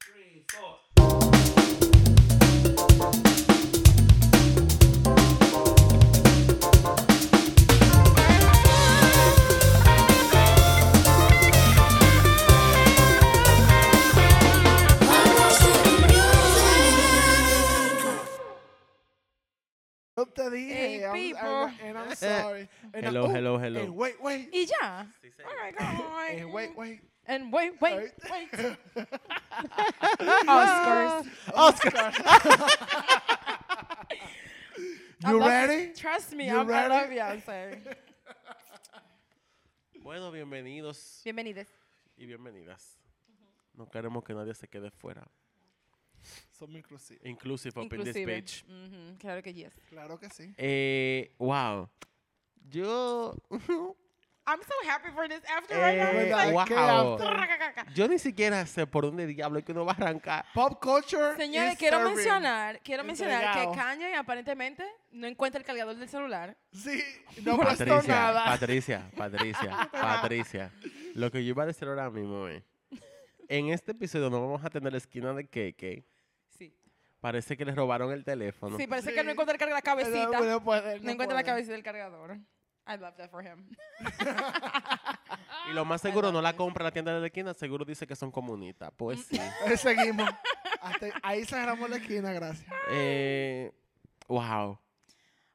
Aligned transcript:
three, 0.00 0.44
four. 0.48 1.86
Te 20.34 20.50
dije, 20.50 20.74
Hey, 20.74 21.04
I'm- 21.04 21.12
people. 21.14 21.70
And 21.82 21.98
I'm 21.98 22.14
sorry. 22.14 22.68
And 22.94 23.04
I- 23.04 23.08
Hello, 23.08 23.24
oh, 23.24 23.28
hello, 23.28 23.58
hello. 23.58 23.80
And 23.80 23.94
wait, 23.96 24.20
wait. 24.20 24.48
Y 24.52 24.66
ya. 24.66 25.06
Sí, 25.22 25.30
sí. 25.30 25.42
All 25.44 25.54
right, 25.56 25.76
go 25.76 25.84
on. 25.84 26.38
And 26.40 26.52
wait, 26.52 26.74
wait. 26.76 27.00
And 27.28 27.52
wait, 27.52 27.72
wait, 27.80 27.94
Wait. 27.94 28.12
wait. 28.30 28.76
Oscars. 30.46 31.26
Oscar. 31.54 32.12
I 35.24 35.30
You 35.30 35.38
love- 35.40 35.48
ready? 35.48 35.92
Trust 35.94 36.32
me, 36.34 36.46
You 36.46 36.56
I'm, 36.60 36.70
I 36.70 36.86
love 36.86 37.08
ready? 37.08 37.16
Beyonce. 37.16 37.96
Bueno, 40.02 40.30
bienvenidos 40.30 41.20
Bienvenidos. 41.24 41.66
y 42.16 42.26
bienvenidas. 42.26 42.96
No 43.74 43.86
queremos 43.88 44.22
que 44.24 44.32
nadie 44.34 44.54
se 44.54 44.68
quede 44.68 44.90
fuera. 44.92 45.26
Somos 46.52 46.76
inclusivos. 46.76 47.24
Inclusive 47.26 47.76
up 47.76 47.92
in 47.92 48.04
this 48.04 48.16
Inclusive. 48.16 48.26
bitch. 48.26 48.64
Ujú, 48.68 49.18
Claro 49.18 49.42
que 49.42 49.52
yes. 49.52 49.74
Claro 49.90 50.18
que 50.18 50.28
sí. 50.30 50.54
Eh, 50.58 51.32
wow. 51.38 51.88
Yo. 52.70 53.34
I'm 54.48 54.60
so 54.62 54.74
happy 54.88 55.10
for 55.12 55.28
this 55.28 55.42
after 55.48 55.76
right 55.76 55.98
now. 55.98 56.04
It's 56.06 56.30
¿Verdad? 56.30 56.52
like- 56.54 56.68
¿Qué 56.68 56.74
wow. 56.74 57.14
after? 57.14 57.92
Yo 57.94 58.06
ni 58.06 58.18
siquiera 58.18 58.64
sé 58.66 58.86
por 58.86 59.04
dónde 59.04 59.26
diablo 59.26 59.58
es 59.58 59.64
que 59.64 59.72
uno 59.72 59.84
va 59.84 59.92
a 59.92 59.96
arrancar. 59.96 60.44
Pop 60.54 60.80
culture. 60.80 61.34
Señores, 61.36 61.72
is 61.72 61.78
quiero 61.78 61.98
serving. 61.98 62.14
mencionar, 62.14 62.80
quiero 62.82 63.02
mencionar 63.02 63.54
que. 63.58 63.76
Kanye 63.76 64.14
aparentemente 64.14 64.84
no 65.10 65.26
encuentra 65.26 65.58
el 65.58 65.64
cargador 65.66 65.96
del 65.96 66.08
celular. 66.08 66.56
Sí, 66.72 67.02
no 67.42 67.58
prestó 67.58 67.84
Patricia, 67.86 68.14
nada. 68.14 68.44
Patricia, 68.44 69.10
Patricia, 69.16 69.88
Patricia. 69.90 70.70
Lo 71.14 71.30
que 71.32 71.44
yo 71.44 71.50
iba 71.50 71.64
a 71.64 71.66
decir 71.66 71.88
ahora 71.88 72.08
mismo 72.10 72.46
es, 72.46 72.62
en 73.48 73.70
este 73.70 73.92
episodio 73.92 74.30
no 74.30 74.40
vamos 74.40 74.64
a 74.64 74.70
tener 74.70 74.92
la 74.92 74.98
esquina 74.98 75.32
de 75.32 75.48
Keke. 75.48 76.04
Sí. 76.56 76.72
Parece 77.20 77.56
que 77.56 77.64
le 77.64 77.74
robaron 77.74 78.12
el 78.12 78.22
teléfono. 78.24 78.76
Sí, 78.76 78.86
parece 78.86 79.12
que 79.12 79.24
no 79.24 79.30
encuentra 79.32 79.54
el 79.54 79.60
carga- 79.60 79.74
la 79.74 79.82
cabecita. 79.82 80.26
No, 80.38 80.44
no 80.44 80.62
puede, 80.62 81.00
No 81.00 81.10
encuentra 81.10 81.34
la 81.34 81.42
puede. 81.42 81.44
cabecita 81.44 81.72
del 81.72 81.82
cargador. 81.82 82.38
I 82.86 82.96
love 82.96 83.16
that 83.16 83.30
for 83.30 83.42
him. 83.42 83.66
Y 85.68 85.72
lo 85.72 85.84
más 85.84 86.00
seguro 86.00 86.30
no 86.30 86.40
la 86.40 86.54
compra 86.54 86.82
en 86.82 86.84
la 86.84 86.90
tienda 86.92 87.12
de 87.12 87.20
la 87.20 87.26
esquina, 87.26 87.52
seguro 87.52 87.84
dice 87.84 88.06
que 88.06 88.14
son 88.14 88.30
comunistas. 88.30 88.92
Pues 88.96 89.24
sí. 89.26 89.36
Eh, 89.66 89.76
Seguimos. 89.76 90.28
Hasta 90.80 91.06
ahí 91.22 91.44
cerramos 91.44 91.90
la 91.90 91.96
esquina, 91.96 92.32
gracias. 92.32 92.70
Eh, 92.90 93.72
wow. 94.28 94.78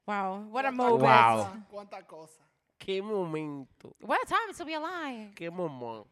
Wow, 0.05 0.49
what 0.49 0.65
a 0.65 0.71
moment. 0.71 1.01
Wow. 1.01 1.45
cosa, 1.45 1.65
Cuánta 1.69 2.05
cosa. 2.05 2.43
Qué 2.77 3.01
momento. 3.01 3.95
What 4.01 4.19
a 4.23 4.25
time 4.25 4.53
to 4.57 4.66
be 4.66 4.73
alive. 4.75 5.33
Qué 5.35 5.49
momento. 5.49 6.09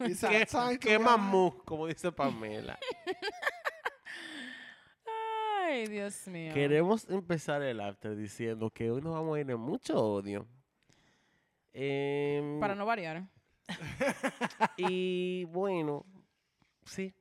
It's 0.00 0.20
Qué, 0.20 0.78
qué 0.80 0.98
be 0.98 1.04
mamú, 1.04 1.62
como 1.64 1.86
dice 1.86 2.10
Pamela. 2.10 2.78
Ay, 5.66 5.86
Dios 5.86 6.26
mío. 6.28 6.52
Queremos 6.52 7.08
empezar 7.08 7.62
el 7.62 7.80
after 7.80 8.14
diciendo 8.16 8.70
que 8.70 8.90
hoy 8.90 9.00
nos 9.00 9.14
vamos 9.14 9.36
a 9.36 9.40
ir 9.40 9.50
en 9.50 9.58
mucho 9.58 9.94
odio. 9.98 10.46
Em, 11.72 12.60
Para 12.60 12.74
no 12.74 12.84
variar. 12.86 13.24
Y 14.76 15.44
bueno, 15.46 16.04
sí, 16.84 17.14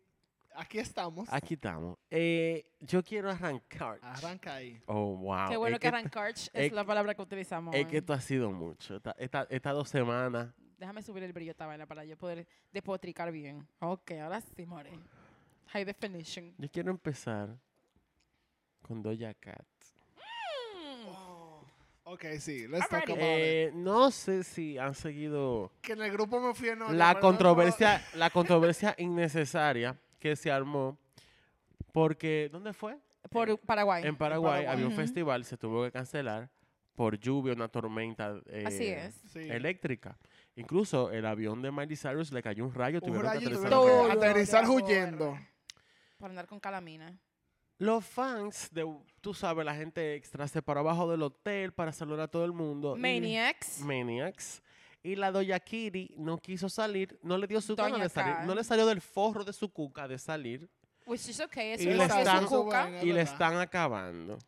Aquí 0.55 0.77
estamos. 0.77 1.27
aquí 1.31 1.53
estamos. 1.55 1.97
Eh, 2.11 2.65
yo 2.81 3.01
quiero 3.01 3.31
arrancar. 3.31 3.97
Arranca 4.01 4.55
ahí. 4.55 4.79
Oh, 4.87 5.15
wow. 5.15 5.49
Qué 5.49 5.57
bueno 5.57 5.75
es 5.77 5.79
que 5.79 5.83
que, 5.83 5.87
arrancar 5.87 6.31
es, 6.31 6.51
es 6.53 6.71
la 6.73 6.83
palabra 6.83 7.15
que 7.15 7.21
utilizamos. 7.21 7.73
es 7.73 7.85
que 7.85 7.91
hoy. 7.93 7.97
esto 7.99 8.13
ha 8.13 8.21
sido 8.21 8.51
mucho. 8.51 8.97
Esta- 8.97 9.15
esta- 9.17 9.47
Estas 9.49 9.73
dos 9.73 9.89
semanas. 9.89 10.53
Déjame 10.77 11.01
subir 11.01 11.23
el 11.23 11.31
brillo 11.33 11.51
esta 11.51 11.65
vaina 11.65 11.85
para 11.87 12.03
yo 12.03 12.17
poder 12.17 12.45
despotricar 12.71 13.31
bien. 13.31 13.65
Ok, 13.79 14.11
ahora 14.21 14.41
sí, 14.41 14.65
more. 14.65 14.91
High 15.67 15.85
definition. 15.85 16.53
Yo 16.57 16.69
quiero 16.69 16.91
empezar 16.91 17.57
con 18.83 19.01
Doja 19.01 19.33
Cat. 19.33 19.65
Oh, 21.07 21.63
ok, 22.03 22.25
sí. 22.39 22.67
Let's 22.67 22.87
talk 22.89 23.03
about 23.09 23.17
it. 23.17 23.19
Eh, 23.21 23.71
no 23.73 24.11
sé 24.11 24.43
si 24.43 24.77
han 24.77 24.93
seguido 24.93 25.71
Que 25.81 25.93
en 25.93 26.01
el 26.01 26.11
grupo 26.11 26.39
me 26.39 26.53
fui 26.53 26.69
en 26.69 26.79
la 26.79 26.85
pero 26.87 26.97
no- 27.13 27.19
controversia, 27.19 28.05
la 28.15 28.29
controversia 28.29 28.95
innecesaria 28.97 29.97
que 30.19 30.35
se 30.35 30.51
armó 30.51 30.97
porque 31.91 32.49
¿dónde 32.51 32.73
fue? 32.73 32.97
Por 33.29 33.57
Paraguay. 33.59 34.03
En 34.05 34.15
Paraguay, 34.15 34.51
Paraguay. 34.51 34.65
había 34.73 34.85
un 34.85 34.93
Ujú. 34.93 35.01
festival, 35.01 35.45
se 35.45 35.57
tuvo 35.57 35.83
que 35.83 35.91
cancelar 35.91 36.49
por 36.95 37.17
lluvia, 37.17 37.53
una 37.53 37.67
tormenta 37.67 38.39
eh, 38.47 38.63
Así 38.67 38.87
es. 38.87 39.15
Sí. 39.31 39.39
eléctrica. 39.39 40.17
Incluso 40.55 41.09
el 41.11 41.25
avión 41.25 41.61
de 41.61 41.71
Miley 41.71 41.95
Cyrus 41.95 42.31
le 42.31 42.43
cayó 42.43 42.63
un 42.65 42.73
rayo, 42.73 42.99
Un 43.01 43.07
tuvieron 43.07 43.21
que 43.23 43.27
rayo 43.39 43.47
aterrizar 44.19 44.63
tuvieron 44.65 44.87
que 44.87 44.93
huyendo. 44.93 45.37
Por 46.19 46.29
andar 46.29 46.45
con 46.45 46.59
calamina. 46.59 47.17
Los 47.79 48.05
fans 48.05 48.69
de, 48.71 48.85
tú 49.21 49.33
sabes, 49.33 49.65
la 49.65 49.75
gente 49.75 50.15
extra 50.15 50.47
se 50.47 50.61
para 50.61 50.79
abajo 50.81 51.09
del 51.09 51.21
hotel 51.23 51.73
para 51.73 51.91
saludar 51.91 52.21
a 52.21 52.27
todo 52.27 52.45
el 52.45 52.53
mundo. 52.53 52.95
y- 52.95 52.99
Maniacs. 52.99 53.79
Maniacs. 53.79 54.61
Y 55.01 55.15
la 55.15 55.31
Doña 55.31 55.59
Kitty 55.59 56.15
no 56.17 56.37
quiso 56.37 56.69
salir, 56.69 57.19
no 57.23 57.37
le 57.37 57.45
dio 57.45 57.59
su 57.59 57.75
gana 57.75 57.89
Doña 57.89 58.03
de 58.05 58.09
salir, 58.09 58.35
no 58.47 58.55
le 58.55 58.63
salió 58.63 58.85
del 58.85 59.01
forro 59.01 59.43
de 59.43 59.51
su 59.51 59.69
cuca 59.69 60.07
de 60.07 60.17
salir 60.17 60.69
Which 61.05 61.27
is 61.27 61.41
okay. 61.41 61.71
Es 61.73 61.81
Y 61.81 61.85
le 61.87 62.05
están- 62.05 62.47
y 63.01 63.11
le 63.11 63.21
están 63.21 63.57
acabando. 63.57 64.39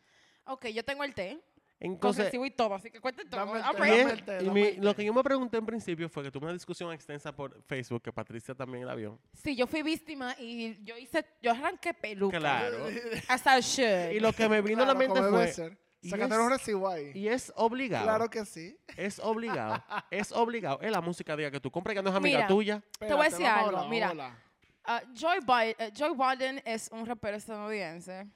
Ok, 0.46 0.68
yo 0.68 0.86
tengo 0.86 1.04
el 1.04 1.14
té. 1.14 1.38
Entonces, 1.80 2.34
y 2.34 2.52
todo, 2.52 2.74
así 2.76 2.90
que 2.90 3.00
cuente 3.02 3.26
todo. 3.26 3.40
Dame 3.46 3.60
el 3.60 3.64
I'm 3.66 3.76
té, 3.76 3.78
y 3.78 3.82
ready. 3.82 3.98
dame 4.00 4.12
es- 4.14 4.20
el 4.20 4.26
té, 4.26 4.32
y 4.42 4.46
dame 4.48 4.62
mi- 4.62 4.68
el 4.68 4.82
lo 4.86 4.96
que 4.96 5.06
yo 5.06 5.14
me 5.14 5.24
pregunté 5.24 5.58
en 5.58 5.66
principio 5.66 6.08
fue 6.10 6.24
que 6.24 6.32
tuve 6.32 6.46
una 6.46 6.54
discusión 6.54 6.92
extensa 6.94 7.36
por 7.36 7.62
Facebook, 7.64 8.02
que 8.02 8.14
Patricia 8.14 8.56
también 8.56 8.86
la 8.88 8.96
vio. 8.96 9.20
Sí, 9.34 9.56
yo 9.56 9.68
fui 9.68 9.84
víctima 9.84 10.36
y 10.40 10.82
yo 10.84 10.98
hice, 10.98 11.26
yo 11.42 11.52
arranqué 11.52 11.94
peluca. 11.94 12.40
Claro. 12.40 12.88
As 13.28 13.44
I 13.46 13.60
should. 13.62 14.12
Y 14.16 14.20
lo 14.20 14.32
que 14.34 14.48
me 14.48 14.62
vino 14.62 14.84
a 14.84 14.86
la 14.86 14.94
mente 14.96 15.22
fue, 15.22 15.54
y 16.02 16.10
Sácate 16.10 16.34
es- 16.34 16.38
los 16.40 16.50
recibos 16.50 16.94
ahí. 16.94 17.12
y 17.14 17.28
es 17.28 17.52
obligado, 17.56 18.06
Claro 18.06 18.30
que 18.30 18.46
sí. 18.46 18.78
es 18.96 19.20
obligado, 19.20 19.84
es 20.12 20.32
obligado. 20.32 20.80
Es 20.82 20.92
la 20.92 21.02
música 21.02 21.36
diga 21.36 21.52
que 21.52 21.60
tú 21.60 21.70
compras 21.72 21.96
que 21.96 22.02
no 22.04 22.10
es 22.10 22.16
amiga 22.16 22.38
Mira, 22.38 22.48
tuya. 22.48 22.82
Te 23.00 23.14
voy 23.14 23.26
a 23.26 23.28
Espérate, 23.28 23.30
decir 23.32 23.46
vamos 23.46 23.60
algo, 23.66 23.78
hablar, 23.80 23.90
mira. 23.92 24.08
vamos 24.08 24.24
a 24.24 24.26
hablar. 24.28 24.46
Ah, 24.88 25.02
Joe, 25.20 25.40
Biden, 25.40 25.76
eh, 25.80 25.92
Biden 26.38 26.62
es 26.64 26.90
un 26.92 27.06
rapero 27.06 27.36
estadounidense. 27.38 28.28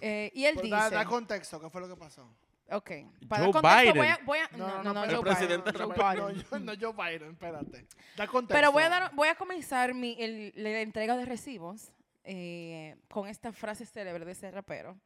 eh, 0.00 0.30
y 0.34 0.44
él 0.46 0.54
Pues 0.54 0.64
dice. 0.64 0.76
da, 0.76 0.90
da 0.90 1.04
contexto, 1.04 1.60
¿qué 1.60 1.68
fue 1.70 1.80
lo 1.80 1.88
que 1.88 1.96
pasó? 1.96 2.28
Ok. 2.70 2.90
Joe 2.90 3.52
contexto, 3.52 3.62
Biden. 3.62 3.96
Voy 3.96 4.06
a, 4.08 4.18
voy 4.24 4.38
a- 4.38 4.48
no, 4.56 4.82
no, 4.82 4.92
no, 4.92 5.04
espérate, 5.04 5.14
Joe 5.14 5.22
presidente 5.24 5.70
Biden. 5.72 5.88
de 5.88 5.94
Joe 5.96 6.16
No, 6.16 6.30
yo- 6.30 6.58
no, 6.60 6.72
Joe 6.78 6.92
Biden, 6.92 7.30
espérate. 7.32 7.86
Da 8.16 8.26
contexto. 8.26 8.54
Pero 8.54 8.72
voy 8.72 8.82
a, 8.82 8.88
dar, 8.90 9.14
voy 9.14 9.28
a 9.28 9.34
comenzar 9.34 9.94
mi, 9.94 10.16
el- 10.18 10.52
la 10.54 10.80
entrega 10.80 11.16
de 11.16 11.24
recibos 11.24 11.90
eh, 12.24 12.94
con 13.08 13.26
esta 13.26 13.52
frase 13.52 13.86
célebre 13.86 14.24
de 14.26 14.32
ese 14.32 14.50
rapero, 14.50 14.98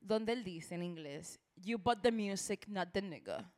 donde 0.00 0.32
él 0.34 0.44
dice 0.44 0.74
en 0.74 0.82
inglés, 0.82 1.40
You 1.56 1.78
bought 1.78 2.02
the 2.02 2.12
music, 2.12 2.66
not 2.68 2.90
the 2.92 3.00
nigga. 3.00 3.50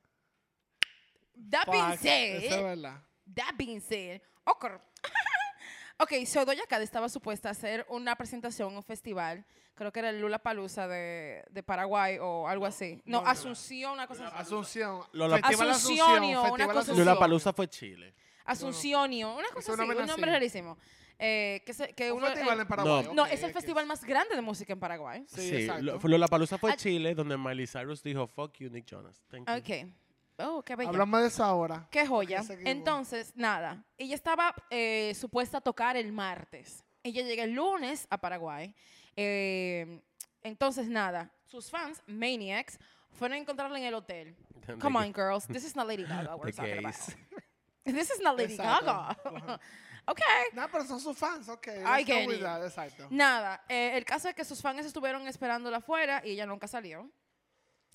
That 1.51 1.67
being 1.71 1.85
Eso 1.93 2.09
es 2.09 2.49
said, 2.51 2.63
verdad. 2.63 3.03
that 3.35 3.55
being 3.57 3.81
said, 3.81 4.21
ok. 4.45 4.67
ok, 5.99 6.13
so 6.27 6.45
Doja 6.45 6.67
Cat 6.69 6.83
estaba 6.83 7.09
supuesta 7.09 7.49
a 7.49 7.53
hacer 7.53 7.85
una 7.89 8.15
presentación, 8.17 8.75
un 8.77 8.83
festival, 8.83 9.45
creo 9.79 9.93
que 9.93 10.01
era 10.01 10.11
el 10.11 10.21
Lula 10.21 10.39
Palusa 10.41 10.87
de, 10.89 11.45
de 11.51 11.63
Paraguay 11.63 12.19
o 12.21 12.47
algo 12.49 12.67
así. 12.67 13.01
No. 13.07 13.21
Asunción, 13.25 13.93
una 13.93 14.07
cosa 14.07 14.27
así. 14.29 14.37
Asunción. 14.37 15.01
Lola- 15.13 15.37
Asuncionio, 15.43 16.43
una 16.53 16.67
cosa 16.67 16.93
así. 16.93 16.99
Lula 17.01 17.19
Palusa 17.19 17.53
fue 17.55 17.69
Chile. 17.69 18.13
Asuncionio, 18.45 19.35
una 19.37 19.49
cosa 19.55 19.73
así, 19.73 19.81
un 19.83 19.89
nombre 19.89 20.13
así. 20.13 20.23
rarísimo. 20.31 20.77
Eh, 21.21 21.63
que 21.67 21.75
se- 21.75 21.93
que 21.95 22.13
Un 22.13 22.19
uno, 22.19 22.29
festival 22.29 22.59
eh, 22.59 22.63
en 22.63 22.69
Paraguay. 22.69 23.09
No. 23.13 23.27
es 23.27 23.43
el 23.43 23.53
festival 23.53 23.87
más 23.87 24.05
grande 24.05 24.35
de 24.37 24.41
música 24.43 24.73
en 24.73 24.81
Paraguay. 24.81 25.25
Sí, 25.29 25.67
Sí. 25.67 25.69
Lola 26.05 26.29
Palusa 26.29 26.59
fue 26.59 26.73
Ah. 26.73 26.77
Chile, 26.77 27.15
donde 27.15 27.37
Miley 27.37 27.67
Cyrus 27.67 28.03
dijo, 28.03 28.27
fuck 28.27 28.55
you, 28.59 28.71
Nick 28.71 28.87
Jonas. 28.87 29.21
Thank 29.29 29.49
you. 29.49 29.55
Ok. 29.55 29.93
Oh, 30.41 30.63
qué 30.63 30.77
bella. 30.77 30.91
Hablamos 30.91 31.21
de 31.21 31.27
eso 31.27 31.43
ahora. 31.43 31.89
Qué 31.91 32.07
joya. 32.07 32.43
Entonces, 32.65 33.33
nada, 33.35 33.85
ella 33.97 34.15
estaba 34.15 34.55
eh, 34.71 35.13
supuesta 35.19 35.59
a 35.59 35.61
tocar 35.61 35.97
el 35.97 36.13
martes. 36.13 36.85
Ella 37.03 37.23
llega 37.23 37.43
el 37.43 37.53
lunes 37.55 38.07
a 38.11 38.19
Paraguay. 38.19 38.73
Eh, 39.21 40.01
entonces, 40.45 40.87
nada, 40.87 41.29
sus 41.45 41.69
fans, 41.69 42.01
Maniacs, 42.07 42.79
fueron 43.11 43.35
a 43.35 43.41
encontrarla 43.41 43.77
en 43.77 43.85
el 43.85 43.95
hotel. 43.95 44.37
Come 44.81 44.97
on, 44.97 45.13
girls. 45.13 45.45
This 45.49 45.65
is 45.65 45.75
not 45.75 45.89
Lady 45.89 46.05
Gaga 46.05 46.37
we're 46.41 46.53
talking 46.53 46.79
about. 46.79 46.95
This 47.85 48.11
is 48.11 48.21
not 48.21 48.37
Lady 48.37 48.55
Exacto. 48.55 48.85
Gaga. 48.85 49.61
ok. 50.07 50.21
No, 50.53 50.69
pero 50.71 50.85
son 50.85 51.01
sus 51.01 51.17
fans, 51.17 51.49
ok. 51.49 51.69
I 51.85 52.05
get 52.05 52.31
it. 52.31 52.41
that, 52.43 52.63
Exacto. 52.63 53.09
Nada, 53.11 53.65
eh, 53.69 53.97
el 53.97 54.05
caso 54.05 54.29
es 54.29 54.35
que 54.37 54.45
sus 54.45 54.61
fans 54.61 54.87
estuvieron 54.87 55.27
esperándola 55.27 55.79
afuera 55.79 56.23
y 56.25 56.33
ella 56.33 56.47
nunca 56.47 56.69
salió. 56.69 57.11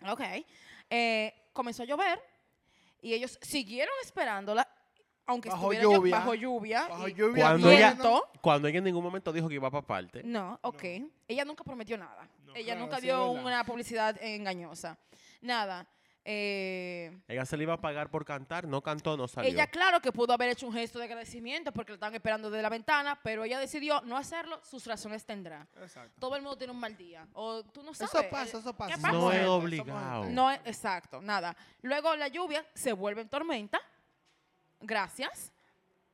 Ok. 0.06 0.22
Eh, 0.90 1.34
comenzó 1.54 1.84
a 1.84 1.86
llover 1.86 2.20
y 3.02 3.14
ellos 3.14 3.40
siguieron 3.42 3.94
esperándola. 4.04 4.68
Aunque 5.26 5.50
Bajo 5.50 5.72
estuviera 5.72 5.98
lluvia. 5.98 6.18
bajo 6.18 6.34
lluvia. 6.34 6.88
Bajo 6.88 7.08
lluvia, 7.08 7.44
Cuando 7.44 7.72
ella, 7.72 7.98
cuando 8.42 8.68
ella 8.68 8.78
en 8.80 8.84
ningún 8.84 9.04
momento 9.04 9.32
dijo 9.32 9.48
que 9.48 9.56
iba 9.56 9.70
para 9.72 9.86
parte. 9.86 10.22
No, 10.24 10.60
ok. 10.62 10.84
Ella 11.28 11.46
nunca 11.46 11.64
prometió 11.64 11.98
nada. 11.98 12.28
No, 12.46 12.56
ella 12.56 12.74
claro, 12.74 12.80
nunca 12.82 13.00
dio 13.00 13.32
una 13.32 13.64
publicidad 13.64 14.22
engañosa. 14.22 14.98
Nada. 15.42 15.88
Eh, 16.26 17.12
Ella 17.28 17.46
se 17.46 17.58
le 17.58 17.64
iba 17.64 17.74
a 17.74 17.82
pagar 17.82 18.10
por 18.10 18.24
cantar, 18.24 18.66
no 18.66 18.82
cantó, 18.82 19.18
no 19.18 19.28
salió. 19.28 19.50
ella, 19.52 19.68
claro 19.68 20.00
que 20.00 20.14
pudo 20.14 20.32
haber 20.32 20.50
hecho 20.52 20.66
un 20.66 20.72
gesto 20.74 20.98
de 20.98 21.04
agradecimiento 21.06 21.74
porque 21.74 21.92
lo 21.92 21.96
estaban 21.96 22.16
esperando 22.16 22.50
desde 22.50 22.62
la 22.64 22.70
ventana, 22.70 23.20
pero 23.22 23.44
ella 23.44 23.60
decidió 23.60 24.00
no 24.06 24.16
hacerlo, 24.16 24.62
sus 24.64 24.86
razones 24.88 25.26
tendrá. 25.26 25.68
Exacto. 25.82 26.14
Todo 26.20 26.38
el 26.38 26.42
mundo 26.42 26.58
tiene 26.58 26.72
un 26.72 26.80
mal 26.80 26.96
día. 26.96 27.28
O 27.34 27.64
tú 27.64 27.84
no 27.84 27.94
sabes. 27.94 28.14
Eso 28.14 28.30
pasa, 28.32 28.58
eso 28.60 28.74
pasa. 28.74 28.96
¿Qué 28.96 29.02
somos 29.02 29.22
No 29.22 29.32
es 29.34 29.46
obligado. 29.46 30.26
No, 30.30 30.50
es- 30.50 30.62
exacto, 30.64 31.22
nada. 31.22 31.56
Luego 31.82 32.16
la 32.16 32.30
lluvia 32.30 32.66
se 32.74 32.94
vuelve 32.94 33.22
en 33.22 33.28
tormenta. 33.28 33.82
Gracias. 34.84 35.52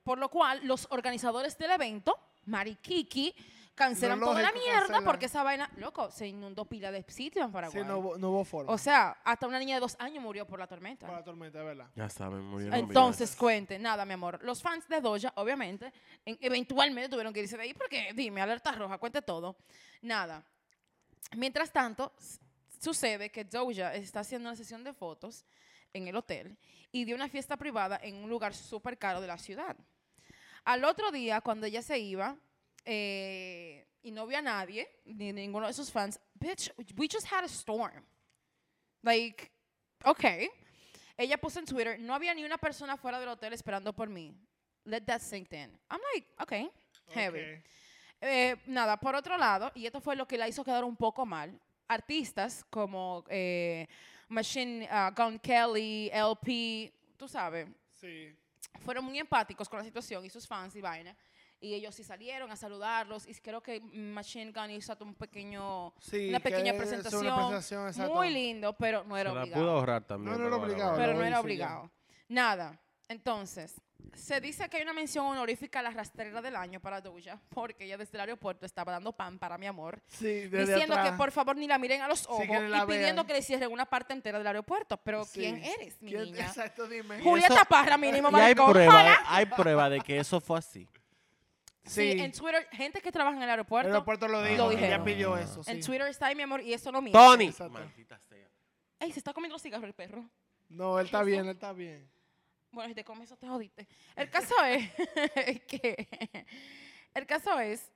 Por 0.04 0.18
lo 0.18 0.30
cual, 0.30 0.62
los 0.64 0.88
organizadores 0.92 1.58
del 1.58 1.72
evento, 1.72 2.18
Marikiki, 2.46 3.36
cancelan 3.76 4.20
Lo 4.20 4.28
toda 4.28 4.42
la 4.42 4.52
mierda 4.52 4.80
cancelan. 4.80 5.04
porque 5.06 5.26
esa 5.28 5.44
vaina, 5.44 5.70
loco, 5.78 6.10
se 6.12 6.28
inundó 6.28 6.66
pila 6.66 6.92
de 6.92 7.04
sitios 7.08 7.46
en 7.46 7.52
Paraguay. 7.52 7.82
Sí, 7.82 7.88
no, 7.88 8.00
hubo- 8.00 8.18
no 8.18 8.30
hubo 8.32 8.44
forma. 8.44 8.72
o 8.74 8.78
sea, 8.78 9.18
hasta 9.24 9.48
una 9.48 9.60
niña 9.60 9.76
de 9.76 9.82
dos 9.82 9.96
años 10.00 10.22
murió 10.24 10.46
por 10.48 10.60
la 10.60 10.68
tormenta. 10.68 11.06
Para 11.06 11.20
la 11.20 11.24
tormenta, 11.26 11.60
es 11.60 11.66
verdad. 11.66 11.88
Ya 11.96 12.10
saben, 12.10 12.42
murieron 12.44 12.78
Entonces, 12.78 13.36
cuente, 13.36 13.78
nada, 13.80 14.04
mi 14.06 14.14
amor. 14.14 14.40
Los 14.44 14.62
fans 14.62 14.88
de 14.90 15.00
Doja, 15.00 15.32
obviamente, 15.36 15.94
en- 16.26 16.38
eventualmente 16.42 17.10
tuvieron 17.10 17.32
que 17.34 17.42
irse 17.42 17.56
de 17.56 17.64
ahí 17.64 17.74
porque, 17.74 18.12
dime, 18.14 18.42
alerta 18.42 18.72
roja, 18.74 18.98
cuente 18.98 19.22
todo. 19.22 19.56
Nada. 20.02 20.44
Mientras 21.36 21.72
tanto, 21.72 22.12
s- 22.20 22.40
sucede 22.82 23.30
que 23.32 23.44
Doja 23.46 23.94
está 23.96 24.22
haciendo 24.22 24.50
una 24.50 24.56
sesión 24.58 24.84
de 24.84 24.92
fotos 24.94 25.46
en 25.94 26.08
el 26.08 26.16
hotel 26.16 26.58
y 26.92 27.06
dio 27.06 27.16
una 27.16 27.30
fiesta 27.30 27.58
privada 27.58 28.00
en 28.02 28.16
un 28.16 28.30
lugar 28.30 28.54
súper 28.54 28.98
caro 28.98 29.22
de 29.22 29.28
la 29.28 29.38
ciudad. 29.38 29.76
Al 30.66 30.84
otro 30.84 31.12
día, 31.12 31.42
cuando 31.42 31.66
ella 31.66 31.82
se 31.82 32.00
iba 32.00 32.38
eh, 32.86 33.88
y 34.02 34.12
no 34.12 34.28
vio 34.28 34.38
a 34.38 34.42
nadie, 34.42 34.88
ni 35.06 35.32
ninguno 35.34 35.68
de 35.68 35.74
sus 35.74 35.92
fans, 35.92 36.20
bitch, 36.34 36.72
we 36.98 37.08
just 37.12 37.32
had 37.32 37.44
a 37.44 37.48
storm. 37.48 38.04
Like, 39.02 39.52
okay. 40.04 40.50
Ella 41.18 41.38
puso 41.38 41.60
en 41.60 41.66
Twitter, 41.66 42.00
no 42.00 42.14
había 42.14 42.34
ni 42.34 42.44
una 42.44 42.58
persona 42.58 42.98
fuera 42.98 43.20
del 43.20 43.30
hotel 43.30 43.54
esperando 43.54 43.94
por 43.94 44.10
mí. 44.10 44.34
Let 44.86 45.02
that 45.02 45.22
sink 45.22 45.52
in. 45.52 45.78
I'm 45.90 46.00
like, 46.14 46.28
okay, 46.40 46.70
heavy. 47.10 47.40
Ok. 47.40 47.64
Eh, 48.22 48.56
nada, 48.66 48.98
por 48.98 49.16
otro 49.16 49.38
lado, 49.38 49.72
y 49.76 49.86
esto 49.86 50.02
fue 50.02 50.16
lo 50.16 50.28
que 50.28 50.38
la 50.38 50.48
hizo 50.48 50.64
quedar 50.64 50.84
un 50.84 50.96
poco 50.96 51.26
mal, 51.26 51.60
artistas 51.88 52.66
como 52.70 53.24
eh, 53.30 53.88
Machine 54.30 54.88
uh, 54.92 55.12
Gun 55.16 55.40
Kelly, 55.40 56.10
LP, 56.14 56.94
tú 57.18 57.28
sabes, 57.28 57.68
Sí. 57.92 58.34
fueron 58.80 59.04
muy 59.06 59.20
empáticos 59.20 59.68
con 59.68 59.80
la 59.80 59.84
situación 59.86 60.24
y 60.26 60.30
sus 60.30 60.48
fans 60.48 60.76
y 60.76 60.82
vaina. 60.82 61.16
Y 61.62 61.74
ellos 61.74 61.94
sí 61.94 62.06
salieron 62.06 62.50
a 62.52 62.56
saludarlos 62.56 63.28
y 63.28 63.34
creo 63.36 63.62
que 63.62 63.82
Machine 63.82 64.54
Gun 64.54 64.72
hizo 64.72 64.96
un 65.02 65.14
pequeño, 65.14 65.94
Sí, 66.00 66.30
una 66.30 66.40
que 66.40 66.44
pequeña 66.52 66.72
es 66.72 66.78
presentación. 66.78 67.26
Una 67.26 67.36
presentación, 67.36 67.88
exacto. 67.90 68.16
muy 68.16 68.30
lindo, 68.30 68.72
pero 68.78 69.04
no 69.04 69.16
Se 69.16 69.22
era 69.22 69.34
la 69.34 69.42
obligado. 69.42 69.62
pudo 69.64 69.72
ahorrar 69.72 70.04
también. 70.06 70.32
No, 70.32 70.40
no 70.40 70.48
era 70.48 70.56
obligado. 70.56 70.96
Pero 70.98 71.14
no 71.16 71.24
era 71.26 71.40
obligado. 71.42 71.92
Nada. 72.30 72.80
Entonces, 73.10 73.82
se 74.14 74.40
dice 74.42 74.70
que 74.70 74.78
hay 74.78 74.84
una 74.84 74.94
mención 74.94 75.26
honorífica 75.26 75.80
a 75.80 75.82
la 75.82 75.92
rastrera 75.92 76.42
del 76.42 76.56
año 76.56 76.80
para 76.80 77.02
Doja, 77.02 77.40
porque 77.50 77.86
ella 77.86 77.98
desde 77.98 78.18
el 78.18 78.22
aeropuerto 78.22 78.66
estaba 78.66 78.92
dando 78.92 79.12
pan 79.14 79.38
para 79.40 79.58
mi 79.58 79.66
amor, 79.68 80.02
Sí, 80.08 80.26
desde 80.48 80.74
diciendo 80.74 80.94
atrás. 80.96 81.12
que 81.12 81.18
por 81.18 81.32
favor 81.32 81.56
ni 81.56 81.68
la 81.68 81.78
miren 81.78 82.02
a 82.02 82.08
los 82.08 82.26
ojos 82.28 82.44
y 82.44 82.48
pidiendo 82.48 82.88
vean. 82.88 83.26
que 83.28 83.34
le 83.34 83.42
cierren 83.42 83.72
una 83.72 83.86
parte 83.86 84.14
entera 84.14 84.38
del 84.38 84.48
aeropuerto. 84.48 84.98
Pero 84.98 85.24
Sí. 85.26 85.40
¿quién 85.42 85.64
eres, 85.64 86.02
mi 86.02 86.12
¿Quién- 86.12 86.24
niña? 86.24 86.46
Exacto, 86.48 86.88
dime. 86.88 87.22
Julieta 87.22 87.54
eso- 87.54 87.66
Parra, 87.66 87.98
mínimo, 87.98 88.30
Y 88.32 88.42
hay 88.42 88.56
prueba, 88.56 89.02
Hola. 89.02 89.20
hay 89.28 89.46
prueba 89.46 89.90
de 89.90 90.00
que 90.02 90.18
eso 90.20 90.40
fue 90.42 90.60
así. 90.60 90.88
Sí, 91.86 92.14
Sí. 92.14 92.20
en 92.22 92.32
Twitter, 92.32 92.68
gente 92.72 93.02
que 93.02 93.12
trabaja 93.12 93.36
en 93.38 93.42
el 93.44 93.50
El 93.50 93.52
aeropuerto, 93.52 93.90
aeropuerto 93.90 94.28
lo 94.28 94.44
dijo. 94.44 94.58
Lo 94.58 94.72
ella 94.72 95.04
pidió 95.04 95.38
eso. 95.38 95.64
Sí. 95.64 95.72
en 95.72 95.82
Twitter 95.82 96.08
está 96.08 96.28
ahí, 96.28 96.36
mi 96.36 96.44
amor, 96.44 96.62
y 96.62 96.74
eso 96.74 96.92
no 96.92 97.02
miente. 97.02 97.18
Tony. 97.18 97.46
Exacto. 97.46 97.74
Maldita 97.74 98.20
sea. 98.20 98.48
Ey, 99.00 99.12
se 99.12 99.20
está 99.20 99.34
comiendo 99.34 99.56
los 99.56 99.62
cigarros 99.62 99.86
el 99.88 99.94
perro. 99.94 100.30
No, 100.68 101.00
él 101.00 101.06
está 101.08 101.24
bien, 101.24 101.46
él 101.46 101.50
está 101.52 101.74
bien. 101.74 102.08
Bueno, 102.72 102.90
si 102.90 102.96
te 102.96 103.04
comes 103.04 103.26
eso 103.26 103.38
te 103.38 103.48
jodiste. 103.48 103.88
El 104.16 104.30
caso 104.30 104.56
es 104.66 105.62
que 105.64 106.46
el 107.14 107.26
caso 107.26 107.60
es 107.60 107.92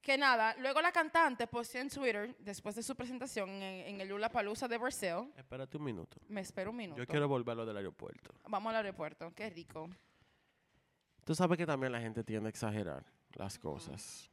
que 0.00 0.18
nada, 0.18 0.56
luego 0.58 0.82
la 0.82 0.90
cantante 0.90 1.46
posteó 1.46 1.80
en 1.80 1.88
Twitter 1.88 2.34
después 2.40 2.74
de 2.74 2.82
su 2.82 2.96
presentación 2.96 3.50
en, 3.50 3.94
en 3.94 4.00
el 4.00 4.08
Lula 4.08 4.28
Palusa 4.28 4.66
de 4.66 4.76
Brasil. 4.78 5.32
Espérate 5.36 5.76
un 5.76 5.84
minuto. 5.84 6.18
Me 6.28 6.40
espero 6.40 6.70
un 6.70 6.76
minuto. 6.76 6.98
Yo 6.98 7.06
quiero 7.06 7.28
volver 7.28 7.52
a 7.52 7.56
lo 7.56 7.66
del 7.66 7.76
aeropuerto. 7.76 8.34
Vamos 8.48 8.70
al 8.70 8.76
aeropuerto, 8.76 9.32
qué 9.34 9.48
rico. 9.50 9.88
Tú 11.24 11.34
sabes 11.36 11.56
que 11.56 11.66
también 11.66 11.92
la 11.92 12.00
gente 12.00 12.24
tiende 12.24 12.48
a 12.48 12.50
exagerar 12.50 13.04
las 13.34 13.58
cosas. 13.58 14.31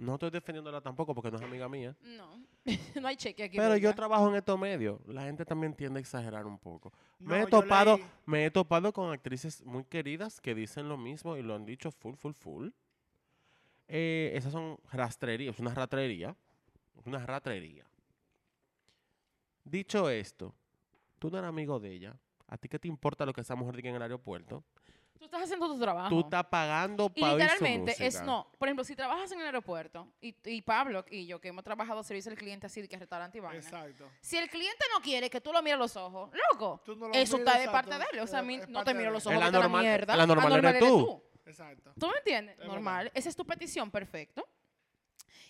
No 0.00 0.14
estoy 0.14 0.30
defendiéndola 0.30 0.80
tampoco 0.80 1.14
porque 1.14 1.30
no 1.30 1.36
es 1.36 1.42
amiga 1.42 1.68
mía. 1.68 1.94
No, 2.00 2.42
no 3.02 3.06
hay 3.06 3.16
cheque 3.16 3.42
aquí. 3.42 3.58
Pero 3.58 3.76
yo 3.76 3.94
trabajo 3.94 4.30
en 4.30 4.36
estos 4.36 4.58
medios. 4.58 4.98
La 5.06 5.24
gente 5.24 5.44
también 5.44 5.74
tiende 5.74 5.98
a 5.98 6.00
exagerar 6.00 6.46
un 6.46 6.58
poco. 6.58 6.90
Me, 7.18 7.42
he 7.42 7.46
topado, 7.46 7.98
me 8.24 8.46
he 8.46 8.50
topado 8.50 8.94
con 8.94 9.12
actrices 9.12 9.62
muy 9.62 9.84
queridas 9.84 10.40
que 10.40 10.54
dicen 10.54 10.88
lo 10.88 10.96
mismo 10.96 11.36
y 11.36 11.42
lo 11.42 11.54
han 11.54 11.66
dicho 11.66 11.90
full, 11.90 12.14
full, 12.14 12.32
full. 12.32 12.68
Eh, 13.88 14.32
esas 14.34 14.52
son 14.52 14.78
rastrerías, 14.90 15.58
una 15.58 15.74
ratrería. 15.74 16.34
Una 17.04 17.18
ratrería. 17.26 17.84
Dicho 19.64 20.08
esto, 20.08 20.54
tú 21.18 21.28
no 21.28 21.36
eres 21.36 21.48
amigo 21.50 21.78
de 21.78 21.92
ella. 21.92 22.16
¿A 22.46 22.56
ti 22.56 22.70
qué 22.70 22.78
te 22.78 22.88
importa 22.88 23.26
lo 23.26 23.34
que 23.34 23.42
esa 23.42 23.54
mujer 23.54 23.76
diga 23.76 23.90
en 23.90 23.96
el 23.96 24.02
aeropuerto? 24.02 24.64
Tú 25.20 25.26
estás 25.26 25.42
haciendo 25.42 25.68
tu 25.68 25.78
trabajo. 25.78 26.08
Tú 26.08 26.20
estás 26.20 26.46
pagando 26.46 27.12
y 27.14 27.20
para 27.20 27.34
oír 27.34 27.42
su 27.42 27.48
literalmente 27.52 28.06
es 28.06 28.22
no. 28.22 28.50
Por 28.58 28.68
ejemplo, 28.68 28.84
si 28.84 28.96
trabajas 28.96 29.30
en 29.32 29.40
el 29.40 29.44
aeropuerto 29.44 30.08
y, 30.18 30.34
y 30.46 30.62
Pablo 30.62 31.04
y 31.10 31.26
yo 31.26 31.38
que 31.38 31.48
hemos 31.48 31.62
trabajado 31.62 32.02
servicio 32.02 32.30
al 32.32 32.38
cliente 32.38 32.66
así 32.66 32.80
de 32.80 32.88
que 32.88 32.96
restaurante 32.96 33.36
y 33.36 33.42
vaina. 33.42 33.58
Exacto. 33.60 34.10
Si 34.22 34.38
el 34.38 34.48
cliente 34.48 34.82
no 34.94 35.02
quiere 35.02 35.28
que 35.28 35.42
tú 35.42 35.52
lo 35.52 35.60
mires 35.60 35.74
a 35.74 35.78
los 35.78 35.94
ojos, 35.94 36.30
loco, 36.50 36.80
Tú 36.86 36.96
no 36.96 37.08
lo 37.08 37.12
eso 37.14 37.36
está 37.36 37.58
de 37.58 37.68
parte 37.68 37.98
de 37.98 38.04
él. 38.14 38.20
O 38.20 38.26
sea, 38.26 38.38
a 38.38 38.42
mí 38.42 38.54
Es 38.54 38.68
no 38.70 38.82
te 38.82 38.94
miro 38.94 39.10
los 39.10 39.26
ojos, 39.26 39.38
vete 39.38 39.56
a 39.58 39.60
la 39.60 39.68
mierda. 39.68 40.14
el 40.14 40.20
anormal 40.20 40.64
eres 40.64 40.78
tú. 40.80 41.22
Exacto. 41.44 41.92
¿Tú 42.00 42.06
me 42.06 42.16
entiendes? 42.16 42.58
Es 42.58 42.66
Normal. 42.66 43.10
Esa 43.12 43.28
es 43.28 43.36
tu 43.36 43.44
petición, 43.44 43.90
perfecto. 43.90 44.48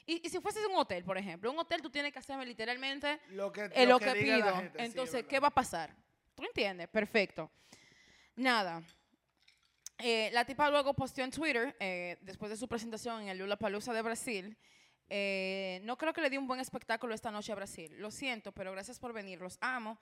Y, 0.04 0.26
y 0.26 0.30
si 0.30 0.40
fueses 0.40 0.66
un 0.66 0.74
hotel, 0.78 1.04
por 1.04 1.16
ejemplo, 1.16 1.48
un 1.48 1.58
hotel 1.60 1.80
tú 1.80 1.90
tienes 1.90 2.12
que 2.12 2.18
hacerme 2.18 2.44
literalmente 2.44 3.20
Lo 3.28 3.52
que, 3.52 3.70
eh, 3.72 3.86
lo 3.86 4.00
que, 4.00 4.06
la 4.06 4.12
pido. 4.14 4.56
gente, 4.56 4.70
sí, 4.70 4.78
es 4.78 4.84
Entonces, 4.86 5.24
¿qué 5.26 5.38
va 5.38 5.46
a 5.46 5.54
pasar? 5.54 5.94
¿Tú 6.34 6.42
entiendes? 6.42 6.88
Perfecto. 6.88 7.48
Nada. 8.34 8.82
Eh, 10.02 10.30
la 10.32 10.44
tipa 10.44 10.70
luego 10.70 10.94
posteó 10.94 11.24
en 11.24 11.30
Twitter, 11.30 11.76
eh, 11.80 12.16
después 12.22 12.50
de 12.50 12.56
su 12.56 12.66
presentación 12.68 13.22
en 13.22 13.28
el 13.28 13.38
Lula 13.38 13.56
Palusa 13.56 13.92
de 13.92 14.02
Brasil. 14.02 14.56
eh, 15.12 15.80
no 15.84 15.96
creo 15.98 16.12
que 16.12 16.20
le 16.20 16.30
di 16.30 16.36
un 16.36 16.46
buen 16.46 16.60
espectáculo 16.60 17.14
esta 17.14 17.30
noche 17.30 17.50
a 17.52 17.56
Brasil. 17.56 17.92
Lo 17.98 18.10
siento, 18.10 18.52
pero 18.52 18.70
gracias 18.72 18.98
por 18.98 19.12
venir. 19.12 19.40
Los 19.40 19.58
amo. 19.60 19.98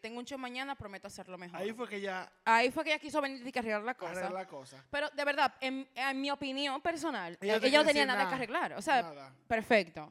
Tengo 0.00 0.18
un 0.18 0.24
show 0.24 0.38
mañana, 0.38 0.74
prometo 0.74 1.08
hacerlo 1.08 1.36
mejor. 1.36 1.60
Ahí 1.60 1.70
fue 1.74 1.86
que 1.86 2.00
ya 2.00 2.32
Ahí 2.46 2.70
fue 2.70 2.84
que 2.84 2.90
ella 2.90 2.98
quiso 2.98 3.20
venir 3.20 3.42
y 3.46 3.58
arreglar 3.58 3.82
la 3.82 3.94
cosa. 3.94 4.12
arregló 4.12 4.30
la 4.34 4.46
cosa. 4.46 4.82
Pero 4.90 5.10
de 5.10 5.24
verdad, 5.26 5.54
en, 5.60 5.86
en 5.94 6.20
mi 6.22 6.30
opinión 6.30 6.80
personal, 6.80 7.36
Ella 7.38 7.56
ella, 7.56 7.80
no 7.80 7.84
tenía 7.84 8.06
nada, 8.06 8.26
que 8.28 8.34
arreglar. 8.34 8.72
O 8.74 8.80
sea, 8.80 9.02
Nada. 9.02 9.34
perfecto. 9.46 10.10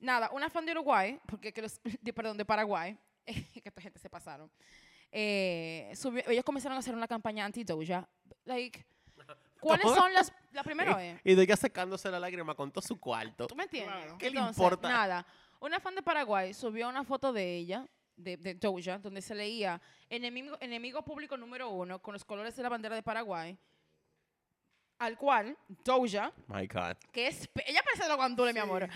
Nada, 0.00 0.30
una 0.32 0.48
fan 0.48 0.64
de 0.64 0.72
Uruguay, 0.72 1.20
porque 1.26 1.52
que 1.52 1.60
los, 1.60 1.78
de- 2.00 2.12
perdón, 2.14 2.38
de 2.38 2.46
Paraguay, 2.46 2.96
que 3.26 3.60
esta 3.68 3.82
gente 3.82 3.98
se 3.98 4.08
pasaron. 4.08 4.50
Eh, 5.16 5.92
subió- 5.94 6.24
ellos 6.28 6.42
comenzaron 6.44 6.74
a 6.76 6.80
hacer 6.80 6.92
una 6.94 7.06
campaña 7.06 7.44
anti-Doja. 7.44 8.08
Like, 8.44 8.84
¿cuáles 9.60 9.86
son 9.94 10.12
las, 10.12 10.32
la 10.50 10.64
primera 10.64 10.96
vez? 10.96 11.20
Y 11.22 11.34
de 11.34 11.42
ella 11.44 11.56
secándose 11.56 12.10
la 12.10 12.18
lágrima 12.18 12.54
con 12.56 12.72
todo 12.72 12.82
su 12.82 12.98
cuarto. 12.98 13.46
¿Tú 13.46 13.54
me 13.54 13.62
entiendes? 13.62 13.94
Claro. 13.94 14.18
¿Qué 14.18 14.28
le 14.30 14.38
Entonces, 14.38 14.58
importa? 14.58 14.88
Nada. 14.88 15.26
Una 15.60 15.78
fan 15.78 15.94
de 15.94 16.02
Paraguay 16.02 16.52
subió 16.52 16.88
una 16.88 17.04
foto 17.04 17.32
de 17.32 17.56
ella, 17.56 17.86
de, 18.16 18.36
de 18.36 18.54
Doja, 18.54 18.98
donde 18.98 19.22
se 19.22 19.34
leía 19.36 19.80
enemigo, 20.10 20.56
enemigo 20.60 21.02
público 21.04 21.36
número 21.36 21.70
uno 21.70 22.02
con 22.02 22.12
los 22.12 22.24
colores 22.24 22.54
de 22.56 22.62
la 22.64 22.68
bandera 22.68 22.96
de 22.96 23.02
Paraguay, 23.04 23.56
al 24.98 25.16
cual 25.16 25.56
Doja, 25.84 26.32
My 26.48 26.66
God. 26.66 26.96
que 27.12 27.28
es, 27.28 27.48
ella 27.66 27.82
parece 27.84 28.08
lo 28.08 28.16
guandule, 28.16 28.52
mi 28.52 28.58
Sí. 28.60 28.62
amor, 28.64 28.88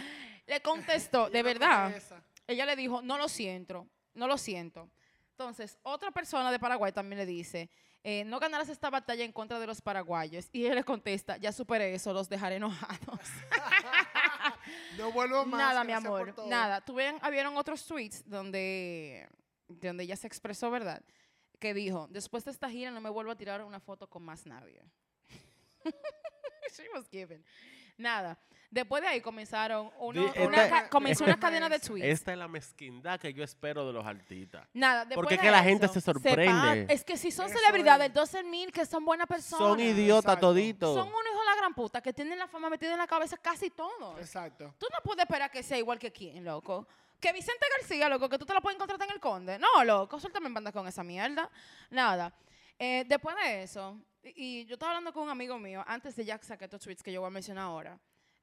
le 0.47 0.61
contestó, 0.63 1.31
de 1.31 1.43
verdad, 1.43 1.93
ella 2.47 2.67
le 2.67 2.77
dijo, 2.77 3.03
no 3.03 3.19
lo 3.19 3.29
siento, 3.29 3.87
no 4.15 4.27
lo 4.27 4.37
siento. 4.39 4.89
Entonces, 5.39 5.79
otra 5.85 6.11
persona 6.11 6.51
de 6.51 6.59
Paraguay 6.59 6.91
también 6.91 7.17
le 7.21 7.25
dice, 7.25 7.71
eh, 8.03 8.25
no 8.25 8.41
ganarás 8.41 8.69
esta 8.71 8.91
batalla 8.91 9.23
en 9.25 9.31
contra 9.31 9.61
de 9.61 9.69
los 9.69 9.81
paraguayos. 9.81 10.49
Y 10.53 10.65
ella 10.65 10.75
le 10.75 10.83
contesta, 10.83 11.37
ya 11.37 11.53
superé 11.53 11.95
eso, 11.95 12.13
los 12.13 12.29
dejaré 12.29 12.57
enojados. 12.57 12.99
No 14.99 15.13
vuelvo 15.13 15.47
más. 15.47 15.61
nada, 15.61 15.85
mi 15.85 15.93
amor, 15.93 16.35
nada. 16.49 16.81
Tuvieron, 16.81 17.19
habieron 17.23 17.57
otros 17.57 17.87
tweets 17.87 18.29
donde, 18.29 19.27
donde 19.69 20.05
ella 20.05 20.17
se 20.17 20.27
expresó, 20.27 20.71
¿verdad? 20.71 21.03
Que 21.59 21.73
dijo, 21.73 22.07
después 22.11 22.45
de 22.45 22.51
esta 22.51 22.69
gira 22.69 22.91
no 22.91 23.01
me 23.01 23.09
vuelvo 23.09 23.31
a 23.31 23.37
tirar 23.37 23.63
una 23.63 23.81
foto 23.81 24.11
con 24.11 24.25
más 24.25 24.45
nadie. 24.45 24.83
She 26.77 26.89
was 26.93 27.09
given. 27.09 27.43
Nada. 27.99 28.39
Después 28.71 29.01
de 29.03 29.09
ahí 29.09 29.21
comenzaron 29.23 29.91
uno- 29.99 30.21
Di- 30.31 30.41
una, 30.43 30.65
esta- 30.65 30.83
ca- 30.83 30.89
comenzó 30.91 31.25
una 31.25 31.41
cadena 31.41 31.71
de 31.71 31.79
tweets. 31.79 32.07
Esta 32.07 32.33
es 32.33 32.39
la 32.39 32.49
mezquindad 32.49 33.19
que 33.19 33.33
yo 33.33 33.43
espero 33.43 33.87
de 33.87 33.95
los 33.95 34.05
artistas. 34.07 34.69
Nada, 34.75 35.07
después 35.07 35.15
Porque 35.17 35.35
es 35.37 35.41
de 35.41 35.47
que 35.47 35.51
la 35.51 35.63
gente 35.63 35.89
se 35.89 36.01
sorprende. 36.03 36.87
Es 36.93 37.03
que 37.03 37.17
si 37.17 37.31
son 37.31 37.47
Eso 37.47 37.59
celebridades, 37.59 38.09
es. 38.09 38.15
12 38.15 38.43
mil 38.45 38.71
que 38.71 38.85
son 38.85 39.07
buenas 39.07 39.27
personas. 39.27 39.67
Son 39.67 39.81
idiotas 39.81 40.25
Exacto. 40.35 40.49
toditos. 40.49 40.95
Son 40.95 41.09
unos 41.09 41.23
hijos 41.33 41.41
de 41.41 41.47
la 41.47 41.57
gran 41.57 41.73
puta 41.75 42.03
que 42.03 42.13
tienen 42.13 42.39
la 42.39 42.47
fama 42.47 42.69
metida 42.69 42.93
en 42.93 42.99
la 42.99 43.07
cabeza 43.07 43.39
casi 43.39 43.71
todos. 43.71 44.19
Exacto. 44.19 44.75
Tú 44.79 44.87
no 44.93 44.99
puedes 45.03 45.23
esperar 45.25 45.51
que 45.51 45.63
sea 45.63 45.79
igual 45.79 45.99
que 45.99 46.13
quién, 46.13 46.45
loco. 46.45 46.87
Que 47.19 47.33
Vicente 47.33 47.65
García, 47.79 48.09
loco, 48.11 48.29
que 48.29 48.39
tú 48.39 48.45
te 48.45 48.53
lo 48.53 48.61
puedes 48.61 48.77
encontrar 48.77 49.01
en 49.03 49.15
el 49.15 49.19
Conde. 49.21 49.59
No, 49.59 49.83
loco, 49.83 50.21
suéltame 50.21 50.49
en 50.49 50.55
banda 50.55 50.73
con 50.73 50.87
esa 50.87 51.03
mierda. 51.03 51.49
Nada. 51.89 52.33
Eh, 52.79 53.05
después 53.09 53.35
de 53.37 53.63
eso, 53.63 53.99
y, 54.23 54.65
yo 54.67 54.75
estaba 54.75 54.93
hablando 54.93 55.13
con 55.13 55.25
un 55.25 55.31
amigo 55.31 55.59
mío 55.59 55.83
antes 55.87 56.17
de 56.17 56.25
Jack 56.25 56.43
saque 56.43 56.65
estos 56.65 56.81
tweets 56.81 57.03
que 57.03 57.13
yo 57.13 57.21
voy 57.21 57.29
a 57.29 57.31
mencionar 57.31 57.65
ahora. 57.65 57.99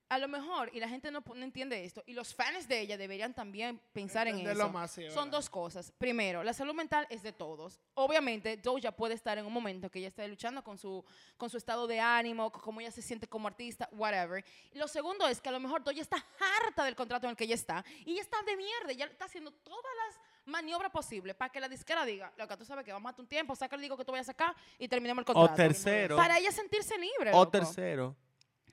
A 0.07 0.19
lo 0.19 0.27
mejor, 0.27 0.69
y 0.71 0.79
la 0.79 0.87
gente 0.87 1.09
no, 1.09 1.23
no 1.25 1.43
entiende 1.43 1.83
esto, 1.83 2.03
y 2.05 2.13
los 2.13 2.35
fans 2.35 2.67
de 2.67 2.79
ella 2.79 2.95
deberían 2.95 3.33
también 3.33 3.81
pensar 3.91 4.27
en 4.27 4.35
Entenderlo 4.35 4.65
eso. 4.65 4.71
más, 4.71 4.91
sí, 4.91 5.09
Son 5.09 5.31
dos 5.31 5.49
cosas. 5.49 5.91
Primero, 5.97 6.43
la 6.43 6.53
salud 6.53 6.75
mental 6.75 7.07
es 7.09 7.23
de 7.23 7.33
todos. 7.33 7.81
Obviamente, 7.95 8.55
Doja 8.55 8.91
puede 8.91 9.15
estar 9.15 9.39
en 9.39 9.47
un 9.47 9.53
momento 9.53 9.89
que 9.89 9.97
ella 9.97 10.09
esté 10.09 10.27
luchando 10.27 10.63
con 10.63 10.77
su, 10.77 11.03
con 11.37 11.49
su 11.49 11.57
estado 11.57 11.87
de 11.87 11.99
ánimo, 11.99 12.51
cómo 12.51 12.81
ella 12.81 12.91
se 12.91 13.01
siente 13.01 13.27
como 13.27 13.47
artista, 13.47 13.89
whatever. 13.93 14.45
Y 14.71 14.77
lo 14.77 14.87
segundo 14.87 15.27
es 15.27 15.41
que 15.41 15.49
a 15.49 15.53
lo 15.53 15.59
mejor 15.59 15.83
Doja 15.83 16.01
está 16.01 16.23
harta 16.63 16.83
del 16.83 16.95
contrato 16.95 17.25
en 17.25 17.31
el 17.31 17.35
que 17.35 17.45
ella 17.45 17.55
está 17.55 17.83
y 18.05 18.11
ella 18.11 18.21
está 18.21 18.43
de 18.43 18.55
mierda. 18.55 18.91
Ella 18.91 19.05
está 19.05 19.25
haciendo 19.25 19.51
todas 19.51 19.91
las 20.05 20.19
maniobras 20.45 20.91
posibles 20.91 21.35
para 21.35 21.51
que 21.51 21.59
la 21.59 21.67
disquera 21.69 22.05
diga, 22.05 22.31
lo 22.37 22.47
que 22.47 22.57
tú 22.57 22.65
sabes 22.65 22.85
que 22.85 22.91
vamos 22.93 23.13
a 23.17 23.21
un 23.21 23.27
tiempo, 23.27 23.55
saca 23.55 23.75
el 23.75 23.81
disco 23.81 23.97
que 23.97 24.05
tú 24.05 24.11
vayas 24.11 24.29
a 24.29 24.31
sacar 24.33 24.55
y 24.77 24.87
terminemos 24.87 25.21
el 25.25 25.31
O 25.31 25.33
contrato. 25.33 25.55
tercero, 25.55 26.15
Para 26.15 26.37
ella 26.37 26.51
sentirse 26.51 26.97
libre. 26.97 27.31
o 27.33 27.39
loco. 27.39 27.51
tercero, 27.51 28.15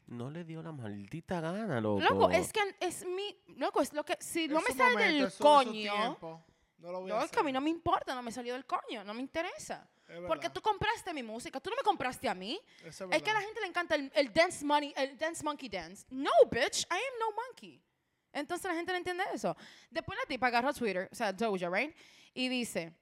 no 0.06 0.30
le 0.30 0.44
dio 0.44 0.62
la 0.62 0.72
maldita 0.72 1.40
gana, 1.40 1.80
loco. 1.80 2.00
Loco, 2.00 2.30
es 2.30 2.52
que 2.52 2.60
es 2.80 3.04
mi. 3.06 3.36
Loco, 3.56 3.80
es 3.80 3.92
lo 3.92 4.04
que. 4.04 4.16
Si 4.20 4.48
no 4.48 4.60
me 4.60 4.74
sale 4.74 4.92
momento, 4.92 5.24
del 5.24 5.32
coño. 5.38 6.18
No 6.78 6.90
lo 6.90 7.00
voy 7.02 7.12
a 7.12 7.22
es 7.22 7.30
que 7.30 7.38
a 7.38 7.42
mí 7.44 7.52
no 7.52 7.60
me 7.60 7.70
importa, 7.70 8.12
no 8.14 8.22
me 8.22 8.32
salió 8.32 8.54
del 8.54 8.66
coño, 8.66 9.04
no 9.04 9.14
me 9.14 9.20
interesa. 9.20 9.88
Es 10.08 10.18
Porque 10.26 10.50
tú 10.50 10.60
compraste 10.60 11.14
mi 11.14 11.22
música, 11.22 11.60
tú 11.60 11.70
no 11.70 11.76
me 11.76 11.82
compraste 11.82 12.28
a 12.28 12.34
mí. 12.34 12.60
Es 12.84 12.98
que 13.22 13.30
a 13.30 13.34
la 13.34 13.40
gente 13.40 13.60
le 13.60 13.66
encanta 13.68 13.94
el, 13.94 14.10
el 14.14 14.32
dance 14.32 14.64
money, 14.64 14.92
el 14.96 15.16
dance 15.16 15.42
monkey 15.44 15.68
dance. 15.68 16.04
No, 16.10 16.30
bitch, 16.50 16.80
I 16.90 16.94
am 16.94 17.18
no 17.20 17.32
monkey. 17.32 17.80
Entonces 18.32 18.66
la 18.70 18.74
gente 18.74 18.92
no 18.92 18.98
entiende 18.98 19.24
eso. 19.32 19.56
Después 19.90 20.18
la 20.18 20.26
tipa 20.26 20.46
agarró 20.46 20.72
Twitter, 20.72 21.08
o 21.10 21.14
sea, 21.14 21.32
Doja, 21.32 21.68
right? 21.68 21.94
Y 22.34 22.48
dice, 22.48 22.92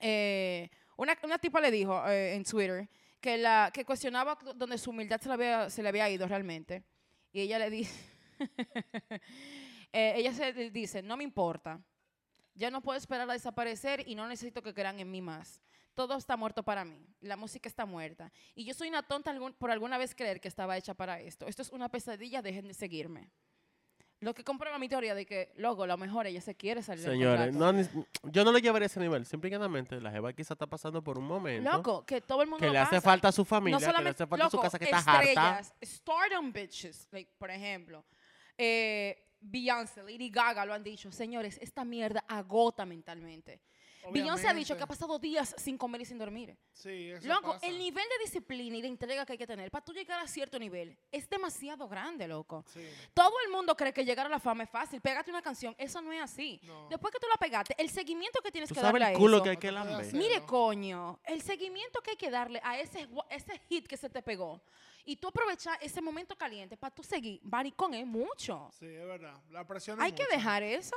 eh, 0.00 0.68
una, 0.96 1.16
una 1.22 1.38
tipa 1.38 1.60
le 1.60 1.70
dijo 1.70 2.06
eh, 2.08 2.34
en 2.34 2.44
Twitter 2.44 2.88
que, 3.20 3.38
la, 3.38 3.70
que 3.72 3.84
cuestionaba 3.84 4.38
donde 4.54 4.76
su 4.78 4.90
humildad 4.90 5.20
se 5.20 5.28
le 5.28 5.34
había, 5.34 5.70
se 5.70 5.82
le 5.82 5.88
había 5.88 6.08
ido 6.10 6.26
realmente. 6.28 6.84
Y 7.32 7.40
ella 7.40 7.58
le 7.58 7.70
dice, 7.70 7.98
eh, 9.92 10.14
ella 10.16 10.32
se 10.32 10.52
dice, 10.70 11.02
no 11.02 11.16
me 11.16 11.24
importa. 11.24 11.80
Ya 12.54 12.70
no 12.70 12.80
puedo 12.82 12.96
esperar 12.98 13.28
a 13.28 13.32
desaparecer 13.32 14.04
y 14.06 14.14
no 14.14 14.28
necesito 14.28 14.62
que 14.62 14.74
crean 14.74 15.00
en 15.00 15.10
mí 15.10 15.20
más. 15.20 15.60
Todo 15.94 16.16
está 16.16 16.36
muerto 16.36 16.62
para 16.62 16.84
mí. 16.84 17.06
La 17.20 17.36
música 17.36 17.68
está 17.68 17.86
muerta. 17.86 18.32
Y 18.54 18.64
yo 18.64 18.74
soy 18.74 18.88
una 18.88 19.02
tonta 19.02 19.30
algún- 19.30 19.54
por 19.54 19.70
alguna 19.70 19.96
vez 19.98 20.14
creer 20.14 20.40
que 20.40 20.48
estaba 20.48 20.76
hecha 20.76 20.94
para 20.94 21.20
esto. 21.20 21.46
Esto 21.46 21.62
es 21.62 21.70
una 21.70 21.88
pesadilla, 21.88 22.42
dejen 22.42 22.68
de 22.68 22.74
seguirme. 22.74 23.30
Lo 24.24 24.34
que 24.34 24.42
comprueba 24.42 24.78
mi 24.78 24.88
teoría 24.88 25.14
de 25.14 25.26
que, 25.26 25.52
luego, 25.56 25.82
a 25.82 25.86
lo 25.86 25.96
mejor 25.98 26.26
ella 26.26 26.40
se 26.40 26.54
quiere 26.54 26.82
salir 26.82 27.04
del 27.04 27.12
Señores, 27.12 27.54
contrato. 27.54 28.06
no, 28.22 28.30
yo 28.32 28.44
no 28.44 28.52
lo 28.52 28.58
llevaría 28.58 28.86
a 28.86 28.86
ese 28.86 28.98
nivel. 28.98 29.26
Simple 29.26 29.48
y 29.48 29.52
llanamente, 29.52 30.00
la 30.00 30.10
jeva 30.10 30.32
quizá 30.32 30.54
está 30.54 30.66
pasando 30.66 31.02
por 31.04 31.18
un 31.18 31.26
momento 31.26 31.70
Loco, 31.70 32.06
que 32.06 32.22
todo 32.22 32.40
el 32.40 32.48
mundo 32.48 32.60
que 32.60 32.66
lo 32.68 32.72
le 32.72 32.78
hace 32.78 32.96
pasa. 32.96 33.00
falta 33.02 33.28
a 33.28 33.32
su 33.32 33.44
familia, 33.44 33.78
que 33.78 34.02
le 34.02 34.08
hace 34.08 34.26
falta 34.26 34.46
a 34.46 34.50
su 34.50 34.56
loco, 34.56 34.62
casa 34.62 34.78
que 34.78 34.84
está 34.86 34.96
harta. 34.98 35.20
estrellas, 35.22 35.74
stardom 35.84 36.52
bitches, 36.52 37.06
like, 37.12 37.30
por 37.38 37.50
ejemplo, 37.50 38.04
eh, 38.56 39.20
Beyoncé, 39.40 40.02
Lady 40.02 40.30
Gaga 40.30 40.64
lo 40.64 40.72
han 40.72 40.82
dicho, 40.82 41.12
señores, 41.12 41.58
esta 41.60 41.84
mierda 41.84 42.24
agota 42.26 42.86
mentalmente. 42.86 43.60
Beyoncé 44.12 44.48
ha 44.48 44.54
dicho 44.54 44.76
que 44.76 44.82
ha 44.82 44.86
pasado 44.86 45.18
días 45.18 45.54
sin 45.58 45.78
comer 45.78 46.00
y 46.02 46.04
sin 46.04 46.18
dormir. 46.18 46.56
Sí, 46.72 47.10
eso 47.10 47.26
Loco, 47.28 47.52
pasa. 47.52 47.66
el 47.66 47.78
nivel 47.78 48.04
de 48.18 48.24
disciplina 48.24 48.76
y 48.76 48.82
de 48.82 48.88
entrega 48.88 49.24
que 49.24 49.32
hay 49.32 49.38
que 49.38 49.46
tener 49.46 49.70
para 49.70 49.84
tú 49.84 49.92
llegar 49.92 50.20
a 50.20 50.26
cierto 50.26 50.58
nivel 50.58 50.96
es 51.10 51.28
demasiado 51.28 51.88
grande, 51.88 52.26
loco. 52.28 52.64
Sí. 52.72 52.80
Todo 53.14 53.32
el 53.44 53.50
mundo 53.50 53.76
cree 53.76 53.92
que 53.92 54.04
llegar 54.04 54.26
a 54.26 54.28
la 54.28 54.38
fama 54.40 54.64
es 54.64 54.70
fácil. 54.70 55.00
Pégate 55.00 55.30
una 55.30 55.42
canción, 55.42 55.74
eso 55.78 56.00
no 56.02 56.12
es 56.12 56.20
así. 56.22 56.60
No. 56.64 56.88
Después 56.88 57.12
que 57.12 57.18
tú 57.20 57.26
la 57.30 57.36
pegaste, 57.36 57.74
el 57.78 57.88
seguimiento 57.90 58.40
que 58.42 58.50
tienes 58.50 58.68
Tú 58.68 58.74
que 58.74 58.80
sabes 58.80 58.92
darle 59.00 59.10
el 59.10 59.16
a 59.16 59.18
culo 59.18 59.36
eso. 59.36 59.44
que 59.44 59.50
hay 59.50 59.56
que 59.56 59.72
lamber. 59.72 60.12
Mire, 60.14 60.40
¿no? 60.40 60.46
coño, 60.46 61.20
el 61.24 61.40
seguimiento 61.42 62.00
que 62.00 62.10
hay 62.12 62.16
que 62.16 62.30
darle 62.30 62.60
a 62.62 62.78
ese, 62.78 63.08
ese 63.30 63.58
hit 63.68 63.86
que 63.86 63.96
se 63.96 64.08
te 64.10 64.22
pegó 64.22 64.60
y 65.06 65.16
tú 65.16 65.28
aprovechar 65.28 65.78
ese 65.82 66.00
momento 66.00 66.34
caliente 66.36 66.76
para 66.76 66.94
tú 66.94 67.02
seguir, 67.02 67.38
maricón, 67.42 67.92
es 67.94 68.06
mucho. 68.06 68.68
Sí, 68.78 68.86
es 68.86 69.06
verdad. 69.06 69.38
La 69.50 69.66
presión 69.66 69.98
es 69.98 70.04
Hay 70.04 70.12
que 70.12 70.22
mucha. 70.24 70.36
dejar 70.36 70.62
eso. 70.62 70.96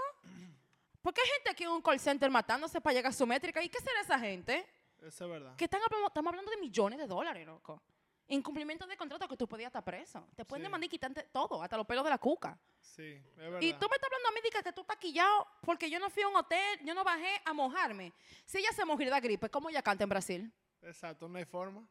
Porque 1.02 1.22
hay 1.22 1.28
gente 1.36 1.50
aquí 1.52 1.64
en 1.64 1.70
un 1.70 1.82
call 1.82 2.00
center 2.00 2.30
matándose 2.30 2.82
para 2.82 2.94
llegar 2.94 3.10
a 3.12 3.14
su 3.14 3.26
métrica. 3.26 3.62
¿Y 3.64 3.70
qué 3.70 3.80
será 3.80 4.02
esa 4.02 4.20
gente? 4.20 4.66
Eso 5.02 5.26
es 5.26 5.32
verdad. 5.32 5.56
Que 5.56 5.66
están 5.66 5.82
hablando, 5.84 6.08
estamos 6.08 6.30
hablando 6.32 6.52
de 6.52 6.58
millones 6.58 6.98
de 7.00 7.08
dólares, 7.08 7.46
loco. 7.46 7.82
Incumplimiento 8.30 8.86
de 8.86 8.98
contrato 8.98 9.26
que 9.28 9.38
tú 9.38 9.48
podías 9.48 9.68
estar 9.68 9.84
preso. 9.86 10.28
Te 10.36 10.44
pueden 10.44 10.64
Sí. 10.64 10.68
demandar 10.68 10.86
y 10.86 10.90
quitarte 10.90 11.24
todo, 11.32 11.64
hasta 11.64 11.78
los 11.78 11.86
pelos 11.86 12.04
de 12.04 12.10
la 12.10 12.18
cuca. 12.18 12.60
Sí, 12.82 13.04
es 13.04 13.36
verdad. 13.38 13.62
Y 13.62 13.72
tú 13.74 13.88
me 13.90 13.96
estás 13.96 14.10
hablando 14.12 14.28
a 14.28 14.32
mí 14.34 14.42
de 14.44 14.50
que- 14.50 14.74
tú 14.74 14.82
estás 14.82 14.98
quillado 14.98 15.48
porque 15.62 15.90
yo 15.90 15.98
no 16.00 16.10
fui 16.10 16.24
a 16.24 16.28
un 16.28 16.36
hotel, 16.36 16.80
yo 16.84 16.94
no 16.94 17.06
bajé 17.06 17.42
a 17.46 17.54
mojarme. 17.54 18.12
Si 18.46 18.58
ella 18.58 18.72
se 18.74 18.84
mojó 18.84 19.00
le 19.00 19.10
da 19.10 19.20
gripe, 19.22 19.50
¿cómo 19.50 19.70
ella 19.70 19.82
canta 19.82 20.04
en 20.04 20.10
Brasil? 20.10 20.52
Exacto, 20.82 21.30
no 21.30 21.38
hay 21.38 21.46
forma. 21.46 21.88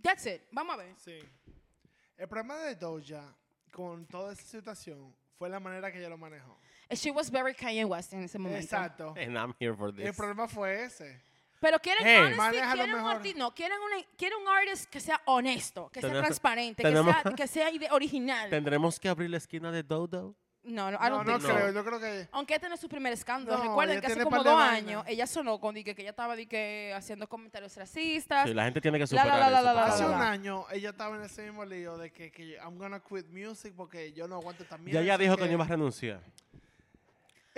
That's 0.00 0.26
it. 0.26 0.42
Vamos 0.52 0.74
a 0.74 0.76
ver. 0.76 0.94
Sí. 0.96 1.18
El 2.16 2.28
problema 2.28 2.56
de 2.58 2.76
Doja 2.76 3.34
con 3.72 4.06
toda 4.06 4.32
esa 4.34 4.42
situación 4.42 5.16
fue 5.36 5.48
la 5.48 5.58
manera 5.58 5.90
que 5.90 5.98
ella 5.98 6.08
lo 6.08 6.18
manejó. 6.18 6.56
She 6.90 7.10
was 7.10 7.30
very 7.30 7.54
Kanye 7.54 7.84
West 7.84 8.12
en 8.14 8.24
ese 8.24 8.38
momento. 8.38 8.62
Exacto. 8.62 9.14
And 9.16 9.36
I'm 9.36 9.54
here 9.60 9.74
for 9.74 9.88
El 9.90 9.94
this. 9.96 10.16
problema 10.16 10.48
fue 10.48 10.84
ese. 10.84 11.20
Pero 11.60 11.78
quieren 11.80 12.06
Hey. 12.06 12.18
honesty, 12.38 12.58
quieren 12.60 12.90
un 12.90 12.96
mejor. 12.98 13.16
artista, 13.16 13.38
no, 13.38 13.52
quieren, 13.54 13.78
una, 13.80 13.96
quieren 14.16 14.38
un 14.40 14.48
artist 14.48 14.88
que 14.88 15.00
sea 15.00 15.20
honesto, 15.26 15.90
que 15.92 16.00
sea 16.00 16.08
Tenemos- 16.10 16.26
transparente, 16.26 16.82
que 16.84 16.88
tenemos- 16.88 17.14
sea, 17.22 17.32
que 17.34 17.46
sea 17.48 17.70
ide- 17.72 17.88
original. 17.90 18.48
¿Tendremos 18.48 19.00
que 19.00 19.08
abrir 19.08 19.28
la 19.28 19.38
esquina 19.38 19.72
de 19.72 19.82
Dodo? 19.82 20.36
No, 20.62 20.90
no, 20.90 20.98
I 20.98 21.08
No, 21.08 21.16
don't 21.16 21.26
no 21.26 21.38
think 21.38 21.48
so. 21.50 21.54
creo. 21.56 21.72
Yo 21.72 21.84
creo 21.84 21.98
que. 22.00 22.28
Aunque 22.30 22.54
este 22.54 22.68
no 22.68 22.74
es 22.74 22.80
su 22.80 22.88
primer 22.88 23.12
escándalo. 23.12 23.56
No, 23.58 23.64
Recuerden 23.70 23.94
ella 23.96 24.00
que 24.02 24.06
hace 24.06 24.14
tiene 24.16 24.24
como 24.24 24.36
par 24.36 24.44
de 24.44 24.50
dos 24.50 24.58
vainas. 24.58 24.82
años 24.88 25.04
ella 25.08 25.26
sonó 25.26 25.58
con 25.60 25.74
di 25.74 25.82
que, 25.82 25.94
que 25.94 26.02
ella 26.02 26.10
estaba 26.10 26.36
di 26.36 26.46
que, 26.46 26.92
haciendo 26.94 27.28
comentarios 27.28 27.74
racistas. 27.76 28.46
Sí, 28.48 28.54
la 28.54 28.64
gente 28.64 28.80
tiene 28.80 28.98
que 28.98 29.06
La, 29.14 29.24
la, 29.24 29.32
superar 29.32 29.38
la, 29.40 29.50
la, 29.50 29.58
eso. 29.60 29.64
la, 29.64 29.72
por 29.72 29.88
la, 29.88 29.94
Hace 29.94 30.02
la, 30.04 30.08
un 30.16 30.22
año 30.22 30.64
ella 30.70 30.90
estaba 30.90 31.16
en 31.16 31.22
ese 31.22 31.42
mismo 31.42 31.64
lío 31.64 31.96
de 31.96 32.10
que, 32.12 32.30
que 32.30 32.56
I'm 32.62 32.76
gonna 32.78 33.00
quit 33.00 33.26
music 33.30 33.72
porque 33.76 34.12
yo 34.12 34.28
no 34.28 34.36
aguanto 34.36 34.64
también. 34.64 34.94
Ya 34.94 35.00
ella 35.00 35.16
dijo 35.18 35.36
que 35.36 35.46
no 35.46 35.52
iba 35.52 35.64
a 35.64 35.68
renunciar. 35.68 36.20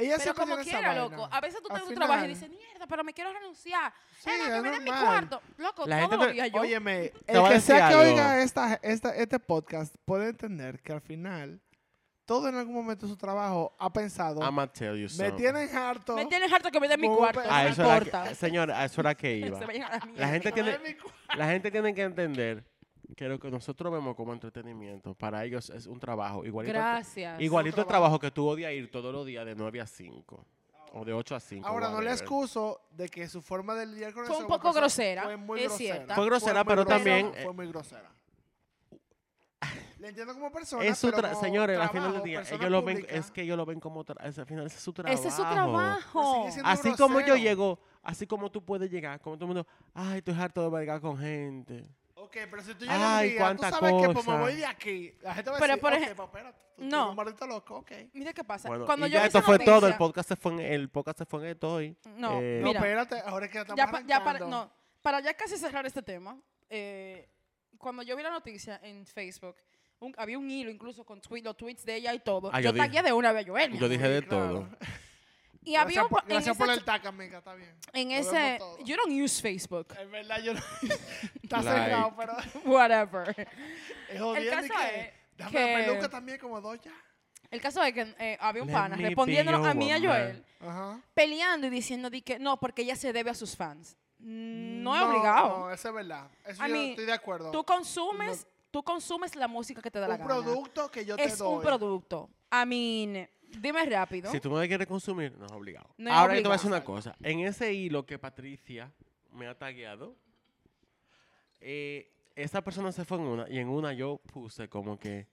Ella 0.00 0.16
Pero 0.18 0.34
como 0.34 0.56
quiera, 0.58 0.80
vaina. 0.88 0.94
loco. 1.02 1.28
A 1.30 1.40
veces 1.40 1.62
tú 1.62 1.68
te 1.68 1.80
tu 1.80 1.94
trabajo 1.94 2.24
y 2.24 2.28
dices, 2.28 2.48
mierda, 2.50 2.86
pero 2.88 3.04
me 3.04 3.12
quiero 3.12 3.32
renunciar. 3.32 3.92
Sí, 4.18 4.30
no, 4.38 4.44
que 4.44 4.60
me 4.62 4.70
den 4.70 4.84
mi 4.84 4.90
cuarto. 4.90 5.40
Loco, 5.58 5.86
La 5.86 6.08
todo 6.08 6.16
lo 6.16 6.32
yo. 6.32 6.60
Óyeme, 6.60 7.12
el 7.26 7.48
que 7.48 7.60
sea 7.60 7.76
que 7.88 7.94
algo. 7.94 8.00
oiga 8.00 8.42
esta, 8.42 8.74
esta, 8.82 9.14
este 9.14 9.38
podcast 9.38 9.94
puede 10.04 10.28
entender 10.28 10.80
que 10.82 10.92
al 10.92 11.00
final 11.00 11.60
todo 12.24 12.48
en 12.48 12.54
algún 12.54 12.74
momento 12.74 13.06
de 13.06 13.12
su 13.12 13.16
trabajo 13.18 13.74
ha 13.78 13.92
pensado, 13.92 14.40
I'm 14.40 14.68
tell 14.68 14.94
you 14.96 15.08
me 15.18 15.32
tienen 15.32 15.68
harto. 15.76 16.14
me 16.14 16.26
tienes 16.26 16.52
harto 16.52 16.70
que 16.70 16.78
me 16.78 16.86
den 16.86 17.00
mi 17.00 17.08
cuarto. 17.08 17.40
pe- 17.42 17.48
No 17.48 17.58
eso 17.60 17.82
era 17.82 17.94
importa. 17.96 18.24
que, 18.28 18.34
señor, 18.36 18.70
a 18.70 18.84
eso 18.84 19.00
era 19.00 19.14
que 19.16 19.36
iba. 19.38 19.58
La 20.14 20.28
gente 20.28 20.52
tiene, 20.52 20.78
la 21.36 21.46
gente 21.48 21.70
tiene 21.72 21.92
que 21.92 22.02
entender 22.02 22.64
que 23.16 23.28
lo 23.28 23.38
que 23.38 23.50
nosotros 23.50 23.92
vemos 23.92 24.14
como 24.16 24.32
entretenimiento, 24.32 25.14
para 25.14 25.44
ellos 25.44 25.70
es 25.70 25.86
un 25.86 25.98
trabajo. 25.98 26.44
Igualito, 26.44 26.72
Gracias. 26.74 27.40
igualito 27.40 27.80
el 27.80 27.86
trabajo. 27.86 28.16
trabajo 28.16 28.18
que 28.20 28.30
tú 28.30 28.46
odias 28.48 28.72
ir 28.72 28.90
todos 28.90 29.12
los 29.12 29.26
días 29.26 29.44
de 29.46 29.54
9 29.54 29.80
a 29.80 29.86
5. 29.86 30.44
O 30.92 31.04
de 31.04 31.12
8 31.12 31.36
a 31.36 31.40
5. 31.40 31.68
Ahora, 31.68 31.88
no 31.90 32.00
le 32.00 32.10
excuso 32.10 32.80
de 32.90 33.08
que 33.08 33.28
su 33.28 33.40
forma 33.40 33.74
de 33.76 33.86
lidiar 33.86 34.12
con 34.12 34.26
Fue 34.26 34.34
eso 34.34 34.44
un 34.44 34.48
poco 34.50 34.72
grosera, 34.72 35.22
Fue 35.22 35.36
muy 35.36 35.60
es 35.60 35.66
grosera. 35.68 35.94
cierta. 35.94 36.14
Fue 36.16 36.26
grosera, 36.26 36.64
muy 36.64 36.68
pero 36.68 36.84
grosera, 36.84 36.96
también, 37.20 37.44
Fue 37.44 37.52
muy 37.52 37.66
grosera. 37.68 38.10
Le 40.00 40.08
entiendo 40.08 40.32
como 40.34 40.50
persona. 40.50 40.84
Es 40.84 40.98
su 40.98 41.10
pero 41.10 41.28
como 41.28 41.40
señores, 41.40 41.78
al 41.78 41.90
final 41.90 42.12
del 42.14 42.22
día, 42.22 42.40
ellos 42.50 42.70
lo 42.70 42.82
ven, 42.82 43.06
es 43.08 43.30
que 43.30 43.42
ellos 43.42 43.56
lo 43.56 43.66
ven 43.66 43.78
como, 43.78 44.04
es- 44.24 44.38
al 44.38 44.46
final 44.46 44.66
ese 44.66 44.76
es 44.78 44.82
su 44.82 44.92
trabajo. 44.92 45.14
Ese 45.18 45.28
es 45.28 45.34
su 45.34 45.42
trabajo. 45.42 46.46
Así 46.64 46.92
como 46.96 47.20
yo 47.20 47.36
llego, 47.36 47.78
así 48.02 48.26
como 48.26 48.50
tú 48.50 48.64
puedes 48.64 48.90
llegar, 48.90 49.20
como 49.20 49.36
todo 49.36 49.44
el 49.50 49.54
mundo, 49.54 49.66
ay, 49.94 50.18
estoy 50.18 50.34
harto 50.34 50.62
de 50.62 50.70
vergar 50.70 51.00
con 51.00 51.18
gente. 51.18 51.86
Ok, 52.30 52.36
pero 52.48 52.62
si 52.62 52.74
tú 52.74 52.84
llegas 52.84 52.96
Ay, 53.00 53.28
un 53.30 53.34
día, 53.34 53.56
tú 53.56 53.62
sabes 53.62 53.80
que 53.92 53.98
pues, 53.98 54.08
me 54.08 54.14
cosa. 54.14 54.36
voy 54.40 54.54
de 54.54 54.66
aquí. 54.66 55.12
La 55.20 55.34
gente 55.34 55.50
va 55.50 55.56
a 55.56 55.60
Pero, 55.60 55.72
decir, 55.74 55.80
por 55.82 55.92
ok, 55.92 55.98
ej- 55.98 56.14
pues, 56.14 56.28
espérate, 56.28 56.58
tú, 56.76 56.82
tú 56.82 56.88
no. 56.88 56.96
eres 56.98 57.10
un 57.10 57.16
maldito 57.16 57.46
loco, 57.48 57.76
ok. 57.78 57.90
Mira 58.12 58.32
qué 58.32 58.44
pasa. 58.44 58.68
Bueno, 58.68 58.86
Cuando 58.86 59.06
y 59.06 59.10
yo 59.10 59.14
ya 59.14 59.20
vi 59.22 59.26
esto 59.26 59.38
esa 59.38 59.46
fue 59.46 59.58
todo, 59.58 59.74
el 59.74 59.80
noticia- 59.82 59.98
podcast 59.98 60.28
se 60.28 60.36
fue 60.36 60.52
en, 60.52 60.60
el 60.60 60.88
podcast 60.90 61.18
se 61.18 61.26
fue 61.26 61.40
en 61.40 61.46
esto 61.48 61.72
hoy. 61.74 61.96
No, 62.16 62.40
Eh, 62.40 62.60
No, 62.62 62.68
Mira, 62.68 62.78
espérate, 62.80 63.20
ahora 63.26 63.46
es 63.46 63.50
que 63.50 63.56
ya 63.58 63.60
estamos 63.62 63.78
ya, 63.78 63.90
pa- 63.90 64.00
ya 64.02 64.18
para, 64.20 64.30
arrancando. 64.38 64.56
no, 64.64 64.72
para 65.02 65.20
ya 65.20 65.34
casi 65.34 65.56
cerrar 65.56 65.84
este 65.86 66.02
tema, 66.02 66.38
eh, 66.68 67.28
cuando 67.78 68.02
yo 68.02 68.14
vi 68.16 68.22
la 68.22 68.30
noticia 68.30 68.78
en 68.82 69.04
Facebook, 69.06 69.56
un- 69.98 70.14
había 70.16 70.38
un 70.38 70.48
hilo 70.48 70.70
incluso 70.70 71.04
con 71.04 71.20
tweet, 71.20 71.42
los 71.42 71.56
tweets 71.56 71.84
de 71.84 71.96
ella 71.96 72.14
y 72.14 72.20
todo. 72.20 72.48
Ah, 72.52 72.60
yo 72.60 72.66
yo 72.70 72.72
dije- 72.74 72.86
tagué 72.86 73.02
de 73.02 73.12
una 73.12 73.32
vez 73.32 73.44
a 73.44 73.50
Joel. 73.50 73.72
mi 73.72 73.78
Yo 73.78 73.88
dije 73.88 74.08
de 74.08 74.20
Sí, 74.20 74.26
claro. 74.26 74.46
todo. 74.48 74.68
y 75.62 75.74
había 75.76 76.02
Gracias 76.02 76.04
un, 76.04 76.08
por, 76.10 76.22
en 76.22 76.28
gracias 76.28 76.56
por 76.56 76.68
ese, 76.70 76.78
el 76.78 76.84
tag, 76.84 77.06
amiga, 77.06 77.38
está 77.38 77.54
bien. 77.54 77.74
en 77.92 78.08
Lo 78.08 78.14
ese 78.14 78.58
you 78.84 78.96
don't 78.96 79.12
use 79.12 79.40
Facebook, 79.42 79.88
Es 80.00 80.10
verdad, 80.10 80.40
yo 80.42 80.54
no... 80.54 80.60
Está 81.42 81.62
Like. 81.62 81.80
cerrado, 81.84 82.14
pero 82.16 82.36
whatever. 82.64 83.28
es 83.30 83.46
El 84.10 84.18
jodiendo 84.20 84.40
y 84.64 84.68
caso 84.68 84.80
que 84.80 85.00
es, 85.00 85.14
Dame 85.36 85.50
que- 85.52 85.72
la 85.72 85.78
peluca 85.86 86.08
también 86.08 86.38
como 86.38 86.60
Doya. 86.60 86.92
El 87.50 87.60
caso 87.60 87.82
es 87.82 87.92
que 87.92 88.14
eh, 88.20 88.38
había 88.40 88.62
un 88.62 88.68
Let 88.68 88.74
pana 88.74 88.96
respondiéndonos 88.96 89.66
a 89.66 89.74
mí 89.74 89.88
y 89.88 89.90
a. 89.92 89.98
Joel, 90.00 90.44
Ajá. 90.60 91.00
peleando 91.14 91.66
y 91.66 91.70
diciendo 91.70 92.08
di 92.08 92.22
que 92.22 92.38
no, 92.38 92.60
porque 92.60 92.82
ella 92.82 92.94
se 92.94 93.12
debe 93.12 93.30
a 93.30 93.34
sus 93.34 93.56
fans. 93.56 93.96
Mm, 94.20 94.82
No 94.84 94.94
es 94.94 95.02
obligado. 95.02 95.58
No, 95.58 95.70
eso 95.72 95.88
es 95.88 95.94
verdad. 95.94 96.30
Eso 96.44 96.64
I 96.64 96.68
yo 96.68 96.72
mean, 96.74 96.90
estoy 96.90 97.06
de 97.06 97.12
acuerdo. 97.12 97.50
Tú 97.50 97.64
consumes, 97.64 98.46
tú 98.70 98.84
consumes 98.84 99.34
la 99.34 99.48
música 99.48 99.82
que 99.82 99.90
te 99.90 99.98
da 99.98 100.06
la 100.06 100.14
un 100.14 100.20
gana. 100.20 100.34
producto 100.34 100.90
que 100.92 101.04
yo 101.04 101.16
te 101.16 101.24
es 101.24 101.38
doy. 101.38 101.56
un 101.56 101.62
producto. 101.62 102.30
I 102.52 102.66
mean, 102.66 103.28
dime 103.58 103.84
rápido. 103.86 104.30
Si 104.30 104.40
tú 104.40 104.50
no 104.50 104.58
la 104.58 104.66
quieres 104.68 104.86
consumir, 104.86 105.36
no 105.38 105.46
es 105.46 105.52
obligado. 105.52 105.94
No 105.98 106.10
es 106.10 106.16
Ahora 106.16 106.34
yo 106.34 106.42
te 106.42 106.48
voy 106.48 106.54
a 106.54 106.56
decir 106.56 106.70
una 106.70 106.84
cosa. 106.84 107.16
En 107.22 107.40
ese 107.40 107.72
hilo 107.72 108.04
que 108.06 108.18
Patricia 108.18 108.92
me 109.32 109.46
ha 109.46 109.56
tagueado, 109.58 110.16
eh, 111.60 112.10
esa 112.36 112.62
persona 112.62 112.92
se 112.92 113.04
fue 113.04 113.18
en 113.18 113.24
una 113.24 113.48
y 113.50 113.58
en 113.58 113.68
una 113.68 113.92
yo 113.92 114.18
puse 114.32 114.68
como 114.68 114.98
que, 114.98 115.26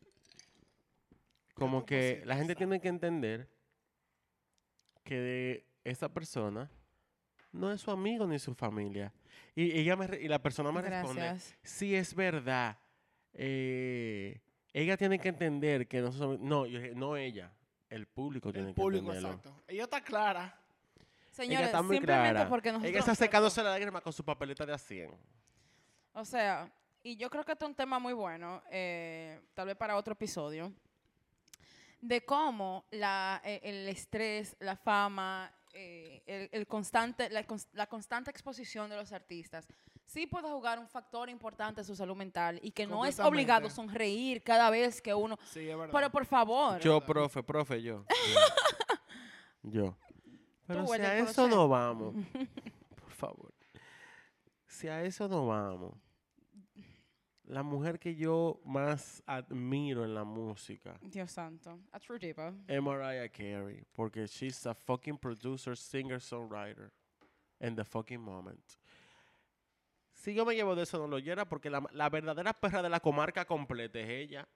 como 1.54 1.86
que 1.86 2.22
la 2.26 2.36
gente 2.36 2.56
tiene 2.56 2.80
que 2.80 2.88
entender 2.90 3.48
que 5.04 5.66
esa 5.84 6.10
persona 6.14 6.70
no 7.52 7.72
es 7.72 7.82
su 7.82 7.92
amigo 7.92 8.28
ni 8.28 8.40
su 8.40 8.54
familia. 8.54 9.14
Y, 9.56 9.72
ella 9.80 9.96
me 9.96 10.08
re- 10.08 10.22
y 10.22 10.28
la 10.28 10.42
persona 10.42 10.72
me 10.72 10.82
responde, 10.82 11.22
Gracias. 11.22 11.58
sí 11.64 11.96
es 11.96 12.14
verdad. 12.14 12.78
eh, 13.40 14.42
ella 14.74 14.98
tiene 14.98 15.18
que 15.20 15.30
entender 15.30 15.88
que 15.88 16.02
no 16.02 16.12
somos- 16.12 16.40
no, 16.40 16.66
yo 16.66 16.80
dije, 16.80 16.94
no 16.96 17.16
ella, 17.18 17.52
el 17.90 18.08
público 18.08 18.52
tiene 18.52 18.70
El 18.70 18.76
que 18.76 18.82
público, 18.82 19.06
entenderlo. 19.08 19.30
exacto. 19.38 19.64
Ella 19.68 19.84
está 19.84 20.02
clara. 20.02 20.60
ella 20.96 21.06
Señores, 21.32 21.66
está 21.68 21.82
muy 21.82 21.98
simplemente 21.98 22.32
clara. 22.32 22.50
porque 22.50 22.72
nosotros... 22.72 22.90
ella 22.90 23.00
está 23.00 23.16
secándose 23.16 23.64
la 23.64 23.70
lágrima 23.72 24.02
con 24.02 24.12
su 24.14 24.24
papeleta 24.24 24.66
de 24.66 24.74
a 24.74 24.78
100. 24.78 25.12
O 26.14 26.26
sea, 26.26 26.72
y 27.04 27.16
yo 27.16 27.30
creo 27.30 27.44
que 27.44 27.52
este 27.52 27.64
es 27.66 27.70
un 27.70 27.76
tema 27.76 28.00
muy 28.00 28.14
bueno, 28.14 28.62
eh, 28.72 29.40
tal 29.54 29.68
vez 29.68 29.76
para 29.76 29.96
otro 29.96 30.14
episodio, 30.14 30.74
de 32.02 32.26
cómo 32.26 32.86
la, 32.92 33.42
eh, 33.44 33.60
el 33.64 33.88
estrés, 33.88 34.56
la 34.60 34.76
fama, 34.76 35.52
eh, 35.74 36.24
el, 36.26 36.50
el 36.52 36.68
constante, 36.68 37.30
la, 37.30 37.46
la 37.74 37.88
constante 37.88 38.32
exposición 38.32 38.90
de 38.90 38.96
los 38.96 39.12
artistas 39.12 39.68
sí 40.06 40.26
puede 40.26 40.50
jugar 40.50 40.80
un 40.80 40.88
factor 40.88 41.30
importante 41.30 41.82
en 41.82 41.86
su 41.86 41.96
salud 41.96 42.16
mental 42.16 42.60
y 42.64 42.72
que 42.72 42.88
no 42.88 43.06
es 43.06 43.20
obligado 43.20 43.70
sonreír 43.70 44.42
cada 44.42 44.70
vez 44.70 45.02
que 45.02 45.14
uno... 45.14 45.38
Sí, 45.52 45.70
es 45.70 45.78
verdad. 45.78 45.94
Pero 45.94 46.10
por 46.10 46.26
favor, 46.26 46.80
Yo, 46.80 47.02
profe, 47.02 47.44
profe, 47.44 47.82
yo. 47.82 48.06
Yo. 49.64 49.98
Pero 50.66 50.88
si 50.88 51.02
a 51.02 51.18
eso 51.18 51.48
no 51.48 51.68
vamos, 51.68 52.16
por 53.02 53.12
favor. 53.12 53.54
Si 54.66 54.88
a 54.88 55.04
eso 55.04 55.28
no 55.28 55.46
vamos, 55.48 55.94
la 57.48 57.64
mujer 57.64 57.98
que 57.98 58.16
yo 58.16 58.60
más 58.66 59.24
admiro 59.26 60.04
en 60.04 60.14
la 60.14 60.24
música 60.24 60.98
Dios 61.02 61.32
santo, 61.32 61.80
a 61.92 62.00
true 62.00 62.20
diva. 62.20 62.54
es 62.68 62.82
Mariah 62.82 63.30
Carey, 63.30 63.84
porque 63.94 64.28
she's 64.28 64.66
a 64.66 64.74
fucking 64.74 65.18
producer, 65.18 65.76
singer, 65.76 66.20
songwriter, 66.22 66.92
in 67.60 67.76
the 67.76 67.84
fucking 67.84 68.22
moment. 68.22 68.62
Si 70.14 70.34
yo 70.34 70.46
me 70.46 70.56
llevo 70.56 70.76
de 70.76 70.84
eso, 70.84 70.98
no 70.98 71.08
lo 71.08 71.20
llena, 71.20 71.48
porque 71.48 71.70
la, 71.70 71.84
la 71.92 72.10
verdadera 72.10 72.52
perra 72.54 72.82
de 72.82 72.90
la 72.90 73.00
comarca 73.00 73.46
completa 73.46 74.00
es 74.00 74.10
ella. 74.10 74.48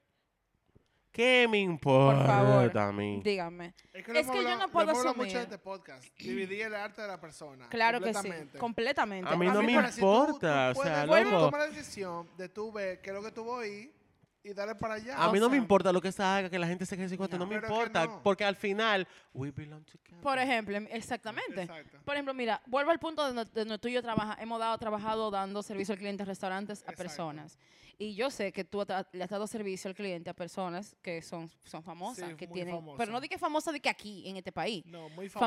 ¿Qué 1.12 1.46
me 1.50 1.60
importa 1.60 2.26
favor, 2.26 2.78
a 2.78 2.92
mí? 2.94 3.22
Dígame. 3.24 3.74
es 3.94 4.06
que, 4.06 4.20
es 4.20 4.30
que 4.32 4.44
yo 4.44 4.56
no 4.58 4.70
puedo 4.70 4.94
mucho 4.94 5.10
asumir. 5.10 5.36
en 5.36 5.42
este 5.44 5.58
podcast. 5.58 6.06
Dividir 6.18 6.62
el 6.68 6.76
arte 6.76 7.02
de 7.02 7.08
la 7.10 7.20
persona. 7.20 7.68
Claro 7.68 8.00
que 8.00 8.08
sí, 8.08 8.14
completamente. 8.14 8.58
completamente. 8.58 9.30
A 9.30 9.36
mí 9.36 9.46
no 9.48 9.62
me 9.62 9.76
pero 9.76 9.92
si 9.92 10.00
tú- 10.00 10.06
importa, 10.24 10.74
tú 10.74 10.80
o 10.80 10.84
sea, 10.84 11.06
puedes 11.06 11.26
loco. 11.26 11.46
tomar 11.46 11.60
la 11.62 11.68
decisión 11.76 12.30
de 12.38 12.48
tú 12.50 12.72
ver 12.72 13.02
qué 13.02 13.10
es 13.10 13.16
lo 13.16 13.22
que 13.22 13.32
tú 13.32 13.44
voy 13.44 13.66
a 13.68 13.72
ir 13.74 14.01
y 14.44 14.54
darle 14.54 14.76
para 14.76 14.96
allá. 14.96 15.24
A 15.24 15.32
mí 15.32 15.40
no 15.40 15.48
me 15.50 15.56
sea, 15.56 15.62
importa 15.62 15.92
lo 15.94 16.02
que 16.02 16.12
se 16.12 16.24
haga, 16.24 16.50
que 16.50 16.58
la 16.58 16.68
gente 16.68 16.86
se 16.86 16.98
quede 16.98 17.10
sin 17.10 17.18
cuenta, 17.18 17.38
no, 17.38 17.46
no. 17.46 17.50
me 17.52 17.56
importa, 17.58 18.06
no. 18.06 18.24
porque 18.24 18.44
al 18.44 18.56
final, 18.56 19.08
we 19.34 19.52
belong 19.52 19.84
together. 19.86 20.20
Por 20.22 20.40
ejemplo, 20.40 20.76
em- 20.78 20.88
exactamente. 20.92 21.62
Exacto. 21.64 22.00
Por 22.04 22.16
ejemplo, 22.16 22.34
mira, 22.34 22.62
vuelvo 22.66 22.92
al 22.92 23.00
punto 23.00 23.22
de 23.28 23.34
donde, 23.34 23.52
donde 23.54 23.78
tú 23.78 23.88
y 23.88 23.94
yo 23.94 24.02
trabaja, 24.02 24.38
hemos 24.42 24.60
dado, 24.60 24.78
trabajado 24.78 25.30
dando 25.30 25.62
servicio 25.62 25.94
al 25.94 26.00
cliente 26.00 26.24
a 26.24 26.26
restaurantes, 26.26 26.80
a 26.80 26.92
Exacto. 26.92 26.98
personas. 27.04 27.58
Y 28.00 28.16
yo 28.16 28.32
sé 28.32 28.52
que 28.52 28.64
tú 28.64 28.84
le 29.12 29.24
has 29.24 29.30
dado 29.30 29.46
servicio 29.46 29.88
al 29.90 29.94
cliente 29.94 30.28
a 30.32 30.34
personas 30.34 30.96
que 31.04 31.22
son, 31.22 31.52
son 31.64 31.84
famosas, 31.84 32.30
Sí, 32.30 32.36
que 32.36 32.48
muy 32.48 32.56
tienen, 32.56 32.74
famosas. 32.74 32.98
pero 32.98 33.12
no 33.12 33.22
di 33.22 33.30
que 33.30 33.38
famosa 33.38 33.72
de 33.72 33.80
que 33.80 33.90
aquí, 33.90 34.28
en 34.28 34.38
este 34.38 34.52
país. 34.52 34.84
No, 34.88 35.08
muy 35.10 35.30
Famosa. 35.30 35.40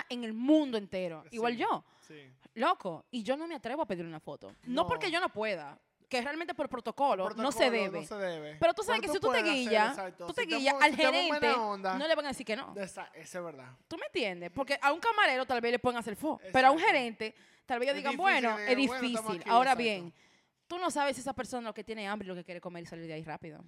famosa. 0.00 0.06
en 0.08 0.24
el 0.24 0.32
mundo 0.32 0.78
entero. 0.78 1.22
Igual 1.30 1.52
Sí. 1.54 1.58
yo, 1.60 1.84
Sí. 2.00 2.14
loco. 2.54 3.04
Y 3.10 3.22
yo 3.22 3.36
no 3.36 3.46
me 3.46 3.56
atrevo 3.56 3.82
a 3.82 3.86
pedir 3.86 4.06
una 4.06 4.20
foto. 4.20 4.48
No, 4.64 4.84
No. 4.84 4.86
porque 4.86 5.10
yo 5.10 5.20
no 5.20 5.28
pueda, 5.28 5.78
que 6.08 6.22
realmente 6.22 6.54
por 6.54 6.68
protocolo, 6.68 7.28
no 7.30 7.52
se 7.52 7.70
debe. 7.70 8.00
No 8.00 8.06
se 8.06 8.14
debe. 8.16 8.56
Pero 8.58 8.72
tú 8.74 8.82
sabes 8.82 9.00
que 9.02 9.08
si 9.08 9.18
tú 9.20 9.30
te 9.30 9.40
exacto. 9.40 10.26
tú 10.26 10.32
te 10.32 10.42
al 10.42 10.48
si 10.48 10.66
estamos 10.66 10.82
en 10.82 10.96
gerente, 10.96 11.50
onda, 11.52 11.98
no 11.98 12.08
le 12.08 12.14
van 12.14 12.24
a 12.24 12.28
decir 12.28 12.46
que 12.46 12.56
no. 12.56 12.74
esa- 12.76 13.10
es 13.14 13.32
verdad. 13.34 13.72
¿Tú 13.86 13.96
me 13.98 14.06
entiendes? 14.06 14.50
Porque 14.50 14.78
a 14.80 14.92
un 14.92 15.00
camarero 15.00 15.44
tal 15.46 15.60
vez 15.60 15.72
le 15.72 15.78
pueden 15.78 15.98
hacer 15.98 16.16
fo, 16.16 16.40
pero 16.52 16.68
a 16.68 16.70
un 16.70 16.78
gerente 16.78 17.34
tal 17.66 17.78
vez 17.80 17.90
Es 17.90 17.96
digan, 17.96 18.12
difícil 18.12 18.22
bueno, 18.22 18.56
de- 18.56 18.72
es 18.72 18.86
bueno, 18.86 19.02
difícil. 19.02 19.40
aquí, 19.40 19.50
Ahora 19.50 19.72
exacto. 19.72 19.82
bien, 19.82 20.14
tú 20.66 20.78
no 20.78 20.90
sabes 20.90 21.16
si 21.16 21.20
esa 21.20 21.34
persona 21.34 21.68
lo 21.68 21.74
que 21.74 21.84
tiene 21.84 22.08
hambre 22.08 22.24
y 22.26 22.28
lo 22.28 22.34
que 22.34 22.44
quiere 22.44 22.60
comer 22.60 22.82
y 22.84 22.86
salir 22.86 23.06
de 23.06 23.12
ahí 23.12 23.22
rápido. 23.24 23.62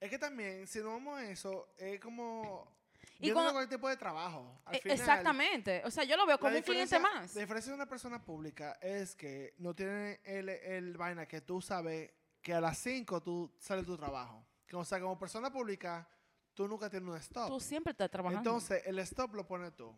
Es 0.00 0.10
que 0.10 0.18
también, 0.18 0.64
si 0.68 0.78
no 0.78 0.90
vamos 0.90 1.18
a 1.18 1.28
eso, 1.28 1.68
es 1.76 1.98
como. 1.98 2.70
Y 3.20 3.30
Y 3.30 3.32
cuando- 3.32 3.52
con 3.52 3.62
el 3.62 3.68
tipo 3.68 3.88
de 3.88 3.96
trabajo. 3.96 4.60
Al 4.64 4.76
E- 4.76 4.80
final, 4.80 4.98
Exactamente. 4.98 5.82
O 5.84 5.90
sea, 5.90 6.04
yo 6.04 6.16
lo 6.16 6.24
veo 6.26 6.38
como 6.38 6.54
un 6.56 6.62
cliente 6.62 6.98
más. 7.00 7.34
La 7.34 7.40
diferencia 7.40 7.72
de 7.72 7.76
una 7.76 7.86
persona 7.86 8.24
pública 8.24 8.78
es 8.80 9.16
que 9.16 9.54
no 9.58 9.74
tiene 9.74 10.20
el, 10.24 10.48
el 10.48 10.96
vaina 10.96 11.26
que 11.26 11.40
tú 11.40 11.60
sabes 11.60 12.12
que 12.40 12.54
a 12.54 12.60
las 12.60 12.78
5 12.78 13.20
tú 13.20 13.52
sales 13.58 13.84
tu 13.86 13.96
trabajo. 13.96 14.44
O 14.72 14.84
sea, 14.84 15.00
como 15.00 15.18
persona 15.18 15.50
pública, 15.52 16.08
tú 16.54 16.68
nunca 16.68 16.88
tienes 16.88 17.08
un 17.08 17.16
stop. 17.16 17.48
Tú 17.48 17.58
siempre 17.58 17.90
estás 17.90 18.08
trabajando. 18.10 18.48
Entonces, 18.50 18.82
el 18.86 18.98
stop 19.00 19.34
lo 19.34 19.46
pones 19.46 19.74
tú. 19.74 19.92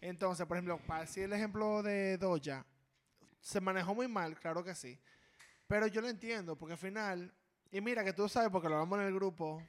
Entonces, 0.00 0.46
por 0.46 0.56
ejemplo, 0.56 0.78
para 0.86 1.00
decir 1.02 1.24
el 1.24 1.32
ejemplo 1.34 1.82
de 1.82 2.16
Doja, 2.16 2.64
se 3.40 3.60
manejó 3.60 3.94
muy 3.94 4.08
mal, 4.08 4.38
claro 4.38 4.64
que 4.64 4.74
sí. 4.74 4.98
Pero 5.66 5.86
yo 5.88 6.00
lo 6.00 6.08
entiendo, 6.08 6.56
porque 6.56 6.72
al 6.74 6.78
final, 6.78 7.34
y 7.70 7.80
mira 7.80 8.04
que 8.04 8.12
tú 8.12 8.28
sabes, 8.28 8.48
porque 8.50 8.68
lo 8.68 8.76
hablamos 8.76 8.98
en 9.00 9.06
el 9.06 9.14
grupo, 9.14 9.60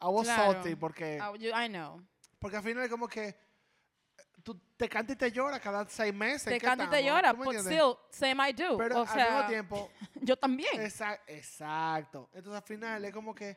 I 0.00 0.04
was 0.06 0.26
Claro. 0.26 0.52
salty, 0.52 0.74
porque, 0.74 1.18
Ah, 1.20 1.32
yo- 1.38 1.50
I 1.50 1.68
know. 1.68 2.02
Porque 2.38 2.56
al 2.56 2.62
final 2.62 2.84
es 2.84 2.90
como 2.90 3.08
que 3.08 3.28
eh, 3.28 3.36
tú 4.42 4.58
te 4.76 4.88
cantas 4.88 5.14
y 5.14 5.18
te 5.18 5.30
lloras 5.32 5.60
cada 5.60 5.88
seis 5.88 6.14
meses. 6.14 6.46
¿en 6.48 6.58
Te 6.58 6.64
canta 6.64 6.84
y 6.84 6.88
te 6.90 7.04
llora, 7.04 7.32
¿Tú 7.32 7.38
me 7.38 7.44
but 7.46 7.56
still, 7.60 7.94
same 8.10 8.50
I 8.50 8.52
do. 8.52 8.76
Pero 8.76 8.98
o 8.98 9.02
al 9.02 9.08
sea, 9.08 9.30
mismo 9.30 9.48
tiempo, 9.48 9.90
yo 10.22 10.36
también. 10.36 10.80
Exa- 10.80 11.20
exacto. 11.26 12.28
Entonces 12.32 12.60
al 12.62 12.66
final 12.66 13.04
es 13.04 13.12
como 13.12 13.34
que, 13.34 13.56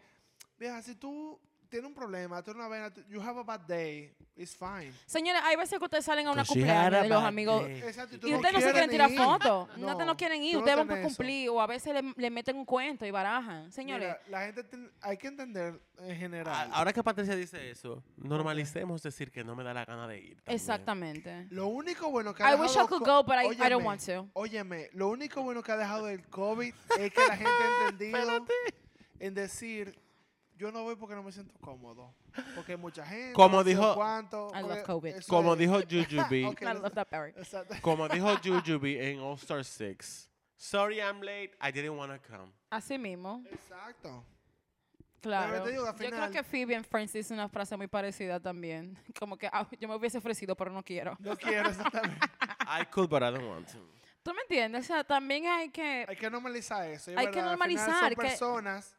vieja, 0.57 0.81
si 0.81 0.95
tú 0.95 1.39
tienes 1.69 1.87
un 1.87 1.93
problema, 1.93 2.37
tú 2.41 2.51
tienes 2.51 2.59
una 2.59 2.67
vaina, 2.67 2.93
tú- 2.93 3.01
you 3.09 3.21
have 3.21 3.39
a 3.39 3.43
bad 3.43 3.61
day, 3.61 4.13
it's 4.35 4.55
fine. 4.55 4.91
Señores, 5.05 5.41
hay 5.45 5.55
veces 5.55 5.77
que 5.79 5.85
ustedes 5.85 6.03
salen 6.05 6.27
a 6.27 6.31
una 6.31 6.41
had 6.41 6.47
cumpleaños 6.47 7.01
de 7.03 7.09
los 7.09 7.23
amigos. 7.23 7.63
Exacto, 7.67 8.19
tú 8.19 8.27
Y 8.27 8.33
ustedes 8.33 8.53
no 8.53 8.61
se 8.61 8.71
quieren 8.71 8.89
tirar 8.89 9.11
ir. 9.11 9.17
fotos. 9.17 9.67
No, 9.77 9.85
No, 9.85 9.87
ustedes 9.91 10.07
no 10.07 10.17
quieren 10.17 10.43
ir. 10.43 10.53
no 10.53 10.59
ustedes 10.59 10.77
van 10.77 10.87
por 10.87 10.95
tenés 10.95 11.11
eso. 11.11 11.17
cumplir. 11.17 11.49
O 11.49 11.61
a 11.61 11.67
veces 11.67 11.93
le, 11.93 12.13
le 12.17 12.29
meten 12.29 12.57
un 12.57 12.65
cuento 12.65 13.05
y 13.05 13.11
barajan. 13.11 13.71
Señores, 13.71 14.07
Mira, 14.07 14.21
la 14.39 14.45
gente 14.45 14.63
ten- 14.63 14.91
hay 15.01 15.17
que 15.17 15.27
entender 15.27 15.79
en 15.99 16.11
A- 16.11 16.15
general. 16.15 16.69
Ahora 16.73 16.91
que 16.93 17.03
Patricia 17.03 17.35
dice 17.35 17.69
eso, 17.69 18.03
normalicemos 18.17 19.01
decir 19.03 19.31
que 19.31 19.43
no 19.43 19.55
me 19.55 19.63
da 19.63 19.73
la 19.73 19.85
gana 19.85 20.07
de 20.07 20.19
ir. 20.19 20.35
también. 20.37 20.55
exactamente. 20.55 21.47
Lo 21.51 21.67
único 21.67 22.09
bueno 22.09 22.33
que 22.33 22.43
ha 22.43 22.51
I 22.51 22.55
wish 22.55 22.71
I 22.71 22.73
dejado 22.73 22.87
could 22.89 23.03
co- 23.03 23.17
go, 23.17 23.23
but 23.23 23.35
I, 23.35 23.45
I 23.53 23.69
don't 23.69 23.83
Óyeme, 23.83 23.85
want 23.85 24.05
to. 24.05 24.29
Óyeme, 24.33 24.89
lo 24.93 25.09
único 25.09 25.41
bueno 25.43 25.61
que 25.61 25.71
ha 25.71 25.77
dejado 25.77 26.07
el 26.09 26.25
COVID 26.27 26.73
es 26.99 27.13
que 27.13 27.27
la 27.27 27.35
gente 27.37 27.51
ha 27.51 27.89
entendido 27.89 28.45
en 29.19 29.33
decir, 29.33 29.99
yo 30.59 30.71
no 30.73 30.83
voy 30.83 30.95
porque 30.97 31.15
no 31.15 31.23
me 31.23 31.31
siento 31.31 31.53
cómodo. 31.61 32.13
Porque 32.53 32.73
hay 32.73 32.77
mucha 32.77 33.05
gente. 33.05 33.33
Como 33.33 33.63
dijo- 33.63 33.95
cuánto, 33.95 34.51
I 34.53 34.61
love 34.61 34.83
COVID. 34.83 35.15
Como 35.27 35.53
es- 35.53 35.59
dijo 35.59 35.73
Jujubee, 35.89 36.45
Ok, 36.45 36.61
I 36.61 36.65
love 36.65 36.93
that 36.93 37.07
como 37.81 38.09
dijo 38.09 38.27
Jujubee 38.43 39.11
en 39.11 39.19
All 39.21 39.35
Star 39.35 39.63
6. 39.63 40.29
Sorry 40.57 40.97
I'm 40.97 41.21
late, 41.21 41.51
I 41.61 41.71
didn't 41.71 41.97
want 41.97 42.11
to 42.11 42.19
come. 42.29 42.51
Así 42.69 42.97
mismo. 42.97 43.41
Exacto. 43.49 44.25
Claro. 45.21 45.65
digo, 45.65 45.85
Yo 45.85 46.09
creo 46.09 46.31
que 46.31 46.43
Phoebe 46.43 46.75
en 46.75 46.83
Friends 46.83 47.13
dice 47.13 47.33
una 47.33 47.47
frase 47.47 47.75
muy 47.77 47.87
parecida 47.87 48.39
también. 48.39 48.97
Como 49.19 49.37
que 49.37 49.47
ah, 49.51 49.65
yo 49.79 49.87
me 49.87 49.95
hubiese 49.95 50.17
ofrecido, 50.17 50.55
pero 50.55 50.71
no 50.71 50.83
quiero. 50.83 51.15
No 51.19 51.35
quiero 51.37 51.69
exactamente. 51.69 52.19
I 52.67 52.85
could, 52.85 53.09
but 53.09 53.21
I 53.21 53.31
don't 53.31 53.47
want 53.47 53.67
to. 53.71 53.79
¿Tú 54.23 54.33
me 54.33 54.41
entiendes? 54.41 54.83
O 54.83 54.87
sea, 54.87 55.03
también 55.05 55.45
hay 55.47 55.69
que... 55.69 56.05
Hay 56.07 56.15
que 56.17 56.29
normalizar 56.29 56.89
eso. 56.89 57.11
Hay 57.11 57.25
es 57.27 57.31
que 57.31 57.41
verdad, 57.41 57.53
al 57.53 57.57
final 57.57 57.75
normalizar 57.77 57.99
Son 57.99 58.09
que- 58.09 58.15
personas, 58.15 58.95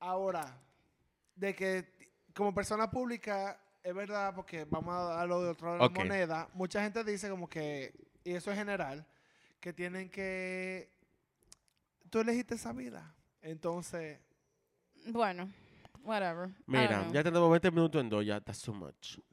ahora, 0.00 0.56
de 1.40 1.54
que 1.54 1.84
como 2.34 2.54
persona 2.54 2.90
pública, 2.90 3.58
es 3.82 3.94
verdad, 3.94 4.34
porque 4.34 4.64
vamos 4.64 4.94
a 4.94 5.14
darlo 5.14 5.42
de 5.42 5.50
otro 5.50 5.72
lado 5.72 5.86
Ok. 5.86 5.92
de 5.94 5.98
la 5.98 6.04
moneda, 6.04 6.48
mucha 6.52 6.82
gente 6.82 7.02
dice 7.02 7.30
como 7.30 7.48
que, 7.48 7.94
y 8.22 8.32
eso 8.32 8.50
es 8.50 8.58
general, 8.58 9.06
que 9.58 9.72
tienen 9.72 10.10
que, 10.10 10.90
tú 12.10 12.20
elegiste 12.20 12.54
esa 12.54 12.72
vida. 12.72 13.14
Entonces, 13.42 14.18
Bueno, 15.06 15.50
whatever. 16.04 16.50
Mira, 16.66 17.08
ya 17.10 17.22
tenemos 17.24 17.50
20 17.50 17.70
minutos 17.70 18.00
en 18.02 18.08
dos, 18.10 18.24
ya 18.24 18.38
that's 18.40 18.60
too 18.62 18.74
much. 18.74 19.18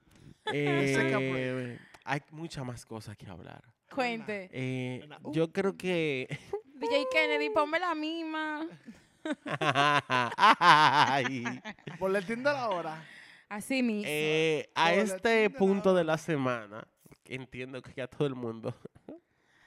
Eh, 0.54 1.78
hay 2.06 2.22
muchas 2.32 2.66
más 2.66 2.86
cosas 2.86 3.18
que 3.18 3.28
hablar. 3.30 3.62
Cuente. 3.94 4.50
Eh, 4.54 5.06
uh. 5.24 5.34
yo 5.34 5.52
creo 5.52 5.76
que 5.76 6.26
DJ 6.76 7.06
Kennedy, 7.12 7.50
ponme 7.50 7.80
la 7.80 7.94
misma. 7.94 8.66
Ay. 10.30 11.44
Boletín 12.00 12.44
de 12.44 12.52
la 12.52 12.70
hora. 12.70 13.04
Así 13.50 13.82
mismo. 13.82 14.04
Eh, 14.08 14.70
a 14.76 14.94
este 14.94 15.30
de 15.30 15.50
punto 15.50 15.94
la 15.94 16.00
de 16.00 16.04
la 16.04 16.18
semana, 16.18 16.88
entiendo 17.26 17.82
que 17.82 17.94
ya 17.94 18.08
todo 18.08 18.28
el 18.28 18.36
mundo 18.36 18.74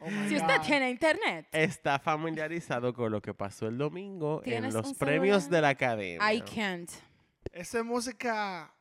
Oh 0.03 0.09
si 0.29 0.37
usted 0.37 0.57
God. 0.57 0.67
tiene 0.67 0.89
internet, 0.91 1.47
está 1.53 1.99
familiarizado 1.99 2.95
con 2.95 3.13
lo 3.13 3.21
que 3.21 3.35
pasó 3.35 3.67
el 3.67 3.77
domingo 3.77 4.39
en 4.45 4.45
¿Tienes 4.45 4.73
los 4.75 4.95
premios 4.95 5.43
celular? 5.45 5.51
de 5.51 5.61
la 5.61 5.69
academia. 5.69 6.33
I 6.33 6.41
can't. 6.41 6.91
Esa 7.53 7.79
es 7.81 7.85
música 7.85 8.73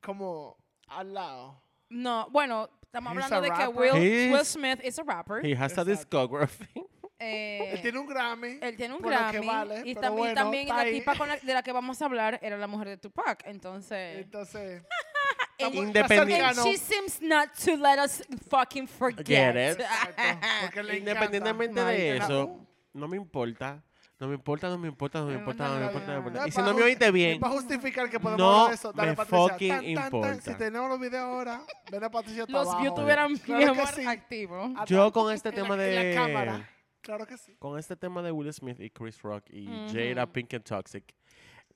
como 0.00 0.56
al 0.88 1.14
lado. 1.14 1.62
No, 1.90 2.28
bueno, 2.30 2.68
estamos 2.88 3.12
He's 3.14 3.22
hablando 3.32 3.36
a 3.36 3.40
de 3.58 3.62
que. 3.64 3.68
Will, 3.78 4.32
Will 4.32 4.44
Smith 4.44 4.80
es 4.82 4.98
a 4.98 5.02
rapper. 5.04 5.44
He 5.46 5.52
has 5.54 5.60
a 5.78 5.82
Exacto. 5.82 5.84
discography. 5.90 6.66
Eh, 7.20 7.72
Él 7.72 7.82
tiene 7.82 7.98
un 7.98 8.06
Grammy. 8.06 8.58
él 8.62 8.76
tiene 8.76 8.94
un 8.94 9.02
Grammy. 9.02 9.44
vale, 9.44 9.80
y 9.84 9.92
pero 9.92 10.00
también, 10.02 10.16
bueno, 10.18 10.34
también 10.34 10.68
la 10.68 10.78
ahí. 10.78 11.00
tipa 11.00 11.16
con 11.16 11.26
la- 11.26 11.36
de 11.36 11.52
la 11.52 11.64
que 11.64 11.72
vamos 11.72 12.00
a 12.00 12.04
hablar 12.04 12.38
era 12.40 12.56
la 12.56 12.68
mujer 12.68 12.86
de 12.90 12.96
Tupac. 12.96 13.42
Entonces. 13.44 14.18
Entonces, 14.18 14.84
Independiente- 15.58 16.40
And 16.44 16.58
she 16.62 16.76
seems 16.76 17.20
not 17.20 17.48
to 17.64 17.76
let 17.76 17.98
us 17.98 18.22
fucking 18.48 18.86
forget. 18.86 19.26
Get 19.26 19.56
it. 19.56 19.80
Exacto. 20.70 20.92
Independientemente 20.92 21.80
de 21.80 22.16
eso, 22.18 22.64
no 22.92 23.08
me 23.08 23.16
importa. 23.16 23.82
No 24.20 24.26
me 24.26 24.34
importa, 24.34 24.68
no 24.68 24.78
me 24.78 24.88
importa, 24.88 25.20
no 25.20 25.26
me 25.26 25.34
importa, 25.34 25.68
no, 25.68 25.78
me 25.78 25.86
importa, 25.86 26.06
no 26.08 26.12
me 26.14 26.14
no, 26.14 26.18
importa. 26.26 26.40
No, 26.40 26.46
Y 26.48 26.50
si 26.50 26.60
no 26.60 26.74
me 26.74 26.82
oíste 26.82 27.10
bien, 27.12 27.38
Para 27.38 27.52
justificar 27.54 28.10
que 28.10 28.18
podemos 28.18 28.40
no 28.40 28.68
eso, 28.68 28.92
dale 28.92 29.10
me 29.10 29.16
Patricia. 29.16 29.48
fucking 29.48 29.68
Tan, 29.68 29.78
tan, 29.78 29.94
tan. 29.94 30.04
importa. 30.06 30.40
Si 30.52 30.54
tenemos 30.58 30.88
los 30.88 31.00
videos 31.00 31.24
ahora, 31.24 31.62
ven 31.90 32.02
a 32.04 32.10
Patricia 32.10 32.44
Los 32.48 32.66
abajo. 32.66 32.80
views 32.82 32.94
tuvieran 32.96 33.36
Claro 33.36 33.74
sí. 33.94 34.04
activo. 34.04 34.64
Hasta 34.76 34.84
yo 34.86 35.12
con 35.12 35.32
este 35.32 35.50
la- 35.50 35.54
tema 35.54 35.76
la 35.76 35.82
de 35.84 36.14
cámara. 36.16 36.68
Claro 37.00 37.26
que 37.26 37.38
sí. 37.38 37.54
con 37.60 37.78
este 37.78 37.94
tema 37.96 38.20
de 38.22 38.32
Will 38.32 38.52
Smith 38.52 38.80
y 38.80 38.90
Chris 38.90 39.22
Rock 39.22 39.44
y 39.50 39.68
Ujú. 39.68 39.94
Jada 39.94 40.26
Pink 40.26 40.52
and 40.54 40.64
Toxic, 40.64 41.14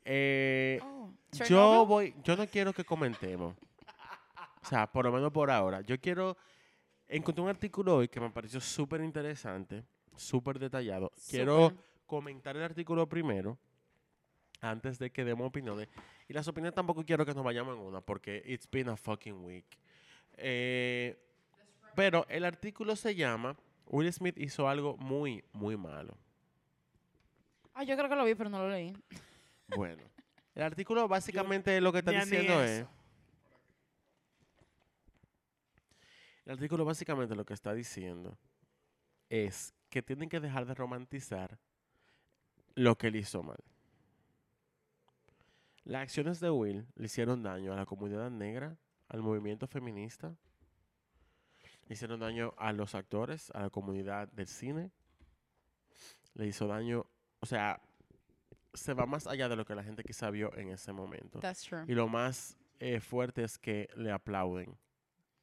eh, 0.05 0.81
Oh, 0.83 1.11
yo 1.49 1.87
voy, 1.87 2.13
yo 2.25 2.37
no 2.37 2.47
quiero 2.49 2.73
que 2.73 2.85
comentemos. 2.85 3.55
O 4.65 4.67
sea, 4.69 4.87
por 4.91 5.05
lo 5.05 5.13
menos 5.13 5.33
por 5.33 5.49
ahora. 5.51 5.81
Yo 5.83 5.99
quiero. 6.01 6.37
Encontré 7.09 7.43
un 7.43 7.49
artículo 7.51 7.97
hoy 7.97 8.09
que 8.09 8.21
me 8.21 8.31
pareció 8.31 8.61
súper 8.61 9.01
interesante, 9.03 9.85
súper 10.17 10.59
detallado. 10.59 11.13
Quiero. 11.31 11.73
Comentar 12.13 12.55
el 12.59 12.63
artículo 12.63 13.09
primero, 13.09 13.59
antes 14.61 14.99
de 14.99 15.11
que 15.11 15.25
demos 15.25 15.49
opiniones. 15.49 15.89
Y 16.29 16.35
las 16.35 16.47
opiniones 16.47 16.75
tampoco 16.75 17.07
quiero 17.07 17.25
que 17.25 17.33
nos 17.33 17.43
vayamos 17.43 17.75
en 17.75 17.83
una, 17.83 18.03
porque 18.03 18.43
it's 18.45 18.71
been 18.71 18.91
a 18.91 18.99
fucking 18.99 19.43
week. 19.43 19.65
Eh, 20.37 21.17
pero 21.95 22.27
el 22.29 22.45
artículo 22.45 22.97
se 22.97 23.15
llama 23.15 23.57
Will 23.87 24.13
Smith 24.13 24.37
hizo 24.37 24.69
algo 24.69 24.95
muy, 24.99 25.43
muy 25.55 25.75
malo. 25.79 26.15
Ah, 27.73 27.83
yo 27.83 27.97
creo 27.97 28.11
que 28.11 28.15
lo 28.17 28.27
vi, 28.27 28.35
pero 28.35 28.51
no 28.51 28.59
lo 28.59 28.69
leí. 28.69 28.95
Bueno, 29.69 30.03
el 30.55 30.63
artículo 30.65 31.09
básicamente 31.09 31.81
lo 31.81 31.93
que 31.93 32.01
está 32.01 32.11
diciendo 32.11 32.63
es... 32.63 32.85
El 36.45 36.53
artículo 36.53 36.85
básicamente 36.85 37.35
lo 37.35 37.47
que 37.47 37.55
está 37.55 37.73
diciendo 37.73 38.37
es 39.31 39.73
que 39.89 40.03
tienen 40.03 40.29
que 40.29 40.41
dejar 40.41 40.67
de 40.67 40.75
romantizar 40.75 41.59
lo 42.75 42.97
que 42.97 43.09
él 43.09 43.17
hizo 43.17 43.43
mal. 43.43 43.59
Las 45.85 46.03
acciones 46.03 46.41
de 46.41 46.51
Will 46.51 46.87
le 46.95 47.07
hicieron 47.07 47.43
daño 47.43 47.73
a 47.73 47.77
la 47.77 47.87
comunidad 47.87 48.31
negra, 48.31 48.77
al 49.09 49.23
movimiento 49.23 49.67
feminista, 49.67 50.37
le 51.89 51.95
hicieron 51.95 52.21
daño 52.21 52.55
a 52.57 52.73
los 52.73 52.95
actores, 52.95 53.51
a 53.51 53.61
la 53.63 53.71
comunidad 53.71 54.29
del 54.29 54.47
cine, 54.47 54.91
le 56.35 56.47
hizo 56.47 56.67
daño, 56.67 57.07
o 57.41 57.47
sea, 57.47 57.81
se 58.73 58.95
va 58.95 59.07
más 59.07 59.27
allá 59.27 59.49
de 59.49 59.57
lo 59.57 59.65
que 59.65 59.75
la 59.75 59.83
gente 59.83 60.03
quizá 60.05 60.31
vio 60.31 60.55
en 60.57 60.71
ese 60.71 60.93
momento. 60.93 61.41
That's 61.41 61.63
true. 61.65 61.85
Y 61.87 61.95
lo 61.95 62.09
más 62.09 62.57
eh, 62.79 63.01
fuerte 63.01 63.45
es 63.45 63.59
que 63.59 63.89
le 63.97 64.11
aplauden 64.11 64.79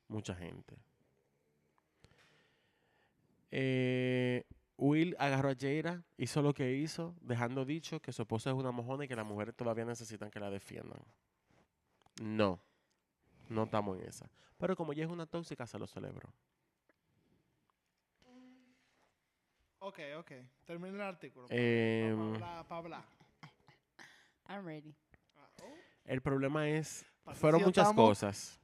mucha 0.07 0.33
gente. 0.33 0.77
Eh, 3.51 4.45
Will 4.81 5.13
agarró 5.19 5.49
a 5.49 5.55
Jada, 5.59 6.03
hizo 6.17 6.41
lo 6.41 6.53
que 6.53 6.71
hizo, 6.77 7.13
dejando 7.19 7.65
dicho 7.65 8.01
que 8.01 8.13
su 8.13 8.21
esposa 8.21 8.51
es 8.51 8.55
una 8.55 8.71
mojona 8.71 9.03
y 9.03 9.07
que 9.09 9.15
las 9.15 9.25
mujeres 9.25 9.53
todavía 9.53 9.83
necesitan 9.83 10.31
que 10.31 10.39
la 10.39 10.49
defiendan. 10.49 11.01
No, 12.21 12.61
no 13.49 13.63
estamos 13.65 13.97
en 13.99 14.05
esa. 14.07 14.29
Pero 14.57 14.77
como 14.77 14.93
ella 14.93 15.03
es 15.03 15.09
una 15.11 15.25
tóxica, 15.25 15.67
se 15.67 15.77
lo 15.77 15.85
celebró. 15.85 16.33
Ok, 19.79 19.99
ok. 20.17 20.31
Termina 20.65 20.95
el 20.95 21.01
artículo. 21.01 21.47
Em, 21.49 22.39
Para 22.39 22.59
hablar. 22.69 23.03
I'm 24.47 24.65
ready. 24.65 24.95
El 26.05 26.21
problema 26.21 26.67
es, 26.69 27.05
fueron 27.33 27.63
muchas 27.63 27.87
estamos- 27.89 28.09
cosas. 28.09 28.59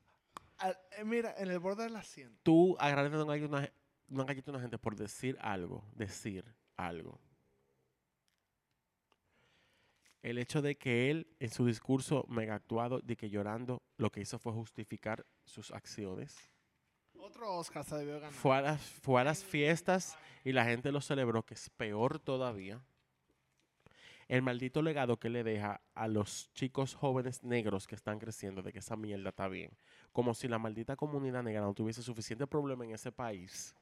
Al- 0.57 0.77
eh, 0.97 1.03
mira, 1.03 1.35
en 1.37 1.51
el 1.51 1.59
borde 1.59 1.83
del 1.83 1.95
asiento. 1.97 2.39
Tú 2.43 2.75
agarraste 2.79 3.17
a 3.17 3.23
una, 3.23 3.69
una 4.09 4.23
galleta 4.23 4.51
a 4.51 4.53
una 4.53 4.61
gente 4.61 4.77
por 4.77 4.95
decir 4.95 5.37
algo, 5.41 5.83
decir 5.93 6.45
algo. 6.77 7.19
El 10.21 10.39
hecho 10.39 10.61
de 10.61 10.75
que 10.75 11.11
él, 11.11 11.27
en 11.39 11.51
su 11.51 11.67
discurso 11.67 12.25
mega 12.27 12.55
actuado, 12.55 12.99
de 12.99 13.15
que 13.15 13.29
llorando, 13.29 13.83
lo 13.97 14.11
que 14.11 14.21
hizo 14.21 14.39
fue 14.39 14.53
justificar 14.53 15.25
sus 15.43 15.71
acciones. 15.71 16.49
Otro 17.19 17.55
Oscar 17.57 17.83
se 17.83 17.95
debió 17.95 18.15
ganar. 18.15 18.31
Fue 18.31 18.57
a 18.57 18.61
las, 18.61 18.81
fue 18.81 19.21
a 19.21 19.23
las 19.23 19.43
fiestas 19.43 20.17
y 20.43 20.51
la 20.51 20.65
gente 20.65 20.91
lo 20.91 21.01
celebró, 21.01 21.43
que 21.43 21.53
es 21.53 21.69
peor 21.69 22.19
todavía. 22.19 22.81
El 24.27 24.41
maldito 24.41 24.81
legado 24.81 25.19
que 25.19 25.29
le 25.29 25.43
deja 25.43 25.81
a 25.93 26.07
los 26.07 26.51
chicos 26.53 26.95
jóvenes 26.95 27.43
negros 27.43 27.85
que 27.85 27.93
están 27.93 28.17
creciendo 28.17 28.63
de 28.63 28.73
que 28.73 28.79
esa 28.79 28.95
mierda 28.95 29.29
está 29.29 29.47
bien. 29.47 29.77
Como 30.11 30.33
si 30.33 30.47
la 30.47 30.57
maldita 30.57 30.95
comunidad 30.95 31.43
negra 31.43 31.61
no 31.61 31.75
tuviese 31.75 32.01
suficiente 32.01 32.47
problema 32.47 32.83
en 32.83 32.91
ese 32.91 33.11
país. 33.11 33.75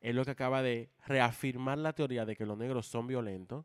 Es 0.00 0.14
lo 0.14 0.24
que 0.24 0.30
acaba 0.30 0.62
de 0.62 0.90
reafirmar 1.06 1.78
la 1.78 1.92
teoría 1.92 2.24
de 2.24 2.36
que 2.36 2.46
los 2.46 2.56
negros 2.56 2.86
son 2.86 3.06
violentos. 3.06 3.64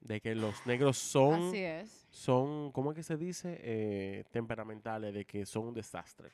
De 0.00 0.20
que 0.20 0.34
los 0.34 0.66
negros 0.66 0.98
son 0.98 1.48
Así 1.48 1.58
es. 1.58 2.06
son, 2.10 2.70
¿cómo 2.72 2.92
es 2.92 2.96
que 2.96 3.02
se 3.02 3.16
dice? 3.16 3.58
Eh, 3.60 4.24
temperamentales, 4.30 5.14
de 5.14 5.24
que 5.24 5.46
son 5.46 5.68
un 5.68 5.74
desastre. 5.74 6.32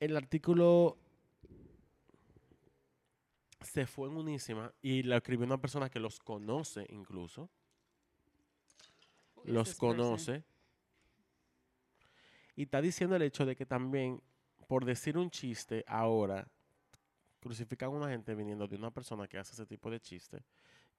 El 0.00 0.16
artículo 0.16 0.98
se 3.60 3.86
fue 3.86 4.08
en 4.08 4.16
unísima 4.16 4.72
y 4.80 5.02
lo 5.02 5.16
escribió 5.16 5.46
una 5.46 5.60
persona 5.60 5.90
que 5.90 6.00
los 6.00 6.18
conoce 6.20 6.86
incluso. 6.90 7.50
Los 9.44 9.68
person? 9.70 9.96
conoce. 9.96 10.44
Y 12.56 12.62
está 12.62 12.80
diciendo 12.80 13.16
el 13.16 13.22
hecho 13.22 13.46
de 13.46 13.54
que 13.56 13.66
también, 13.66 14.20
por 14.68 14.84
decir 14.84 15.16
un 15.16 15.30
chiste, 15.30 15.82
ahora 15.88 16.46
crucifican 17.40 17.88
a 17.88 17.92
una 17.92 18.08
gente 18.10 18.34
viniendo 18.34 18.68
de 18.68 18.76
una 18.76 18.90
persona 18.90 19.26
que 19.26 19.38
hace 19.38 19.54
ese 19.54 19.66
tipo 19.66 19.90
de 19.90 19.98
chiste, 19.98 20.44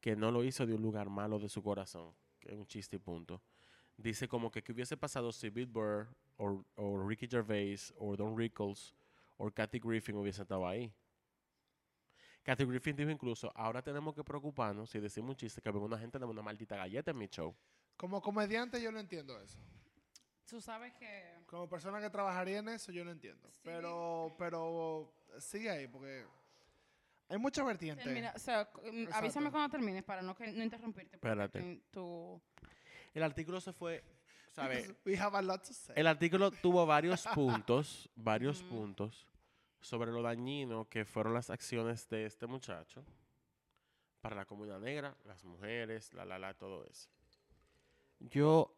que 0.02 0.16
no 0.16 0.32
lo 0.32 0.44
hizo 0.44 0.66
de 0.66 0.74
un 0.74 0.82
lugar 0.82 1.10
malo 1.10 1.38
de 1.38 1.48
su 1.48 1.62
corazón, 1.62 2.14
que 2.40 2.50
es 2.50 2.56
un 2.56 2.66
chiste 2.66 2.96
y 2.96 3.00
punto. 3.00 3.42
Dice 3.96 4.28
como 4.28 4.50
que 4.50 4.64
qué 4.64 4.72
hubiese 4.72 4.98
pasado 4.98 5.32
si 5.32 5.50
Bill 5.50 5.68
Burr 5.68 6.08
o, 6.38 7.08
Ricky 7.08 7.28
Gervais 7.28 7.94
o 7.98 8.16
Don 8.16 8.36
Rickles 8.36 8.96
o 9.38 9.52
Kathy 9.52 9.80
Griffin 9.80 10.16
hubiesen 10.16 10.44
estado 10.44 10.68
ahí. 10.68 10.92
Kathy 12.42 12.66
Griffin 12.66 12.96
dijo 12.96 13.12
incluso, 13.12 13.52
ahora 13.54 13.84
tenemos 13.84 14.16
que 14.16 14.24
preocuparnos 14.24 14.90
si 14.90 15.00
decimos 15.00 15.32
un 15.32 15.36
chiste 15.36 15.62
que 15.62 15.70
venga 15.70 15.86
una 15.86 16.00
gente 16.00 16.18
de 16.18 16.26
una 16.26 16.42
maldita 16.42 16.76
galleta 16.76 17.12
en 17.12 17.18
mi 17.18 17.28
show. 17.28 17.56
Como 17.98 18.20
comediante 18.22 18.82
yo 18.82 18.92
no 18.92 19.00
entiendo 19.00 19.40
eso. 19.40 19.60
Tú 20.50 20.60
sabes 20.62 20.94
que... 20.94 21.36
Como 21.46 21.68
persona 21.70 22.00
que 22.02 22.10
trabajaría 22.10 22.60
en 22.60 22.70
eso 22.70 22.92
yo 22.92 23.04
no 23.06 23.12
entiendo. 23.12 23.50
Pero, 23.64 24.34
pero 24.38 25.14
sigue 25.40 25.70
ahí 25.70 25.88
porque 25.88 26.26
hay 27.28 27.38
mucha 27.38 27.64
vertiente. 27.64 28.04
Termina, 28.04 28.34
o 28.36 28.40
sea, 28.40 28.66
c- 28.74 28.92
mm, 28.92 29.08
avísame 29.14 29.52
cuando 29.52 29.70
termines 29.70 30.04
para 30.04 30.22
no, 30.22 30.36
que, 30.36 30.52
no 30.52 30.64
interrumpirte. 30.64 31.16
Espérate. 31.18 31.82
tu- 31.92 32.42
El 33.14 33.24
artículo 33.24 33.62
se 33.62 33.72
fue, 33.74 34.04
¿sabes? 34.52 34.92
We 35.06 35.18
have 35.18 35.38
a 35.38 35.42
lot 35.42 35.62
to 35.66 35.74
say. 35.74 35.94
El 35.98 36.08
artículo 36.08 36.50
tuvo 36.52 36.86
varios 36.86 37.26
puntos, 37.36 38.10
varios 38.16 38.64
puntos 38.64 39.28
sobre 39.82 40.12
lo 40.12 40.22
dañino 40.22 40.90
que 40.90 41.06
fueron 41.06 41.34
las 41.34 41.50
acciones 41.50 42.10
de 42.10 42.26
este 42.26 42.48
muchacho 42.48 43.06
para 44.22 44.36
la 44.36 44.46
comunidad 44.46 44.80
negra, 44.80 45.16
las 45.26 45.44
mujeres, 45.46 46.14
la, 46.14 46.26
la, 46.26 46.38
la, 46.40 46.54
todo 46.54 46.84
eso. 46.86 47.10
Yo, 48.20 48.76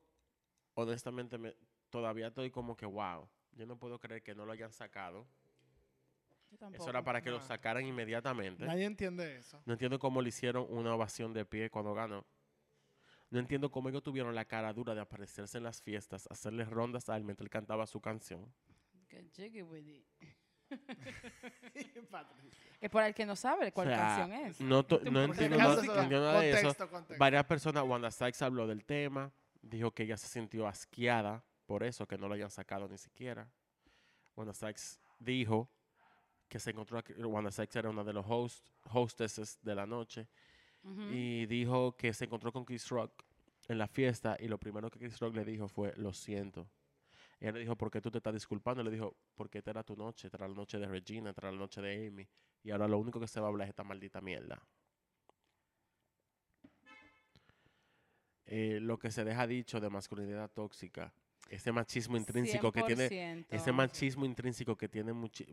honestamente, 0.76 1.38
me, 1.38 1.56
todavía 1.90 2.28
estoy 2.28 2.52
como 2.52 2.76
que, 2.76 2.86
wow, 2.86 3.28
yo 3.54 3.66
no 3.66 3.78
puedo 3.78 4.00
creer 4.00 4.24
que 4.24 4.36
no 4.36 4.46
lo 4.46 4.52
hayan 4.52 4.72
sacado. 4.72 5.28
yo 6.50 6.58
tampoco. 6.58 6.84
Eso 6.84 6.90
era 6.90 7.04
para 7.04 7.22
que 7.22 7.30
lo 7.30 7.42
sacaran 7.42 7.86
inmediatamente. 7.86 8.66
Nadie 8.66 8.86
entiende 8.86 9.38
eso. 9.38 9.62
No 9.66 9.74
entiendo 9.74 10.00
cómo 10.00 10.22
le 10.22 10.30
hicieron 10.30 10.66
una 10.70 10.94
ovación 10.96 11.34
de 11.34 11.46
pie 11.46 11.70
cuando 11.70 11.94
ganó. 11.94 12.26
No 13.30 13.40
entiendo 13.40 13.72
cómo 13.72 13.88
ellos 13.88 14.04
tuvieron 14.04 14.36
la 14.36 14.44
cara 14.46 14.74
dura 14.74 14.94
de 14.94 15.02
aparecerse 15.02 15.58
en 15.58 15.64
las 15.64 15.82
fiestas, 15.82 16.28
hacerle 16.30 16.66
rondas 16.66 17.08
a 17.08 17.16
él 17.16 17.24
mientras 17.24 17.46
él 17.46 17.50
cantaba 17.50 17.88
su 17.88 18.02
canción. 18.02 18.54
Es 22.80 22.90
para 22.90 23.08
el 23.08 23.14
que 23.14 23.26
no 23.26 23.36
sabe 23.36 23.72
cuál 23.72 23.88
O 23.88 23.92
sea, 23.92 24.00
canción 24.00 24.34
es. 24.34 24.62
No, 24.62 24.88
por 24.88 25.06
entiendo, 25.06 25.58
nada- 25.58 25.76
no 25.76 26.40
de 26.40 26.50
eso. 26.50 26.62
Contexto, 26.62 26.90
contexto. 26.90 27.20
Varias 27.20 27.46
personas, 27.46 27.84
Wanda 27.84 28.10
Sykes 28.10 28.42
habló 28.42 28.68
del 28.68 28.84
tema, 28.86 29.32
dijo 29.62 29.92
que 29.92 30.04
ella 30.04 30.18
se 30.18 30.28
sintió 30.28 30.68
asqueada 30.68 31.44
por 31.66 31.84
eso, 31.84 32.08
que 32.08 32.18
no 32.18 32.28
lo 32.28 32.34
hayan 32.34 32.50
sacado 32.50 32.88
ni 32.88 32.98
siquiera. 32.98 33.50
Wanda 34.36 34.54
Sykes 34.54 35.00
dijo 35.20 35.70
que 36.48 36.60
se 36.60 36.72
encontró, 36.72 37.02
Wanda 37.28 37.52
Sykes 37.52 37.80
era 37.80 37.90
una 37.90 38.04
de 38.04 38.14
los 38.14 38.26
host, 38.28 38.68
hostesses 38.92 39.60
de 39.62 39.76
la 39.76 39.86
noche, 39.86 40.28
y 41.12 41.46
dijo 41.46 41.96
que 41.96 42.12
se 42.12 42.26
encontró 42.26 42.52
con 42.52 42.66
Chris 42.66 42.90
Rock 42.90 43.24
en 43.68 43.78
la 43.78 43.88
fiesta, 43.88 44.36
y 44.40 44.48
lo 44.48 44.58
primero 44.58 44.90
que 44.90 45.00
Chris 45.00 45.20
Rock 45.20 45.36
le 45.36 45.46
dijo 45.46 45.68
fue, 45.68 45.94
lo 45.96 46.12
siento. 46.12 46.68
Y 47.40 47.46
él 47.46 47.54
le 47.54 47.60
dijo, 47.62 47.76
¿por 47.76 47.90
qué 47.90 48.02
tú 48.02 48.12
te 48.12 48.18
estás 48.18 48.34
disculpando? 48.34 48.82
Y 48.82 48.86
le 48.86 48.92
dijo, 48.92 49.16
porque 49.36 49.60
esta 49.60 49.72
era 49.72 49.84
tu 49.84 49.96
noche, 49.96 50.28
esta 50.28 50.38
era 50.38 50.48
la 50.48 50.56
noche 50.56 50.78
de 50.78 50.88
Regina, 50.88 51.30
esta 51.30 51.42
era 51.42 51.52
la 51.52 51.58
noche 51.58 51.82
de 51.82 52.08
Amy, 52.08 52.28
y 52.64 52.72
ahora 52.72 52.88
lo 52.88 52.98
único 52.98 53.20
que 53.20 53.28
se 53.28 53.40
va 53.40 53.48
a 53.48 53.50
hablar 53.50 53.66
es 53.68 53.70
esta 53.70 53.84
maldita 53.84 54.22
mierda. 54.22 54.62
Eh, 58.54 58.80
lo 58.82 59.00
que 59.00 59.10
se 59.12 59.24
deja 59.24 59.48
dicho 59.48 59.80
de 59.80 59.90
masculinidad 59.90 60.50
tóxica, 60.52 61.14
ese 61.50 61.72
machismo 61.72 62.18
intrínseco 62.18 62.72
que 62.72 62.84
tiene, 62.84 63.08
100%. 63.10 63.46
ese 63.50 63.72
machismo 63.72 64.26
intrínseco 64.26 64.76
que 64.76 64.90
tiene 64.90 65.12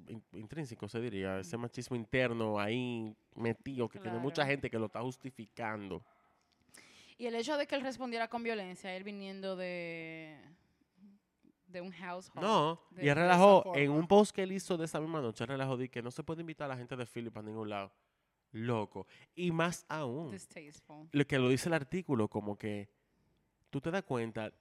in- 0.09 0.25
intrínseco 0.33 0.89
se 0.89 1.01
diría, 1.01 1.39
ese 1.39 1.57
machismo 1.57 1.97
interno 1.97 2.59
ahí 2.59 3.17
metido 3.37 3.89
que 3.89 4.01
tiene 4.01 4.19
mucha 4.19 4.43
Claro. 4.43 4.51
gente 4.51 4.69
que 4.71 4.79
lo 4.81 4.87
está 4.87 5.01
justificando. 5.01 6.03
Y 7.17 7.27
el 7.27 7.35
hecho 7.37 7.57
de 7.57 7.67
que 7.69 7.75
él 7.77 7.83
respondiera 7.83 8.27
con 8.29 8.43
violencia, 8.43 8.95
él 8.97 9.05
viniendo 9.05 9.55
de, 9.57 10.37
de 11.67 11.81
un 11.81 11.93
household. 11.93 12.41
No, 12.47 12.81
de- 12.91 13.05
y 13.05 13.09
él 13.09 13.15
relajó 13.17 13.73
en 13.77 13.91
un 13.91 14.07
post 14.09 14.33
que 14.35 14.43
él 14.43 14.53
hizo 14.53 14.77
de 14.77 14.87
esa 14.87 15.01
misma 15.01 15.21
noche, 15.21 15.45
él 15.45 15.49
relajó 15.49 15.77
de 15.77 15.89
que 15.89 16.03
no 16.03 16.11
se 16.11 16.23
puede 16.25 16.41
invitar 16.41 16.67
a 16.67 16.75
la 16.75 16.77
gente 16.77 16.97
de 16.97 17.07
Philip 17.07 17.37
a 17.37 17.43
ningún 17.43 17.69
lado. 17.71 17.93
Loco. 18.53 19.07
Y 19.35 19.51
más 19.53 19.85
aún, 19.89 20.31
Distasteful. 20.31 21.09
lo 21.13 21.27
que 21.27 21.39
lo 21.39 21.49
dice 21.49 21.69
el 21.69 21.75
artículo, 21.75 22.29
como 22.29 22.57
que 22.57 22.89
tú 23.71 23.81
te 23.81 23.91
das 23.91 24.03
cuenta 24.05 24.53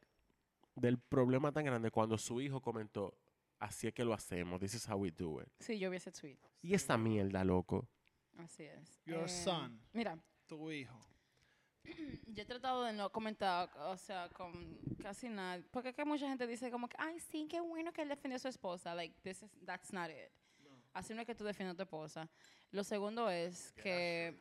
del 0.75 0.97
problema 0.99 1.51
tan 1.51 1.65
grande 1.65 1.89
cuando 1.91 2.17
su 2.17 2.41
hijo 2.41 2.61
comentó, 2.61 3.17
así 3.59 3.87
es 3.87 3.93
que 3.93 4.03
lo 4.03 4.13
hacemos, 4.13 4.59
this 4.59 4.73
is 4.75 4.87
how 4.89 4.97
we 4.97 5.11
do 5.11 5.41
it. 5.41 5.47
Sí, 5.59 5.79
yo 5.79 5.89
vi 5.89 5.97
ese 5.97 6.11
tweet. 6.11 6.37
Y 6.61 6.73
esta 6.73 6.97
mierda, 6.97 7.43
loco. 7.43 7.87
Así 8.37 8.63
es. 8.63 9.01
Your 9.05 9.23
Eh, 9.25 9.29
son. 9.29 9.79
Mira, 9.93 10.19
Tu 10.45 10.71
hijo. 10.71 10.95
yo 12.27 12.43
he 12.43 12.45
tratado 12.45 12.83
de 12.83 12.93
no 12.93 13.09
comentar, 13.11 13.69
o 13.79 13.97
sea, 13.97 14.29
con 14.29 14.77
casi 15.01 15.29
nada. 15.29 15.63
Porque 15.71 15.89
es 15.89 15.95
que 15.95 16.05
mucha 16.05 16.27
gente 16.27 16.45
dice 16.45 16.69
como 16.69 16.87
que, 16.87 16.95
ay, 16.99 17.19
sí, 17.19 17.47
qué 17.49 17.59
bueno 17.61 17.91
que 17.93 18.01
él 18.03 18.09
defendió 18.09 18.35
a 18.35 18.39
su 18.39 18.47
esposa. 18.49 18.93
Like, 18.93 19.15
this 19.23 19.41
is, 19.41 19.49
that's 19.65 19.91
not 19.91 20.09
it. 20.09 20.31
Así 20.97 21.13
no 21.13 21.21
es 21.21 21.27
que 21.27 21.35
tú 21.35 21.43
defiendas 21.43 21.75
a 21.75 21.77
tu 21.77 21.83
esposa. 21.83 22.27
Lo 22.71 22.83
segundo 22.83 23.29
es 23.29 23.71
que 23.73 24.35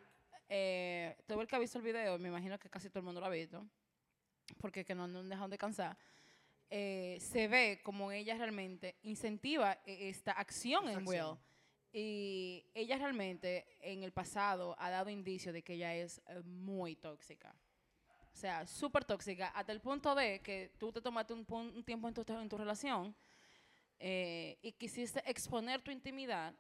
eh, 0.48 1.14
todo 1.26 1.42
el 1.42 1.46
que 1.46 1.54
ha 1.54 1.58
visto 1.58 1.76
el 1.76 1.84
video, 1.84 2.18
me 2.18 2.28
imagino 2.28 2.58
que 2.58 2.70
casi 2.70 2.88
todo 2.88 3.00
el 3.00 3.04
mundo 3.04 3.20
lo 3.20 3.26
ha 3.26 3.30
visto, 3.30 3.66
porque 4.58 4.82
que 4.82 4.94
no 4.94 5.06
no 5.06 5.18
han 5.18 5.28
dejado 5.28 5.48
de 5.48 5.58
cansar, 5.58 5.98
eh, 6.70 7.18
se 7.20 7.46
ve 7.46 7.80
como 7.84 8.10
ella 8.10 8.36
realmente 8.38 8.96
incentiva 9.02 9.78
eh, 9.84 10.08
esta 10.08 10.32
acción 10.32 10.88
Esa 10.88 10.98
en 10.98 11.06
Will. 11.06 11.18
acción. 11.18 11.38
Y 11.92 12.64
ella 12.74 12.96
realmente 12.96 13.66
en 13.80 14.02
el 14.02 14.12
pasado 14.12 14.74
ha 14.78 14.88
dado 14.88 15.10
indicios 15.10 15.52
de 15.52 15.62
que 15.62 15.74
ella 15.74 15.94
es 15.94 16.22
eh, 16.26 16.40
muy 16.40 16.96
tóxica. 16.96 17.54
O 18.32 18.36
sea, 18.36 18.66
súper 18.66 19.04
tóxica, 19.04 19.48
hasta 19.48 19.72
el 19.72 19.80
punto 19.82 20.14
de 20.14 20.40
que 20.40 20.72
tú 20.78 20.90
te 20.90 21.02
tomaste 21.02 21.34
un, 21.34 21.46
un 21.48 21.84
tiempo 21.84 22.08
en 22.08 22.14
tu, 22.14 22.24
en 22.32 22.48
tu 22.48 22.56
relación 22.56 23.14
eh, 23.98 24.58
y 24.62 24.72
quisiste 24.72 25.22
exponer 25.28 25.82
tu 25.82 25.90
intimidad 25.90 26.54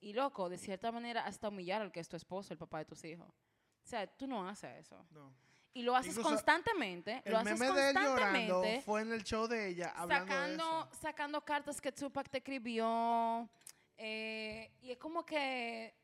y, 0.00 0.12
loco, 0.12 0.48
de 0.48 0.58
cierta 0.58 0.90
manera 0.90 1.26
hasta 1.26 1.48
humillar 1.48 1.82
al 1.82 1.92
que 1.92 2.00
es 2.00 2.08
tu 2.08 2.16
esposo, 2.16 2.52
el 2.52 2.58
papá 2.58 2.78
de 2.78 2.86
tus 2.86 3.04
hijos. 3.04 3.28
O 3.28 3.86
sea, 3.86 4.06
tú 4.06 4.26
no 4.26 4.48
haces 4.48 4.86
eso. 4.86 5.06
No. 5.10 5.32
Y 5.72 5.82
lo 5.82 5.94
haces 5.94 6.12
Incluso 6.12 6.30
constantemente, 6.30 7.22
El 7.24 7.32
lo 7.32 7.38
haces 7.38 7.58
meme 7.58 7.72
de 7.72 7.90
él 7.90 7.94
llorando 7.94 8.10
constantemente 8.10 8.80
fue 8.82 9.02
en 9.02 9.12
el 9.12 9.22
show 9.22 9.46
de 9.46 9.68
ella 9.68 9.92
hablando 9.94 10.24
de 10.24 10.30
sacando, 10.32 10.88
eso. 10.90 11.00
sacando 11.00 11.44
cartas 11.44 11.80
que 11.80 11.92
Tupac 11.92 12.28
te 12.28 12.38
escribió. 12.38 13.48
eh, 13.96 14.72
y 14.80 14.90
es 14.90 14.98
como 14.98 15.24
que 15.24 15.94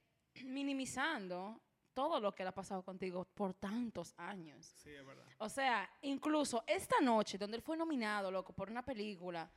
minimizando 0.44 1.60
todo 1.94 2.20
lo 2.20 2.34
que 2.34 2.42
le 2.42 2.50
ha 2.50 2.54
pasado 2.54 2.82
contigo 2.84 3.24
por 3.34 3.54
tantos 3.54 4.12
años. 4.18 4.66
Sí, 4.76 4.90
es 4.90 5.04
verdad. 5.04 5.24
O 5.38 5.48
sea, 5.48 5.88
incluso 6.02 6.62
esta 6.66 7.00
noche, 7.00 7.38
donde 7.38 7.56
él 7.56 7.62
fue 7.62 7.76
nominado, 7.76 8.30
loco, 8.30 8.52
por 8.52 8.70
una 8.70 8.84
película 8.84 9.50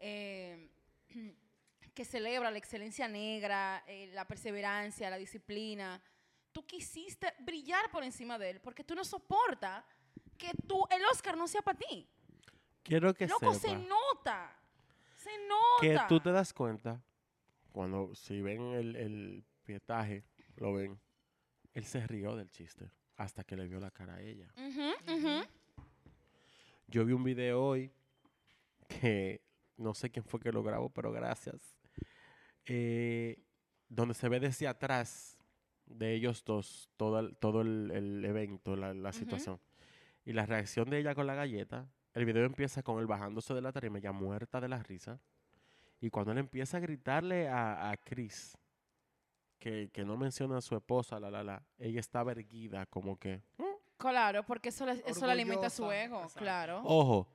eh, 0.00 0.68
que 1.94 2.04
celebra 2.04 2.50
la 2.50 2.58
excelencia 2.58 3.08
negra, 3.08 3.84
eh, 3.86 4.08
la 4.12 4.26
perseverancia, 4.26 5.10
la 5.10 5.18
disciplina, 5.18 6.02
tú 6.52 6.66
quisiste 6.66 7.32
brillar 7.40 7.90
por 7.90 8.02
encima 8.02 8.38
de 8.38 8.50
él 8.50 8.60
porque 8.60 8.84
tú 8.84 8.94
no 8.94 9.04
soportas 9.04 9.84
que 10.36 10.50
tú, 10.66 10.82
el 10.90 11.04
Oscar 11.06 11.36
no 11.36 11.46
sea 11.46 11.62
para 11.62 11.78
ti. 11.78 12.08
Quiero 12.82 13.12
que 13.14 13.26
Loco, 13.26 13.52
se 13.54 13.76
nota. 13.76 14.56
Se 15.16 15.30
que 15.80 15.92
nota. 15.92 16.08
tú 16.08 16.18
te 16.18 16.32
das 16.32 16.52
cuenta, 16.54 17.02
cuando 17.72 18.14
si 18.14 18.40
ven 18.40 18.72
el, 18.72 18.96
el 18.96 19.44
pietaje, 19.64 20.24
lo 20.56 20.72
ven, 20.72 20.98
él 21.74 21.84
se 21.84 22.06
rió 22.06 22.36
del 22.36 22.50
chiste 22.50 22.90
hasta 23.16 23.44
que 23.44 23.54
le 23.54 23.68
vio 23.68 23.78
la 23.78 23.90
cara 23.90 24.14
a 24.14 24.20
ella. 24.22 24.48
Ujú, 24.56 25.12
ujú. 25.12 25.44
Yo 26.88 27.04
vi 27.04 27.12
un 27.12 27.22
video 27.22 27.62
hoy 27.62 27.92
que 28.88 29.42
no 29.80 29.94
sé 29.94 30.10
quién 30.10 30.24
fue 30.24 30.38
que 30.40 30.52
lo 30.52 30.62
grabó, 30.62 30.90
pero 30.90 31.10
gracias. 31.12 31.76
eh, 32.66 33.42
donde 33.88 34.14
se 34.14 34.28
ve 34.28 34.38
desde 34.38 34.68
atrás 34.68 35.36
de 35.86 36.14
ellos 36.14 36.44
dos 36.44 36.88
todo 36.96 37.18
el, 37.18 37.36
todo 37.38 37.62
el, 37.62 37.90
el 37.90 38.24
evento, 38.24 38.76
la, 38.76 39.12
situación. 39.12 39.58
Y 40.24 40.32
la 40.32 40.46
reacción 40.46 40.88
de 40.90 40.98
ella 40.98 41.14
con 41.14 41.26
la 41.26 41.34
galleta. 41.34 41.88
El 42.14 42.24
video 42.24 42.44
empieza 42.44 42.82
con 42.82 43.00
él 43.00 43.06
bajándose 43.06 43.54
de 43.54 43.60
la 43.62 43.72
tarima, 43.72 43.98
ya 43.98 44.12
muerta 44.12 44.60
de 44.60 44.68
la 44.68 44.80
risa. 44.82 45.20
Y 46.00 46.10
cuando 46.10 46.32
él 46.32 46.38
empieza 46.38 46.76
a 46.76 46.80
gritarle 46.80 47.48
a, 47.48 47.90
a 47.90 47.96
Chris, 47.96 48.56
que, 49.58 49.90
que 49.92 50.04
no 50.04 50.16
menciona 50.16 50.58
a 50.58 50.60
su 50.60 50.76
esposa, 50.76 51.18
la, 51.18 51.30
la, 51.30 51.42
la, 51.42 51.62
ella 51.78 52.00
estaba 52.00 52.30
erguida, 52.32 52.86
como 52.86 53.18
que, 53.18 53.42
Claro, 53.98 54.44
porque 54.46 54.70
eso 54.70 54.86
le, 54.86 55.02
eso 55.06 55.26
le 55.26 55.32
alimenta 55.32 55.68
su 55.68 55.90
ego, 55.92 56.18
exacto. 56.22 56.38
claro. 56.40 56.80
Ojo, 56.84 57.28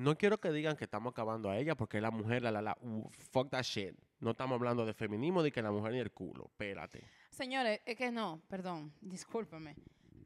no 0.00 0.16
quiero 0.16 0.40
que 0.40 0.50
digan 0.50 0.76
que 0.76 0.84
estamos 0.84 1.10
acabando 1.12 1.50
a 1.50 1.58
ella 1.58 1.74
porque 1.76 1.98
es 1.98 2.02
la 2.02 2.10
mujer, 2.10 2.42
la, 2.42 2.50
la, 2.50 2.62
la, 2.62 2.76
uh, 2.80 3.08
fuck 3.32 3.50
that 3.50 3.62
shit. 3.62 3.94
No 4.20 4.32
estamos 4.32 4.56
hablando 4.56 4.84
de 4.86 4.92
feminismo, 4.94 5.42
de 5.42 5.50
que 5.52 5.62
la 5.62 5.70
mujer 5.70 5.92
ni 5.92 5.98
el 5.98 6.10
culo. 6.12 6.44
Espérate. 6.46 7.02
Señores, 7.30 7.80
es 7.84 7.96
que 7.96 8.10
no, 8.10 8.40
perdón, 8.48 8.92
discúlpeme. 9.00 9.76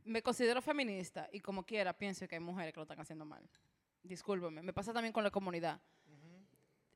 Me 0.05 0.23
considero 0.23 0.61
feminista 0.63 1.29
y 1.33 1.41
como 1.41 1.65
quiera 1.65 1.93
pienso 1.97 2.27
que 2.29 2.35
hay 2.37 2.41
mujeres 2.41 2.73
que 2.73 2.79
lo 2.81 2.83
están 2.83 3.01
haciendo 3.01 3.25
mal. 3.25 3.49
Discúlpeme. 4.03 4.63
Me 4.63 4.73
pasa 4.73 4.93
también 4.93 5.13
con 5.13 5.25
la 5.25 5.31
comunidad. 5.31 5.81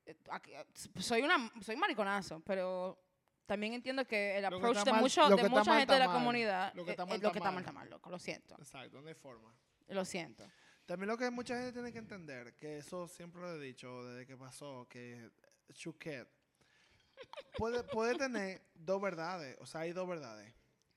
Eh, 0.05 0.15
aquí, 0.29 0.53
eh, 0.53 0.65
soy 0.99 1.21
una 1.21 1.51
soy 1.61 1.75
mariconazo, 1.75 2.41
pero 2.45 2.99
también 3.45 3.73
entiendo 3.73 4.05
que 4.05 4.37
el 4.37 4.41
que 4.41 4.55
approach 4.55 4.83
de, 4.83 4.91
mal- 4.91 5.01
mucho, 5.01 5.27
de 5.29 5.49
mucha 5.49 5.77
gente 5.77 5.93
de 5.93 5.99
la 5.99 6.07
mal. 6.07 6.17
comunidad 6.17 6.73
Lo 6.75 6.85
que 6.85 6.91
está 6.91 7.03
eh, 7.03 7.05
mal 7.07 7.21
lo 7.21 7.31
que 7.31 7.37
está 7.39 7.51
mal 7.51 7.53
mal. 7.55 7.63
está 7.63 7.71
mal, 7.71 7.89
loco, 7.89 8.09
lo 8.09 8.19
siento. 8.19 8.55
Exacto, 8.55 9.01
no 9.01 9.07
hay 9.07 9.15
forma. 9.15 9.53
Lo 9.87 10.05
siento. 10.05 10.43
También 10.89 11.09
lo 11.09 11.19
que 11.19 11.29
mucha 11.29 11.55
gente 11.55 11.71
tiene 11.71 11.93
que 11.93 11.99
entender, 11.99 12.55
que 12.55 12.79
eso 12.79 13.07
siempre 13.07 13.39
lo 13.39 13.53
he 13.53 13.59
dicho 13.59 14.03
desde 14.05 14.25
que 14.25 14.35
pasó, 14.35 14.87
que 14.89 15.29
Chuquet 15.71 16.27
puede, 17.59 17.83
puede 17.83 18.15
tener 18.15 18.63
dos 18.73 18.99
verdades, 18.99 19.55
o 19.59 19.67
sea, 19.67 19.81
hay 19.81 19.91
dos 19.91 20.09
verdades. 20.09 20.51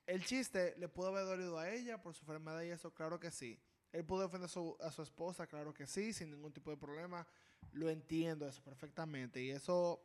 El 0.07 0.24
chiste 0.24 0.74
le 0.78 0.88
pudo 0.88 1.09
haber 1.09 1.26
dolido 1.26 1.59
a 1.59 1.68
ella 1.68 2.00
por 2.00 2.14
su 2.14 2.22
enfermedad 2.22 2.62
y 2.62 2.70
eso, 2.70 2.94
claro 2.94 3.20
que 3.20 3.31
sí. 3.31 3.61
Él 3.92 4.02
pudo 4.02 4.22
defender 4.22 4.46
a 4.46 4.48
su, 4.48 4.78
a 4.81 4.90
su 4.90 5.02
esposa, 5.02 5.46
claro 5.46 5.74
que 5.74 5.87
sí, 5.87 6.14
sin 6.14 6.31
ningún 6.31 6.55
tipo 6.55 6.70
de 6.70 6.78
problema. 6.78 7.26
Lo 7.72 7.90
entiendo 7.90 8.48
eso 8.48 8.64
perfectamente. 8.64 9.42
Y 9.42 9.50
eso, 9.50 10.02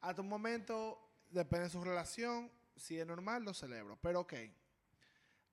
hasta 0.00 0.22
un 0.22 0.28
momento, 0.28 1.08
depende 1.28 1.66
de 1.66 1.70
su 1.70 1.84
relación. 1.84 2.50
Si 2.74 2.98
es 2.98 3.06
normal, 3.06 3.44
lo 3.44 3.54
celebro. 3.54 3.96
Pero 4.02 4.22
ok, 4.22 4.34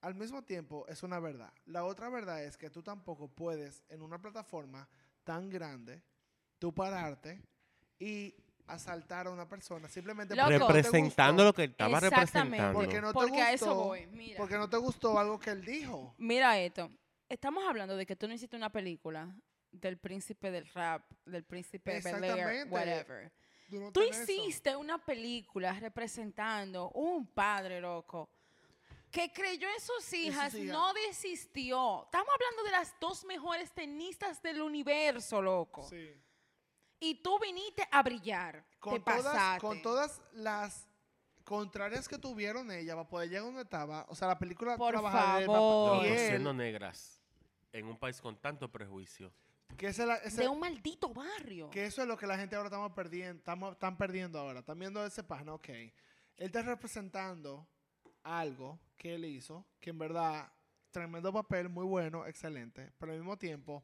al 0.01 0.15
mismo 0.15 0.43
tiempo 0.43 0.86
es 0.88 1.03
una 1.03 1.19
verdad. 1.19 1.51
La 1.65 1.83
otra 1.86 2.10
verdad 2.10 2.43
es 2.43 2.57
que 2.57 2.69
tú 2.69 2.81
tampoco 2.83 3.27
puedes 3.27 3.83
en 3.89 4.01
una 4.01 4.19
plataforma 4.21 4.88
tan 5.23 5.49
grande, 5.49 6.01
tú 6.60 6.73
pararte 6.73 7.41
y 7.99 8.33
asaltar 8.67 9.27
a 9.27 9.31
una 9.31 9.47
persona 9.47 9.88
simplemente 9.89 10.36
Loco. 10.36 10.45
porque 10.47 10.60
no 10.60 10.67
te 10.67 10.73
Representando 10.73 11.43
gustó, 11.43 11.45
lo 11.45 11.53
que 11.53 11.63
él 11.63 11.71
estaba 11.71 11.99
representando. 11.99 12.73
porque 12.79 13.01
no 13.01 13.07
te 13.07 13.13
Porque 13.13 13.41
a 13.41 13.53
eso 13.53 13.65
gustó, 13.67 13.83
voy, 13.86 14.07
mira. 14.07 14.38
porque 14.38 14.57
no 14.57 14.69
te 14.69 14.77
gustó 14.77 15.19
algo 15.19 15.39
que 15.39 15.49
él 15.51 15.63
dijo. 15.65 16.13
Mira 16.17 16.60
esto. 16.60 16.91
Estamos 17.29 17.63
hablando 17.67 17.95
de 17.95 18.05
que 18.05 18.15
tú 18.15 18.27
no 18.27 18.33
hiciste 18.33 18.55
una 18.55 18.69
película 18.71 19.33
del 19.71 19.97
príncipe 19.97 20.51
del 20.51 20.65
rap, 20.73 21.10
del 21.25 21.43
príncipe 21.43 21.99
Bel 22.01 22.23
Air, 22.23 22.23
Exactamente. 22.25 22.69
whatever. 22.73 23.31
Tú, 23.69 23.79
no 23.81 23.91
Tú 23.91 23.99
tenés 24.01 24.19
eso. 24.19 24.31
hiciste 24.31 24.75
una 24.75 24.97
película 25.03 25.73
representando 25.79 26.89
un 26.91 27.27
padre 27.27 27.81
loco 27.81 28.29
que 29.12 29.32
creyó 29.34 29.67
en 29.70 29.80
sus 29.82 30.13
hijas, 30.13 30.54
hijas. 30.54 30.74
no 30.74 30.93
desistió. 30.93 32.04
Estamos 32.06 32.28
hablando 32.34 32.63
de 32.63 32.72
las 32.72 32.93
dos 33.00 33.24
mejores 33.26 33.72
tenistas 33.72 34.41
del 34.41 34.62
universo, 34.62 35.41
loco. 35.41 35.88
Sí. 35.89 36.12
Y 37.00 37.15
tú 37.22 37.39
viniste 37.39 37.88
a 37.91 38.02
brillar. 38.04 38.65
con 38.80 38.96
te 38.96 39.00
todas, 39.00 39.24
pasaste. 39.24 39.62
con 39.62 39.82
todas 39.82 40.22
las 40.34 40.88
contrarias 41.43 42.08
que 42.08 42.17
tuvieron 42.17 42.70
ella 42.72 42.96
para 42.96 43.08
poder 43.08 43.30
llegar 43.30 43.46
donde 43.46 43.62
estaba. 43.62 44.06
O 44.10 44.15
sea, 44.15 44.28
la 44.28 44.38
película 44.39 44.76
Por 44.78 44.93
favor. 45.02 46.06
él, 46.06 46.17
siendo 46.17 46.54
negras 46.54 47.22
en 47.72 47.86
un 47.88 47.98
país 47.98 48.20
con 48.20 48.36
tanto 48.38 48.70
prejuicio. 48.72 49.32
que, 49.78 49.88
ese, 49.88 50.06
la- 50.06 50.15
ese- 50.17 50.41
De 50.41 50.48
un 50.48 50.60
maldito 50.60 51.10
barrio. 51.13 51.70
que 51.70 51.86
eso 51.86 52.02
es 52.02 52.08
lo 52.08 52.17
que 52.17 52.26
la 52.26 52.38
gente 52.38 52.56
ahora 52.56 52.67
estamos 52.67 52.91
perdiendo, 52.93 53.38
estamos, 53.39 53.74
están 53.74 53.98
perdiendo 53.98 54.39
ahora. 54.39 54.60
Están 54.60 54.80
viendo 54.80 55.06
ese 55.06 55.24
página, 55.24 55.54
ok. 55.54 55.70
Él 55.70 55.93
está 56.38 56.62
representando 56.63 57.67
algo 58.27 58.79
que 58.97 59.15
él 59.15 59.25
hizo, 59.25 59.65
que 59.79 59.89
en 59.91 59.99
verdad, 59.99 60.51
tremendo 60.91 61.31
papel, 61.31 61.69
muy 61.69 61.85
bueno, 61.85 62.25
excelente, 62.25 62.91
pero 62.97 63.11
al 63.11 63.19
mismo 63.19 63.37
tiempo, 63.37 63.83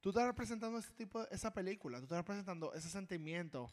tú 0.00 0.08
estás 0.10 0.24
representando 0.26 0.78
ese 0.78 0.92
tipo, 0.94 1.22
esa 1.30 1.52
película, 1.52 1.98
tú 1.98 2.04
estás 2.04 2.18
representando 2.18 2.72
ese 2.74 2.88
sentimiento, 2.88 3.70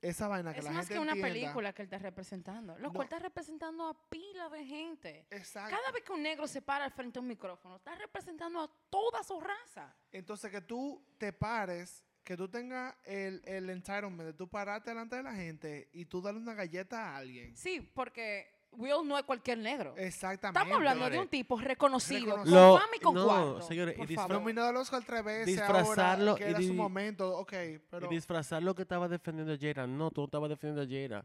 esa 0.00 0.26
vaina 0.28 0.52
que 0.52 0.58
Es 0.60 0.64
la 0.64 0.72
más 0.72 0.80
gente 0.86 0.94
que 0.94 1.00
una 1.00 1.12
entienda. 1.12 1.32
película 1.32 1.72
que 1.72 1.82
él 1.82 1.86
está 1.86 1.98
representando. 1.98 2.76
Lo 2.78 2.88
No. 2.88 2.92
cual 2.92 3.04
está 3.04 3.18
representando 3.20 3.86
a 3.88 4.08
pila 4.10 4.48
de 4.48 4.64
gente. 4.64 5.26
Exacto. 5.30 5.76
Cada 5.76 5.92
vez 5.92 6.02
que 6.02 6.12
un 6.12 6.22
negro 6.22 6.46
se 6.48 6.60
para 6.60 6.84
al 6.84 6.90
frente 6.92 7.14
de 7.14 7.20
un 7.20 7.28
micrófono, 7.28 7.76
está 7.76 7.94
representando 7.94 8.60
a 8.60 8.70
toda 8.90 9.22
su 9.22 9.40
raza. 9.40 9.94
Entonces, 10.10 10.50
que 10.50 10.60
tú 10.60 11.04
te 11.18 11.32
pares, 11.32 12.04
que 12.24 12.36
tú 12.36 12.48
tengas 12.48 12.94
el, 13.04 13.42
el 13.44 13.70
entitlement 13.70 14.22
de 14.22 14.32
tú 14.32 14.48
pararte 14.48 14.90
delante 14.90 15.16
de 15.16 15.22
la 15.22 15.34
gente 15.34 15.88
y 15.92 16.04
tú 16.04 16.20
darle 16.20 16.40
una 16.40 16.54
galleta 16.54 17.10
a 17.10 17.16
alguien. 17.16 17.56
Sí, 17.56 17.80
porque 17.94 18.51
Will 18.74 19.06
no 19.06 19.18
es 19.18 19.24
cualquier 19.24 19.58
negro. 19.58 19.94
Exactamente. 19.98 20.58
Estamos 20.58 20.76
hablando 20.78 21.10
de 21.10 21.18
un 21.20 21.28
tipo 21.28 21.58
reconocido, 21.60 22.36
con. 22.36 22.50
Lo- 22.50 22.80
y 22.96 23.00
con 23.00 23.14
no, 23.14 23.24
cuarto. 23.26 23.62
señores, 23.62 23.94
y 23.94 23.98
por 23.98 24.06
disfra- 24.08 24.14
favor. 24.16 24.32
Nominado 24.36 24.68
al 24.68 24.76
Oscar 24.78 25.02
tres 25.04 25.22
veces 25.24 25.46
Disfrazarlo 25.46 26.30
ahora, 26.32 26.42
que 26.44 26.50
y 26.50 26.54
era 26.54 26.62
su 26.62 26.72
momento, 26.74 27.36
ok, 27.38 27.52
pero... 27.90 28.06
Y 28.10 28.14
disfrazar 28.14 28.62
lo 28.62 28.74
que 28.74 28.82
estaba 28.82 29.08
defendiendo 29.08 29.56
Jera. 29.58 29.86
No, 29.86 30.10
tú 30.10 30.22
no 30.22 30.24
estabas 30.24 30.48
defendiendo 30.48 30.82
a 30.82 30.86
Jera. 30.86 31.24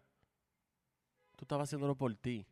Tú 1.37 1.45
estabas 1.45 1.69
haciéndolo 1.69 1.95
por 1.95 2.13
ti. 2.15 2.45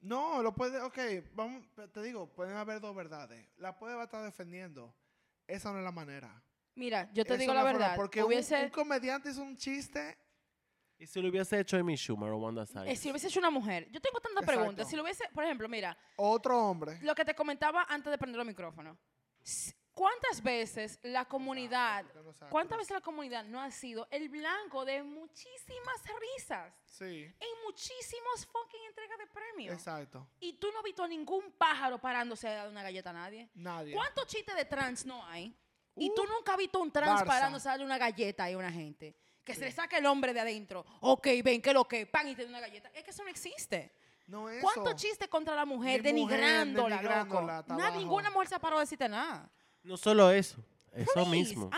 No, 0.00 0.42
lo 0.42 0.54
puede, 0.54 0.80
ok, 0.80 0.98
vamos, 1.34 1.64
te 1.92 2.02
digo, 2.02 2.26
pueden 2.26 2.56
haber 2.56 2.80
dos 2.80 2.96
verdades. 2.96 3.46
La 3.58 3.78
puede 3.78 4.02
estar 4.02 4.24
defendiendo. 4.24 4.94
Esa 5.46 5.70
no 5.72 5.78
es 5.78 5.84
la 5.84 5.92
manera. 5.92 6.42
Mira, 6.74 7.10
yo 7.12 7.24
te 7.24 7.34
Esa 7.34 7.40
digo 7.40 7.52
no 7.52 7.58
la 7.60 7.64
verdad. 7.64 7.96
Porque 7.96 8.20
un- 8.22 8.28
hubiese, 8.28 8.64
un, 8.64 8.70
comediante 8.70 9.30
hizo 9.30 9.42
un 9.42 9.56
chiste. 9.56 10.16
Y 11.00 11.06
si 11.06 11.20
lo 11.22 11.30
hubiese 11.30 11.58
hecho 11.58 11.76
Amy 11.78 11.96
Schumer 11.96 12.30
o 12.30 12.36
Wanda 12.36 12.62
eh, 12.62 12.66
Sykes. 12.66 12.96
si 12.96 13.08
lo 13.08 13.12
hubiese 13.12 13.28
hecho 13.28 13.38
una 13.40 13.50
mujer, 13.50 13.88
yo 13.90 14.00
tengo 14.00 14.20
tantas 14.20 14.42
Exacto. 14.42 14.60
preguntas. 14.60 14.88
Si 14.88 14.96
lo 14.96 15.02
hubiese, 15.02 15.24
por 15.34 15.44
ejemplo, 15.44 15.68
mira, 15.68 15.96
Otro 16.16 16.58
hombre. 16.62 16.98
lo 17.02 17.14
que 17.14 17.24
te 17.24 17.34
comentaba 17.34 17.86
antes 17.88 18.10
de 18.10 18.18
prender 18.18 18.40
el 18.40 18.46
micrófono. 18.46 18.98
¿Cuántas 19.92 20.42
veces 20.42 20.98
la 21.02 21.24
comunidad, 21.26 22.04
Porque 22.04 22.22
no 22.22 22.32
sabe, 22.32 22.50
cuántas 22.50 22.78
veces 22.78 22.92
la 22.94 23.00
comunidad 23.00 23.44
no 23.44 23.60
ha 23.60 23.70
sido 23.70 24.06
el 24.10 24.28
blanco 24.28 24.84
de 24.84 25.02
muchísimas 25.02 26.02
risas 26.36 26.72
Sí, 26.86 27.24
en 27.24 27.48
muchísimos 27.66 28.46
fucking 28.46 28.80
entregas 28.88 29.18
de 29.18 29.26
premios? 29.26 29.74
exacto. 29.74 30.28
Y 30.38 30.54
tú 30.54 30.68
no 30.72 30.78
has 30.78 30.84
visto 30.84 31.02
a 31.02 31.08
ningún 31.08 31.52
pájaro 31.52 31.98
parándose 31.98 32.46
a 32.48 32.54
dar 32.54 32.68
una 32.68 32.82
galleta 32.82 33.10
a 33.10 33.14
nadie. 33.14 33.50
Nadie. 33.54 33.94
¿Cuántos 33.94 34.26
chistes 34.26 34.54
de 34.54 34.64
trans 34.64 35.04
no 35.04 35.24
hay? 35.26 35.54
Y 35.96 36.08
Uh, 36.10 36.14
tú 36.14 36.22
nunca 36.24 36.52
has 36.52 36.58
visto 36.58 36.78
un 36.78 36.90
trans 36.92 37.22
Barça. 37.22 37.26
parándose 37.26 37.68
a 37.68 37.72
darle 37.72 37.84
una 37.84 37.98
galleta 37.98 38.44
a 38.46 38.56
una 38.56 38.70
gente. 38.70 39.14
Que 39.50 39.58
se 39.58 39.64
le 39.66 39.72
saque 39.72 39.96
el 39.98 40.06
hombre 40.06 40.32
de 40.34 40.40
adentro. 40.40 40.84
Ok, 41.00 41.26
ven, 41.44 41.60
que 41.62 41.72
lo 41.72 41.84
que, 41.86 42.06
pan 42.06 42.28
y 42.28 42.34
te 42.34 42.44
da 42.44 42.48
una 42.50 42.60
galleta. 42.60 42.90
Es 42.94 43.02
que 43.04 43.10
eso 43.10 43.22
no 43.24 43.30
existe. 43.30 43.92
No 44.26 44.48
eso. 44.48 44.62
¿Cuántos 44.62 44.94
chistes 44.96 45.28
contra 45.28 45.54
la 45.56 45.64
mujer 45.64 46.02
Ni 46.04 46.12
mujer, 46.22 46.38
denigrándola, 46.40 46.96
denigrándola, 46.96 47.56
loco? 47.58 47.74
Nada, 47.76 47.96
ninguna 47.96 48.30
mujer 48.30 48.48
se 48.48 48.54
ha 48.54 48.58
parado 48.60 48.78
a 48.78 48.82
decirte 48.84 49.08
nada. 49.08 49.50
No 49.82 49.96
solo 49.96 50.30
eso. 50.30 50.62
Eso 50.92 51.10
Please, 51.14 51.30
mismo. 51.30 51.70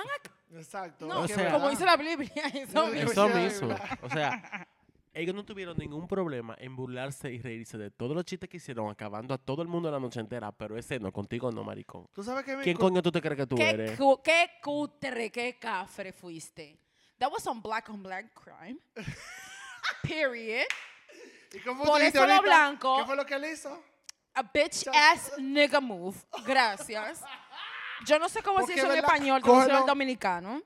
Exacto. 0.51 1.07
no, 1.07 1.21
O 1.21 1.29
sea- 1.29 1.53
como 1.53 1.71
dice 1.71 1.85
la 1.85 1.97
Biblia, 1.97 2.31
eso 2.55 2.73
No, 2.75 2.87
mismo. 2.89 3.11
Eso 3.11 3.29
mismo. 3.29 3.75
O 4.03 4.09
sea, 4.11 4.67
ellos 5.15 5.35
no 5.35 5.45
tuvieron 5.45 5.77
ningún 5.79 6.07
problema 6.09 6.55
en 6.59 6.75
burlarse 6.77 7.31
y 7.33 7.41
reírse 7.41 7.79
de 7.79 7.91
todos 7.91 8.15
los 8.15 8.25
chistes 8.25 8.49
que 8.51 8.57
hicieron, 8.59 8.91
acabando 8.91 9.33
a 9.35 9.39
todo 9.39 9.63
el 9.63 9.69
mundo 9.69 9.91
la 9.91 9.99
noche 10.01 10.21
entera, 10.21 10.53
pero 10.53 10.77
ese 10.77 10.99
no, 10.99 11.13
contigo 11.13 11.51
no, 11.53 11.65
maricón. 11.65 12.07
Tú 12.13 12.23
sabes 12.23 12.45
que 12.45 12.57
me 12.57 12.63
¿Quién 12.63 12.77
co- 12.77 12.83
coño 12.83 13.03
tú 13.03 13.11
te 13.13 13.21
crees 13.21 13.37
que 13.37 13.47
tú 13.47 13.57
¿Qué, 13.57 13.71
eres? 13.71 13.99
cu- 13.99 14.21
qué 14.23 14.51
cutre, 14.63 15.31
qué 15.31 15.59
cafre 15.59 16.13
fuiste. 16.13 16.79
That 17.23 17.31
was 17.31 17.45
some 17.45 17.61
black 17.61 17.89
on 17.89 18.03
black 18.03 18.35
crime. 18.35 18.79
Period. 20.03 20.67
¿Y 21.53 21.61
cómo 21.61 21.85
Por 21.85 22.03
eso 22.03 22.27
lo 22.27 22.43
blanco- 22.43 22.97
¿Qué 22.99 23.05
fue 23.07 23.15
lo 23.15 23.25
que 23.25 23.35
él 23.37 23.45
hizo? 23.45 23.81
A 24.35 24.43
bitch 24.43 24.89
ass 24.93 25.31
nigga 25.39 25.81
move. 25.81 26.17
Gracias. 26.45 27.21
Yo 28.07 28.19
no 28.19 28.29
sé 28.29 28.43
cómo 28.43 28.59
decir 28.59 28.77
eso 28.77 28.93
en 28.93 28.99
español, 28.99 29.41
como 29.41 29.61
cógelo- 29.63 29.81
el 29.83 29.87
dominicano. 29.87 30.63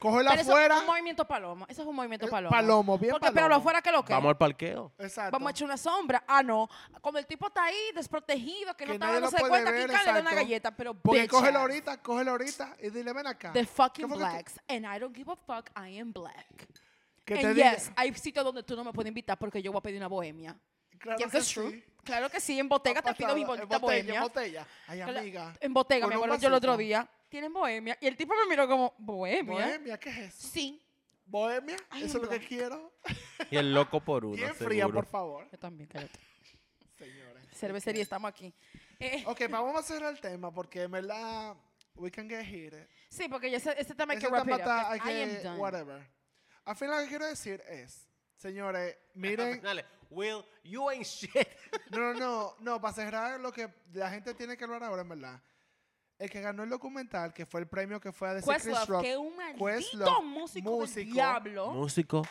Pero 0.00 0.20
eso 0.40 0.50
afuera. 0.52 0.74
es 0.76 0.80
un 0.80 0.86
movimiento 0.86 1.24
palomo. 1.26 1.66
Eso 1.68 1.82
es 1.82 1.88
un 1.88 1.94
movimiento 1.94 2.26
Eh, 2.26 2.30
palomo. 2.30 2.50
palomo, 2.50 2.98
bien 2.98 3.10
Porque, 3.12 3.26
pero 3.32 3.46
palomo. 3.46 3.54
afuera 3.60 3.82
que 3.82 3.92
lo 3.92 4.04
que. 4.04 4.12
Vamos 4.12 4.30
al 4.30 4.38
parqueo. 4.38 4.92
Exacto. 4.98 5.30
Vamos 5.32 5.48
a 5.48 5.50
echar 5.50 5.64
una 5.66 5.76
sombra. 5.76 6.24
Ah, 6.26 6.42
no. 6.42 6.68
Cuando 7.00 7.18
el 7.18 7.26
tipo 7.26 7.46
está 7.48 7.64
ahí, 7.64 7.76
desprotegido, 7.94 8.74
que, 8.76 8.86
no 8.86 8.92
Que 8.92 8.94
está 8.96 9.06
nadie 9.06 9.20
lo 9.20 9.26
dándose 9.26 9.36
puede 9.38 9.50
cuenta, 9.50 9.70
ver, 9.70 9.80
aquí 9.82 9.88
le 9.90 9.92
da 9.96 10.10
una 10.10 10.18
exacto. 10.20 10.36
galleta, 10.36 10.70
pero 10.76 10.94
Porque 10.94 11.20
bitch 11.22 11.30
cógelo 11.30 11.58
ahorita, 11.60 12.02
cógelo 12.02 12.30
ahorita 12.32 12.76
y 12.80 12.90
dile, 12.90 13.12
ven 13.12 13.26
acá. 13.26 13.52
The 13.52 13.60
¿Qué 13.60 13.66
fucking 13.66 14.08
fue 14.08 14.18
que 14.18 14.24
tú- 14.24 14.30
blacks. 14.30 14.60
And 14.68 14.84
I 14.86 14.98
don't 14.98 15.14
give 15.14 15.30
a 15.30 15.36
fuck, 15.36 15.70
I 15.76 15.98
am 15.98 16.12
black. 16.12 16.46
Que 17.24 17.34
And 17.34 17.42
te 17.42 17.54
diga- 17.54 17.74
yes, 17.74 17.92
hay 17.94 18.14
sitios 18.14 18.44
donde 18.44 18.62
tú 18.62 18.74
no 18.76 18.82
me 18.84 18.92
puedes 18.92 19.08
invitar 19.08 19.38
porque 19.38 19.60
yo 19.62 19.70
voy 19.70 19.78
a 19.78 19.82
pedir 19.82 19.98
una 19.98 20.08
bohemia. 20.08 20.56
Claro 20.98 21.18
yes, 21.18 21.26
que 21.26 21.32
that's 21.32 21.48
true. 21.52 21.70
sí. 21.70 21.84
Claro 22.02 22.28
que 22.30 22.40
sí, 22.40 22.58
en 22.58 22.68
Bottega 22.68 23.00
Ha 23.00 23.02
te 23.02 23.14
pido 23.14 23.34
mi 23.34 23.42
en 23.42 23.46
bonita 23.46 23.66
botella, 23.66 23.80
bohemia. 23.80 24.14
En 24.16 24.22
botella. 24.22 24.66
Ay, 24.88 25.00
amiga. 25.02 25.54
En 25.60 25.74
Bottega, 25.74 26.00
Con 26.00 26.08
me 26.10 26.16
un 26.16 26.24
acuerdo 26.24 26.40
yo 26.42 26.48
el 26.48 26.54
otro 26.54 26.76
día. 26.78 27.06
¿Tienen 27.30 27.52
bohemia? 27.52 27.96
Y 28.00 28.06
el 28.08 28.16
tipo 28.16 28.34
me 28.34 28.46
miró 28.50 28.68
como, 28.68 28.92
¿bohemia? 28.98 29.54
Bohemia, 29.66 29.98
¿qué 29.98 30.10
es 30.10 30.18
eso? 30.18 30.48
Sí. 30.48 30.82
Bohemia, 31.24 31.76
Ay, 31.90 32.02
eso 32.02 32.18
es 32.18 32.24
lo 32.24 32.28
que 32.28 32.40
quiero. 32.40 32.92
Y 33.50 33.56
el 33.56 33.72
loco 33.72 34.00
por 34.00 34.24
uno, 34.24 34.36
Bien 34.36 34.52
fría, 34.54 34.82
seguro. 34.84 34.96
por 34.96 35.06
favor. 35.06 35.48
Yo 35.50 35.58
también, 35.58 35.88
cállate. 35.88 36.18
Señores. 36.98 37.46
Cervecería, 37.54 38.02
estamos 38.02 38.28
aquí. 38.28 38.52
Eh, 38.98 39.22
Ok, 39.26 39.42
vamos 39.48 39.74
a 39.76 39.82
cerrar 39.82 40.12
el 40.12 40.20
tema 40.20 40.52
porque 40.52 40.82
en 40.82 40.90
verdad, 40.90 41.54
we 41.94 42.10
can 42.10 42.28
get 42.28 42.44
heated. 42.44 42.86
sí, 43.08 43.28
porque 43.28 43.50
ya 43.50 43.56
ese, 43.58 43.80
ese 43.80 43.94
tema 43.94 44.12
hay 44.12 44.18
que 44.18 44.26
wrap 44.28 44.46
it 44.48 44.54
up, 44.54 44.58
está- 44.60 44.90
hay 44.90 44.98
I 44.98 45.22
am 45.22 45.30
que, 45.30 45.42
done. 45.44 45.58
whatever. 45.58 46.06
Al 46.64 46.76
fin 46.76 46.90
lo 46.90 46.98
que 46.98 47.06
quiero 47.06 47.26
decir 47.26 47.62
es, 47.68 48.08
señores, 48.36 48.96
miren, 49.14 49.60
Dale, 49.62 49.84
Will, 50.10 50.44
you 50.64 50.88
ain't 50.90 51.06
shit. 51.06 51.30
no, 51.90 51.98
no, 51.98 52.14
no, 52.14 52.56
no, 52.58 52.80
para 52.80 52.92
cerrar 52.92 53.38
lo 53.40 53.52
que 53.52 53.72
la 53.92 54.10
gente 54.10 54.34
tiene 54.34 54.56
que 54.56 54.64
hablar 54.64 54.82
ahora, 54.82 55.02
en 55.02 55.08
verdad. 55.08 55.40
El 56.20 56.28
que 56.30 56.40
ganó 56.42 56.62
el 56.62 56.68
documental, 56.70 57.32
que 57.32 57.46
fue 57.46 57.60
el 57.60 57.66
premio 57.66 57.98
que 57.98 58.12
fue 58.12 58.28
a 58.28 58.34
decir 58.34 58.54
Chris 58.60 58.86
Rock, 58.86 59.02
que 59.02 59.16
un 59.16 59.34
maldito 59.34 59.64
Questlove, 59.64 60.22
músico, 60.26 60.70
del 60.70 60.78
músico. 60.80 61.12
diablo, 61.14 61.70
Músico, 61.72 62.22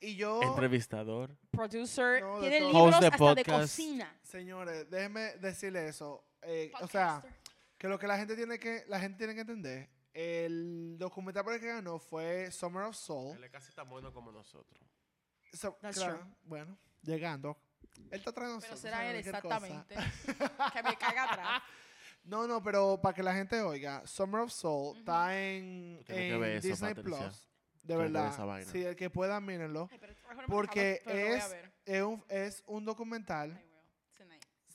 y 0.00 0.14
yo, 0.16 0.40
entrevistador. 0.42 1.36
producer, 1.50 2.22
No, 2.22 2.36
de 2.40 2.48
tiene 2.48 2.58
todo. 2.60 2.68
libros 2.68 2.84
Host 2.94 3.00
de 3.00 3.06
hasta 3.08 3.16
de 3.34 3.34
podcast. 3.44 3.60
cocina. 3.62 4.16
señores, 4.22 4.88
déjenme 4.90 5.36
decirle 5.38 5.88
eso. 5.88 6.24
eh, 6.42 6.70
o 6.80 6.86
sea, 6.86 7.20
que 7.76 7.88
lo 7.88 7.98
que 7.98 8.06
la 8.06 8.16
gente 8.16 8.36
tiene 8.36 8.58
que, 8.60 8.84
la 8.86 9.00
gente 9.00 9.18
tiene 9.18 9.34
que 9.34 9.40
entender, 9.40 9.90
el 10.14 10.96
documental 10.98 11.42
por 11.42 11.54
el 11.54 11.60
que 11.60 11.66
ganó 11.66 11.98
fue 11.98 12.48
Summer 12.52 12.84
of 12.84 12.94
Soul. 12.96 13.36
Él 13.38 13.44
es 13.44 13.50
casi 13.50 13.72
tan 13.72 13.88
bueno 13.88 14.12
como 14.12 14.30
nosotros. 14.30 14.80
So- 15.52 15.76
That's 15.80 15.96
claro, 15.98 16.18
true. 16.20 16.30
bueno, 16.44 16.78
llegando. 17.02 17.56
Él 18.10 18.18
está 18.20 18.30
atrás 18.30 18.52
de 18.52 18.58
pero 18.60 18.76
será 18.76 19.04
él 19.10 19.16
exactamente. 19.16 19.96
que 20.72 20.82
me 20.84 20.96
caiga 20.96 21.24
atrás. 21.24 21.62
No, 22.24 22.46
no, 22.46 22.62
pero 22.62 23.00
para 23.00 23.14
que 23.14 23.22
la 23.22 23.34
gente 23.34 23.60
oiga, 23.62 24.06
Summer 24.06 24.42
of 24.42 24.52
Soul 24.52 24.98
está 24.98 25.38
en, 25.38 26.04
eso, 26.06 26.68
Disney 26.68 26.94
Patricia. 26.94 27.18
Plus. 27.18 27.48
De 27.82 27.96
Tienes 27.96 28.12
verdad. 28.12 28.62
Sí, 28.70 28.84
el 28.84 28.94
que 28.94 29.10
pueda, 29.10 29.40
mírenlo. 29.40 29.88
Ay, 29.90 30.36
Porque 30.46 31.02
es, 31.04 31.56
es, 31.84 32.02
un, 32.02 32.24
es 32.28 32.62
un 32.66 32.84
documental. 32.84 33.60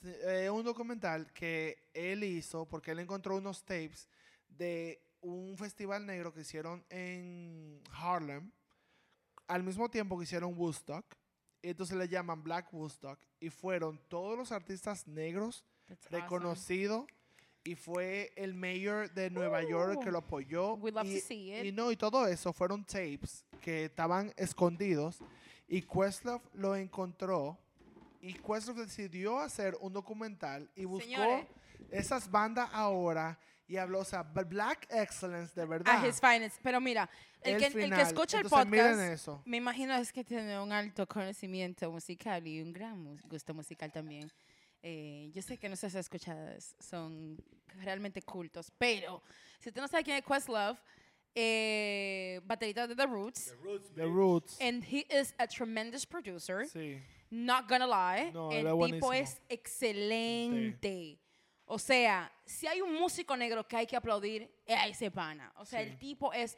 Es 0.02 0.50
un 0.50 0.62
documental 0.62 1.32
que 1.32 1.88
él 1.92 2.22
hizo 2.22 2.66
porque 2.66 2.92
él 2.92 3.00
encontró 3.00 3.36
unos 3.36 3.64
tapes 3.64 4.08
de 4.46 5.02
un 5.20 5.56
festival 5.56 6.06
negro 6.06 6.32
que 6.32 6.42
hicieron 6.42 6.84
en 6.88 7.82
Harlem 7.90 8.52
al 9.48 9.64
mismo 9.64 9.90
tiempo 9.90 10.16
que 10.16 10.24
hicieron 10.24 10.56
Woodstock. 10.56 11.04
Y 11.62 11.70
entonces 11.70 11.96
le 11.96 12.08
llaman 12.08 12.44
Black 12.44 12.72
Woodstock. 12.72 13.18
Y 13.40 13.50
fueron 13.50 13.98
todos 14.08 14.36
los 14.38 14.52
artistas 14.52 15.06
negros 15.08 15.64
awesome. 16.12 17.17
Y 17.68 17.74
fue 17.74 18.32
el 18.34 18.54
mayor 18.54 19.12
de 19.12 19.28
Nueva 19.28 19.62
York 19.62 20.02
que 20.02 20.10
lo 20.10 20.18
apoyó. 20.18 20.74
We'd 20.76 20.94
love 20.94 21.04
y, 21.06 21.20
to 21.20 21.26
see 21.26 21.54
it. 21.54 21.66
y 21.66 21.72
no, 21.72 21.92
y 21.92 21.96
todo 21.96 22.26
eso 22.26 22.50
fueron 22.54 22.82
tapes 22.82 23.44
que 23.60 23.84
estaban 23.84 24.32
escondidos 24.38 25.18
y 25.68 25.82
Questlove 25.82 26.40
lo 26.54 26.74
encontró 26.76 27.58
y 28.22 28.32
Questlove 28.32 28.86
decidió 28.86 29.38
hacer 29.38 29.76
un 29.82 29.92
documental 29.92 30.70
y 30.74 30.86
buscó 30.86 31.10
Señores. 31.10 31.46
esas 31.90 32.30
bandas 32.30 32.70
ahora 32.72 33.38
y 33.66 33.76
habló, 33.76 33.98
o 33.98 34.04
sea, 34.04 34.22
Black 34.22 34.86
Excellence 34.88 35.52
de 35.54 35.66
verdad. 35.66 36.02
A 36.02 36.08
his 36.08 36.18
finest. 36.18 36.58
Pero 36.62 36.80
mira, 36.80 37.10
el, 37.42 37.62
El 37.62 37.72
que, 37.72 37.84
el 37.84 37.92
que 37.92 38.00
escucha 38.00 38.38
el 38.38 38.44
Entonces, 38.44 38.66
miren 38.66 38.92
podcast, 38.92 39.12
eso. 39.12 39.42
me 39.44 39.58
imagino 39.58 39.94
es 39.94 40.10
que 40.10 40.24
tiene 40.24 40.58
un 40.58 40.72
alto 40.72 41.06
conocimiento 41.06 41.90
musical 41.90 42.46
y 42.46 42.62
un 42.62 42.72
gran 42.72 43.18
gusto 43.28 43.52
musical 43.52 43.92
también. 43.92 44.32
Eh, 44.82 45.30
yo 45.32 45.42
sé 45.42 45.58
que 45.58 45.68
nuestras 45.68 45.94
escuchadas 45.94 46.74
son 46.78 47.36
realmente 47.82 48.22
cultos, 48.22 48.70
pero 48.78 49.22
si 49.58 49.68
usted 49.70 49.80
no 49.80 49.88
sabe 49.88 50.04
quién 50.04 50.16
es 50.18 50.24
Questlove, 50.24 50.78
eh, 51.34 52.40
baterista 52.44 52.86
de 52.86 52.94
The 52.96 53.06
Roots. 53.06 53.54
The 53.94 54.04
Roots. 54.06 54.58
And 54.60 54.82
he 54.84 55.06
is 55.10 55.34
a 55.38 55.46
tremendous 55.46 56.06
producer. 56.06 56.66
Sí. 56.68 57.00
Not 57.30 57.68
gonna 57.68 57.86
lie. 57.86 58.32
No, 58.32 58.50
el 58.50 58.64
tipo 58.64 58.76
buenísimo. 58.76 59.12
es 59.12 59.40
excelente. 59.48 61.18
O 61.66 61.78
sea, 61.78 62.32
si 62.46 62.66
hay 62.66 62.80
un 62.80 62.94
músico 62.94 63.36
negro 63.36 63.66
que 63.68 63.76
hay 63.76 63.86
que 63.86 63.96
aplaudir, 63.96 64.50
es 64.64 64.76
a 64.76 64.86
ese 64.88 65.10
pana. 65.10 65.52
O 65.56 65.64
sea, 65.66 65.82
Sí. 65.82 65.88
el 65.90 65.98
tipo 65.98 66.32
es 66.32 66.56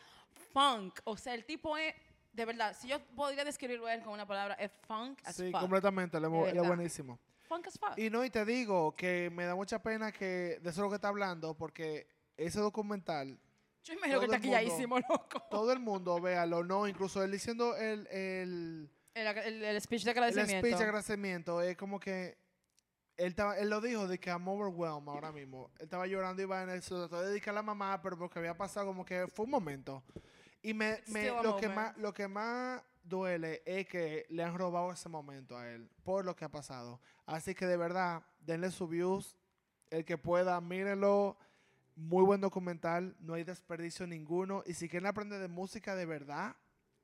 funk. 0.52 1.00
O 1.04 1.16
sea, 1.16 1.34
el 1.34 1.44
tipo 1.44 1.76
es, 1.76 1.94
de 2.32 2.44
verdad, 2.44 2.76
si 2.78 2.86
yo 2.88 3.00
podría 3.16 3.44
describirlo 3.44 3.86
a 3.86 3.94
él 3.94 4.02
con 4.02 4.12
una 4.12 4.26
palabra, 4.26 4.54
es 4.54 4.70
funk 4.86 5.20
as 5.24 5.34
Sí, 5.34 5.50
fuck. 5.50 5.60
completamente. 5.62 6.18
Verdad. 6.20 6.64
buenísimo. 6.66 7.18
Funk 7.50 7.66
as 7.66 7.78
fuck. 7.78 7.98
Y 7.98 8.10
no, 8.10 8.24
y 8.24 8.30
te 8.30 8.44
digo 8.44 8.94
que 8.94 9.28
me 9.34 9.44
da 9.44 9.56
mucha 9.56 9.82
pena 9.82 10.12
que 10.12 10.58
de 10.62 10.70
eso 10.70 10.70
es 10.70 10.76
lo 10.78 10.88
que 10.88 10.94
está 10.94 11.08
hablando, 11.08 11.54
porque 11.56 12.06
ese 12.36 12.60
documental, 12.60 13.38
yo 13.82 13.94
imagino 13.94 14.20
que 14.20 14.26
todo 14.26 14.36
está 14.36 14.60
el 14.60 14.66
hicimos 14.68 15.00
loco. 15.08 15.42
todo 15.50 15.72
el 15.72 15.80
mundo 15.80 16.20
véalo, 16.20 16.62
no, 16.62 16.86
incluso 16.86 17.22
él 17.24 17.32
diciendo 17.32 17.76
el, 17.76 18.06
el, 18.06 18.88
El, 19.14 19.26
el- 19.26 19.64
el 19.64 19.80
speech 19.80 20.04
de 20.04 20.12
el 20.12 20.16
agradecimiento. 20.18 20.66
speech 20.66 20.78
de 20.78 20.84
agradecimiento, 20.84 21.60
es 21.60 21.76
como 21.76 21.98
que 21.98 22.38
él, 23.16 23.30
estaba, 23.30 23.58
él 23.58 23.68
lo 23.68 23.80
dijo 23.80 24.06
de 24.06 24.18
que 24.20 24.30
I'm 24.30 24.46
overwhelmed 24.48 25.08
ahora 25.08 25.32
mismo. 25.32 25.70
Él 25.78 25.84
estaba 25.84 26.06
llorando 26.06 26.40
y 26.40 26.46
va 26.46 26.62
en 26.62 26.70
el 26.70 26.82
se 26.82 26.94
trató 26.94 27.20
de 27.20 27.30
dedicar 27.30 27.52
a 27.52 27.56
la 27.56 27.62
mamá, 27.62 28.00
pero 28.00 28.16
porque 28.16 28.38
había 28.38 28.56
pasado 28.56 28.86
como 28.86 29.04
que 29.04 29.26
fue 29.26 29.44
un 29.44 29.50
momento. 29.50 30.02
Y 30.62 30.72
me, 30.72 31.02
me- 31.08 31.26
lo, 31.42 31.56
que 31.56 31.68
moment. 31.68 31.74
más, 31.74 31.96
lo 31.98 32.14
que 32.14 32.28
más 32.28 32.80
duele 33.10 33.62
es 33.66 33.86
que 33.86 34.24
le 34.30 34.42
han 34.42 34.56
robado 34.56 34.90
ese 34.92 35.10
momento 35.10 35.58
a 35.58 35.68
él 35.68 35.90
por 36.02 36.24
lo 36.24 36.34
que 36.34 36.46
ha 36.46 36.48
pasado. 36.48 36.98
Así 37.26 37.54
que 37.54 37.66
de 37.66 37.76
verdad, 37.76 38.22
denle 38.40 38.70
su 38.70 38.88
views. 38.88 39.36
El 39.90 40.06
que 40.06 40.16
pueda, 40.16 40.58
mírenlo. 40.62 41.36
Muy 41.96 42.24
buen 42.24 42.40
documental, 42.40 43.14
no 43.20 43.34
hay 43.34 43.44
desperdicio 43.44 44.06
ninguno. 44.06 44.62
Y 44.64 44.72
si 44.72 44.88
quieren 44.88 45.06
aprender 45.08 45.38
de 45.40 45.48
música 45.48 45.94
de 45.94 46.06
verdad 46.06 46.56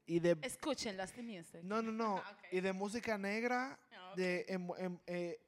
y 0.07 0.21
de... 0.21 0.39
Escuchen 0.41 0.97
las 0.97 1.15
music. 1.19 1.61
No, 1.65 1.83
no, 1.83 1.93
no. 1.93 2.17
Ah, 2.25 2.31
ok. 2.33 2.45
Y 2.53 2.61
de 2.61 2.73
música 2.73 3.19
negra, 3.19 3.79
Ah, 3.93 4.11
ok. 4.13 4.17
de 4.17 4.47
em- 4.49 4.71
em- 4.79 4.99
eh, 5.07 5.39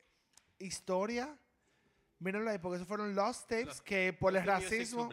historia. 0.59 1.35
Mírenlo 2.19 2.51
ahí, 2.51 2.59
porque 2.59 2.77
esos 2.77 2.89
fueron 2.89 3.15
Lost 3.15 3.49
Tapes 3.49 3.81
que 3.81 4.13
por 4.13 4.37
el 4.37 4.45
racismo, 4.45 5.09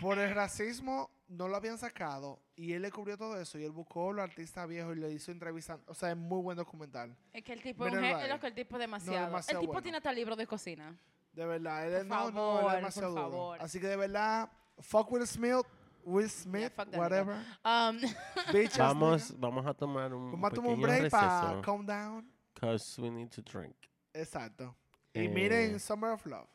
por 0.00 0.18
el 0.18 0.34
racismo 0.34 1.10
no 1.28 1.46
lo 1.48 1.56
habían 1.56 1.78
sacado. 1.78 2.40
Y 2.56 2.72
él 2.72 2.82
le 2.82 2.90
cubrió 2.90 3.16
todo 3.16 3.40
eso. 3.40 3.58
Y 3.58 3.64
él 3.64 3.70
buscó 3.70 4.10
a 4.10 4.12
los 4.14 4.24
artistas 4.24 4.66
viejos 4.66 4.96
y 4.96 5.00
le 5.00 5.12
hizo 5.12 5.30
entrevistas. 5.30 5.78
O 5.86 5.94
sea, 5.94 6.10
es 6.10 6.16
muy 6.16 6.40
buen 6.42 6.56
documental. 6.56 7.16
Es 7.32 7.44
que 7.44 7.52
el 7.52 7.62
tipo 7.62 7.86
es 7.86 7.94
es 7.94 8.28
lo 8.28 8.40
que 8.40 8.46
el 8.46 8.54
tipo 8.54 8.76
es 8.76 8.80
demasiado. 8.80 9.26
demasiado 9.26 9.60
el 9.60 9.62
tipo 9.62 9.72
bueno. 9.72 9.82
tiene 9.82 9.98
hasta 9.98 10.12
libros 10.12 10.36
de 10.38 10.46
cocina. 10.46 10.96
De 11.32 11.46
verdad. 11.46 11.86
Él 11.86 11.92
Por 11.92 12.00
es, 12.00 12.06
no, 12.06 12.16
no, 12.16 12.26
él 12.28 12.32
favor, 12.34 12.70
es 12.70 12.76
demasiado 12.76 13.14
por 13.14 13.22
duro. 13.24 13.30
favor. 13.32 13.58
Así 13.62 13.80
que 13.80 13.86
de 13.86 13.96
verdad, 13.96 14.50
fuck 14.80 15.12
Will 15.12 15.26
Smith, 15.26 15.66
Will 16.04 16.28
Smith, 16.30 16.72
whatever. 16.96 17.36
Um, 17.64 18.00
Bitches, 18.52 18.78
Vamos, 18.78 19.30
nigga. 19.30 19.40
vamos 19.40 19.66
a 19.66 19.74
tomar 19.74 20.12
un 20.14 20.32
Vamos 20.32 20.50
a 20.52 20.54
tomar 20.54 20.72
un 20.72 20.80
break 20.80 21.10
para 21.10 21.60
calm 21.62 21.84
down. 21.86 22.32
Because 22.54 23.00
we 23.00 23.10
need 23.10 23.28
to 23.30 23.42
drink. 23.42 23.76
Exacto. 24.14 24.74
Y 25.12 25.26
Eh, 25.26 25.28
miren 25.28 25.78
Summer 25.78 26.10
of 26.12 26.24
Love. 26.26 26.48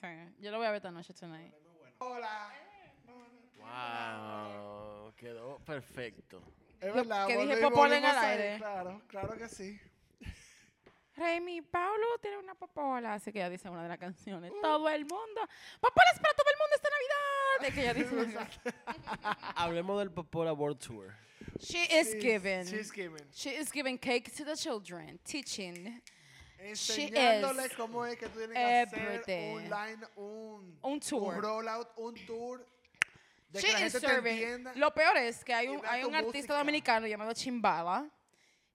sí, 0.00 0.06
yo 0.38 0.50
lo 0.50 0.58
voy 0.58 0.66
a 0.66 0.70
ver 0.70 0.76
esta 0.76 0.90
noche 0.90 1.12
tonight. 1.12 1.52
Hola. 1.98 2.50
Wow, 3.68 5.12
quedó 5.16 5.58
perfecto. 5.60 6.42
Es 6.80 6.88
Lo 6.88 6.94
verdad. 6.94 7.26
que 7.26 7.32
dije 7.36 7.46
volvimos- 7.46 7.70
popola 7.70 7.96
en 7.96 8.02
volvimos 8.02 8.22
el 8.24 8.28
ahí, 8.30 8.38
aire. 8.42 8.56
Claro, 8.58 9.02
claro 9.08 9.36
que 9.36 9.48
sí. 9.48 9.80
Remy, 11.16 11.62
Paulo 11.62 12.06
tiene 12.22 12.38
una 12.38 12.54
popola, 12.54 13.14
así 13.14 13.32
que 13.32 13.40
ella 13.40 13.50
dice 13.50 13.68
una 13.68 13.82
de 13.82 13.88
las 13.88 13.98
canciones. 13.98 14.52
Todo 14.62 14.88
el 14.88 15.00
mundo. 15.04 15.40
¡Popolas 15.80 16.20
para 16.20 16.34
todo 16.34 16.46
el 16.52 16.58
mundo 16.58 16.76
esta 16.76 16.88
Navidad! 16.90 17.68
Es 17.68 17.74
que 17.74 17.80
ella 17.80 17.94
dice. 17.94 18.48
Hablemos 19.56 19.98
del 19.98 20.12
Popola 20.12 20.52
World 20.52 20.78
Tour. 20.78 21.12
She 21.58 21.82
is 21.86 22.12
She's- 22.14 22.22
giving. 22.22 22.64
She's 22.66 22.92
giving. 22.92 23.24
She 23.32 23.50
is 23.56 23.72
giving 23.72 23.98
cake 23.98 24.30
to 24.36 24.44
the 24.44 24.54
children, 24.56 25.18
teaching 25.24 26.00
She 26.74 27.08
Enseñándole 27.08 27.66
is 27.66 27.72
cómo 27.74 28.04
es 28.06 28.16
que 28.16 28.28
tú 28.28 28.38
tienes 28.38 28.54
que 28.56 28.64
hacer 28.64 28.98
everything. 28.98 29.54
un 29.56 29.62
line, 29.70 30.06
un, 30.16 30.78
Un 30.82 31.00
tour. 31.00 31.34
un 31.34 31.42
rollout, 31.42 31.88
un 31.96 32.14
tour. 32.26 32.64
De 33.48 33.60
She 33.60 33.66
que 33.68 33.72
la 33.72 33.86
is 33.86 33.92
gente 33.92 34.06
te 34.06 34.12
serving. 34.14 34.32
entienda. 34.32 34.72
Lo 34.76 34.92
peor 34.94 35.16
es 35.16 35.44
que 35.44 35.54
hay 35.54 35.66
y 35.66 35.70
un, 35.70 35.80
hay 35.86 36.02
tu 36.02 36.08
un 36.08 36.14
artista 36.14 36.38
música. 36.38 36.58
dominicano 36.58 37.06
llamado 37.06 37.32
Chimbala. 37.32 38.10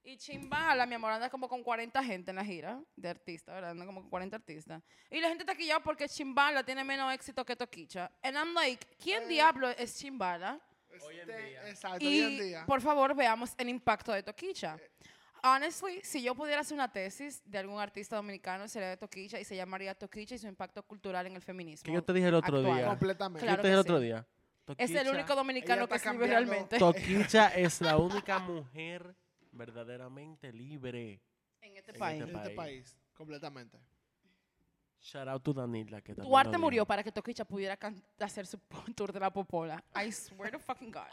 Y 0.05 0.17
Chimbala, 0.17 0.85
mi 0.85 0.95
amor, 0.95 1.11
anda 1.13 1.29
como 1.29 1.47
con 1.47 1.63
40 1.63 2.03
gente 2.03 2.31
en 2.31 2.35
la 2.35 2.43
gira 2.43 2.81
de 2.95 3.07
artistas, 3.09 3.55
¿verdad? 3.55 3.71
Anda 3.71 3.85
como 3.85 4.01
con 4.01 4.09
40 4.09 4.35
artistas. 4.35 4.81
Y 5.09 5.21
la 5.21 5.29
gente 5.29 5.43
está 5.43 5.53
aquí 5.53 5.65
ya 5.67 5.79
porque 5.79 6.09
Chimbala 6.09 6.63
tiene 6.63 6.83
menos 6.83 7.13
éxito 7.13 7.45
que 7.45 7.55
Toquicha. 7.55 8.11
And 8.21 8.35
I'm 8.35 8.53
like, 8.53 8.85
¿quién 9.01 9.23
Eh. 9.23 9.27
diablo 9.27 9.69
es 9.69 9.95
Chimbala? 9.97 10.59
Este, 10.91 11.69
Exacto, 11.69 12.05
hoy 12.05 12.19
en 12.21 12.31
Y 12.31 12.39
día. 12.39 12.65
por 12.65 12.81
favor 12.81 13.15
veamos 13.15 13.53
el 13.57 13.69
impacto 13.69 14.11
de 14.11 14.21
Toquicha. 14.23 14.77
Honestly, 15.45 15.99
si 16.03 16.21
yo 16.21 16.35
pudiera 16.35 16.61
hacer 16.61 16.75
una 16.75 16.91
tesis 16.91 17.41
de 17.45 17.57
algún 17.57 17.79
artista 17.79 18.15
dominicano, 18.15 18.67
sería 18.67 18.89
de 18.89 18.97
Toquicha 18.97 19.39
y 19.39 19.43
se 19.43 19.55
llamaría 19.55 19.93
Toquicha 19.93 20.35
y 20.35 20.37
su 20.37 20.47
impacto 20.47 20.83
cultural 20.83 21.25
en 21.27 21.35
el 21.35 21.41
feminismo. 21.41 21.85
Que 21.85 21.91
yo 21.93 22.03
te 22.03 22.13
dije 22.13 22.27
el 22.27 22.35
otro 22.35 22.57
actual. 22.59 22.77
día. 22.77 22.87
Completamente. 22.87 23.45
Claro 23.45 23.57
yo 23.57 23.61
te 23.61 23.67
dije 23.67 23.79
el 23.79 23.85
que 23.85 23.91
otro 23.91 23.99
sí. 23.99 24.05
Es 24.77 24.91
el 24.91 25.07
único 25.09 25.35
dominicano 25.35 25.87
que 25.87 25.99
cambiando. 25.99 26.25
realmente 26.27 26.77
Toquicha 26.79 27.47
es 27.55 27.81
la 27.81 27.97
única 27.97 28.39
mujer 28.39 29.15
verdaderamente 29.51 30.51
libre. 30.51 31.21
en 31.61 31.77
este 31.77 31.91
en 31.91 31.99
país. 31.99 32.21
En 32.21 32.27
este 32.29 32.39
país. 32.41 32.55
país, 32.55 32.97
completamente. 33.13 33.77
Shout 35.05 35.27
out 35.27 35.43
to 35.43 35.51
Danila 35.53 35.99
que 35.99 36.13
también 36.15 36.29
Duarte 36.29 36.57
murió 36.57 36.85
para 36.85 37.03
que 37.03 37.11
Toquicha 37.11 37.43
pudiera 37.43 37.77
hacer 38.21 38.47
su 38.47 38.57
tour 38.95 39.11
de 39.11 39.19
la 39.19 39.33
popola. 39.33 39.83
I 40.01 40.09
swear 40.13 40.49
to 40.49 40.59
fucking 40.59 40.91
God. 40.93 41.07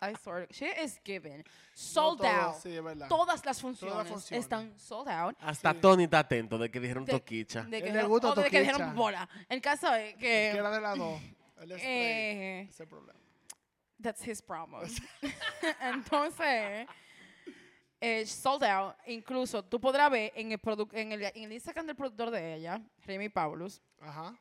I 0.00 0.14
swear. 0.22 0.46
She 0.52 0.66
is 0.84 1.00
given. 1.04 1.42
Sold 1.74 2.20
No 2.22 2.28
out. 2.28 2.54
Sí. 2.62 2.76
Todas 3.08 3.44
las 3.44 3.60
funciones 3.60 4.30
están 4.30 4.78
sold 4.78 5.08
out. 5.08 5.36
Hasta 5.40 5.72
Sí. 5.72 5.78
Tony 5.80 6.04
está 6.04 6.20
atento 6.20 6.56
de 6.56 6.70
que 6.70 6.78
dijeron 6.78 7.04
De- 7.04 7.14
Toquicha. 7.14 7.62
De 7.64 7.82
que 7.82 7.90
dijeron- 7.92 8.34
de 8.36 8.48
que 8.50 8.60
dijeron 8.60 8.90
popola. 8.92 9.28
El 9.48 9.60
caso 9.60 9.92
es 9.92 10.14
Que 10.14 10.20
que... 10.20 10.46
era 10.50 10.70
de 10.70 10.80
las 10.80 10.96
dos. 10.96 11.20
El 11.58 11.68
spray. 11.70 11.82
eh, 11.82 12.66
Ese 12.70 12.82
el 12.82 12.88
problema. 12.88 13.18
That's 14.02 14.26
his 14.26 14.42
problem. 14.42 14.88
Entonces, 15.80 16.86
eh, 18.00 18.26
sold 18.26 18.64
out. 18.64 18.94
Incluso 19.06 19.64
tú 19.64 19.80
podrás 19.80 20.10
ver 20.10 20.32
en 20.36 20.52
el, 20.52 20.60
en, 20.92 21.12
el, 21.12 21.22
en 21.22 21.44
el 21.44 21.52
Instagram 21.52 21.86
del 21.86 21.96
productor 21.96 22.30
de 22.30 22.54
ella, 22.54 22.80
Remy 23.06 23.28
Paulus, 23.30 23.80
Ajá. 24.00 24.34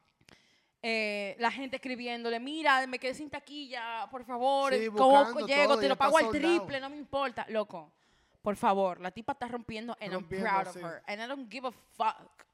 eh, 0.82 1.36
la 1.40 1.50
gente 1.52 1.78
escribiéndole, 1.78 2.40
mira, 2.40 2.86
me 2.88 3.00
quedé 3.00 3.14
sin 3.14 3.30
taquilla, 3.30 4.08
por 4.12 4.26
favor, 4.26 4.74
Sí, 4.74 4.88
¿cómo 4.88 5.40
llego? 5.48 5.68
todo, 5.70 5.80
Te 5.80 5.88
lo 5.90 5.96
pago 5.98 6.18
al 6.18 6.30
triple, 6.32 6.80
no 6.82 6.90
me 6.90 6.98
importa. 6.98 7.46
Loco, 7.50 7.94
por 8.42 8.56
favor, 8.58 9.00
la 9.00 9.12
tipa 9.12 9.34
está 9.34 9.48
rompiendo 9.48 9.96
and 10.02 10.12
Rompiendo, 10.14 10.48
I'm 10.48 10.54
proud 10.64 10.74
sí. 10.74 10.80
of 10.80 10.86
her. 10.86 11.02
And 11.08 11.22
I 11.22 11.28
don't 11.28 11.50
give 11.52 11.66
a 11.66 11.72
fuck. 11.72 12.46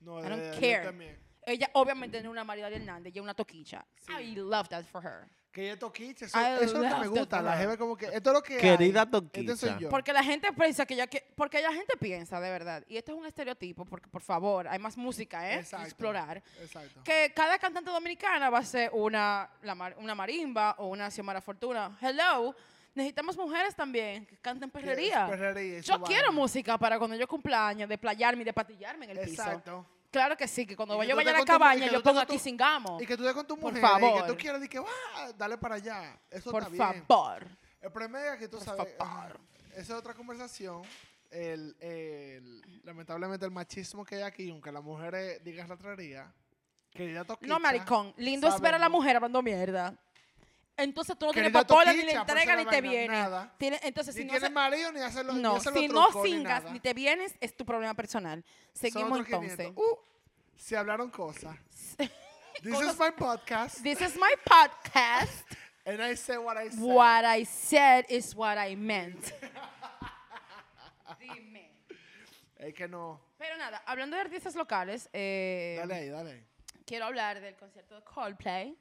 No, 0.00 0.18
I 0.18 0.28
don't 0.28 0.36
de- 0.40 0.48
de- 0.50 0.54
yo 0.54 0.60
care. 0.60 0.84
también. 0.84 1.29
Ella 1.52 1.70
obviamente 1.74 2.18
no 2.22 2.28
es 2.28 2.32
una 2.32 2.44
María 2.44 2.68
Hernández, 2.68 3.10
ella 3.12 3.20
es 3.20 3.24
una 3.24 3.34
toquicha. 3.34 3.84
Sí. 3.96 4.12
I 4.12 4.34
love 4.36 4.68
that 4.68 4.84
for 4.84 5.04
her. 5.04 5.28
Que 5.52 5.64
ella 5.66 5.76
toquiche. 5.78 6.26
Eso, 6.26 6.38
I 6.38 6.44
eso 6.44 6.62
es 6.62 6.72
lo 6.74 6.80
que 6.80 6.86
me 6.86 6.90
love 6.90 7.00
that 7.02 7.08
gusta. 7.18 7.42
La 7.42 7.50
for 7.50 7.58
her. 7.58 7.60
jeva 7.64 7.76
como 7.76 7.96
que 7.96 8.06
esto 8.06 8.30
es 8.30 8.34
lo 8.34 8.40
que 8.42 8.56
Querida 8.58 9.00
hay. 9.02 9.20
Este 9.32 9.56
soy 9.56 9.68
Toquicha. 9.70 9.78
yo. 9.80 9.88
Porque 9.88 10.12
la 10.12 10.22
gente 10.22 10.52
piensa 10.52 10.86
que 10.86 10.94
ya 10.94 11.08
que 11.08 11.26
porque 11.34 11.60
la 11.60 11.72
gente 11.72 11.96
piensa 11.98 12.38
de 12.40 12.50
verdad 12.50 12.84
y 12.86 12.96
esto 12.96 13.10
es 13.12 13.18
un 13.18 13.26
estereotipo 13.26 13.84
porque 13.84 14.08
por 14.08 14.22
favor 14.22 14.68
hay 14.68 14.78
más 14.78 14.96
música, 14.96 15.50
¿eh? 15.50 15.56
Exacto. 15.58 15.84
explorar. 15.86 16.40
Exacto. 16.60 17.02
Que 17.02 17.32
cada 17.34 17.58
cantante 17.58 17.90
dominicana 17.90 18.48
va 18.48 18.58
a 18.58 18.64
ser 18.64 18.90
una 18.92 19.50
la 19.62 19.74
mar- 19.74 19.96
una 19.98 20.14
marimba 20.14 20.76
o 20.78 20.86
una 20.86 21.10
Xiomara 21.10 21.40
Fortuna. 21.40 21.98
Hello, 22.00 22.54
necesitamos 22.94 23.36
mujeres 23.36 23.74
también 23.74 24.26
que 24.26 24.36
canten 24.38 24.70
perrería. 24.70 25.26
Perrería 25.26 25.80
Yo 25.80 26.00
quiero 26.02 26.30
música 26.32 26.78
para 26.78 26.96
cuando 26.96 27.16
yo 27.16 27.26
cumpleaños, 27.26 27.88
de 27.88 27.98
playarme 27.98 28.42
y 28.42 28.44
de 28.44 28.52
patillarme 28.52 29.06
en 29.06 29.10
el 29.18 29.18
piso. 29.28 29.42
Exacto. 29.42 29.84
Claro 30.10 30.36
que 30.36 30.48
sí, 30.48 30.66
que 30.66 30.74
cuando 30.76 30.96
Y 30.96 31.00
que 31.02 31.06
yo 31.08 31.16
vaya 31.16 31.30
a 31.30 31.32
la 31.34 31.38
tu 31.38 31.44
y 31.44 31.46
cabaña 31.46 31.86
que 31.86 31.92
yo 31.92 32.02
pongo 32.02 32.20
aquí 32.20 32.38
singamos. 32.38 33.00
Y 33.00 33.06
que 33.06 33.16
tú 33.16 33.22
estés 33.22 33.34
con 33.36 33.46
tu 33.46 33.56
Por 33.56 33.72
mujer 33.72 33.78
y 33.78 33.94
que 34.00 34.06
favor. 34.10 34.26
tú 34.26 34.36
quieras 34.36 34.60
decir 34.60 34.80
que 34.80 34.86
"Ah, 35.16 35.30
dale 35.36 35.56
para 35.58 35.76
allá. 35.76 36.18
Eso 36.30 36.50
Por 36.50 36.64
está 36.64 36.90
bien. 36.90 37.04
favor. 37.06 37.46
El 37.80 37.92
problema 37.92 38.26
es 38.34 38.38
que 38.40 38.48
tú 38.48 38.56
Por 38.58 38.66
sabes, 38.66 38.96
favor. 38.98 39.16
ajá, 39.16 39.32
esa 39.72 39.80
es 39.80 39.90
otra 39.90 40.14
conversación. 40.14 40.82
El, 41.30 41.76
el- 41.78 42.80
lamentablemente 42.84 43.44
el 43.46 43.52
machismo 43.52 44.04
que 44.04 44.16
hay 44.16 44.22
aquí, 44.22 44.50
aunque 44.50 44.72
las 44.72 44.82
mujeres 44.82 45.42
digan 45.44 45.68
ratrería, 45.68 46.32
querida 46.90 47.24
toquicha. 47.24 47.46
No, 47.52 47.60
maricón. 47.60 48.12
Lindo 48.16 48.48
es 48.48 48.60
ver 48.60 48.74
a 48.74 48.78
la 48.78 48.88
mujer 48.88 49.14
hablando 49.16 49.40
mierda. 49.42 49.94
Entonces 50.82 51.16
tú 51.18 51.26
no 51.26 51.32
tienes 51.32 51.52
Querida 51.52 51.66
papola, 51.66 51.92
ni 51.92 51.98
le 51.98 52.02
toquicha, 52.14 52.24
por 52.26 52.36
entrega, 52.38 52.52
esa 52.52 52.64
ni 52.64 52.70
te 52.70 52.80
vaina, 52.80 52.90
viene. 52.90 53.08
nada. 53.08 53.54
Tiene- 53.58 53.80
entonces, 53.82 54.14
Ni 54.14 54.20
si 54.22 54.26
no, 54.26 54.30
tiene 54.32 54.46
se- 54.46 54.52
marido 54.52 54.92
ni 54.92 55.00
hace 55.00 55.24
los 55.24 55.34
ni 55.36 55.42
no, 55.42 55.56
hace 55.56 55.70
los 55.70 55.78
si 55.80 55.88
no 55.88 56.04
trucos, 56.06 56.24
ni 56.24 56.30
singas, 56.32 56.62
nada. 56.62 56.72
ni 56.72 56.80
te 56.80 56.94
vienes, 56.94 57.34
es 57.40 57.56
tu 57.56 57.64
problema 57.64 57.94
personal. 57.94 58.44
Son 58.72 58.80
Seguimos 58.80 59.12
otros 59.20 59.26
entonces. 59.26 59.56
500. 59.56 59.76
Uh, 59.84 59.98
se 60.56 60.76
hablaron 60.76 61.10
cosas. 61.10 61.56
This 62.62 62.78
is 62.80 62.98
my 62.98 63.10
podcast. 63.16 63.82
This 63.82 64.00
is 64.00 64.16
my 64.16 64.32
podcast. 64.44 65.44
and 65.86 66.02
I 66.02 66.14
say 66.16 66.36
what 66.36 66.56
I 66.58 66.68
say. 66.70 66.78
what 66.80 67.24
I 67.24 67.44
said 67.44 68.04
is 68.08 68.34
what 68.34 68.58
I 68.58 68.76
meant. 68.76 69.32
Dime. 71.18 71.70
Es 72.58 72.74
que 72.74 72.86
no. 72.88 73.20
Pero 73.38 73.56
nada, 73.56 73.82
hablando 73.86 74.16
de 74.16 74.22
artistas 74.22 74.54
locales, 74.54 75.08
eh, 75.12 75.76
Dale 75.78 75.94
ahí, 75.94 76.08
dale 76.10 76.32
ahí. 76.32 76.44
quiero 76.86 77.06
hablar 77.06 77.40
del 77.40 77.56
concierto 77.56 77.94
de 77.94 78.02
Coldplay 78.04 78.76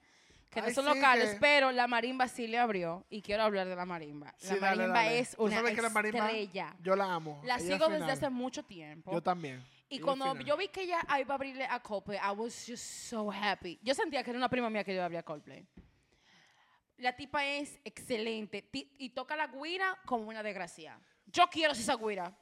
que 0.50 0.62
no 0.62 0.68
Ay, 0.68 0.74
son 0.74 0.86
sí, 0.86 0.93
locales, 0.95 1.34
que- 1.36 1.39
pero 1.39 1.72
la 1.72 1.88
marimba 1.88 2.28
sí 2.28 2.47
le 2.47 2.58
abrió 2.58 3.06
y 3.10 3.22
quiero 3.22 3.43
hablar 3.43 3.68
de 3.68 3.76
la 3.76 3.86
marimba. 3.86 4.34
La 4.41 4.50
dale, 4.56 4.62
marimba 4.62 5.04
dale. 5.04 5.20
es 5.20 5.36
Tú 5.36 5.43
una 5.43 5.56
sabes 5.58 5.76
que 5.76 5.82
la 5.82 5.89
marimba, 5.89 6.26
estrella. 6.32 6.76
Yo 6.82 6.95
la 6.95 7.14
amo. 7.14 7.41
La 7.45 7.56
Ella 7.58 7.64
sigo 7.66 7.86
desde 7.88 7.95
final. 8.02 8.10
hace 8.10 8.30
mucho 8.30 8.64
tiempo. 8.64 9.12
Yo 9.12 9.22
también. 9.22 9.64
Y 9.89 9.95
Ella 9.97 10.04
cuando 10.06 10.26
final. 10.32 10.45
yo 10.45 10.58
vi 10.58 10.68
que 10.70 10.82
ella 10.82 11.00
iba 11.20 11.34
a 11.34 11.36
abrirle 11.36 11.66
a 11.66 11.80
Coldplay, 11.80 12.18
I 12.18 12.32
was 12.36 12.66
just 12.68 12.84
so 12.84 13.32
happy. 13.32 13.80
Yo 13.84 13.93
sentía 13.93 14.24
que 14.24 14.30
era 14.32 14.38
una 14.38 14.50
prima 14.50 14.70
mía 14.70 14.84
que 14.84 14.93
iba 14.93 15.04
a 15.04 15.06
abrir 15.06 15.20
a 15.20 15.24
Coldplay. 15.24 15.66
La 16.97 17.16
tipa 17.16 17.45
es 17.45 17.80
excelente 17.86 18.62
ti- 18.62 18.91
y 18.97 19.10
toca 19.12 19.36
la 19.36 19.47
guira 19.47 19.97
como 20.06 20.28
una 20.28 20.43
desgracia. 20.43 21.00
Yo 21.28 21.47
quiero 21.50 21.74
ser 21.74 21.84
esa 21.84 21.95
guira. 21.95 22.36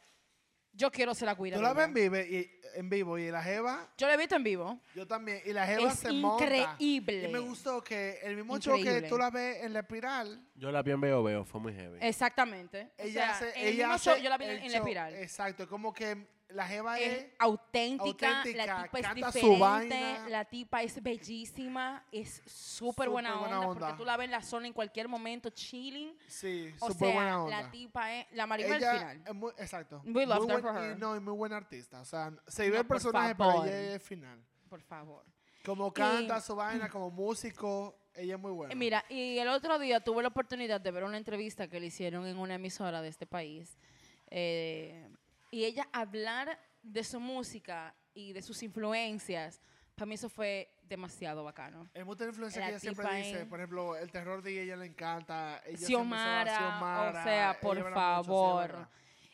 Yo 0.78 0.92
quiero 0.92 1.14
ser 1.16 1.26
la 1.26 1.34
guira. 1.36 1.58
Tú 1.58 1.64
la 1.64 1.74
ves 1.74 1.88
en, 1.88 1.94
vive 1.94 2.28
y, 2.30 2.52
en 2.80 2.88
vivo 2.90 3.18
y 3.18 3.32
la 3.32 3.42
jeva, 3.42 3.90
Yo 3.98 4.06
la 4.08 4.14
he 4.14 4.18
visto 4.18 4.36
en 4.36 4.44
vivo. 4.44 4.80
yo 4.94 5.08
también. 5.08 5.42
Y 5.46 5.52
la 5.52 5.66
jeva 5.66 5.92
Es 5.92 6.00
se 6.00 6.12
monta. 6.12 6.46
increíble. 6.46 7.24
Y 7.28 7.32
me 7.32 7.40
gustó 7.40 7.84
que 7.84 8.20
el 8.22 8.36
mismo 8.36 8.60
show 8.60 8.76
que 8.76 8.82
Increíble. 8.82 9.10
tú 9.10 9.18
la 9.18 9.30
ves 9.32 9.64
en 9.64 9.74
la 9.74 9.80
espiral, 9.80 10.40
Yo 10.56 10.72
la 10.72 10.84
vi 10.84 10.92
en 10.92 11.02
Veo 11.02 11.24
Veo, 11.24 11.44
fue 11.44 11.60
muy 11.60 11.74
heavy. 11.74 11.98
Exactamente. 12.00 12.92
O 13.00 13.02
ella 13.02 13.14
sea, 13.14 13.32
hace. 13.32 13.50
en 13.60 13.68
el 13.68 13.74
ella 13.74 13.78
mismo 13.88 13.94
hace 13.96 14.10
show 14.12 14.18
yo 14.24 14.30
la 14.30 14.38
vi 14.38 14.46
en, 14.46 14.52
el 14.52 14.58
en 14.58 14.64
la 14.64 14.70
show- 14.70 14.78
espiral. 14.78 15.16
Exacto, 15.16 15.68
como 15.68 15.92
que 15.94 16.28
la 16.50 16.66
jeva 16.68 16.98
es 17.00 17.24
es. 17.24 17.26
auténtica, 17.40 18.38
auténtica, 18.40 18.66
la 18.66 18.84
tipa 19.14 19.28
es 19.30 19.34
su 19.34 19.40
diferente, 19.52 19.60
vaina. 19.60 20.30
la 20.30 20.46
tipa 20.46 20.82
es 20.82 21.04
bellísima, 21.04 22.06
es 22.12 22.42
súper 22.46 23.10
buena, 23.10 23.40
onda, 23.40 23.68
porque 23.68 23.94
tú 23.98 24.06
la 24.06 24.16
ves 24.18 24.26
en 24.26 24.32
la 24.32 24.42
zona 24.42 24.68
en 24.68 24.74
cualquier 24.74 25.08
momento, 25.08 25.50
chilling. 25.50 26.16
Sí, 26.28 26.74
O 26.80 26.88
súper 26.88 27.08
sea, 27.10 27.16
buena 27.16 27.44
onda. 27.44 27.62
la 27.64 27.72
tipa 27.72 28.16
es, 28.16 28.28
la 28.32 28.44
al 28.46 28.60
ella 28.62 28.78
final. 28.98 29.24
es 29.28 29.36
muy, 29.36 29.52
exacto. 29.58 30.02
We 30.06 30.26
love 30.26 30.44
muy 30.46 30.56
her 30.56 30.62
buen- 30.62 30.74
for 30.76 30.96
y 30.96 31.00
no, 31.00 31.16
y 31.16 31.20
muy 31.20 31.34
buena 31.34 31.58
artista. 31.58 32.00
O 32.02 32.06
sea, 32.06 32.32
se 32.48 32.64
ve 32.70 32.76
No, 32.76 32.82
el 32.82 32.88
personaje, 32.88 33.36
pero 33.36 33.66
ella 33.66 33.96
es 33.96 34.04
final. 34.04 34.40
Por 34.70 34.82
favor. 34.82 35.26
Como 35.66 35.92
canta 35.92 36.40
su 36.40 36.56
vaina, 36.56 36.88
como 36.90 37.12
músico, 37.12 38.00
ella 38.16 38.36
es 38.36 38.40
muy 38.42 38.52
buena. 38.54 38.72
Eh, 38.74 38.76
Mira, 38.78 39.04
y 39.10 39.38
el 39.38 39.50
otro 39.50 39.78
día 39.80 40.00
tuve 40.00 40.22
la 40.22 40.30
oportunidad 40.30 40.80
de 40.80 40.92
ver 40.92 41.04
una 41.04 41.18
entrevista 41.18 41.68
que 41.68 41.80
le 41.82 41.88
hicieron 41.88 42.26
en 42.26 42.38
una 42.38 42.56
emisora 42.56 43.02
de 43.02 43.10
este 43.10 43.26
país. 43.28 43.78
eh, 44.30 45.10
y 45.52 45.66
ella 45.66 45.88
hablar 45.92 46.60
de 46.82 47.04
su 47.04 47.20
música 47.20 47.96
y 48.14 48.34
de 48.34 48.42
sus 48.42 48.64
influencias, 48.64 49.62
para 49.96 50.06
mí 50.06 50.16
eso 50.16 50.30
fue 50.30 50.70
demasiado 50.84 51.44
bacano. 51.44 51.90
Hay 51.96 52.04
mucha 52.04 52.26
influencia 52.26 52.62
La 52.62 52.68
que 52.68 52.72
ella 52.74 52.80
siempre 52.80 53.16
dice. 53.16 53.46
Por 53.46 53.60
ejemplo, 53.60 53.96
el 53.96 54.12
terror 54.12 54.42
de 54.42 54.62
ella 54.64 54.76
le 54.76 54.86
encanta. 54.86 55.62
Ella 55.66 55.78
se 55.78 55.86
Xiomara, 55.88 56.58
Xiomara, 56.58 57.10
o 57.10 57.24
sea, 57.24 57.50
ella 57.52 57.60
por 57.60 57.78
es 57.78 57.84
favor. 57.94 58.88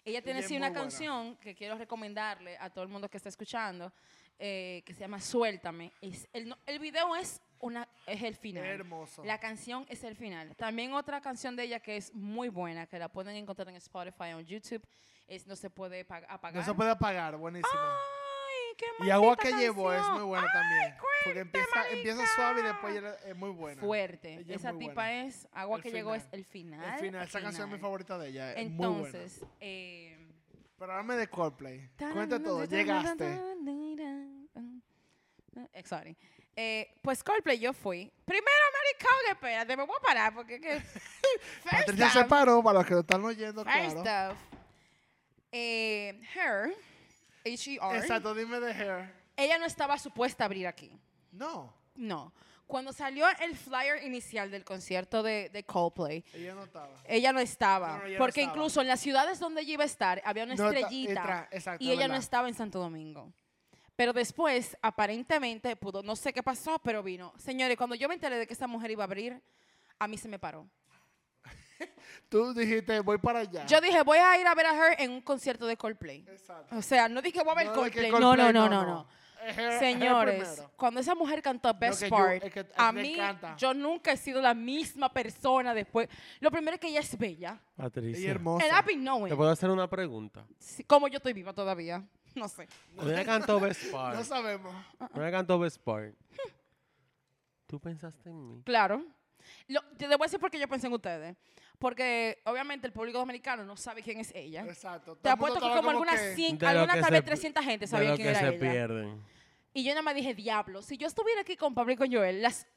Ella 0.05 0.21
tiene 0.21 0.39
Ella 0.39 0.47
sí 0.47 0.57
una 0.57 0.69
buena. 0.69 0.81
canción 0.81 1.37
que 1.37 1.55
quiero 1.55 1.77
recomendarle 1.77 2.57
a 2.57 2.69
todo 2.69 2.83
el 2.83 2.89
mundo 2.89 3.09
que 3.09 3.17
está 3.17 3.29
escuchando, 3.29 3.91
eh, 4.39 4.83
que 4.85 4.93
se 4.93 5.01
llama 5.01 5.19
Suéltame. 5.21 5.91
Es 6.01 6.27
el, 6.33 6.53
el 6.65 6.79
video 6.79 7.15
es, 7.15 7.41
una, 7.59 7.87
es 8.05 8.21
el 8.21 8.35
final. 8.35 8.65
Hermoso. 8.65 9.23
La 9.23 9.39
canción 9.39 9.85
es 9.89 10.03
el 10.03 10.15
final. 10.15 10.55
También 10.55 10.93
otra 10.93 11.21
canción 11.21 11.55
de 11.55 11.63
ella 11.63 11.79
que 11.79 11.95
es 11.97 12.13
muy 12.13 12.49
buena, 12.49 12.85
que 12.87 12.99
la 12.99 13.07
pueden 13.09 13.35
encontrar 13.35 13.69
en 13.69 13.75
Spotify 13.75 14.33
o 14.33 14.39
en 14.39 14.45
YouTube, 14.45 14.85
es 15.27 15.47
No 15.47 15.55
se 15.55 15.69
puede 15.69 16.05
pa- 16.05 16.23
apagar. 16.29 16.61
No 16.61 16.65
se 16.65 16.73
puede 16.73 16.91
apagar, 16.91 17.37
buenísimo. 17.37 17.71
Ay, 17.81 18.75
qué 18.77 18.85
y 19.05 19.09
Agua 19.09 19.35
que 19.37 19.51
llevó 19.53 19.91
es 19.93 20.07
muy 20.09 20.23
buena 20.23 20.47
también. 20.51 20.95
Porque 21.23 21.39
empieza, 21.39 21.89
empieza 21.89 22.25
suave 22.35 22.61
y 22.61 22.63
después 22.63 23.03
es 23.25 23.35
muy 23.35 23.51
buena. 23.51 23.81
Fuerte. 23.81 24.35
Ella 24.35 24.55
Esa 24.55 24.73
tipa 24.73 24.93
buena. 24.93 25.23
es, 25.25 25.47
Agua 25.53 25.77
El 25.77 25.83
que 25.83 25.91
llegó 25.91 26.13
es 26.15 26.27
el 26.31 26.43
final. 26.45 26.93
El 26.93 26.99
final, 26.99 27.27
esa 27.27 27.41
canción 27.41 27.67
es 27.69 27.73
mi 27.73 27.79
favorita 27.79 28.17
de 28.17 28.29
ella. 28.29 28.53
Es 28.53 28.69
muy 28.69 28.87
buena. 28.87 29.07
Entonces, 29.07 29.45
eh, 29.59 30.17
Pero 30.77 30.91
háblame 30.91 31.15
de 31.15 31.27
Coldplay. 31.29 31.89
Cuenta 32.13 32.41
todo. 32.41 32.65
Llegaste. 32.65 33.39
Sorry. 35.85 36.17
Eh, 36.55 36.93
pues 37.01 37.23
Coldplay 37.23 37.59
yo 37.59 37.73
fui. 37.73 38.11
Primero, 38.25 38.47
maricón, 38.73 39.31
espérate, 39.31 39.75
me 39.77 39.85
voy 39.85 39.95
a 39.99 40.05
parar 40.05 40.33
porque 40.35 40.59
que... 40.61 40.81
Patricia 41.71 42.09
se 42.11 42.25
paró 42.25 42.61
para 42.61 42.79
los 42.79 42.87
que 42.87 42.93
lo 42.93 42.99
están 42.99 43.23
oyendo, 43.25 43.63
first 43.65 44.01
claro. 44.01 44.33
off, 44.33 44.39
eh, 45.53 46.19
her, 46.35 46.73
H-E-R, 47.45 47.97
Exacto, 47.99 48.33
dime 48.35 48.59
de 48.59 48.71
Hair. 48.73 49.13
ella 49.37 49.57
no 49.57 49.65
estaba 49.65 49.97
supuesta 49.97 50.43
a 50.43 50.45
abrir 50.45 50.67
aquí. 50.67 50.91
No, 51.31 51.73
No. 51.95 52.33
Cuando 52.65 52.91
salió 52.93 53.27
el 53.41 53.55
flyer 53.55 54.03
inicial 54.03 54.49
del 54.49 54.63
concierto 54.63 55.21
de, 55.21 55.49
de 55.49 55.63
Coldplay, 55.63 56.23
ella 56.33 56.55
no 56.55 56.63
estaba. 56.63 56.89
ella 57.05 57.33
no 57.33 57.39
estaba. 57.39 57.87
No, 57.89 57.97
no, 57.99 58.05
ella 58.05 58.17
no 58.17 58.23
porque 58.23 58.41
estaba. 58.41 58.55
incluso 58.57 58.81
en 58.81 58.87
las 58.87 58.99
ciudades 59.01 59.37
donde 59.37 59.61
ella 59.61 59.73
iba 59.73 59.83
a 59.83 59.85
estar, 59.85 60.21
había 60.25 60.43
una 60.45 60.55
No 60.55 60.69
estrellita. 60.71 61.47
exacto, 61.51 61.83
y 61.83 61.89
ella 61.91 62.03
no 62.07 62.13
verdad. 62.13 62.23
estaba 62.23 62.47
en 62.47 62.55
Santo 62.55 62.79
Domingo. 62.79 63.31
Pero 63.95 64.11
después, 64.13 64.75
aparentemente, 64.81 65.75
pudo, 65.75 66.01
no 66.01 66.15
sé 66.15 66.33
qué 66.33 66.41
pasó, 66.41 66.79
pero 66.79 67.03
vino. 67.03 67.31
Señores, 67.37 67.77
cuando 67.77 67.95
yo 67.95 68.07
me 68.07 68.15
enteré 68.15 68.37
de 68.39 68.47
que 68.47 68.53
esa 68.53 68.65
mujer 68.65 68.89
iba 68.89 69.03
a 69.03 69.05
abrir, 69.05 69.39
a 69.99 70.07
mí 70.07 70.17
se 70.17 70.27
me 70.29 70.39
paró. 70.39 70.67
Tú 72.29 72.53
dijiste, 72.53 72.99
voy 73.01 73.17
para 73.17 73.39
allá. 73.39 73.65
Yo 73.65 73.79
dije, 73.81 74.01
voy 74.03 74.17
a 74.17 74.39
ir 74.39 74.47
a 74.47 74.55
ver 74.55 74.65
a 74.65 74.73
Her 74.75 74.95
en 75.01 75.11
un 75.11 75.21
concierto 75.21 75.65
de 75.67 75.77
Coldplay. 75.77 76.25
Exacto. 76.27 76.75
O 76.75 76.81
sea, 76.81 77.07
no 77.09 77.21
dije, 77.21 77.41
voy 77.43 77.51
a 77.51 77.55
ver 77.55 77.67
No, 77.67 77.73
Coldplay. 77.73 78.11
No, 78.11 78.35
no, 78.35 78.51
no, 78.51 78.69
no, 78.69 78.85
no. 78.85 79.07
Señores, 79.77 80.63
cuando 80.77 81.01
esa 81.01 81.13
mujer 81.15 81.41
cantó 81.41 81.73
Best 81.73 82.03
yo- 82.03 82.09
Part, 82.09 82.43
es 82.45 82.53
que- 82.53 82.65
a 82.77 82.91
mí, 82.93 83.13
encanta. 83.15 83.55
yo 83.57 83.73
nunca 83.73 84.13
he 84.13 84.17
sido 84.17 84.41
la 84.41 84.53
misma 84.53 85.11
persona 85.11 85.73
después. 85.73 86.07
Lo 86.39 86.49
primero 86.49 86.75
es 86.75 86.79
que 86.79 86.87
ella 86.87 87.01
es 87.01 87.17
bella. 87.17 87.59
Patricia, 87.75 88.31
hermosa. 88.31 88.65
And 88.65 88.73
I've 88.73 88.87
been 88.87 89.01
knowing. 89.01 89.27
¿te 89.29 89.35
puedo 89.35 89.49
hacer 89.51 89.69
una 89.69 89.89
pregunta? 89.89 90.45
Sí, 90.59 90.85
como 90.85 91.09
yo 91.09 91.17
estoy 91.17 91.33
viva 91.33 91.53
todavía. 91.53 92.03
No 92.35 92.47
sé. 92.47 92.67
Cuando 92.95 93.13
ella 93.13 93.25
cantó 93.25 93.59
Best 93.59 93.83
No 93.91 93.91
Part, 93.91 94.23
sabemos. 94.23 94.73
cuando 94.97 95.21
ella 95.21 95.31
cantó 95.31 95.59
Best 95.59 95.77
Part, 95.83 96.15
¿tú 97.67 97.79
pensaste 97.79 98.29
en 98.29 98.47
mí? 98.49 98.61
Claro. 98.63 99.05
Lo, 99.67 99.81
te 99.97 100.05
voy 100.07 100.15
a 100.15 100.17
decir 100.25 100.39
por 100.39 100.49
qué 100.51 100.59
yo 100.59 100.67
pensé 100.67 100.87
en 100.87 100.93
ustedes. 100.93 101.35
Porque 101.79 102.41
obviamente 102.45 102.87
el 102.87 102.93
público 102.93 103.17
dominicano 103.17 103.65
no 103.65 103.75
sabe 103.75 104.01
quién 104.03 104.19
es 104.19 104.31
ella. 104.35 104.63
Exacto. 104.63 105.15
Te 105.17 105.29
apuesto 105.29 105.59
que 105.59 105.75
como 105.75 105.89
algunas 105.89 106.19
que- 106.19 106.35
100, 106.35 106.57
De 106.57 106.63
lo 106.65 106.69
algunas 106.69 107.01
tal 107.01 107.11
vez 107.11 107.21
pi- 107.21 107.25
300 107.27 107.65
gente 107.65 107.87
sabía 107.87 108.15
quién 108.15 108.25
que 108.25 108.29
era 108.29 108.39
se 108.39 108.47
ella. 108.49 108.59
pierden. 108.59 109.21
Y 109.73 109.83
yo 109.83 109.89
nada 109.91 110.03
más 110.03 110.15
dije, 110.15 110.33
diablo, 110.33 110.81
si 110.81 110.97
yo 110.97 111.07
estuviera 111.07 111.41
aquí 111.41 111.57
con 111.57 111.73
Pablo 111.73 111.93
y 111.93 111.97
con 111.97 112.11
Joel, 112.13 112.41
las, 112.41 112.67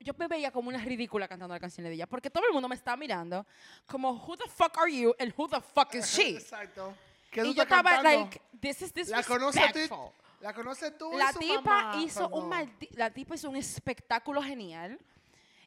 yo 0.00 0.14
me 0.16 0.28
veía 0.28 0.52
como 0.52 0.68
una 0.68 0.78
ridícula 0.78 1.26
cantando 1.26 1.52
la 1.54 1.60
canción 1.60 1.84
de 1.84 1.92
ella. 1.92 2.06
Porque 2.06 2.30
todo 2.30 2.46
el 2.46 2.52
mundo 2.52 2.68
me 2.68 2.76
estaba 2.76 2.96
mirando 2.96 3.44
como, 3.86 4.12
who 4.12 4.36
the 4.36 4.48
fuck 4.48 4.78
are 4.78 4.90
you 4.96 5.14
and 5.18 5.34
who 5.36 5.48
the 5.48 5.60
fuck 5.60 5.92
is 5.94 6.06
she? 6.06 6.36
Exacto. 6.36 6.94
¿Qué 7.30 7.44
y 7.44 7.52
yo 7.52 7.64
estaba 7.64 7.90
cantando? 7.90 8.20
like, 8.30 8.40
this 8.60 8.80
is 8.80 9.08
La 9.08 9.22
conoce 9.24 9.58
tú. 9.60 9.64
y- 9.64 9.72
disrespectful. 9.82 10.10
La 10.40 10.52
conoce 10.54 10.90
tú 10.92 11.12
y 11.14 11.16
La 11.16 11.32
su 11.32 11.38
tipa 11.40 11.60
mamá, 11.62 12.02
hizo 12.02 12.28
un 12.28 12.50
la 12.92 13.10
tipa 13.10 13.34
hizo 13.34 13.48
un 13.50 13.56
espectáculo 13.56 14.42
genial. 14.42 14.98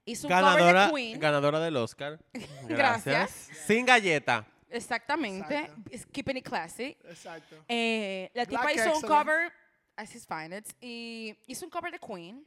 Hizo 0.07 0.27
un 0.27 0.29
Ganadora, 0.29 0.87
cover 0.87 0.87
de 0.87 0.93
Queen. 0.93 1.19
ganadora 1.19 1.59
del 1.59 1.75
Oscar. 1.75 2.17
Gracias. 2.63 3.49
Sin 3.65 3.85
galleta. 3.85 4.45
Exactamente. 4.69 5.59
Exacto. 5.59 5.81
Es 5.91 6.05
keeping 6.05 6.37
it 6.37 6.45
classy. 6.47 6.97
Exacto. 7.09 7.57
Eh, 7.67 8.31
la 8.33 8.45
tipa 8.45 8.61
Black 8.63 8.75
hizo 8.77 8.95
un 8.95 9.01
cover, 9.01 9.51
as 9.97 10.15
his 10.15 10.25
finest, 10.25 10.71
y 10.81 11.35
hizo 11.47 11.65
un 11.65 11.69
cover 11.71 11.91
de 11.91 11.99
Queen. 11.99 12.45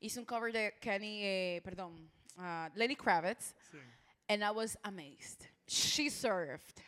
Hizo 0.00 0.20
un 0.20 0.26
cover 0.26 0.52
de 0.52 0.76
Kenny, 0.80 1.20
eh, 1.24 1.60
perdón, 1.64 2.08
uh, 2.36 2.68
Lenny 2.76 2.94
Kravitz. 2.94 3.54
Sí. 3.72 3.78
And 4.28 4.42
I 4.44 4.50
was 4.50 4.78
amazed. 4.84 5.46
She 5.66 6.08
served. 6.08 6.80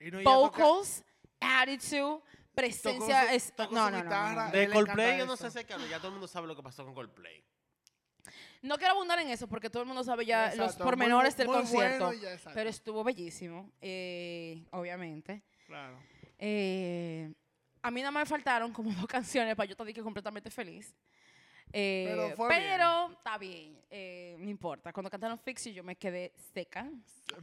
Y 0.00 0.10
no, 0.10 0.18
ella 0.18 0.28
Vocals, 0.30 1.04
attitude, 1.40 2.22
presencia. 2.56 3.28
su- 3.28 3.34
es, 3.34 3.52
tocó 3.54 3.72
no, 3.74 3.86
su 3.86 3.92
no, 3.92 4.02
no, 4.02 4.10
no, 4.10 4.46
no. 4.46 4.50
De 4.50 4.66
le 4.66 4.74
Coldplay 4.74 5.18
yo 5.18 5.26
no 5.26 5.36
sé 5.36 5.48
si 5.50 5.60
es 5.60 5.64
que 5.64 5.74
ya 5.88 5.98
todo 5.98 6.08
el 6.08 6.14
mundo 6.14 6.26
sabe 6.26 6.48
lo 6.48 6.56
que 6.56 6.62
pasó 6.62 6.84
con 6.84 6.92
Coldplay. 6.94 7.42
No 8.62 8.78
quiero 8.78 8.92
abundar 8.94 9.18
en 9.18 9.28
eso 9.28 9.48
porque 9.48 9.68
todo 9.70 9.82
el 9.82 9.88
mundo 9.88 10.04
sabe 10.04 10.24
ya 10.24 10.54
los 10.54 10.76
pormenores 10.76 11.34
muy- 11.34 11.38
del 11.38 11.46
muy 11.48 11.56
concierto. 11.56 12.06
bueno 12.06 12.20
ya, 12.22 12.50
pero 12.54 12.70
estuvo 12.70 13.02
bellísimo, 13.02 13.70
eh, 13.80 14.64
obviamente. 14.70 15.42
Claro. 15.66 15.98
Eh, 16.38 17.32
a 17.82 17.90
mí 17.90 18.00
nada 18.00 18.10
más 18.12 18.22
me 18.22 18.26
faltaron 18.26 18.72
como 18.72 18.90
dos 19.06 19.06
canciones 19.08 19.54
para 19.56 19.66
yo 19.66 19.72
estar 19.72 20.04
completamente 20.04 20.50
feliz. 20.50 20.94
Eh, 21.72 22.04
Pero 22.08 22.36
fue 22.36 22.48
pero 22.50 23.10
está 23.12 23.38
bien, 23.38 23.78
eh, 23.90 24.36
no 24.38 24.50
importa. 24.50 24.92
Cuando 24.92 25.08
cantaron 25.10 25.38
Fix 25.38 25.64
You 25.64 25.72
yo 25.72 25.82
me 25.84 25.96
quedé 25.96 26.32
seca. 26.52 26.86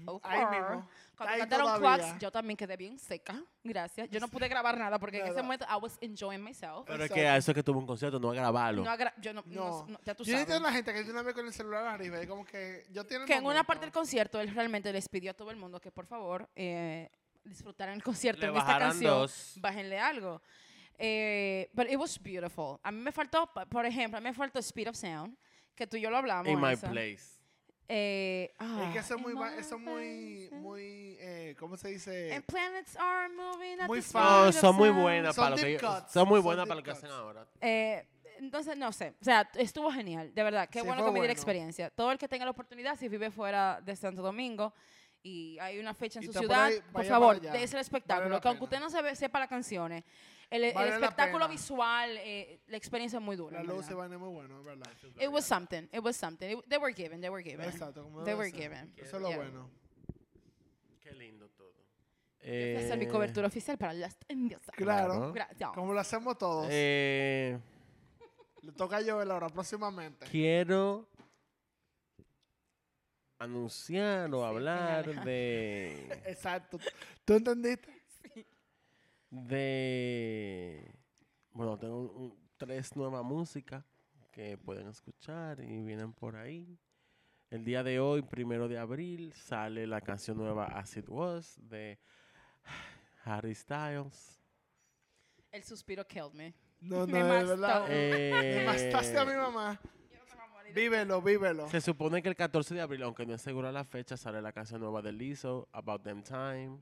So 0.05 0.19
Ahí 0.23 0.45
mismo. 0.45 0.88
Cuando 1.17 1.34
Ahí 1.34 1.39
cantaron. 1.39 1.80
Clocks 1.80 2.19
yo 2.19 2.32
también 2.32 2.55
quedé 2.55 2.77
bien 2.77 2.99
seca. 2.99 3.41
Gracias. 3.63 4.07
Yo 4.11 4.19
no 4.19 4.27
pude 4.27 4.47
grabar 4.47 4.77
nada 4.77 4.99
porque 4.99 5.19
en 5.19 5.27
ese 5.27 5.41
momento 5.41 5.65
I 5.67 5.82
was 5.82 5.97
enjoying 5.99 6.43
myself. 6.43 6.86
Pero 6.86 7.03
es 7.05 7.11
que 7.11 7.27
a 7.27 7.38
eso 7.38 7.51
es 7.51 7.55
que 7.55 7.63
tuvo 7.63 7.80
un 7.80 7.88
concierto, 7.88 8.19
no 8.19 8.30
a 8.30 8.36
grabarlo. 8.36 8.84
No 8.84 8.91
agra- 8.91 9.13
yo 9.17 9.34
no, 9.34 9.43
no- 9.47 9.53
No. 9.55 9.86
no- 9.88 9.99
ya 10.05 10.13
tú 10.13 10.23
Yo 10.23 10.34
entiendo 10.38 10.53
sabes. 10.53 10.61
la 10.61 10.71
gente 10.73 10.93
que 10.93 10.99
tiene 10.99 11.11
una 11.13 11.23
vez 11.23 11.34
con 11.34 11.47
el 11.47 11.53
celular 11.53 11.88
arriba 11.88 12.21
y 12.23 12.27
como 12.27 12.45
que 12.45 12.86
yo 12.91 13.03
tiene 13.07 13.25
Que 13.25 13.34
en 13.34 13.45
una 13.45 13.63
parte 13.63 13.86
del 13.86 13.91
concierto 13.91 14.39
él 14.39 14.53
realmente 14.53 14.93
les 14.93 15.09
pidió 15.09 15.32
a 15.32 15.34
todo 15.34 15.49
el 15.49 15.57
mundo 15.57 15.80
que 15.82 15.89
por 15.91 16.05
favor 16.05 16.47
eh, 16.55 17.09
disfrutaran 17.43 17.95
el 17.95 18.03
concierto 18.03 18.41
Le 18.45 18.51
en 18.51 18.57
esta 18.57 18.77
canción. 18.77 19.11
dos. 19.11 19.53
Bájenle 19.59 19.99
algo. 19.99 20.39
Eh, 21.02 21.70
but 21.74 21.89
it 21.89 21.97
was 21.97 22.18
beautiful. 22.22 22.78
A 22.84 22.91
mí 22.91 23.00
me 23.02 23.12
faltó, 23.12 23.50
por 23.70 23.86
ejemplo, 23.86 24.18
a 24.18 24.22
mí 24.22 24.28
me 24.30 24.34
faltó 24.34 24.60
Speed 24.60 24.89
of 24.89 24.95
Sound, 24.95 25.36
que 25.74 25.88
tú 25.88 25.95
y 25.95 26.02
yo 26.02 26.10
lo 26.10 26.18
hablamos. 26.18 26.47
In 26.52 26.60
my 26.60 26.74
eso. 26.74 26.88
place. 26.89 27.39
Eh, 27.91 28.54
Es 28.60 28.93
que 28.93 29.00
eso 29.00 29.16
es 29.16 29.20
ah, 29.20 29.24
muy, 29.24 29.34
my 29.34 29.58
eso 29.58 29.76
es 29.76 29.82
muy, 29.82 30.50
muy, 30.52 31.18
eh, 31.20 31.56
¿cómo 31.58 31.76
se 31.76 31.88
dice? 31.88 32.32
And 32.36 32.45
planets 32.45 32.95
are 32.97 33.30
moving 33.30 33.80
at 33.80 33.88
Muy 33.88 34.02
the 34.02 34.18
of 34.20 34.54
son 34.56 34.76
muy 34.76 34.89
buenas 34.91 35.34
Son 35.36 35.43
para 35.45 35.56
lo 35.56 35.62
que 35.64 35.78
cuts, 35.80 36.12
son 36.12 36.28
muy 36.28 36.39
buenas 36.39 36.68
para 36.68 36.80
lo 36.80 36.84
que 36.84 36.91
hacen 36.91 37.10
ahora. 37.10 37.47
Eh, 37.62 38.06
entonces, 38.38 38.78
no 38.78 38.91
sé. 38.91 39.16
O 39.20 39.24
sea, 39.24 39.50
estuvo 39.56 39.91
genial, 39.91 40.34
de 40.36 40.43
verdad. 40.43 40.70
Qué 40.70 40.82
Sí, 40.82 40.86
bueno 40.86 41.04
que 41.04 41.12
me 41.12 41.16
di 41.16 41.20
la 41.20 41.22
bueno. 41.22 41.32
experiencia. 41.34 41.89
Todo 41.89 42.12
el 42.12 42.18
que 42.20 42.28
tenga 42.28 42.45
la 42.45 42.52
oportunidad, 42.52 42.95
si 42.95 43.08
vive 43.10 43.32
fuera 43.32 43.82
de 43.82 43.95
Santo 43.95 44.22
Domingo 44.22 44.74
y 45.24 45.58
hay 45.60 45.80
una 45.80 45.93
fecha 45.95 46.20
en 46.20 46.24
Y 46.24 46.26
su 46.28 46.32
está 46.32 46.41
por 46.41 46.47
ciudad, 46.47 46.66
ahí, 46.68 46.82
por 46.93 47.06
favor, 47.06 47.39
dése 47.41 47.76
el 47.76 47.82
espectáculo. 47.82 48.30
la 48.36 48.39
que 48.39 48.47
aunque 48.50 48.64
usted 48.66 48.80
no 48.80 48.89
sepa 49.16 49.39
las 49.39 49.50
canciones, 49.50 50.04
el, 50.50 50.64
el 50.64 50.74
Vale 50.74 50.89
la 50.89 50.95
espectáculo 50.95 51.47
visual, 51.47 52.18
eh, 52.18 52.62
la 52.68 52.78
experiencia 52.78 53.18
es 53.18 53.24
muy 53.24 53.36
dura. 53.36 53.62
La 53.64 53.74
luz 53.74 53.86
se 53.86 53.93
va 53.93 54.08
muy 54.08 54.30
bueno, 54.30 54.64
¿verdad? 54.64 54.91
It 55.20 55.30
was 55.30 55.45
something. 55.45 55.84
It 55.93 56.00
was 56.04 56.16
something. 56.16 56.50
It- 56.58 56.66
they 56.68 56.78
were 56.80 56.93
given. 56.93 57.22
They 57.22 57.30
were 57.30 57.43
given. 57.43 57.68
Exacto, 57.70 58.04
como 58.04 58.24
They 58.24 58.34
were 58.34 58.50
ser. 58.50 58.60
given. 58.62 58.93
Eso 58.97 59.18
es 59.18 59.22
lo 59.22 59.28
Yeah. 59.30 59.38
bueno. 59.38 59.70
Qué 61.02 61.12
lindo 61.14 61.47
todo. 61.50 61.74
Esta 62.41 62.93
es 62.93 62.97
mi 63.00 63.06
Eh, 63.06 63.10
cobertura 63.10 63.47
oficial 63.47 63.78
para 63.78 63.93
las 63.93 64.18
enviosas. 64.28 64.74
Claro. 64.76 65.14
Claro. 65.14 65.34
Gracias. 65.34 65.70
Como 65.74 65.93
lo 65.93 66.00
hacemos 66.00 66.38
todos. 66.38 66.68
eh, 66.70 67.60
Le 68.62 68.72
toca 68.74 68.97
a 68.97 69.04
Joel 69.04 69.30
ahora 69.32 69.50
próximamente. 69.50 70.26
quiero 70.26 71.08
anunciar 73.39 74.34
o 74.34 74.39
Sí, 74.39 74.45
hablar. 74.45 75.10
Eh, 75.10 75.14
de, 75.26 76.22
Exacto. 76.32 76.80
¿Tú 77.26 77.34
entendiste? 77.36 77.93
De... 79.30 80.93
Bueno, 81.51 81.77
tengo 81.77 81.99
un- 81.99 82.09
un- 82.23 82.49
tres 82.57 82.95
nuevas 82.95 83.23
músicas 83.23 83.84
que 84.32 84.57
pueden 84.57 84.88
escuchar 84.88 85.59
y 85.59 85.82
vienen 85.84 86.13
por 86.13 86.36
ahí. 86.36 86.77
El 87.49 87.63
día 87.65 87.84
de 87.84 87.99
hoy, 87.99 88.21
primero 88.21 88.67
de 88.67 88.77
abril, 88.77 89.34
sale 89.34 89.88
la 89.88 90.01
canción 90.01 90.38
nueva 90.38 90.65
As 90.65 90.95
It 90.97 91.09
Was 91.09 91.57
de 91.67 91.97
Harry 93.23 93.55
Styles. 93.55 94.39
El 95.51 95.63
suspiro 95.63 96.05
killed 96.05 96.34
me. 96.34 96.53
No, 96.82 96.99
no, 97.07 97.07
Me 97.07 97.23
de 97.23 97.43
verdad. 97.45 97.86
Eh, 97.89 98.55
Me 98.59 98.65
mastaste 98.65 99.17
a 99.17 99.25
mi 99.25 99.34
mamá. 99.34 99.80
Vívelo, 100.75 101.19
vívelo. 101.23 101.67
Se 101.69 101.82
supone 101.82 102.21
que 102.21 102.30
el 102.30 102.36
14 102.36 102.75
de 102.75 102.82
abril, 102.82 103.01
aunque 103.01 103.25
no 103.25 103.34
es 103.34 103.41
segura 103.41 103.71
la 103.71 103.84
fecha, 103.84 104.15
sale 104.15 104.39
la 104.39 104.51
canción 104.53 104.80
nueva 104.80 105.01
de 105.01 105.11
Lizzo, 105.11 105.67
About 105.71 106.03
Them 106.03 106.21
Time. 106.21 106.80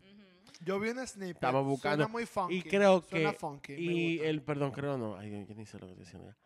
Yo 0.62 0.80
vi 0.80 0.90
un 0.90 1.06
snippet. 1.08 1.36
Estamos 1.36 1.66
buscando- 1.66 2.04
Suena 2.04 2.12
muy 2.12 2.26
funky. 2.26 2.56
Y 2.58 2.62
creo 2.64 3.02
Suena 3.02 3.32
que... 3.32 3.38
funky. 3.38 3.74
me 3.74 3.80
y 3.82 4.20
el, 4.20 4.42
perdón, 4.42 4.72
creo 4.72 4.98
no. 4.98 5.18
Ay, 5.18 5.46
yo 5.48 5.56
ni 5.56 5.66
sé 5.66 5.78
lo 5.80 5.86
que 5.88 5.92
estoy 5.94 6.06
diciendo 6.06 6.28
ya. 6.30 6.38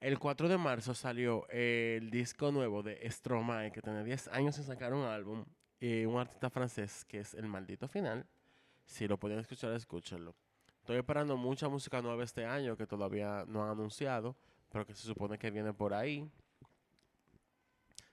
El 0.00 0.18
4 0.18 0.48
de 0.48 0.56
marzo 0.56 0.94
salió 0.94 1.46
el 1.50 2.10
disco 2.10 2.50
nuevo 2.52 2.82
de 2.82 2.98
Stromae, 3.10 3.70
que 3.70 3.82
tenía 3.82 4.02
10 4.02 4.28
años 4.28 4.54
sin 4.56 4.64
sacar 4.64 4.94
un 4.94 5.04
álbum. 5.04 5.44
Y 5.78 6.04
un 6.04 6.18
artista 6.18 6.48
francés 6.50 7.04
que 7.06 7.20
es 7.20 7.34
El 7.34 7.46
Maldito 7.46 7.86
Final. 7.88 8.26
Si 8.86 9.06
lo 9.08 9.18
pueden 9.18 9.38
escuchar, 9.38 9.72
escúchenlo. 9.72 10.34
Estoy 10.80 10.96
esperando 10.96 11.36
mucha 11.36 11.68
música 11.68 12.00
nueva 12.02 12.24
este 12.24 12.44
año 12.46 12.76
que 12.76 12.86
todavía 12.86 13.44
no 13.46 13.62
han 13.64 13.70
anunciado, 13.70 14.36
pero 14.70 14.86
que 14.86 14.94
se 14.94 15.02
supone 15.06 15.38
que 15.38 15.50
viene 15.50 15.72
por 15.72 15.92
ahí. 15.94 16.30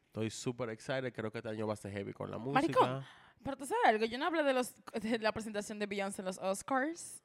Estoy 0.07 0.29
súper 0.29 0.69
excited. 0.71 1.13
Creo 1.13 1.31
que 1.31 1.39
este 1.39 1.49
año 1.49 1.67
va 1.67 1.73
a 1.73 1.77
ser 1.77 1.91
heavy 1.91 2.13
con 2.13 2.29
la 2.31 2.37
música. 2.37 2.79
Maricón. 2.79 3.05
Pero 3.47 3.55
tú 3.55 3.65
sabes 3.65 3.85
algo, 3.85 4.03
yo 4.03 4.17
no 4.17 4.25
hablé 4.25 4.43
de, 4.43 4.51
los, 4.51 4.73
de 4.91 5.19
la 5.19 5.31
presentación 5.31 5.79
de 5.79 5.85
Beyoncé 5.85 6.21
en 6.21 6.25
los 6.25 6.37
Oscars. 6.37 7.23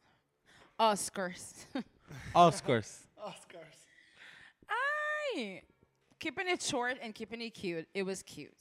Oscars. 0.77 1.67
Oscars. 2.33 3.09
Oscars. 3.17 3.77
Ay, 4.69 5.63
keeping 6.21 6.49
it 6.49 6.61
short 6.63 6.99
and 7.03 7.13
keeping 7.13 7.41
it 7.43 7.53
cute. 7.53 7.89
It 7.93 8.05
was 8.05 8.23
cute. 8.23 8.55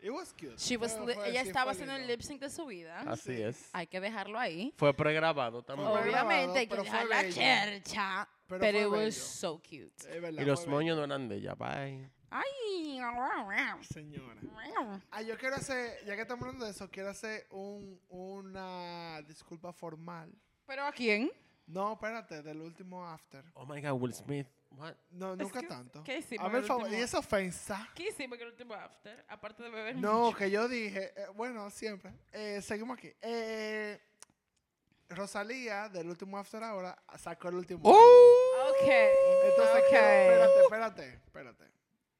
It 0.00 0.10
was 0.12 0.32
cute. 0.32 0.60
She 0.60 0.76
was 0.76 0.92
Fue- 0.96 1.06
li- 1.06 1.14
fue- 1.14 1.28
ella 1.30 1.42
estaba 1.42 1.72
haciendo 1.72 1.96
el 1.96 2.06
lip 2.06 2.22
sync 2.22 2.40
de 2.40 2.50
su 2.50 2.64
vida. 2.66 3.00
Así 3.00 3.34
Sí. 3.34 3.42
es. 3.42 3.68
Hay 3.72 3.88
que 3.88 3.98
dejarlo 4.00 4.38
ahí. 4.38 4.72
Fue 4.76 4.94
pregrabado 4.94 5.64
también. 5.64 5.88
Fue 5.90 6.00
Obviamente 6.02 6.60
hay 6.60 6.68
que 6.68 6.76
dejar 6.76 7.06
la 7.08 7.22
bello. 7.22 7.34
chercha. 7.34 8.28
Pero 8.46 8.78
it 8.78 8.86
was 8.86 9.16
so 9.16 9.58
cute. 9.58 9.90
Verdad, 10.20 10.40
Y 10.40 10.44
los 10.44 10.68
moños 10.68 10.96
no 10.96 11.02
eran 11.02 11.28
de 11.28 11.34
ella. 11.38 11.54
Bye. 11.56 12.08
Ay. 12.30 12.44
Señora. 13.84 14.40
Ah, 15.10 15.22
yo 15.22 15.36
quiero 15.38 15.56
hacer, 15.56 16.04
ya 16.04 16.14
que 16.16 16.22
estamos 16.22 16.42
hablando 16.44 16.64
de 16.64 16.70
eso, 16.72 16.90
quiero 16.90 17.10
hacer 17.10 17.46
un, 17.50 18.00
una 18.08 19.22
disculpa 19.22 19.72
formal. 19.72 20.32
¿Pero 20.66 20.84
a 20.84 20.92
quién? 20.92 21.30
No, 21.66 21.92
espérate, 21.94 22.42
del 22.42 22.60
último 22.60 23.06
after. 23.06 23.44
Oh 23.54 23.66
my 23.66 23.80
God, 23.80 24.00
Will 24.00 24.14
Smith. 24.14 24.46
What? 24.70 24.94
No, 25.10 25.34
nunca 25.34 25.60
que- 25.60 25.66
tanto. 25.66 26.02
¿qué 26.04 26.18
hicimos 26.18 26.44
A 26.46 26.48
ver, 26.48 26.60
el 26.62 26.66
favor, 26.66 26.82
último 26.84 27.00
¿y 27.00 27.02
esa 27.02 27.18
ofensa? 27.18 27.88
¿Qué 27.94 28.08
hicimos 28.08 28.36
en 28.38 28.42
el 28.46 28.52
último 28.52 28.74
after? 28.74 29.24
Aparte 29.28 29.62
de 29.62 29.70
beber 29.70 29.96
No, 29.96 30.26
mucho. 30.26 30.36
que 30.36 30.50
yo 30.50 30.68
dije, 30.68 31.12
eh, 31.16 31.26
bueno, 31.34 31.70
siempre. 31.70 32.12
Eh, 32.32 32.60
seguimos 32.62 32.98
aquí. 32.98 33.12
Eh, 33.22 33.98
Rosalía, 35.10 35.88
del 35.88 36.08
último 36.08 36.36
after 36.38 36.62
ahora, 36.62 37.02
sacó 37.18 37.48
el 37.48 37.54
último. 37.56 37.80
Ok. 37.88 38.88
Entonces, 38.88 39.76
ok. 39.76 39.88
quiero- 39.88 40.06
espérate, 40.06 40.60
espérate, 40.62 41.14
espérate. 41.24 41.64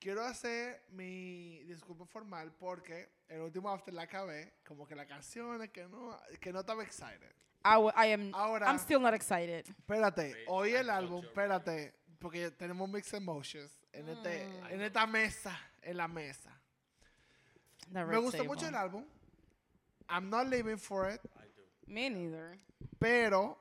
Quiero 0.00 0.22
hacer 0.24 0.84
mi 0.90 1.64
disculpa 1.64 2.06
formal 2.06 2.52
porque 2.52 3.08
el 3.28 3.40
último 3.40 3.68
after 3.68 3.92
la 3.92 4.02
acabé, 4.02 4.54
como 4.66 4.86
que 4.86 4.94
la 4.94 5.06
canción 5.06 5.60
es 5.62 5.70
que 5.70 5.88
no, 5.88 6.16
que 6.40 6.52
no 6.52 6.60
estaba 6.60 6.84
excited. 6.84 7.32
I, 7.64 7.74
w- 7.74 7.92
I 7.96 8.12
am. 8.12 8.32
Ahora- 8.34 8.66
I'm 8.70 8.78
still 8.78 9.00
not 9.00 9.12
excited. 9.14 9.66
Espérate, 9.68 10.44
oí 10.46 10.72
el 10.74 10.88
álbum, 10.88 11.24
espérate, 11.24 11.94
porque 12.20 12.52
tenemos 12.52 12.88
mixed 12.88 13.14
emotions 13.16 13.72
en, 13.92 14.08
este, 14.08 14.46
Mm. 14.46 14.66
en 14.74 14.80
esta 14.82 15.06
mesa, 15.06 15.58
en 15.82 15.96
la 15.96 16.06
mesa. 16.06 16.54
The 17.92 18.04
Me 18.04 18.18
gustó 18.18 18.38
table. 18.38 18.48
mucho 18.48 18.68
el 18.68 18.74
álbum. 18.76 19.04
I'm 20.08 20.30
not 20.30 20.46
living 20.46 20.78
for 20.78 21.10
it, 21.12 21.20
Me 21.86 22.08
neither. 22.08 22.58
pero 23.00 23.58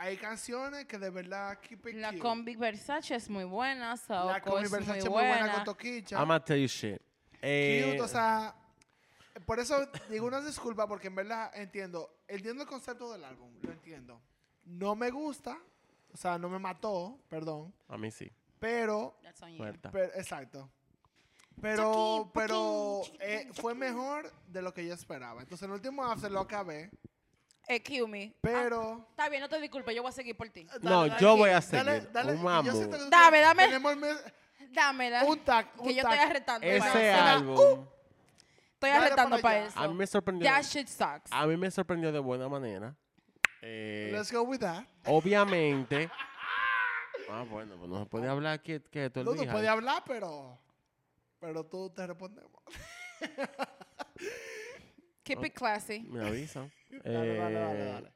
hay 0.00 0.16
canciones 0.16 0.86
que 0.86 0.98
de 0.98 1.10
verdad 1.10 1.58
keep 1.60 1.86
it 1.86 1.94
La 1.96 2.08
cute. 2.08 2.20
Combi 2.20 2.56
Versace 2.56 3.14
es 3.14 3.28
muy 3.28 3.44
buena. 3.44 3.90
La 3.90 3.96
Saoko 3.96 4.50
Combi 4.50 4.64
es 4.64 4.70
Versace 4.70 4.90
muy 4.92 4.98
es 4.98 5.04
muy 5.04 5.12
buena 5.12 5.38
buena. 5.38 5.54
con 5.54 5.64
Toquicha. 5.64 6.16
I'm 6.16 6.26
gonna 6.28 6.42
tell 6.42 6.58
you 6.58 6.66
shit. 6.66 7.00
Eh, 7.42 7.86
cute, 7.90 8.00
o 8.02 8.08
sea, 8.08 8.54
por 9.44 9.60
eso 9.60 9.86
digo 10.08 10.26
una 10.26 10.40
disculpa 10.40 10.86
porque 10.86 11.08
en 11.08 11.14
verdad 11.16 11.50
entiendo, 11.54 12.16
entiendo 12.28 12.62
el 12.62 12.68
concepto 12.68 13.12
del 13.12 13.24
álbum, 13.24 13.52
lo 13.62 13.72
entiendo. 13.72 14.20
No 14.64 14.94
me 14.94 15.10
gusta, 15.10 15.58
o 16.12 16.16
sea, 16.16 16.38
no 16.38 16.48
me 16.48 16.58
mató, 16.58 17.18
perdón, 17.28 17.72
a 17.88 17.96
mí 17.98 18.10
sí. 18.10 18.30
pero, 18.58 19.18
That's 19.22 19.42
on 19.42 19.50
you. 19.52 19.58
Muerta. 19.58 19.90
pero- 19.90 20.14
exacto. 20.14 20.70
Pero, 21.60 22.30
pero 22.32 23.02
eh, 23.20 23.50
fue 23.52 23.74
mejor 23.74 24.32
de 24.46 24.62
lo 24.62 24.72
que 24.72 24.86
yo 24.86 24.94
esperaba. 24.94 25.42
Entonces, 25.42 25.66
el 25.66 25.72
último 25.72 26.02
after 26.04 26.30
lo 26.30 26.40
acabé, 26.40 26.90
Excuse 27.72 28.08
me. 28.08 28.34
pero... 28.40 29.06
Está 29.10 29.28
bien, 29.28 29.40
no 29.42 29.48
te 29.48 29.60
disculpes, 29.60 29.94
yo 29.94 30.02
voy 30.02 30.08
a 30.08 30.12
seguir 30.12 30.36
por 30.36 30.48
ti. 30.50 30.66
No, 30.82 31.06
dale, 31.06 31.20
yo 31.20 31.36
voy 31.36 31.50
a 31.50 31.60
Dale, 31.60 31.62
seguir. 32.00 32.12
dale, 32.12 32.32
un 32.32 32.38
y 32.38 32.42
mambo. 32.42 32.72
yo 32.72 32.90
que 32.90 32.98
Dame, 33.08 33.40
dame. 33.40 33.64
tenemos 33.66 33.92
el 33.92 33.98
mes- 34.00 34.24
Dámela. 34.72 35.24
un 35.24 35.38
tag, 35.40 35.68
un 35.78 35.86
que 35.88 35.94
yo 35.94 36.02
estoy 36.02 36.18
arretando. 36.18 36.60
para 36.66 36.76
Ese 36.76 37.10
eso. 37.12 37.22
álbum 37.22 37.86
Estoy 38.74 38.90
Dale 38.90 39.06
arretando 39.06 39.30
para 39.36 39.42
para 39.42 39.66
eso. 39.66 39.78
a 39.78 39.88
mí 39.88 39.94
me 39.94 40.06
sorprendió. 40.06 40.50
That 40.50 40.62
shit 40.62 40.88
sucks. 40.88 41.30
A 41.30 41.46
mí 41.46 41.56
me 41.56 41.70
sorprendió 41.70 42.10
de 42.12 42.18
buena 42.18 42.48
manera. 42.48 42.94
Eh, 43.62 44.10
Let's 44.12 44.32
go 44.32 44.42
with 44.42 44.58
that. 44.60 44.84
obviamente. 45.06 46.10
Ah, 47.32 47.44
bueno, 47.48 47.76
pues 47.76 47.88
no 47.88 48.00
se 48.00 48.06
puede 48.06 48.26
hablar 48.26 48.60
que, 48.60 48.82
que 48.82 49.08
tú 49.08 49.22
No, 49.22 49.34
no 49.36 49.52
puede 49.52 49.68
hablar, 49.68 50.02
pero... 50.04 50.58
Pero 51.38 51.64
tú 51.64 51.88
te 51.90 52.04
respondemos. 52.04 52.50
Keep 55.34 55.44
it 55.46 55.54
classy. 55.54 56.00
Me 56.00 56.26
avisan. 56.26 56.70
Dale, 57.04 57.36
dale, 57.36 57.54
dale, 57.54 57.80
Eh, 57.82 57.92
dale. 57.92 58.12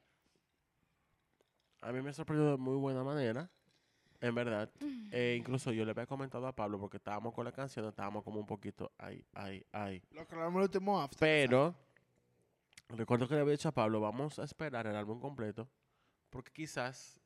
A 1.80 1.92
mí 1.92 2.02
me 2.02 2.12
sorprendió 2.12 2.50
de 2.52 2.56
muy 2.56 2.76
buena 2.76 3.04
manera. 3.04 3.48
En 4.20 4.34
verdad. 4.34 4.70
Eh, 5.12 5.36
incluso 5.38 5.70
yo 5.70 5.84
le 5.84 5.90
había 5.90 6.06
comentado 6.06 6.46
a 6.46 6.52
Pablo 6.52 6.78
porque 6.80 6.96
estábamos 6.96 7.34
con 7.34 7.44
la 7.44 7.52
canción, 7.52 7.86
estábamos 7.86 8.24
como 8.24 8.40
un 8.40 8.46
poquito 8.46 8.90
ay, 8.96 9.22
ay, 9.34 9.64
ay. 9.70 10.02
Lo 10.12 10.26
que 10.26 10.34
hablamos 10.34 10.56
el 10.56 10.62
último 10.62 10.98
after. 11.00 11.18
Pero 11.20 11.74
recuerdo 12.88 13.28
que 13.28 13.34
le 13.34 13.42
había 13.42 13.52
dicho 13.52 13.68
a 13.68 13.72
Pablo, 13.72 14.00
vamos 14.00 14.38
a 14.38 14.44
esperar 14.44 14.86
el 14.86 14.96
álbum 14.96 15.20
completo, 15.20 15.68
porque 16.30 16.50
quizás 16.52 17.20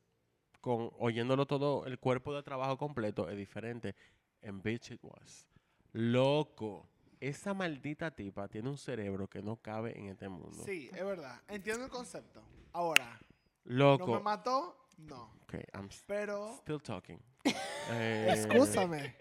con 0.59 0.91
oyéndolo 0.99 1.45
todo, 1.45 1.85
el 1.85 1.99
cuerpo 1.99 2.35
de 2.35 2.43
trabajo 2.43 2.77
completo 2.77 3.29
es 3.29 3.37
diferente. 3.37 3.95
En 4.41 4.61
Bitch 4.61 4.91
It 4.91 4.99
Was. 5.03 5.47
Loco. 5.93 6.85
Esa 7.19 7.53
maldita 7.53 8.11
tipa 8.11 8.47
tiene 8.47 8.69
un 8.69 8.77
cerebro 8.77 9.27
que 9.27 9.41
no 9.41 9.57
cabe 9.57 9.97
en 9.97 10.07
este 10.07 10.29
mundo. 10.29 10.63
Sí, 10.63 10.89
es 10.93 11.03
verdad. 11.03 11.41
Entiendo 11.49 11.85
el 11.85 11.91
concepto. 11.91 12.41
Ahora, 12.71 13.19
Loco. 13.65 14.07
¿no 14.07 14.13
me 14.13 14.19
mató? 14.21 14.87
No. 14.97 15.33
Ok, 15.43 15.55
I'm 15.73 15.89
Pero, 16.07 16.55
still 16.61 16.81
talking. 16.81 17.19
Eh, 17.91 18.27
escúchame. 18.31 19.15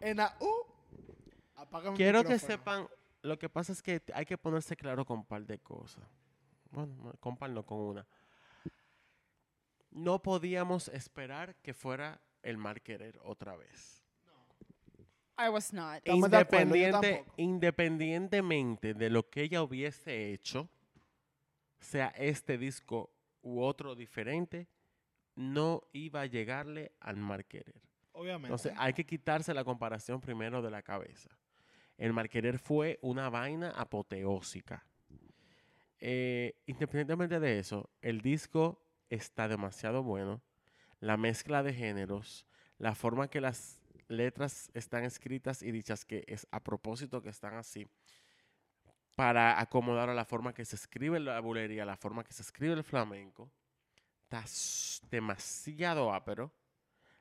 En 0.00 0.16
la 0.16 0.34
U, 0.40 0.50
apaga 1.56 1.90
mi 1.90 1.98
Quiero 1.98 2.24
que 2.24 2.38
sepan, 2.38 2.88
lo 3.20 3.38
que 3.38 3.50
pasa 3.50 3.72
es 3.72 3.82
que 3.82 4.02
hay 4.14 4.24
que 4.24 4.38
ponerse 4.38 4.74
claro 4.74 5.04
con 5.04 5.18
un 5.18 5.26
par 5.26 5.44
de 5.44 5.58
cosas. 5.58 6.02
Bueno, 6.70 6.94
no, 7.02 7.12
con 7.20 7.36
par 7.36 7.50
no, 7.50 7.66
con 7.66 7.78
una. 7.78 8.06
No 9.90 10.22
podíamos 10.22 10.88
esperar 10.88 11.56
que 11.56 11.74
fuera 11.74 12.22
el 12.42 12.56
mal 12.56 12.80
querer 12.80 13.20
otra 13.22 13.54
vez. 13.54 14.05
I 15.38 15.48
was 15.50 15.72
not. 15.72 15.96
Estamos 15.98 16.30
de 16.30 16.36
acuerdo, 16.36 16.74
yo 16.74 16.86
Independiente, 16.86 17.12
tampoco. 17.16 17.34
independientemente 17.36 18.94
de 18.94 19.10
lo 19.10 19.28
que 19.28 19.42
ella 19.42 19.62
hubiese 19.62 20.32
hecho, 20.32 20.68
sea 21.78 22.08
este 22.16 22.56
disco 22.58 23.10
u 23.42 23.60
otro 23.60 23.94
diferente, 23.94 24.66
no 25.34 25.82
iba 25.92 26.22
a 26.22 26.26
llegarle 26.26 26.92
al 27.00 27.16
mal 27.16 27.44
querer. 27.44 27.80
Obviamente. 28.12 28.46
Entonces 28.46 28.72
hay 28.78 28.94
que 28.94 29.04
quitarse 29.04 29.52
la 29.52 29.62
comparación 29.64 30.20
primero 30.20 30.62
de 30.62 30.70
la 30.70 30.82
cabeza. 30.82 31.28
El 31.98 32.12
Malquerer 32.12 32.58
fue 32.58 32.98
una 33.02 33.28
vaina 33.30 33.70
apoteósica. 33.70 34.84
Eh, 35.98 36.54
independientemente 36.66 37.40
de 37.40 37.58
eso, 37.58 37.90
el 38.02 38.20
disco 38.20 38.82
está 39.10 39.48
demasiado 39.48 40.02
bueno. 40.02 40.42
La 41.00 41.16
mezcla 41.16 41.62
de 41.62 41.72
géneros, 41.74 42.46
la 42.78 42.94
forma 42.94 43.28
que 43.28 43.40
las 43.40 43.78
letras 44.08 44.70
están 44.74 45.04
escritas 45.04 45.62
y 45.62 45.70
dichas, 45.72 46.04
que 46.04 46.24
es 46.26 46.46
a 46.50 46.62
propósito 46.62 47.22
que 47.22 47.28
están 47.30 47.54
así, 47.54 47.86
para 49.14 49.60
acomodar 49.60 50.10
a 50.10 50.14
la 50.14 50.24
forma 50.24 50.52
que 50.52 50.64
se 50.64 50.76
escribe 50.76 51.18
la 51.20 51.40
bulería, 51.40 51.84
la 51.84 51.96
forma 51.96 52.22
que 52.22 52.32
se 52.32 52.42
escribe 52.42 52.74
el 52.74 52.84
flamenco, 52.84 53.50
está 54.24 54.44
demasiado 55.10 56.12
ápero. 56.12 56.52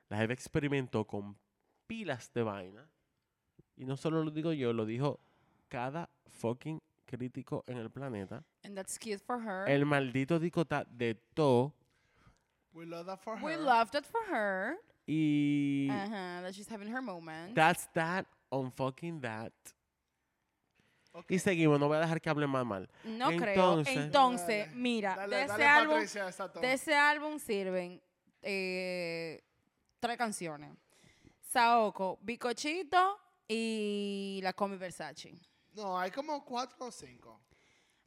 La 0.09 0.17
Jeva 0.17 0.33
experimentó 0.33 1.05
con 1.07 1.37
pilas 1.87 2.31
de 2.33 2.43
vaina. 2.43 2.87
Y 3.77 3.85
no 3.85 3.97
solo 3.97 4.23
lo 4.23 4.31
digo 4.31 4.53
yo, 4.53 4.73
lo 4.73 4.85
dijo 4.85 5.19
cada 5.67 6.09
fucking 6.27 6.81
crítico 7.05 7.63
en 7.67 7.77
el 7.77 7.89
planeta. 7.89 8.43
And 8.63 8.75
that's 8.75 8.97
cute 8.99 9.19
for 9.19 9.39
her. 9.39 9.69
El 9.69 9.85
maldito 9.85 10.39
disco 10.39 10.61
está 10.61 10.85
de 10.85 11.15
todo. 11.33 11.73
We 12.73 12.85
love 12.85 13.05
that 13.05 13.19
for 13.21 13.35
We 13.41 13.53
her. 13.53 13.61
loved 13.61 13.95
it 13.95 14.05
for 14.05 14.21
her. 14.29 14.77
Y 15.07 15.87
Uh-huh, 15.89 16.41
that 16.41 16.51
she's 16.53 16.67
having 16.71 16.87
her 16.91 17.01
moment. 17.01 17.53
that's 17.55 17.87
that 17.93 18.25
on 18.49 18.71
fucking 18.71 19.19
that. 19.21 19.53
Y 21.29 21.39
seguimos, 21.39 21.79
no 21.79 21.87
voy 21.87 21.95
a 21.97 22.01
dejar 22.01 22.19
que 22.19 22.29
hable 22.29 22.45
más 22.45 22.65
mal. 22.65 22.89
no 23.05 23.27
creo. 23.37 23.53
entonces- 23.79 23.95
Entonces, 23.97 24.65
Dale, 24.67 24.75
mira, 24.75 25.15
Dale, 25.15 25.35
de 25.37 25.41
ese 25.43 25.47
dale, 25.53 25.65
álbum, 25.65 25.93
Patricia, 25.95 26.25
de 26.61 26.73
ese 26.73 26.93
álbum 26.95 27.39
sirven 27.39 28.01
eh, 28.41 29.41
tres 29.99 30.17
canciones. 30.17 30.71
Saoko, 31.39 32.19
Bicochito 32.21 33.17
y 33.47 34.41
La 34.43 34.51
Comi 34.53 34.75
Versace. 34.75 35.33
No, 35.73 35.97
hay 35.97 36.11
como 36.11 36.43
cuatro 36.43 36.87
o 36.87 36.91
cinco. 36.91 37.39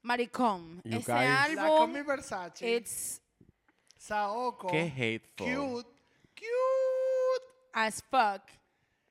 Maricón, 0.03 0.81
You 0.85 0.99
ese 0.99 1.11
guys- 1.13 1.25
La 1.25 1.45
álbum, 1.45 1.79
Comi 1.79 2.03
Versace, 2.03 2.77
it's 2.77 3.23
Saoko, 3.97 4.69
Qué 4.69 4.83
hateful. 4.91 5.47
cute, 5.47 5.89
cute. 6.35 6.88
As 7.73 8.03
fuck. 8.11 8.43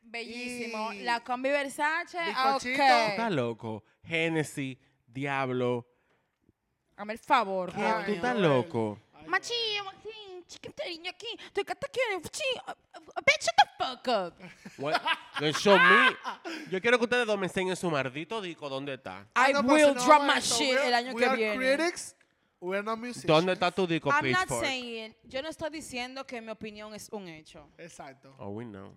Bellísimo. 0.02 0.94
Y- 0.94 1.02
La 1.04 1.20
Combi 1.24 1.50
Versace, 1.50 2.18
Bizcochito. 2.26 2.82
Está 2.82 3.30
loco. 3.30 3.84
Genesis, 4.06 4.78
Diablo. 5.06 5.86
Hazme 6.96 7.14
el 7.14 7.20
favor, 7.20 7.74
¿Qué? 7.74 7.82
Ay, 7.86 8.06
Tú 8.06 8.12
estás 8.14 8.36
loco. 8.38 8.98
Machín, 9.28 9.84
chiquitariño 10.48 11.12
aquí. 11.12 11.28
Estoy 11.46 11.64
que 11.66 11.76
te 11.76 11.88
quiero, 11.92 12.22
machín. 12.22 12.62
Bitch, 13.26 13.42
shut 13.44 13.56
the 13.58 13.84
fuck 13.84 14.08
up. 14.08 14.34
What? 14.78 15.02
No, 15.42 15.52
show 15.52 15.78
me. 15.78 16.16
Yo 16.72 16.82
quiero 16.82 16.98
que 16.98 17.04
ustedes 17.04 17.28
dos 17.28 17.38
me 17.38 17.48
enseñen 17.48 17.76
su 17.76 17.92
maldito 17.92 18.42
disco. 18.42 18.70
¿Dónde 18.70 18.94
está? 18.96 19.28
I 19.36 19.52
no, 19.54 19.62
pero 19.62 19.74
will 19.74 19.94
drop 19.94 20.24
my 20.24 20.40
shit 20.40 20.78
el 20.86 20.94
año 20.94 21.14
we 21.14 21.22
que 21.22 21.28
are 21.28 21.36
viene. 21.38 21.58
critics, 21.58 22.16
we're 22.60 22.84
not 22.84 22.98
musicians. 22.98 23.26
¿Dónde 23.28 23.54
está 23.54 23.72
tu 23.72 23.86
disco, 23.88 24.10
I'm 24.10 24.32
not 24.32 24.42
Pitchfork? 24.42 24.66
saying, 24.66 25.16
yo 25.24 25.42
no 25.42 25.50
estoy 25.50 25.70
diciendo 25.70 26.26
que 26.26 26.42
mi 26.42 26.52
opinión 26.52 26.94
es 26.94 27.10
un 27.12 27.28
hecho. 27.28 27.70
Exacto. 27.78 28.34
Oh, 28.40 28.50
we 28.50 28.66
know. 28.66 28.94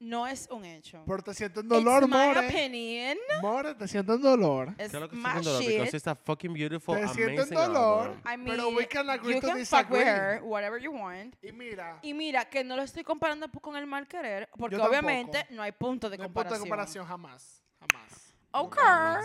No 0.00 0.28
es 0.28 0.46
un 0.52 0.64
hecho. 0.64 1.02
Pero 1.08 1.22
te 1.24 1.34
siento 1.34 1.58
en 1.58 1.68
dolor, 1.68 2.04
It's 2.04 2.12
my 2.12 2.16
more. 2.28 2.46
opinion. 2.46 3.18
More, 3.42 3.74
te 3.74 3.88
siento 3.88 4.14
en 4.14 4.22
dolor. 4.22 4.68
It's 4.68 4.76
¿Qué 4.76 4.84
es 4.84 4.92
lo 4.92 5.08
que 5.08 5.16
my 5.16 5.22
estoy 5.24 5.38
haciendo? 5.40 5.58
Because 5.58 5.84
shit. 5.86 5.94
it's 5.94 6.06
a 6.06 6.14
fucking 6.14 6.52
beautiful, 6.54 6.94
Te 6.94 7.08
siento 7.08 7.32
en 7.32 7.38
amazing 7.40 7.54
dolor. 7.56 8.06
album. 8.08 8.20
I 8.24 8.36
mean, 8.36 8.46
Pero 8.46 8.68
we 8.68 8.86
can 8.86 9.10
agree 9.10 9.34
you 9.34 9.40
to 9.40 9.46
can 9.48 9.66
fuck 9.66 9.90
with 9.90 9.98
disagree. 9.98 10.36
her, 10.36 10.42
whatever 10.44 10.80
you 10.80 10.92
want. 10.92 11.34
Y 11.42 11.50
mira, 11.50 11.98
Y 12.02 12.14
mira, 12.14 12.44
que 12.48 12.62
no 12.62 12.76
lo 12.76 12.82
estoy 12.82 13.02
comparando 13.02 13.50
con 13.60 13.74
el 13.76 13.86
mal 13.88 14.06
querer, 14.06 14.48
porque 14.56 14.76
Yo 14.76 14.82
tampoco. 14.82 15.00
obviamente 15.00 15.46
no 15.50 15.62
hay 15.62 15.72
punto 15.72 16.08
de 16.08 16.16
no 16.16 16.22
hay 16.22 16.28
punto 16.28 16.42
de 16.54 16.58
comparación. 16.60 16.60
comparación 16.60 17.04
jamás. 17.06 17.62
Jamás. 17.80 18.34
Ok, 18.52 18.76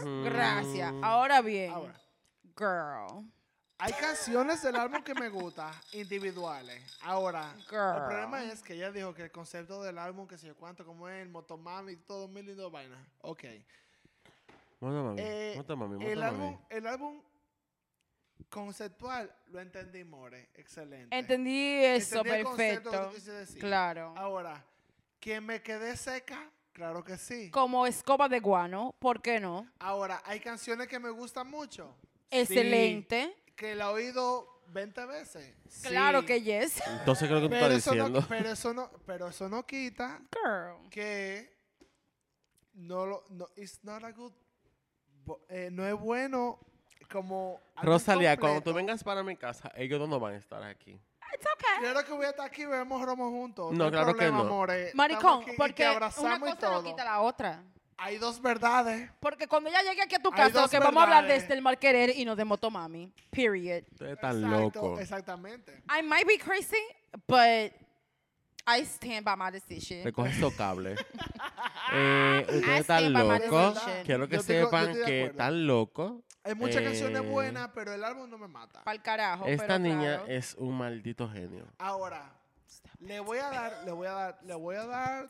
Mm. 0.05 0.23
gracias. 0.23 0.93
Ahora 1.03 1.41
bien, 1.41 1.71
Ahora, 1.71 2.01
girl. 2.57 3.29
Hay 3.84 3.93
canciones 3.93 4.61
del 4.61 4.77
álbum 4.77 5.03
que 5.03 5.13
me 5.13 5.27
gustan, 5.27 5.73
individuales. 5.91 6.81
Ahora, 7.01 7.53
Girl. 7.69 7.97
el 7.97 8.03
problema 8.03 8.43
es 8.45 8.63
que 8.63 8.75
ella 8.75 8.91
dijo 8.91 9.13
que 9.13 9.23
el 9.23 9.31
concepto 9.31 9.84
del 9.84 9.97
álbum, 9.97 10.25
que 10.25 10.38
sé 10.38 10.47
yo 10.47 10.55
cuánto, 10.55 10.86
como 10.86 11.09
es 11.09 11.21
el 11.21 11.27
motomami, 11.27 11.97
todo 11.97 12.29
mil 12.29 12.45
lindo 12.45 12.71
vaina. 12.71 12.97
Ok. 13.21 13.43
Bueno, 14.79 15.03
mami. 15.03 15.21
Eh, 15.21 15.61
el, 16.01 16.23
álbum, 16.23 16.57
el 16.69 16.88
álbum 16.88 17.21
conceptual 18.49 19.36
lo 19.47 19.59
entendí, 19.59 20.05
More. 20.05 20.49
Excelente. 20.55 21.17
Entendí 21.17 21.84
eso, 21.84 22.19
Entendí 22.19 22.39
el 22.39 22.45
concepto 22.45 22.91
que 22.91 22.97
perfecto. 22.97 23.34
decir. 23.34 23.59
Claro. 23.59 24.13
Ahora, 24.15 24.63
que 25.19 25.41
me 25.41 25.61
quedé 25.61 25.97
seca, 25.97 26.49
claro 26.71 27.03
que 27.03 27.17
sí. 27.17 27.51
Como 27.51 27.86
escoba 27.86 28.29
de 28.29 28.39
guano, 28.39 28.95
¿por 28.99 29.21
qué 29.21 29.41
no? 29.41 29.67
Ahora, 29.79 30.21
hay 30.23 30.39
canciones 30.39 30.88
que 30.88 30.99
me 30.99 31.09
gustan 31.09 31.49
mucho. 31.49 31.93
Excelente. 32.29 33.34
Sí, 33.36 33.42
que 33.55 33.75
la 33.75 33.85
he 33.85 33.93
oído 33.93 34.61
20 34.67 35.05
veces. 35.05 35.55
Claro 35.83 36.21
Sí. 36.21 36.25
que 36.27 36.41
yes. 36.41 36.81
Entonces, 36.87 37.27
¿qué 37.29 37.35
es 37.35 37.41
lo 37.41 37.47
que 37.49 37.55
tú 37.55 37.59
Pero 37.59 37.65
estás 37.67 37.77
eso, 37.77 37.91
diciendo? 37.91 38.21
no, 38.21 38.27
pero, 38.27 38.49
eso 38.49 38.73
no, 38.73 38.91
pero 39.05 39.27
eso 39.27 39.49
no 39.49 39.65
quita 39.65 40.21
Girl. 40.31 40.89
que 40.89 41.53
no 42.73 43.05
lo, 43.05 43.23
no, 43.29 43.47
it's 43.55 43.83
not 43.83 44.03
a 44.03 44.11
good, 44.11 44.33
bo- 45.25 45.45
eh, 45.49 45.69
no 45.71 45.85
es 45.85 45.93
bueno 45.93 46.59
como 47.11 47.59
álbum 47.75 47.93
Rosalía, 47.93 48.37
cuando 48.37 48.61
tú 48.61 48.73
vengas 48.73 49.03
para 49.03 49.21
mi 49.23 49.35
casa, 49.37 49.71
ellos 49.75 50.07
no 50.09 50.19
van 50.19 50.33
a 50.33 50.37
estar 50.37 50.63
aquí. 50.63 50.99
It's 51.35 51.45
okay. 51.53 51.79
Claro 51.79 52.03
que 52.05 52.11
voy 52.13 52.25
a 52.25 52.29
estar 52.29 52.45
aquí 52.45 52.61
y 52.63 52.65
bebemos 52.65 53.03
romo 53.05 53.29
juntos. 53.29 53.71
No, 53.73 53.85
hay 53.85 53.91
claro 53.91 54.07
que 54.13 54.13
problema, 54.13 54.37
no. 54.39 54.43
amore. 54.45 54.87
Estamos 54.89 54.95
Maricón, 54.95 55.41
aquí 55.41 55.49
y 55.49 55.51
te 55.51 55.57
porque 55.57 55.83
una 55.83 55.91
abrazamos 55.91 56.37
y 56.37 56.41
cosa 56.41 56.51
no 56.53 56.57
todo. 56.59 56.83
quita 56.83 57.03
la 57.03 57.21
otra. 57.21 57.63
Hay 57.97 58.17
dos 58.17 58.41
verdades. 58.41 59.09
Porque 59.19 59.47
cuando 59.47 59.69
ya 59.69 59.81
llegue 59.81 60.01
aquí 60.01 60.15
a 60.15 60.19
tu 60.19 60.29
Hay 60.29 60.35
casa, 60.35 60.49
lo 60.55 60.61
dos 60.61 60.71
que 60.71 60.79
vamos 60.79 60.99
a 61.01 61.03
hablar 61.03 61.21
de 61.23 61.27
verdades. 61.29 61.43
es 61.43 61.49
del 61.49 61.61
mal 61.61 61.77
querer 61.79 62.09
y 62.15 62.25
no 62.25 62.35
de 62.35 62.45
motomami. 62.45 63.11
Period. 63.29 63.83
Ustedes 63.91 64.13
están 64.13 64.37
Exacto, 64.43 64.59
locos. 64.81 64.99
Exactamente. 64.99 65.83
I 65.97 66.01
might 66.03 66.27
be 66.27 66.37
crazy, 66.37 66.77
but 67.27 67.71
I 68.65 68.81
stand 68.85 69.23
by 69.25 69.35
my 69.37 69.51
decision. 69.51 70.03
Recoge 70.03 70.29
esos 70.31 70.53
cables. 70.55 70.99
eh, 71.93 72.45
ustedes 72.47 72.79
están 72.81 73.03
stand 73.03 73.13
by 73.13 73.23
my 73.39 73.45
locos. 73.45 73.73
decision. 73.75 74.05
Quiero 74.05 74.27
que 74.27 74.35
Yo 74.35 74.39
estoy 74.41 74.55
co- 74.55 74.61
yo 74.61 74.65
sepan 74.67 74.83
estoy 74.89 74.99
de 74.99 75.05
que 75.05 75.19
acuerdo. 75.19 75.31
están 75.31 75.67
locos. 75.67 76.13
Hay 76.45 76.55
muchas 76.55 76.81
canciones 76.83 77.21
Eh, 77.21 77.25
buenas, 77.25 77.69
pero 77.73 77.93
el 77.93 78.03
álbum 78.03 78.29
no 78.29 78.37
me 78.37 78.47
mata. 78.47 78.83
Pa'l 78.83 79.01
carajo. 79.01 79.45
Esta 79.45 79.65
pero 79.67 79.79
niña 79.79 80.17
claro. 80.17 80.25
es 80.27 80.55
un 80.55 80.77
maldito 80.77 81.29
genio. 81.29 81.65
Ahora, 81.77 82.33
le 82.99 83.19
voy 83.21 83.37
a 83.37 83.49
dar, 83.49 83.81
le 83.85 83.91
voy 83.91 84.07
a 84.07 84.11
dar, 84.11 84.39
le 84.43 84.53
voy 84.55 84.75
a 84.75 84.85
dar, 84.85 85.27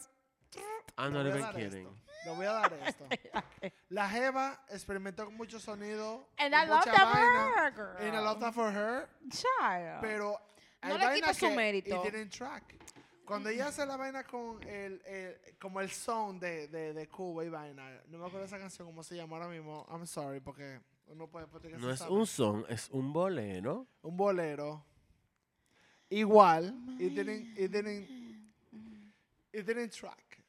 I'm 0.98 1.14
le 1.14 1.24
not 1.24 1.28
even 1.36 1.52
kidding. 1.54 1.88
Le 2.26 2.32
voy 2.36 2.46
a 2.46 2.54
dar 2.54 2.74
esto. 2.88 3.06
La 3.90 4.08
Jeva 4.10 4.60
experimentó 4.70 5.26
con 5.26 5.36
mucho 5.36 5.60
sonido, 5.60 6.30
And 6.38 6.54
y 6.54 6.58
I 6.58 6.66
love 6.68 6.80
mucha 6.86 6.92
that 6.92 7.14
vaina, 7.14 7.52
for 7.54 7.64
her, 7.64 7.72
girl. 7.72 7.98
and 8.08 8.16
I 8.16 8.20
love 8.22 8.40
that 8.40 8.54
for 8.54 8.72
her, 8.72 9.10
Child. 9.30 10.02
pero 10.02 10.40
hay 10.82 10.90
No 10.94 10.98
le 10.98 11.16
quita 11.16 11.34
su 11.34 11.48
que 11.48 11.56
mérito. 11.56 11.96
it 12.06 12.12
didn't 12.14 12.30
track. 12.32 12.76
Cuando 13.26 13.50
ella 13.50 13.68
hace 13.68 13.86
la 13.86 13.98
vaina 13.98 14.24
con 14.24 14.62
el, 14.64 15.02
el- 15.06 15.38
como 15.60 15.80
el 15.82 15.90
son 15.90 16.40
de, 16.40 16.68
de, 16.68 16.94
de 16.94 17.08
Cuba 17.08 17.44
y 17.46 17.50
vaina, 17.50 18.02
no 18.10 18.18
me 18.20 18.26
acuerdo 18.28 18.46
esa 18.46 18.60
canción 18.60 18.88
cómo 18.88 19.02
se 19.04 19.16
llama 19.16 19.38
ahora 19.38 19.48
mismo. 19.50 19.86
I'm 19.90 20.06
sorry 20.06 20.40
porque 20.42 20.80
uno 21.08 21.28
puede 21.28 21.48
porque 21.48 21.70
No 21.70 21.88
se 21.88 21.94
es 21.94 22.00
sabe. 22.00 22.12
un 22.12 22.28
son, 22.28 22.66
es 22.70 22.90
un 22.92 23.12
bolero. 23.14 23.88
un 24.02 24.16
bolero 24.18 24.86
igual 26.10 26.74
it 27.00 27.14
didn't 27.14 27.58
it 27.58 27.72
didn't 27.72 28.08
it 29.52 29.66
didn't 29.66 29.90
track 29.92 30.43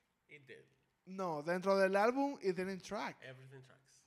no 1.07 1.43
dentro 1.43 1.77
del 1.77 1.97
álbum 1.97 2.37
it 2.43 2.57
didn't 2.57 2.83
track 2.83 3.17
Everything 3.23 3.63
tracks. 3.67 4.01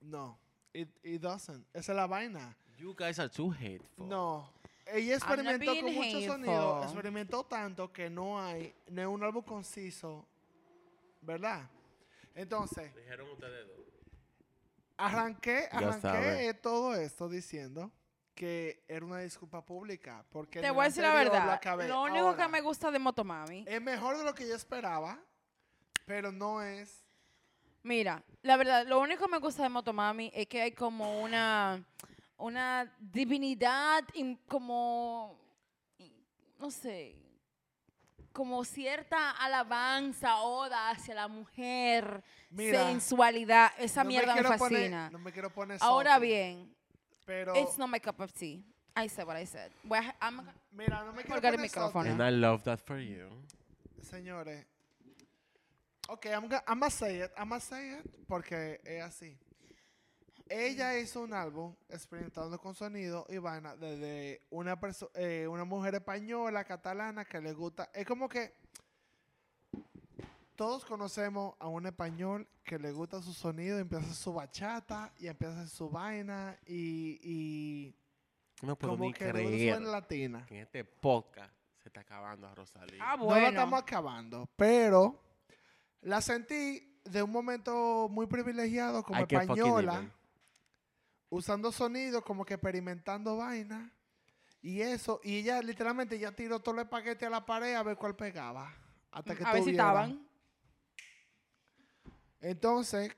no 0.00 0.38
it, 0.72 0.88
it 1.02 1.20
doesn't 1.20 1.66
esa 1.74 1.92
es 1.92 1.96
la 1.96 2.06
vaina 2.06 2.56
You 2.78 2.94
guys 2.96 3.18
are 3.18 3.28
too 3.28 3.50
hateful. 3.50 4.06
no 4.08 4.52
ella 4.86 5.16
experimentó 5.16 5.74
con 5.74 5.84
mucho 5.94 6.00
hateful. 6.02 6.26
sonido 6.26 6.82
experimentó 6.84 7.44
tanto 7.44 7.92
que 7.92 8.08
no 8.08 8.40
hay 8.40 8.74
no 8.88 9.02
es 9.02 9.08
un 9.08 9.22
álbum 9.24 9.42
conciso 9.42 10.26
verdad 11.20 11.68
entonces 12.34 12.94
Dijeron 12.94 13.28
ustedes 13.30 13.66
dos. 13.66 13.76
arranqué 14.96 15.68
arranqué 15.70 16.54
todo 16.54 16.94
esto 16.94 17.28
diciendo 17.28 17.90
que 18.34 18.84
era 18.86 19.04
una 19.04 19.18
disculpa 19.18 19.64
pública 19.66 20.24
porque 20.30 20.60
Te 20.60 20.70
voy 20.70 20.82
a 20.82 20.88
decir 20.88 21.02
la 21.02 21.12
verdad. 21.12 21.60
Lo 21.88 22.02
único 22.04 22.26
Ahora, 22.28 22.44
que 22.46 22.52
me 22.52 22.60
gusta 22.60 22.88
de 22.92 23.00
Motomami. 23.00 23.64
Es 23.66 23.82
mejor 23.82 24.16
de 24.16 24.22
lo 24.22 24.32
que 24.32 24.46
yo 24.46 24.54
esperaba, 24.54 25.18
pero 26.08 26.32
no 26.32 26.62
es. 26.62 27.04
Mira, 27.82 28.24
la 28.42 28.56
verdad, 28.56 28.86
lo 28.86 28.98
único 28.98 29.26
que 29.26 29.30
me 29.30 29.38
gusta 29.38 29.62
de 29.62 29.68
Motomami 29.68 30.32
es 30.34 30.46
que 30.48 30.62
hay 30.62 30.72
como 30.72 31.20
una, 31.22 31.84
una 32.38 32.90
divinidad, 32.98 34.02
in- 34.14 34.36
como, 34.48 35.38
no 36.58 36.70
sé, 36.70 37.14
como 38.32 38.64
cierta 38.64 39.32
alabanza, 39.32 40.38
oda 40.40 40.90
hacia 40.90 41.14
la 41.14 41.28
mujer, 41.28 42.22
Mira, 42.50 42.86
sensualidad. 42.86 43.70
Esa 43.78 44.02
no 44.02 44.08
mierda 44.08 44.34
me, 44.34 44.40
quiero 44.40 44.48
fascina. 44.58 44.80
Poner, 44.80 45.12
no 45.12 45.18
me 45.18 45.32
quiero 45.32 45.50
poner 45.50 45.78
Ahora 45.82 46.18
bien, 46.18 46.74
pero 47.26 47.54
it's 47.54 47.76
not 47.78 47.88
my 47.90 48.00
cup 48.00 48.18
of 48.20 48.32
tea. 48.32 48.64
I 48.96 49.08
said 49.08 49.26
what 49.26 49.36
I 49.36 49.46
said. 49.46 49.70
Voy 49.84 49.98
a- 49.98 50.16
I'm- 50.20 50.42
mira, 50.72 51.04
no 51.04 51.12
me 51.12 51.22
quiero 51.22 51.34
Colgar 51.36 51.54
el 51.54 51.58
poner 51.58 51.70
micrófono. 51.70 52.04
salty, 52.10 52.10
And 52.10 52.22
I 52.22 52.30
love 52.36 52.62
that 52.64 52.80
for 52.80 52.98
you. 52.98 53.28
señores. 54.02 54.64
Ok, 56.10 56.26
I'm, 56.26 56.48
go- 56.48 56.62
I'ma 56.66 56.88
say 56.90 57.22
it. 57.22 57.30
I'ma 57.38 57.60
say 57.60 57.98
it 57.98 58.06
porque 58.26 58.80
es 58.84 59.02
así. 59.02 59.36
Ella 60.48 60.98
hizo 60.98 61.20
un 61.20 61.34
álbum 61.34 61.74
experimentando 61.90 62.58
con 62.58 62.74
sonido 62.74 63.26
y 63.28 63.36
vaina 63.36 63.76
desde 63.76 64.40
una, 64.50 64.80
perso- 64.80 65.10
eh, 65.14 65.46
una 65.46 65.64
mujer 65.64 65.94
española, 65.96 66.64
catalana, 66.64 67.26
que 67.26 67.38
le 67.40 67.52
gusta. 67.52 67.90
Es 67.92 68.06
como 68.06 68.26
que 68.30 68.54
todos 70.56 70.84
conocemos 70.86 71.54
a 71.58 71.68
un 71.68 71.86
español 71.86 72.48
que 72.64 72.78
le 72.78 72.90
gusta 72.92 73.20
su 73.22 73.32
sonido 73.34 73.76
y 73.78 73.82
empieza 73.82 74.12
su 74.14 74.32
bachata 74.32 75.12
y 75.18 75.26
empieza 75.28 75.66
su 75.68 75.88
vaina 75.90 76.58
y, 76.66 77.20
y 77.22 77.94
No 78.62 78.74
puedo 78.76 78.94
como 78.94 79.04
ni 79.04 79.12
que 79.12 79.28
creer 79.30 79.74
vaina 79.74 79.90
latina. 79.90 80.46
que 80.46 80.54
en 80.56 80.62
este 80.62 80.82
podcast 80.84 81.52
se 81.82 81.90
está 81.90 82.00
acabando 82.00 82.48
a 82.48 82.54
Rosalía. 82.54 82.98
Ah, 83.02 83.16
No 83.16 83.26
bueno. 83.26 83.42
la 83.42 83.48
estamos 83.50 83.80
acabando, 83.82 84.48
pero 84.56 85.20
la 86.00 86.20
sentí 86.20 87.00
de 87.04 87.22
un 87.22 87.30
momento 87.30 88.08
muy 88.10 88.26
privilegiado 88.26 89.02
como 89.02 89.20
I 89.20 89.22
española, 89.22 90.10
usando 91.30 91.72
sonidos, 91.72 92.22
como 92.22 92.44
que 92.44 92.54
experimentando 92.54 93.36
vaina 93.36 93.92
y 94.60 94.80
eso. 94.80 95.20
Y 95.22 95.38
ella 95.38 95.62
literalmente 95.62 96.18
ya 96.18 96.32
tiró 96.32 96.60
todo 96.60 96.80
el 96.80 96.88
paquete 96.88 97.26
a 97.26 97.30
la 97.30 97.44
pared 97.44 97.74
a 97.74 97.82
ver 97.82 97.96
cuál 97.96 98.14
pegaba. 98.16 98.74
Hasta 99.10 99.34
que 99.34 99.44
A 99.44 99.52
ver 99.52 99.62
si 99.62 99.70
estaban. 99.70 100.28
Entonces, 102.40 103.16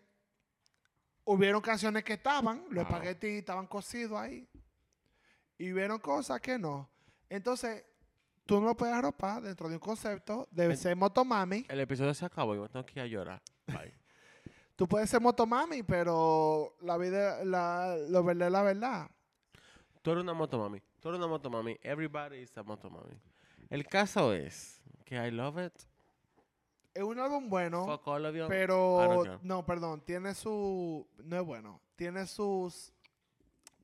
hubieron 1.25 1.61
canciones 1.61 2.05
que 2.05 2.15
estaban, 2.15 2.65
los 2.71 2.75
Wow. 2.75 2.83
espaguetis 2.85 3.39
estaban 3.39 3.67
cocidos 3.67 4.19
ahí. 4.19 4.49
Y 5.59 5.73
hubieron 5.73 5.99
cosas 5.99 6.41
que 6.41 6.59
no. 6.59 6.89
Entonces, 7.29 7.85
tú 8.51 8.61
no 8.61 8.67
lo 8.67 8.77
puedes 8.77 8.93
arropar 8.93 9.41
dentro 9.43 9.69
de 9.69 9.77
un 9.77 9.81
concepto 9.81 10.49
de 10.51 10.77
ser 10.77 10.97
motomami. 10.97 11.65
El 11.69 11.79
episodio 11.79 12.13
se 12.15 12.25
acabó 12.25 12.53
y 12.57 12.59
yo 12.59 12.69
tengo 12.69 12.85
que 12.85 12.95
ir 12.99 13.01
a 13.03 13.07
llorar. 13.07 13.41
Bye. 13.69 13.95
Tú 14.75 14.89
puedes 14.89 15.09
ser 15.09 15.21
motomami, 15.21 15.85
pero 15.85 16.75
la 16.81 16.97
vida, 16.97 17.45
la, 17.45 17.97
lo 18.09 18.25
verdad 18.25 18.49
es 18.49 18.53
la 18.53 18.63
verdad. 18.63 19.11
Tú 20.03 20.11
eres 20.11 20.25
una 20.25 20.33
motomami. 20.33 20.81
Tú 20.99 21.11
eres 21.11 21.19
una 21.19 21.29
motomami. 21.29 21.79
Everybody 21.81 22.39
is 22.39 22.59
a 22.59 22.65
motomami. 22.65 23.15
El 23.69 23.87
caso 23.87 24.33
es 24.33 24.83
que 25.05 25.15
I 25.15 25.31
love 25.31 25.65
it. 25.65 25.75
Es 26.93 27.05
un 27.05 27.21
álbum 27.21 27.49
bueno, 27.49 27.87
Fuck 27.87 28.09
all 28.09 28.27
of 28.27 28.35
you. 28.35 28.47
Pero 28.49 29.39
no, 29.43 29.65
perdón, 29.65 30.01
tiene 30.01 30.35
su, 30.35 31.07
no 31.23 31.39
es 31.39 31.47
bueno, 31.47 31.81
tiene 31.95 32.27
sus 32.27 32.93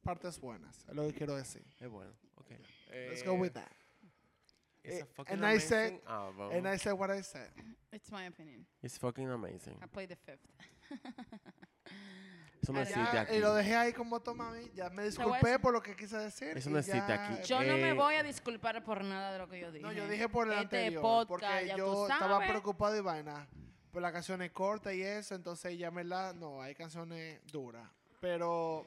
partes 0.02 0.40
buenas, 0.40 0.84
es 0.88 0.94
lo 0.96 1.06
que 1.06 1.12
quiero 1.12 1.36
decir. 1.36 1.64
Es 1.78 1.88
bueno. 1.88 2.10
Okay. 2.40 2.58
Let's 2.88 3.22
Eh, 3.22 3.26
go 3.26 3.34
with 3.34 3.52
that. 3.52 3.70
It's 4.86 5.00
a 5.00 5.04
Eh, 5.04 5.06
fucking 5.14 5.34
and 5.34 5.44
I 5.46 5.58
said- 5.58 5.88
amazing 5.88 6.08
album. 6.08 6.50
And 6.52 6.66
I 6.68 6.78
said 6.78 6.92
what 6.92 7.10
I 7.10 7.22
said. 7.22 7.50
It's 7.92 8.10
my 8.10 8.26
opinion. 8.26 8.66
It's 8.82 8.98
fucking 8.98 9.28
amazing. 9.30 9.76
I 9.82 9.86
play 9.86 10.06
the 10.06 10.16
fifth. 10.16 10.40
Eso 12.62 12.72
no 12.72 12.80
existe 12.80 13.00
Ya, 13.12 13.20
aquí. 13.22 13.34
y 13.36 13.38
lo 13.38 13.54
dejé 13.54 13.76
ahí 13.76 13.92
con 13.92 14.08
motomami, 14.08 14.70
ya 14.74 14.88
me 14.90 14.96
voy 14.96 15.02
a 15.04 15.06
disculpé 15.06 15.58
por 15.60 15.72
lo 15.72 15.80
que 15.82 15.94
quise 15.94 16.16
decir. 16.18 16.56
Eso 16.56 16.70
no 16.70 16.78
existe 16.78 16.98
ya- 17.06 17.26
aquí. 17.36 17.42
Yo 17.46 17.60
no 17.62 17.74
me 17.74 17.90
Eh, 17.90 17.92
voy 17.92 18.14
a 18.14 18.22
disculpar 18.22 18.82
por 18.82 19.04
nada 19.04 19.32
de 19.32 19.38
lo 19.38 19.48
que 19.48 19.60
yo 19.60 19.70
dije. 19.70 19.82
No, 19.84 19.92
yo 19.92 20.08
dije 20.08 20.28
por 20.28 20.46
el 20.48 20.54
Este 20.54 20.62
anterior, 20.86 21.02
podcast, 21.02 21.28
porque 21.28 21.66
ya 21.68 21.76
yo 21.76 22.08
estaba 22.08 22.40
preocupado 22.46 22.96
y 22.96 23.00
vaina. 23.00 23.46
Pues 23.92 24.02
la 24.02 24.10
canción 24.12 24.42
es 24.42 24.50
corta 24.52 24.92
y 24.92 25.02
eso, 25.02 25.34
entonces 25.34 25.78
ya 25.78 25.90
me 25.90 26.02
la... 26.04 26.32
No, 26.32 26.60
hay 26.60 26.74
canciones 26.74 27.40
duras. 27.52 27.88
Pero 28.20 28.84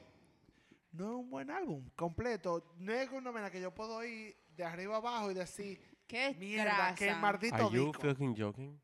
no 0.92 1.04
es 1.04 1.10
un 1.16 1.30
buen 1.30 1.50
álbum 1.50 1.88
completo. 1.96 2.74
No 2.76 2.92
es 2.92 3.08
una 3.10 3.32
manera 3.32 3.50
que 3.50 3.60
yo 3.60 3.72
puedo 3.74 4.04
ir 4.04 4.36
de 4.56 4.64
arriba 4.64 4.96
abajo 4.98 5.30
y 5.30 5.34
decir, 5.34 5.80
Qué 6.10 6.34
mierda, 6.38 6.94
qué 6.96 7.04
grasa. 7.06 7.20
maldito 7.20 7.54
Are 7.54 7.64
you 7.70 7.86
disco. 7.86 8.02
fucking 8.02 8.34
joking? 8.36 8.80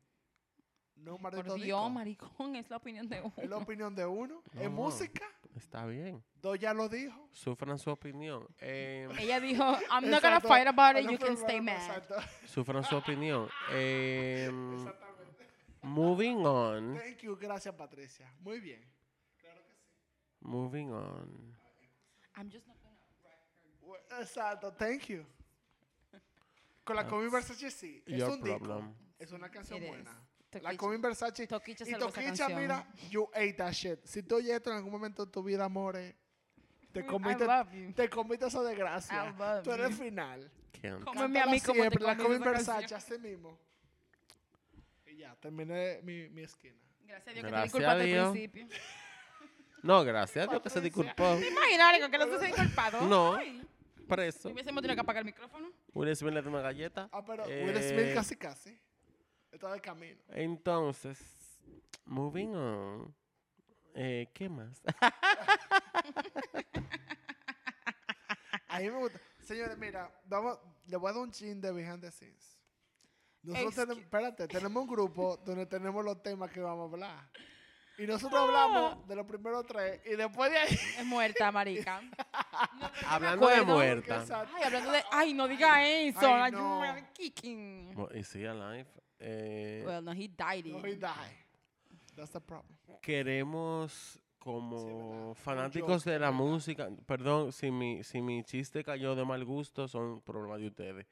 No 0.95 1.15
un 1.15 1.21
Por 1.21 1.33
maldito 1.33 1.55
Dios, 1.55 1.65
disco. 1.65 1.89
maricón, 1.89 2.55
es 2.55 2.69
la 2.69 2.77
opinión 2.77 3.07
de 3.09 3.19
uno. 3.21 3.33
Es 3.37 3.49
la 3.49 3.57
opinión 3.57 3.93
de 3.95 4.05
uno. 4.05 4.41
No. 4.53 4.61
Es 4.61 4.71
música. 4.71 5.25
Está 5.55 5.85
bien. 5.85 6.23
Dos 6.41 6.57
ya 6.57 6.73
lo 6.73 6.87
dijo. 6.87 7.27
Sufran 7.33 7.77
su 7.79 7.89
opinión. 7.89 8.47
Eh, 8.59 9.09
Ella 9.19 9.39
dijo, 9.41 9.63
I'm 9.63 10.09
not 10.09 10.21
gonna 10.21 10.37
Exacto. 10.37 10.47
fight 10.47 10.67
about 10.67 10.97
it, 10.97 11.05
no 11.05 11.11
you 11.11 11.17
fue 11.17 11.27
can 11.27 11.37
stay 11.37 11.59
bueno, 11.59 11.71
mad. 11.77 11.81
exacto. 11.87 12.15
sufran 12.45 12.83
su 12.83 12.95
opinión. 12.95 13.49
Eh, 13.71 14.49
moving 15.81 16.45
on. 16.45 16.95
Thank 16.95 17.17
you, 17.23 17.35
gracias 17.35 17.75
Patricia. 17.75 18.31
Muy 18.39 18.59
bien. 18.59 18.81
Moving 20.41 20.91
on. 20.91 21.55
I'm 22.37 22.49
just 22.49 22.65
not 22.67 22.77
gonna... 22.81 24.21
Exacto, 24.21 24.71
thank 24.77 25.09
you. 25.09 25.25
Con 26.87 26.95
la 26.95 27.05
Comi 27.05 27.29
Versace 27.29 27.69
sí, 27.69 28.01
es 28.05 28.17
your 28.17 28.29
un 28.31 28.41
disco. 28.41 28.59
problem. 28.59 28.95
Es 29.19 29.31
una 29.33 29.49
canción 29.51 29.77
It 29.79 29.83
is. 29.83 29.89
buena. 29.89 30.11
La 30.13 30.59
Toquicha. 30.61 30.77
Comi 30.77 30.97
Versace 30.97 31.45
Toquicha 31.47 31.83
y 31.83 31.91
salvó 31.91 32.07
esa 32.07 32.15
Toquicha, 32.21 32.37
canción. 32.47 32.61
mira, 32.61 32.87
you 33.09 33.29
ate 33.33 33.53
that 33.55 33.73
shit. 33.73 33.99
Si 34.05 34.23
tú 34.23 34.35
oyes 34.37 34.51
esto 34.55 34.69
en 34.71 34.77
algún 34.77 34.91
momento 34.93 35.25
de 35.25 35.31
tu 35.31 35.43
vida, 35.43 35.65
amores, 35.65 36.15
te 36.93 37.01
I 37.01 37.03
comiste, 37.05 37.45
love 37.45 37.71
you. 37.73 37.93
te 37.93 38.09
comiste 38.09 38.47
esa 38.47 38.63
desgracia. 38.63 39.25
Love 39.37 39.63
Tú 39.63 39.71
eres 39.73 39.89
you. 39.91 40.03
final. 40.05 40.51
Can't. 40.81 41.03
Cómeme 41.03 41.41
a 41.41 41.45
mí 41.47 41.59
Cántala 41.59 41.65
como 41.65 41.73
te 41.73 41.81
siempre, 41.81 42.03
la 42.05 42.15
comí 42.15 42.23
Comi 42.23 42.35
esa 42.37 42.51
Versace, 42.51 42.79
canción. 42.87 42.99
así 42.99 43.19
mismo. 43.27 43.59
Y 45.05 45.17
ya, 45.17 45.35
terminé 45.35 45.99
mi, 46.03 46.29
mi 46.29 46.43
esquina. 46.43 46.79
Gracias 47.05 47.27
a 47.27 47.31
Dios 47.33 47.35
que 47.35 47.41
te 47.41 47.49
Gracias 47.51 47.63
disculpaste 47.63 47.87
a 47.87 47.91
al 47.91 48.05
Dios. 48.05 48.31
principio. 48.31 48.67
No, 49.83 50.03
gracias 50.03 50.47
a 50.47 50.49
Dios 50.51 50.61
que 50.61 50.69
se 50.69 50.81
disculpó. 50.81 51.35
¿Te 51.37 51.47
imaginas, 51.49 51.93
Rico, 51.95 52.09
que 52.09 52.17
no 52.17 52.25
se 52.27 52.35
haya 52.35 52.45
disculpado? 52.47 53.01
No. 53.01 53.35
Ay, 53.35 53.61
Preso. 54.07 54.47
Hubiésemos 54.49 54.81
tenido 54.81 54.95
que 54.95 55.01
apagar 55.01 55.19
el 55.19 55.25
micrófono. 55.25 55.69
Will 55.97 56.15
Smith 56.15 56.33
le 56.33 56.41
dio 56.41 56.49
una 56.51 56.61
galleta. 56.61 57.09
Ah, 57.11 57.23
pero 57.25 57.43
Eh, 57.47 57.65
Will 57.65 57.81
Smith 57.81 58.13
casi 58.13 58.35
casi. 58.37 58.79
Está 59.51 59.71
de 59.73 59.81
camino. 59.81 60.21
Entonces, 60.29 61.19
moving 62.05 62.53
on. 62.55 63.15
Eh, 63.95 64.29
¿Qué 64.33 64.47
más? 64.47 64.81
A 68.67 68.79
mí 68.79 68.89
me 68.91 68.97
gusta. 68.99 69.19
Señores, 69.43 69.77
mira, 69.77 70.11
vamos, 70.25 70.59
le 70.87 70.97
voy 70.97 71.09
a 71.09 71.13
dar 71.13 71.21
un 71.23 71.31
chin 71.31 71.59
de 71.61 71.71
behind 71.71 72.01
the 72.01 72.11
scenes. 72.11 72.57
Nosotros 73.41 73.73
Excuse- 73.73 73.81
tenemos, 73.85 74.03
espérate, 74.03 74.47
tenemos 74.47 74.83
un 74.83 74.89
grupo 74.89 75.37
donde 75.37 75.65
tenemos 75.65 76.03
los 76.03 76.21
temas 76.21 76.51
que 76.51 76.59
vamos 76.59 76.89
a 76.89 76.93
hablar. 76.93 77.29
Y 77.97 78.05
nosotros 78.05 78.39
hablamos 78.39 79.07
de 79.07 79.15
los 79.15 79.25
primeros 79.25 79.65
tres 79.65 80.01
y 80.05 80.15
después 80.15 80.51
de 80.51 80.57
ahí. 80.57 80.79
Es 80.97 81.05
muerta, 81.05 81.51
marica. 81.51 82.01
Hablando 83.07 83.47
de 83.47 83.61
muerta. 83.63 84.23
Ay, 84.53 84.63
hablando 84.63 84.91
de... 84.91 85.03
Ay, 85.11 85.33
no 85.33 85.47
diga 85.47 85.87
eso. 85.87 86.33
Ay, 86.33 86.51
no. 86.51 86.81
kicking. 87.13 87.95
Is 88.13 88.35
he 88.35 88.45
alive? 88.47 88.85
Eh, 89.19 89.83
Well, 89.85 90.03
no, 90.03 90.11
he 90.11 90.27
died. 90.27 90.65
No, 90.65 90.79
he 90.85 90.95
die. 90.95 91.09
That's 92.15 92.31
the 92.31 92.39
problem. 92.39 92.77
queremos 93.01 94.19
como 94.39 95.33
fanáticos 95.35 96.03
de 96.05 96.19
la 96.19 96.31
música, 96.31 96.89
perdón 97.05 97.51
si 97.51 97.69
mi, 97.69 98.03
si 98.03 98.21
mi 98.21 98.43
chiste 98.43 98.83
cayó 98.83 99.15
de 99.15 99.25
mal 99.25 99.43
gusto, 99.43 99.87
son 99.87 100.21
problemas 100.21 100.59
de 100.59 100.67
ustedes. 100.67 101.05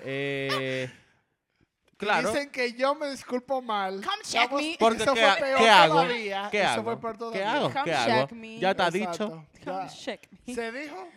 Eh, 0.00 0.88
claro, 2.00 2.32
Dicen 2.32 2.50
que 2.50 2.72
yo 2.72 2.94
me 2.96 3.08
disculpo 3.10 3.62
mal. 3.62 4.02
Come 4.04 4.22
check 4.24 4.50
Vamos- 4.50 4.62
me. 4.62 4.76
porque 4.78 5.02
eso 5.04 5.14
¿qué, 5.14 5.20
fue 5.20 5.30
ha- 5.30 5.36
peor 5.36 5.58
¿qué 5.58 5.68
hago? 5.70 5.94
todavía, 5.94 6.48
¿Qué 6.50 6.60
eso 6.60 6.68
hago? 6.70 6.82
fue 6.82 7.00
peor 7.00 7.12
¿Qué 7.12 7.18
todavía. 7.18 7.52
hago? 7.52 7.70
Come 7.70 7.84
¿Qué 7.84 7.94
hago? 7.94 8.26
check 8.26 8.32
me. 8.32 8.58
Ya 8.58 8.70
está 8.72 8.88
Exacto. 8.88 9.10
dicho, 9.26 9.46
Come 9.64 9.82
Ya. 9.84 9.88
check 9.88 10.28
me. 10.46 10.54
Se 10.54 10.72
dijo. 10.72 11.08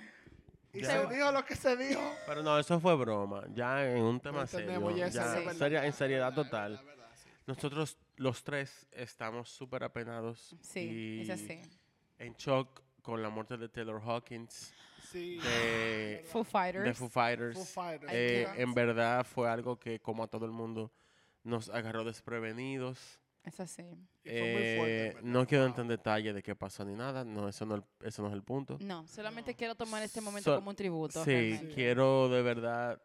Y 0.73 0.81
Ya. 0.81 0.89
se 1.07 1.13
dijo 1.15 1.31
lo 1.31 1.45
que 1.45 1.55
se 1.55 1.77
dijo. 1.77 2.01
pero 2.27 2.43
no, 2.43 2.57
eso 2.59 2.79
fue 2.79 2.95
broma, 2.95 3.43
ya 3.53 3.85
en 3.85 4.01
un 4.03 4.19
tema 4.19 4.45
serio, 4.47 4.67
entendemos, 4.71 4.95
ya 4.97 5.07
eso 5.07 5.17
ya 5.19 5.25
es 5.39 5.45
verdad, 5.45 5.59
seria- 5.59 5.85
en 5.85 5.93
seriedad 5.93 6.33
total. 6.33 6.79
Nosotros 7.45 7.97
los 8.15 8.43
tres 8.43 8.87
estamos 8.91 9.49
súper 9.49 9.83
apenados 9.83 10.55
Sí, 10.61 10.79
y 10.79 11.21
es 11.21 11.29
así. 11.29 11.59
en 12.19 12.33
shock 12.35 12.81
con 13.01 13.21
la 13.21 13.29
muerte 13.29 13.57
de 13.57 13.67
Taylor 13.69 14.01
Hawkins, 14.03 14.73
Sí. 15.11 15.37
de, 15.37 16.23
Foo 16.31 16.43
Fighters. 16.43 16.85
de 16.85 16.93
Foo 16.93 17.09
Fighters. 17.09 17.55
Foo 17.55 17.65
Fighters. 17.65 18.11
Eh, 18.13 18.47
en 18.57 18.73
verdad 18.73 19.25
fue 19.25 19.49
algo 19.49 19.77
que 19.79 19.99
como 19.99 20.23
a 20.23 20.27
todo 20.27 20.45
el 20.45 20.51
mundo 20.51 20.91
nos 21.43 21.69
agarró 21.69 22.03
desprevenidos. 22.03 23.19
Es 23.43 23.59
así. 23.59 23.83
Fuerte, 24.23 25.07
Eh, 25.09 25.15
no 25.21 25.45
quiero 25.45 25.65
entrar 25.65 25.83
en 25.83 25.89
detalle 25.89 26.31
de 26.31 26.41
qué 26.41 26.55
pasó 26.55 26.85
ni 26.85 26.93
nada, 26.95 27.25
no, 27.25 27.49
eso 27.49 27.65
no, 27.65 27.85
eso 28.01 28.21
no 28.21 28.29
es 28.29 28.33
el 28.33 28.41
punto. 28.43 28.77
No, 28.79 29.05
solamente 29.07 29.51
No. 29.51 29.57
quiero 29.57 29.75
tomar 29.75 30.01
este 30.01 30.21
momento 30.21 30.49
So- 30.51 30.55
como 30.55 30.69
un 30.69 30.75
tributo. 30.77 31.23
Sí, 31.25 31.31
realmente. 31.31 31.73
quiero 31.75 32.29
de 32.29 32.41
verdad, 32.41 33.01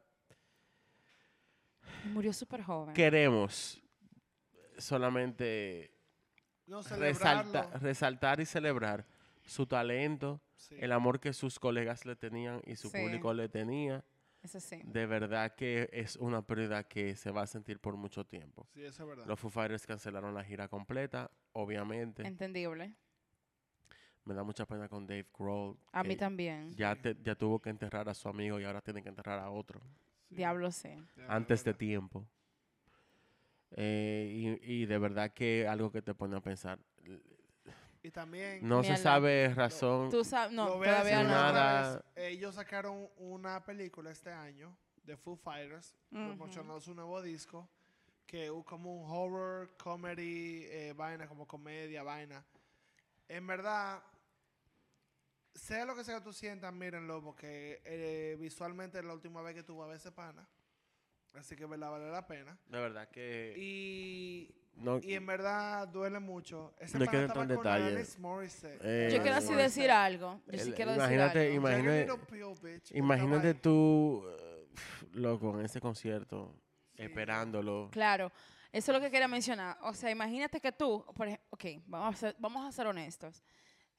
Murió 2.05 2.33
súper 2.33 2.63
joven. 2.63 2.95
queremos 2.95 3.83
solamente 4.79 5.91
No 6.67 6.83
resalta- 6.83 6.95
celebrarlo. 7.53 7.79
resaltar 7.81 8.41
y 8.41 8.47
celebrar 8.47 9.05
su 9.45 9.67
talento, 9.67 10.41
Sí. 10.59 10.77
el 10.79 10.93
amor 10.93 11.19
que 11.21 11.33
sus 11.33 11.59
colegas 11.59 12.05
le 12.05 12.15
tenían 12.17 12.61
y 12.67 12.77
su 12.77 12.91
Sí. 12.91 12.99
público 12.99 13.33
le 13.33 13.49
tenía. 13.49 14.05
De 14.85 15.07
verdad 15.07 15.55
que 15.57 15.89
es 15.93 16.15
una 16.17 16.43
pérdida 16.43 16.85
que 16.85 17.17
se 17.17 17.31
va 17.33 17.43
a 17.43 17.47
sentir 17.47 17.81
por 17.81 17.97
mucho 17.97 18.25
tiempo. 18.25 18.69
Sí, 18.73 18.85
eso 18.85 19.03
es 19.03 19.09
verdad. 19.09 19.27
Los 19.27 19.39
Foo 19.41 19.51
Fighters 19.51 19.87
cancelaron 19.87 20.33
la 20.35 20.45
gira 20.45 20.69
completa, 20.69 21.31
obviamente. 21.53 22.23
Entendible. 22.27 22.95
Me 24.25 24.35
da 24.35 24.43
mucha 24.45 24.65
pena 24.67 24.89
con 24.89 25.07
Dave 25.07 25.27
Grohl. 25.37 25.77
A 25.93 26.05
mí 26.05 26.15
también. 26.17 26.75
Ya, 26.77 26.95
te- 26.95 27.17
ya 27.23 27.35
tuvo 27.35 27.61
que 27.61 27.71
enterrar 27.71 28.09
a 28.09 28.15
su 28.15 28.29
amigo 28.29 28.61
y 28.61 28.65
ahora 28.65 28.81
tiene 28.81 29.03
que 29.03 29.09
enterrar 29.09 29.39
a 29.41 29.51
otro. 29.51 29.81
Sí. 30.29 30.37
Diablo 30.37 30.69
es 30.69 30.85
antes 31.29 31.65
de 31.65 31.75
tiempo. 31.75 32.25
Eh, 33.73 34.59
y, 34.63 34.83
y 34.83 34.87
de 34.87 34.99
verdad 34.99 35.33
que 35.33 35.67
algo 35.67 35.91
que 35.91 36.03
te 36.03 36.15
pone 36.15 36.37
a 36.37 36.41
pensar. 36.41 36.79
Y 38.03 38.11
también... 38.11 38.67
No 38.67 38.83
se 38.85 38.97
sabe 38.97 39.53
razón. 39.55 40.11
Tú 40.11 40.25
sabes, 40.25 40.53
no, 40.53 40.67
Lo 40.69 40.77
voy 40.79 40.89
a 40.89 40.91
todavía 40.93 41.17
decir 41.19 41.29
no. 41.29 41.35
Nada. 41.35 41.93
vez. 42.15 42.27
Ellos 42.33 42.55
sacaron 42.55 43.09
una 43.17 43.65
película 43.65 44.11
este 44.11 44.31
año 44.31 44.77
de 45.03 45.17
Foo 45.17 45.37
Fighters, 45.37 45.95
Ujú. 46.13 46.27
promocionando 46.27 46.81
su 46.81 46.95
nuevo 46.95 47.21
disco, 47.23 47.69
que 48.27 48.47
es 48.47 48.53
como 48.65 48.95
un 48.95 49.11
horror, 49.11 49.77
comedy, 49.77 50.65
eh, 50.67 50.93
vaina, 50.97 51.27
como 51.27 51.47
comedia, 51.47 52.03
vaina. 52.03 52.45
En 53.29 53.47
verdad, 53.47 54.03
sea 55.55 55.85
lo 55.85 55.97
que 55.97 56.05
sea 56.05 56.17
que 56.19 56.25
tú 56.25 56.33
sientas, 56.33 56.73
mírenlo, 56.73 57.23
porque 57.23 57.83
eh, 57.85 58.37
visualmente 58.39 58.99
es 58.99 59.05
la 59.05 59.15
última 59.15 59.43
vez 59.43 59.55
que 59.55 59.63
tú 59.63 59.77
vas 59.77 59.87
a 59.87 59.89
ver 59.89 59.97
ese 59.97 60.13
pana. 60.13 60.47
Así 61.35 61.57
que, 61.57 61.67
¿verdad? 61.67 61.91
Vale 61.91 62.11
la 62.11 62.27
pena. 62.27 62.57
De 62.67 62.79
verdad 62.81 63.09
que. 63.11 63.55
Y, 63.57 64.55
no, 64.77 64.99
y 65.03 65.15
en 65.15 65.27
verdad 65.27 65.89
duele 65.89 66.21
mucho. 66.21 66.75
Ese 66.79 66.99
No 66.99 67.05
estaba 67.05 67.23
entrar 67.25 67.43
en 67.43 67.49
detalles. 67.57 68.17
Eh, 68.83 69.11
Yo 69.13 69.23
quiero 69.23 69.37
así 69.37 69.55
decir 69.55 69.91
algo. 69.91 70.41
Yo 70.47 70.59
sí 70.59 70.69
El- 70.71 70.75
quiero 70.75 70.93
decir 70.93 71.05
imagínate, 71.05 71.41
algo. 71.41 71.55
ima- 71.69 71.79
imagínate- 71.79 72.97
imagínate 72.99 73.55
tú, 73.55 74.25
eh, 74.39 74.69
loco, 75.15 75.59
en 75.59 75.65
ese 75.67 75.81
concierto, 75.81 76.55
Sí. 76.97 77.03
esperándolo. 77.03 77.89
Claro, 77.91 78.31
eso 78.73 78.93
es 78.93 78.97
lo 78.99 79.01
que 79.05 79.11
quería 79.11 79.29
mencionar. 79.29 79.77
O 79.83 79.95
sea, 79.95 80.11
imagínate 80.11 80.61
que 80.61 80.71
tú, 80.73 81.05
por 81.15 81.27
ejemplo, 81.27 81.47
ok, 81.51 81.65
vamos 81.87 82.15
a 82.15 82.19
ser, 82.19 82.37
vamos 82.39 82.67
a 82.67 82.71
ser 82.73 82.87
honestos. 82.87 83.43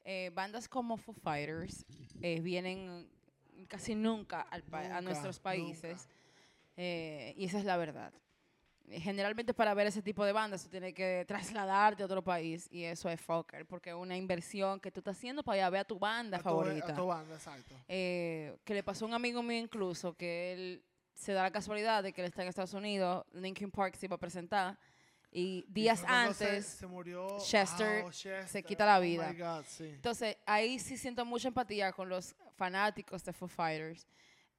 Eh, 0.06 0.32
bandas 0.34 0.68
como 0.70 0.96
Foo 0.98 1.14
Fighters 1.14 1.86
eh, 2.22 2.40
vienen 2.40 3.10
casi 3.68 3.94
nunca 3.96 4.42
al 4.42 4.64
pa- 4.64 4.80
a 4.80 4.84
Nunca, 4.88 5.02
nuestros 5.02 5.40
países. 5.40 6.04
nunca. 6.08 6.14
eh, 6.82 7.34
y 7.36 7.44
esa 7.46 7.60
es 7.60 7.66
la 7.66 7.76
verdad. 7.76 8.14
Generalmente 8.92 9.54
para 9.54 9.74
ver 9.74 9.88
ese 9.88 10.02
tipo 10.02 10.26
de 10.26 10.32
bandas 10.32 10.64
tú 10.64 10.70
tienes 10.70 10.94
que 10.94 11.24
trasladarte 11.28 12.02
a 12.02 12.06
otro 12.08 12.24
país 12.24 12.68
y 12.72 12.84
eso 12.84 13.10
es 13.10 13.22
fucker, 13.22 13.66
porque 13.68 13.92
es 13.92 13.96
una 13.96 14.18
inversión 14.18 14.80
que 14.80 14.90
tú 14.92 15.00
estás 15.02 15.16
haciendo 15.18 15.44
para 15.44 15.58
ir 15.60 15.64
a 15.64 15.70
ver 15.70 15.82
a 15.82 15.86
tu 15.86 16.00
banda 16.00 16.38
A 16.38 16.40
tu- 16.40 16.44
favorita 16.46 16.92
A 16.94 16.96
tu 16.96 17.06
banda, 17.06 17.36
exacto. 17.36 17.76
eh, 17.88 18.58
que 18.64 18.74
le 18.74 18.82
pasó 18.84 19.06
a 19.06 19.08
un 19.10 19.14
amigo 19.14 19.44
mío 19.44 19.60
incluso, 19.60 20.14
que 20.16 20.54
él 20.54 20.84
se 21.14 21.34
da 21.34 21.44
la 21.44 21.52
casualidad 21.52 22.02
de 22.02 22.14
que 22.14 22.22
él 22.22 22.28
está 22.28 22.42
en 22.42 22.48
Estados 22.50 22.74
Unidos, 22.74 23.26
Linkin 23.34 23.70
Park 23.70 23.96
se 23.96 24.06
iba 24.08 24.16
a 24.16 24.20
presentar, 24.20 24.78
y 25.32 25.64
días 25.68 26.00
se- 26.00 26.08
antes, 26.08 26.66
se, 26.66 26.88
murió 26.88 27.38
Chester 27.40 28.04
ah, 28.08 28.10
Chester. 28.10 28.48
se 28.48 28.64
quita 28.64 28.86
la 28.88 28.98
Oh 28.98 29.02
vida. 29.02 29.30
my 29.32 29.38
God, 29.38 29.64
sí. 29.68 29.86
entonces 29.86 30.36
ahí 30.48 30.80
sí 30.80 30.98
siento 30.98 31.24
mucha 31.26 31.50
empatía 31.50 31.92
con 31.92 32.10
los 32.10 32.36
fanáticos 32.56 33.24
de 33.24 33.34
Foo 33.34 33.48
Fighters, 33.48 34.08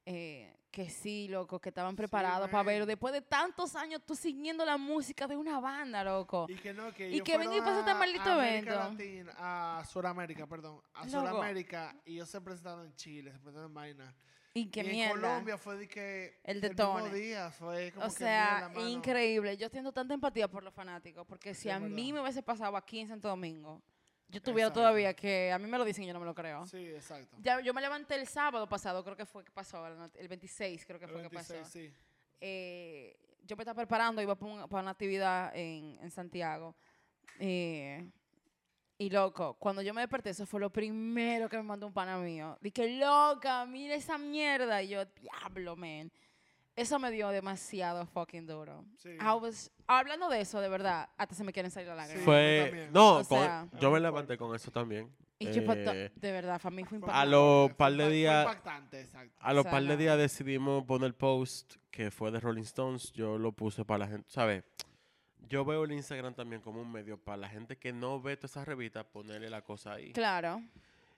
eh, 0.05 0.55
que 0.71 0.89
sí, 0.89 1.27
loco, 1.27 1.59
que 1.59 1.69
estaban 1.69 1.95
preparados 1.97 2.49
para 2.49 2.63
verlo. 2.63 2.85
Después 2.85 3.13
de 3.13 3.21
tantos 3.21 3.75
años 3.75 4.01
tú 4.05 4.15
siguiendo 4.15 4.63
la 4.65 4.77
música 4.77 5.27
de 5.27 5.35
una 5.35 5.59
banda, 5.59 6.03
loco. 6.03 6.45
Y 6.49 6.55
que 6.55 6.73
no, 6.73 6.93
que 6.93 7.11
Y 7.11 7.21
que 7.21 7.37
venga 7.37 7.55
y 7.55 7.59
pase 7.59 7.79
este 7.79 7.91
a- 7.91 7.95
maldito 7.95 8.29
a 8.29 8.47
evento. 8.47 8.71
Latina, 8.75 9.33
a 9.37 9.83
Sudamérica, 9.85 10.47
perdón. 10.47 10.81
A. 10.93 11.07
Sudamérica. 11.09 11.95
Y 12.05 12.13
ellos 12.13 12.29
se 12.29 12.39
presentaron 12.41 12.85
en 12.85 12.95
Chile, 12.95 13.31
se 13.31 13.37
presentaron 13.39 13.69
en 13.69 13.73
Vaina. 13.73 14.15
Y 14.53 14.67
qué 14.67 14.81
y 14.81 14.85
en 14.87 14.91
mierda. 14.91 15.13
Colombia 15.13 15.57
fue 15.57 15.77
de 15.77 15.87
que 15.87 16.39
El 16.43 16.55
mismo 16.61 16.69
detone. 16.69 17.13
día 17.13 17.51
fue 17.51 17.91
como 17.93 18.05
O 18.05 18.09
que 18.09 18.15
sea, 18.15 18.69
mierda, 18.73 18.89
increíble. 18.89 19.57
Yo 19.57 19.69
siento 19.69 19.91
tanta 19.93 20.13
empatía 20.13 20.49
por 20.49 20.61
los 20.63 20.73
fanáticos, 20.73 21.25
porque 21.25 21.53
si 21.53 21.63
Sí, 21.63 21.69
a 21.69 21.79
mí 21.79 22.11
me 22.11 22.19
hubiese 22.21 22.43
pasado 22.43 22.75
aquí 22.75 22.99
en 22.99 23.07
Santo 23.07 23.27
Domingo, 23.29 23.81
yo 24.31 24.41
tuviera 24.41 24.67
Exacto. 24.69 24.79
todavía 24.79 25.13
que, 25.13 25.51
a 25.51 25.59
mí 25.59 25.67
me 25.67 25.77
lo 25.77 25.85
dicen 25.85 26.03
y 26.03 26.07
yo 26.07 26.13
no 26.13 26.19
me 26.19 26.25
lo 26.25 26.33
creo. 26.33 26.65
Sí, 26.65 26.87
exacto. 26.87 27.37
Ya, 27.41 27.59
yo 27.61 27.73
me 27.73 27.81
levanté 27.81 28.15
el 28.15 28.27
sábado 28.27 28.67
pasado, 28.67 29.03
creo 29.03 29.15
que 29.15 29.25
fue 29.25 29.43
que 29.43 29.51
pasó, 29.51 29.85
el 30.15 30.27
26 30.27 30.85
creo 30.85 30.97
que 30.99 31.05
El 31.05 31.11
fue 31.11 31.21
que 31.21 31.27
26, 31.29 31.59
pasó. 31.59 31.71
sí. 31.71 31.93
Eh, 32.39 33.17
yo 33.45 33.55
me 33.55 33.63
estaba 33.63 33.75
preparando, 33.75 34.21
iba 34.21 34.35
para, 34.35 34.51
un- 34.51 34.69
para 34.69 34.81
una 34.81 34.91
actividad 34.91 35.55
en, 35.55 35.99
en 36.01 36.09
Santiago. 36.11 36.75
Eh, 37.39 38.09
y 38.97 39.09
loco, 39.09 39.55
cuando 39.55 39.81
yo 39.81 39.93
me 39.93 40.01
desperté, 40.01 40.29
eso 40.29 40.45
fue 40.45 40.59
lo 40.59 40.69
primero 40.71 41.49
que 41.49 41.57
me 41.57 41.63
mandó 41.63 41.87
un 41.87 41.93
pana 41.93 42.17
mío. 42.19 42.57
Dije, 42.61 42.87
loca, 42.99 43.65
mira 43.65 43.95
esa 43.95 44.17
mierda. 44.19 44.81
Y 44.83 44.89
yo, 44.89 45.05
diablo, 45.05 45.75
man. 45.75 46.11
Eso 46.81 46.97
me 46.99 47.11
dio 47.11 47.29
demasiado 47.29 48.05
fucking 48.07 48.47
duro. 48.47 48.83
Sí. 48.97 49.09
I 49.09 49.33
was- 49.39 49.71
hablando 49.87 50.29
de 50.29 50.41
eso, 50.41 50.59
de 50.61 50.67
verdad, 50.69 51.09
hasta 51.17 51.35
se 51.35 51.43
me 51.43 51.53
quieren 51.53 51.71
salir 51.71 51.89
las 51.89 51.97
lágrimas. 51.97 52.19
Sí. 52.21 52.25
Fue. 52.25 52.61
también. 52.65 52.89
No, 52.93 53.17
O 53.19 53.23
con- 53.25 53.37
sea- 53.39 53.67
yo 53.79 53.91
me 53.91 53.99
levanté 53.99 54.37
con 54.37 54.55
eso 54.55 54.71
también. 54.71 55.09
Y 55.37 55.47
Eh, 55.47 56.11
de 56.15 56.31
verdad, 56.31 56.61
para 56.61 56.75
mí 56.75 56.83
fue 56.83 56.97
impactante. 56.97 57.21
a 57.21 57.25
los 57.25 57.73
par 57.73 57.93
de 57.93 58.09
días- 58.11 58.45
impactante, 58.45 59.01
exacto. 59.01 59.35
A 59.39 59.53
los 59.53 59.63
sea, 59.63 59.71
par 59.71 59.83
de 59.83 59.97
días 59.97 60.17
decidimos 60.17 60.83
poner 60.85 61.15
post 61.15 61.75
que 61.89 62.11
fue 62.11 62.29
de 62.31 62.39
Rolling 62.39 62.61
Stones. 62.63 63.11
Yo 63.13 63.37
lo 63.39 63.51
puse 63.51 63.83
para 63.83 64.05
la 64.05 64.07
gente, 64.07 64.29
¿sabes? 64.29 64.63
Yo 65.49 65.65
veo 65.65 65.83
el 65.83 65.91
Instagram 65.93 66.33
también 66.35 66.61
como 66.61 66.81
un 66.81 66.91
medio 66.91 67.17
para 67.17 67.37
la 67.37 67.49
gente 67.49 67.75
que 67.77 67.91
no 67.91 68.21
ve 68.21 68.37
todas 68.37 68.51
esas 68.51 68.67
revistas, 68.67 69.05
ponerle 69.05 69.49
la 69.49 69.63
cosa 69.63 69.93
ahí. 69.93 70.13
Claro. 70.13 70.61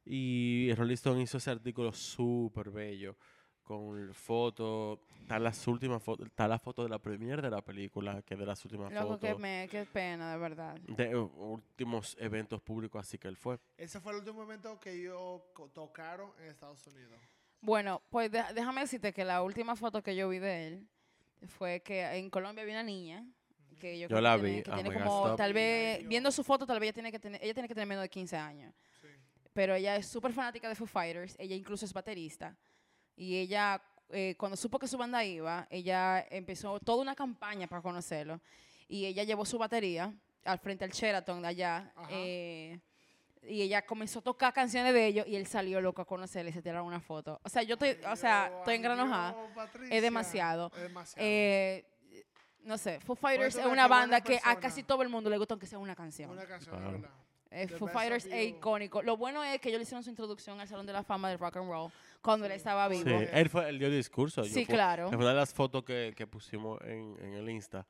Y 0.06 0.74
Rolling 0.76 0.96
Stone 0.96 1.22
hizo 1.22 1.38
ese 1.38 1.52
artículo 1.52 1.92
súper 1.94 2.70
bello, 2.72 3.16
con 3.64 4.14
fotos, 4.14 5.00
está 5.22 5.40
las 5.40 5.66
últimas 5.68 6.02
fotos, 6.04 6.28
está 6.28 6.48
la 6.48 6.60
foto 6.60 6.84
de 6.84 6.90
la 6.90 7.00
premiere 7.00 7.42
de 7.42 7.50
la 7.50 7.62
película, 7.62 8.22
que 8.22 8.34
es 8.34 8.40
de 8.40 8.46
las 8.46 8.64
últimas 8.66 8.92
Loco, 8.94 9.18
fotos, 9.18 9.40
me, 9.40 9.68
qué 9.72 9.86
pena, 9.86 10.32
de 10.34 10.38
verdad. 10.38 10.76
de 10.82 11.16
uh, 11.16 11.24
últimos 11.54 12.16
eventos 12.20 12.62
públicos, 12.62 13.00
así 13.00 13.18
que 13.18 13.28
él 13.28 13.38
fue. 13.38 13.58
Ese 13.78 14.00
fue 14.00 14.12
el 14.14 14.20
último 14.20 14.42
momento 14.42 14.80
que 14.80 14.92
ellos 14.94 15.42
co- 15.54 15.70
tocaron 15.70 16.32
en 16.40 16.50
Estados 16.50 16.86
Unidos. 16.88 17.18
Bueno, 17.62 18.02
pues 18.10 18.30
de- 18.32 18.44
déjame 18.54 18.82
decirte 18.82 19.14
que 19.14 19.24
la 19.24 19.42
última 19.42 19.76
foto 19.76 20.04
que 20.04 20.16
yo 20.16 20.28
vi 20.30 20.40
de 20.40 20.68
él 20.68 20.88
fue 21.48 21.82
que 21.82 22.04
en 22.18 22.30
Colombia 22.30 22.62
había 22.64 22.76
una 22.76 22.84
niña 22.84 23.26
que 23.80 23.98
yo, 23.98 24.04
Yo 24.04 24.08
creo 24.10 24.22
la 24.22 24.36
que 24.36 24.42
tiene, 24.44 24.58
vi, 24.58 24.64
que 24.64 24.72
oh 24.72 24.74
tiene 24.76 24.90
my 24.90 24.96
God, 24.96 25.04
como 25.04 25.24
stop. 25.26 25.38
tal 25.38 25.54
vez 25.54 26.08
viendo 26.08 26.32
su 26.32 26.44
foto 26.44 26.66
tal 26.66 26.80
vez 26.80 26.88
ella 26.88 26.94
tiene 26.94 27.12
que 27.12 27.20
tener 27.20 27.44
ella 27.44 27.54
tiene 27.54 27.68
que 27.68 27.74
tener 27.74 27.88
menos 27.88 28.02
de 28.04 28.10
15 28.10 28.36
años. 28.38 28.74
Sí. 29.02 29.08
Pero 29.54 29.76
ella 29.76 29.96
es 29.96 30.08
súper 30.08 30.32
fanática 30.34 30.68
de 30.70 30.76
Foo 30.76 30.88
Fighters, 30.88 31.36
ella 31.40 31.56
incluso 31.56 31.86
es 31.86 31.94
baterista 31.94 32.56
y 33.16 33.38
ella 33.38 33.82
eh, 34.10 34.36
cuando 34.38 34.56
supo 34.56 34.78
que 34.78 34.88
su 34.88 34.98
banda 34.98 35.24
iba, 35.24 35.68
ella 35.70 36.26
empezó 36.30 36.80
toda 36.80 37.02
una 37.02 37.16
campaña 37.16 37.68
para 37.68 37.82
conocerlo 37.82 38.40
y 38.88 39.06
ella 39.06 39.24
llevó 39.24 39.46
su 39.46 39.58
batería 39.58 40.14
al 40.46 40.60
frente 40.60 40.86
al 40.86 40.92
Sheraton 40.92 41.42
de 41.42 41.48
allá 41.48 41.94
eh, 42.10 42.80
y 43.42 43.62
ella 43.62 43.86
comenzó 43.86 44.20
a 44.20 44.22
tocar 44.22 44.54
canciones 44.54 44.94
de 44.94 45.08
ellos 45.08 45.28
y 45.28 45.36
él 45.36 45.48
salió 45.48 45.82
loco 45.82 46.02
a 46.02 46.06
conocerle 46.06 46.52
y 46.52 46.54
se 46.54 46.62
tiraron 46.62 46.86
una 46.86 47.00
foto. 47.00 47.40
O 47.44 47.50
sea, 47.50 47.64
yo 47.64 47.74
estoy, 47.74 47.98
o 48.08 48.16
sea, 48.16 48.52
estoy 48.60 48.76
engranojada. 48.76 49.36
Es 49.90 50.02
demasiado. 50.02 50.72
Es 50.76 50.82
demasiado. 50.84 51.26
Eh, 51.26 51.86
no 52.62 52.78
sé, 52.78 53.00
Foo 53.02 53.16
Fighters 53.16 53.56
es 53.56 53.66
una 53.66 53.88
banda 53.88 54.22
que 54.22 54.40
a 54.44 54.58
casi 54.58 54.84
todo 54.84 55.02
el 55.02 55.10
mundo 55.10 55.30
le 55.30 55.38
gusta 55.38 55.56
aunque 55.56 55.66
sea 55.68 55.80
una 55.80 55.96
canción. 55.96 56.30
Una 56.30 56.46
canción, 56.46 56.78
Claro. 56.78 57.24
Eh, 57.56 57.68
Foo 57.68 57.88
Fighters 57.88 58.26
es 58.26 58.48
icónico. 58.48 59.02
Lo 59.04 59.16
bueno 59.16 59.44
es 59.44 59.60
que 59.62 59.70
ellos 59.70 59.80
le 59.80 59.84
hicieron 59.84 60.04
su 60.04 60.10
introducción 60.10 60.60
al 60.60 60.68
Salón 60.68 60.88
de 60.88 60.94
la 60.94 61.04
Fama 61.04 61.30
del 61.30 61.38
Rock 61.38 61.58
and 61.58 61.70
Roll 61.70 61.92
cuando 62.24 62.48
él 62.48 62.54
estaba 62.54 62.90
Sí, 62.90 63.04
vivo. 63.04 63.20
él 63.32 63.50
fue, 63.50 63.70
él 63.70 63.78
dio 63.78 63.92
discurso. 63.92 64.44
yo 64.44 64.50
Sí, 64.52 64.66
claro. 64.66 65.10
Es 65.10 65.14
una 65.16 65.30
de 65.30 65.36
las 65.36 65.54
fotos 65.54 65.84
que, 65.84 66.14
que 66.16 66.26
pusimos 66.26 66.82
en, 66.82 67.16
en 67.22 67.34
el 67.34 67.48
Insta. 67.50 67.86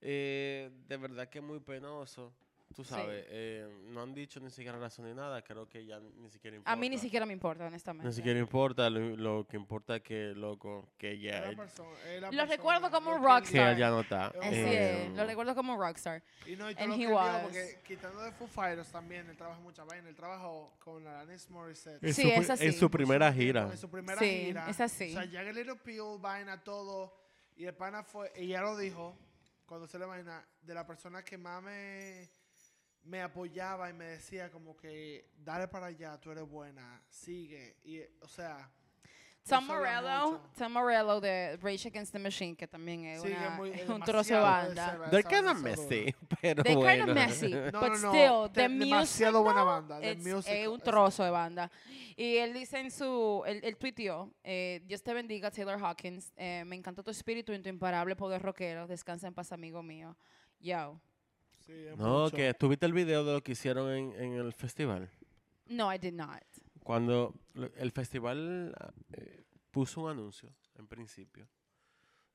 Eh, 0.00 0.70
de 0.86 0.96
verdad 0.96 1.28
que 1.28 1.40
muy 1.40 1.58
penoso. 1.60 2.32
Tú 2.74 2.84
Sí. 2.84 2.90
sabes, 2.90 3.24
eh, 3.28 3.68
no 3.88 4.00
han 4.02 4.14
dicho 4.14 4.38
ni 4.38 4.48
siquiera 4.48 4.78
razón 4.78 5.04
ni 5.06 5.12
nada. 5.12 5.42
Creo 5.42 5.68
que 5.68 5.84
ya 5.84 5.98
ni 5.98 6.30
siquiera 6.30 6.56
importa. 6.56 6.72
A 6.72 6.76
mí 6.76 6.88
ni 6.88 6.98
siquiera 6.98 7.26
me 7.26 7.32
importa, 7.32 7.66
honestamente. 7.66 8.06
Ni 8.06 8.14
siquiera 8.14 8.38
importa. 8.38 8.88
Lo, 8.88 9.16
lo 9.16 9.46
que 9.46 9.56
importa 9.56 9.96
es 9.96 10.02
que, 10.02 10.32
loco, 10.36 10.88
que 10.96 11.18
ya. 11.18 11.46
Él- 11.50 11.56
persona- 11.56 12.30
Lo 12.30 12.46
recuerdo 12.46 12.90
como 12.90 13.10
un 13.14 13.20
que 13.20 13.26
rockstar. 13.26 13.74
que 13.74 13.80
ya 13.80 13.90
no 13.90 14.00
está. 14.00 14.32
Eh, 14.42 15.06
es, 15.08 15.16
lo 15.16 15.26
recuerdo 15.26 15.54
como 15.56 15.74
un 15.74 15.80
rockstar. 15.80 16.22
Y 16.46 16.54
no, 16.56 16.70
y 16.70 16.74
todo 16.74 16.84
And 16.84 16.92
lo 16.92 16.94
he 16.94 17.06
que 17.06 17.12
was. 17.12 17.42
porque 17.42 17.78
quitando 17.86 18.22
de 18.22 18.32
Foo 18.32 18.46
Fighters 18.46 18.92
también, 18.92 19.28
él 19.28 19.36
trabaja 19.36 19.60
mucha 19.60 19.82
vaina. 19.84 20.08
Él 20.08 20.14
trabajó 20.14 20.72
con 20.78 21.04
Alanis 21.06 21.50
Morissette. 21.50 22.02
En 22.04 22.14
Sí, 22.14 22.22
su, 22.22 22.28
es 22.28 22.50
así. 22.50 22.66
En 22.66 22.72
su 22.72 22.88
primera 22.88 23.32
gira. 23.32 23.68
En 23.70 23.76
su 23.78 23.90
primera 23.90 24.18
Sí, 24.20 24.44
gira. 24.46 24.70
es 24.70 24.80
así. 24.80 25.10
O 25.16 25.20
sea, 25.20 25.28
Jagged 25.28 25.54
Little 25.56 25.76
Pill, 25.76 26.18
vaina, 26.20 26.62
todo. 26.62 27.12
Y 27.56 27.64
el 27.64 27.74
pana 27.74 28.04
fue, 28.04 28.32
y 28.36 28.46
ya 28.46 28.62
lo 28.62 28.76
dijo, 28.78 29.14
cuando 29.66 29.86
se 29.88 29.98
le 29.98 30.04
vaina, 30.06 30.44
de 30.62 30.72
la 30.74 30.86
persona 30.86 31.22
que 31.24 31.36
más 31.36 31.62
me, 31.62 32.30
me 33.04 33.22
apoyaba 33.22 33.88
y 33.90 33.92
me 33.92 34.04
decía 34.06 34.50
como 34.50 34.76
que, 34.76 35.30
dale 35.38 35.68
para 35.68 35.86
allá, 35.86 36.18
tú 36.20 36.30
eres 36.30 36.48
buena, 36.48 37.02
sigue. 37.08 37.76
Y, 37.84 38.00
o 38.20 38.28
sea... 38.28 38.70
Tom 39.48 39.66
Morello. 39.66 40.38
Tom 40.56 40.70
Morello 40.72 41.18
de 41.18 41.56
Rage 41.62 41.88
Against 41.88 42.12
the 42.12 42.18
Machine, 42.18 42.54
que 42.54 42.68
también 42.68 43.06
es, 43.06 43.22
Sí, 43.22 43.28
una- 43.28 43.46
es 43.46 43.52
muy- 43.56 43.70
es 43.74 43.88
un 43.88 44.02
trozo 44.02 44.34
de 44.34 44.40
banda. 44.40 45.08
They're 45.10 45.24
kind 45.28 45.48
of 45.48 45.56
messy, 45.60 46.14
pero 46.42 46.62
They're 46.62 46.76
bueno. 46.76 47.06
kind 47.06 47.08
of 47.08 47.14
messy, 47.16 47.50
No, 47.72 47.80
but 47.80 47.88
no, 47.90 47.98
no, 47.98 48.10
still, 48.12 48.52
de- 48.52 48.62
the 48.62 48.68
music, 48.68 48.84
demasiado 48.90 49.42
buena 49.42 49.64
banda, 49.64 49.98
the 49.98 50.12
it's- 50.12 50.22
music, 50.24 50.52
es 50.52 50.68
un 50.68 50.78
trozo 50.80 51.24
de 51.24 51.30
banda. 51.30 51.70
Y 52.16 52.36
él 52.36 52.52
dice 52.52 52.78
en 52.80 52.90
su, 52.90 53.42
él, 53.46 53.60
él 53.64 53.76
tuiteó, 53.78 54.30
eh, 54.44 54.82
Dios 54.84 55.02
te 55.02 55.14
bendiga, 55.14 55.50
Taylor 55.50 55.82
Hawkins, 55.82 56.32
eh, 56.36 56.62
me 56.66 56.76
encantó 56.76 57.02
tu 57.02 57.10
espíritu 57.10 57.52
y 57.54 57.58
tu 57.60 57.68
imparable 57.70 58.14
poder 58.14 58.42
rockero, 58.42 58.86
descansa 58.86 59.26
en 59.26 59.32
paz, 59.34 59.50
amigo 59.52 59.82
mío. 59.82 60.16
Yo. 60.60 61.00
Sí, 61.70 61.86
es 61.86 61.96
No, 61.96 62.24
mucho. 62.24 62.36
que 62.36 62.52
tuviste 62.54 62.86
el 62.86 62.92
video 62.92 63.24
de 63.24 63.32
lo 63.34 63.42
que 63.42 63.52
hicieron 63.52 63.90
en, 63.92 64.12
en 64.14 64.32
el 64.34 64.52
festival. 64.52 65.08
No, 65.66 65.92
I 65.94 65.98
did 65.98 66.14
not. 66.14 66.42
Cuando 66.82 67.34
el 67.76 67.92
festival 67.92 68.74
eh, 69.12 69.44
puso 69.70 70.02
un 70.02 70.10
anuncio, 70.10 70.52
en 70.76 70.88
principio, 70.88 71.46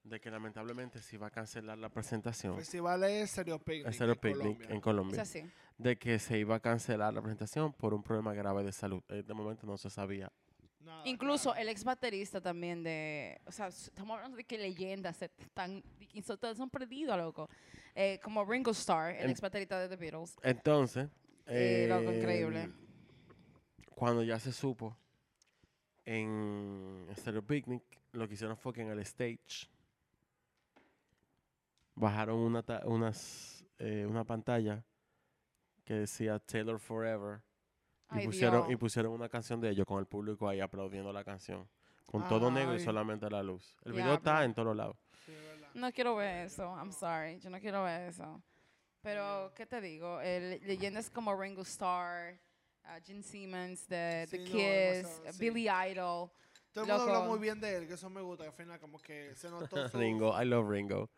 de 0.03 0.21
que 0.21 0.29
lamentablemente 0.31 1.01
se 1.01 1.15
iba 1.15 1.27
a 1.27 1.31
cancelar 1.31 1.77
la 1.77 1.89
presentación. 1.89 2.55
Festival 2.55 3.03
es 3.03 3.31
Stereo 3.31 3.59
Picnic. 3.59 3.87
el 3.87 3.93
Stereo 3.93 4.13
en 4.13 4.19
Picnic 4.19 4.39
Colombia. 4.43 4.67
en 4.69 4.75
Es 4.77 4.81
Colombia. 4.81 5.21
así. 5.23 5.43
De 5.77 5.97
que 5.97 6.19
se 6.19 6.37
iba 6.37 6.55
a 6.55 6.59
cancelar 6.61 7.13
la 7.13 7.21
presentación 7.21 7.73
por 7.73 7.93
un 7.93 8.03
problema 8.03 8.33
grave 8.33 8.63
de 8.63 8.71
salud. 8.71 9.03
Eh, 9.09 9.23
de 9.23 9.33
momento 9.33 9.67
no 9.67 9.77
se 9.77 9.89
sabía. 9.89 10.31
Nada, 10.79 11.01
Incluso 11.07 11.49
claro. 11.49 11.59
el 11.61 11.69
ex 11.69 11.83
baterista 11.83 12.39
también 12.39 12.83
de. 12.83 13.41
O 13.45 13.51
sea, 13.51 13.67
estamos 13.67 14.15
hablando 14.15 14.37
de 14.37 14.43
que 14.45 14.57
leyendas 14.59 15.21
están. 15.23 15.83
todos 16.39 16.55
son 16.55 16.69
perdidos, 16.69 17.17
loco. 17.17 17.49
Eh, 17.95 18.19
como 18.21 18.43
Ringo 18.45 18.71
Starr, 18.71 19.15
el 19.15 19.25
En- 19.25 19.29
ex 19.31 19.41
baterista 19.41 19.79
de 19.79 19.87
The 19.89 19.95
Beatles. 19.95 20.35
Entonces, 20.43 21.09
Eh, 21.47 21.85
loco, 21.87 22.11
increíble. 22.11 22.71
Cuando 23.95 24.23
ya 24.23 24.37
se 24.39 24.51
supo 24.51 24.97
en 26.03 27.07
Stereo 27.15 27.41
Picnic, 27.43 27.83
lo 28.11 28.27
que 28.27 28.33
hicieron 28.33 28.57
fue 28.57 28.73
que 28.73 28.81
en 28.81 28.89
el 28.89 28.99
stage 28.99 29.69
bajaron 31.95 32.37
una, 32.39 32.61
ta- 32.63 32.81
unas, 32.85 33.63
eh, 33.79 34.05
una 34.09 34.23
pantalla 34.23 34.83
que 35.85 35.93
decía 35.93 36.39
Taylor 36.39 36.79
Forever 36.79 37.41
y 38.11 38.17
Ay, 38.19 38.25
pusieron, 38.25 38.71
y 38.71 38.75
pusieron 38.75 39.13
una 39.13 39.29
canción 39.29 39.61
de 39.61 39.69
ellos 39.69 39.85
con 39.85 39.99
el 39.99 40.05
público 40.05 40.47
ahí 40.49 40.59
aplaudiendo 40.59 41.13
la 41.13 41.23
canción. 41.23 41.67
Con 42.05 42.27
todo 42.27 42.51
negro 42.51 42.75
y 42.75 42.79
solamente 42.79 43.29
la 43.29 43.41
luz. 43.43 43.75
El 43.83 43.93
video 43.93 44.15
está 44.15 44.43
en 44.43 44.53
todos 44.53 44.75
lados. 44.75 44.95
Sí. 45.25 45.33
No 45.75 45.91
quiero 45.91 46.15
ver 46.15 46.45
eso. 46.47 46.63
I'm 46.75 46.91
sorry. 46.91 47.39
Yo 47.39 47.49
no 47.49 47.59
quiero 47.59 47.83
ver 47.83 48.09
eso. 48.09 48.41
Pero, 49.01 49.53
¿qué 49.55 49.65
te 49.65 49.81
digo? 49.81 50.19
El, 50.21 50.61
leyendas 50.65 51.09
como 51.09 51.35
Ringo 51.39 51.61
Starr, 51.61 52.39
uh, 52.85 53.05
Gene 53.05 53.21
Simmons, 53.21 53.85
The, 53.87 54.25
The 54.31 54.37
Sí, 54.37 54.37
no, 54.39 54.45
Kiss, 54.45 55.19
uh, 55.27 55.31
sí. 55.33 55.39
Billy 55.39 55.67
Idol. 55.69 56.31
Todo 56.71 56.85
el 56.85 56.91
mundo 56.91 57.13
habla 57.13 57.29
muy 57.29 57.39
bien 57.39 57.59
de 57.59 57.75
él, 57.75 57.87
que 57.87 57.93
eso 57.93 58.09
me 58.09 58.21
gusta. 58.21 58.45
Al 58.45 58.53
final, 58.53 58.79
como 58.79 58.97
que 58.99 59.35
se 59.35 59.49
notó 59.49 59.87
su. 59.89 59.97
Ringo, 59.97 60.41
I 60.41 60.45
love 60.45 60.67
Ringo. 60.69 61.09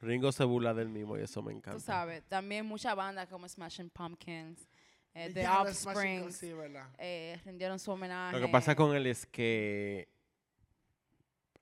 Ringo 0.00 0.30
se 0.30 0.44
burla 0.44 0.72
del 0.74 0.88
mismo 0.88 1.18
y 1.18 1.22
eso 1.22 1.42
me 1.42 1.52
encanta. 1.52 1.78
Tú 1.78 1.80
sabes. 1.84 2.22
También 2.28 2.64
mucha 2.64 2.94
banda 2.94 3.26
como 3.26 3.48
Smashing 3.48 3.90
Pumpkins, 3.90 4.68
eh, 5.12 5.32
The 5.34 5.48
Offspring, 5.48 6.30
Sí, 6.32 6.52
verdad. 6.52 6.88
eh, 6.98 7.40
rindieron 7.44 7.78
su 7.80 7.90
homenaje. 7.90 8.38
Lo 8.38 8.46
que 8.46 8.52
pasa 8.52 8.76
con 8.76 8.94
él 8.94 9.06
es 9.06 9.26
que 9.26 10.08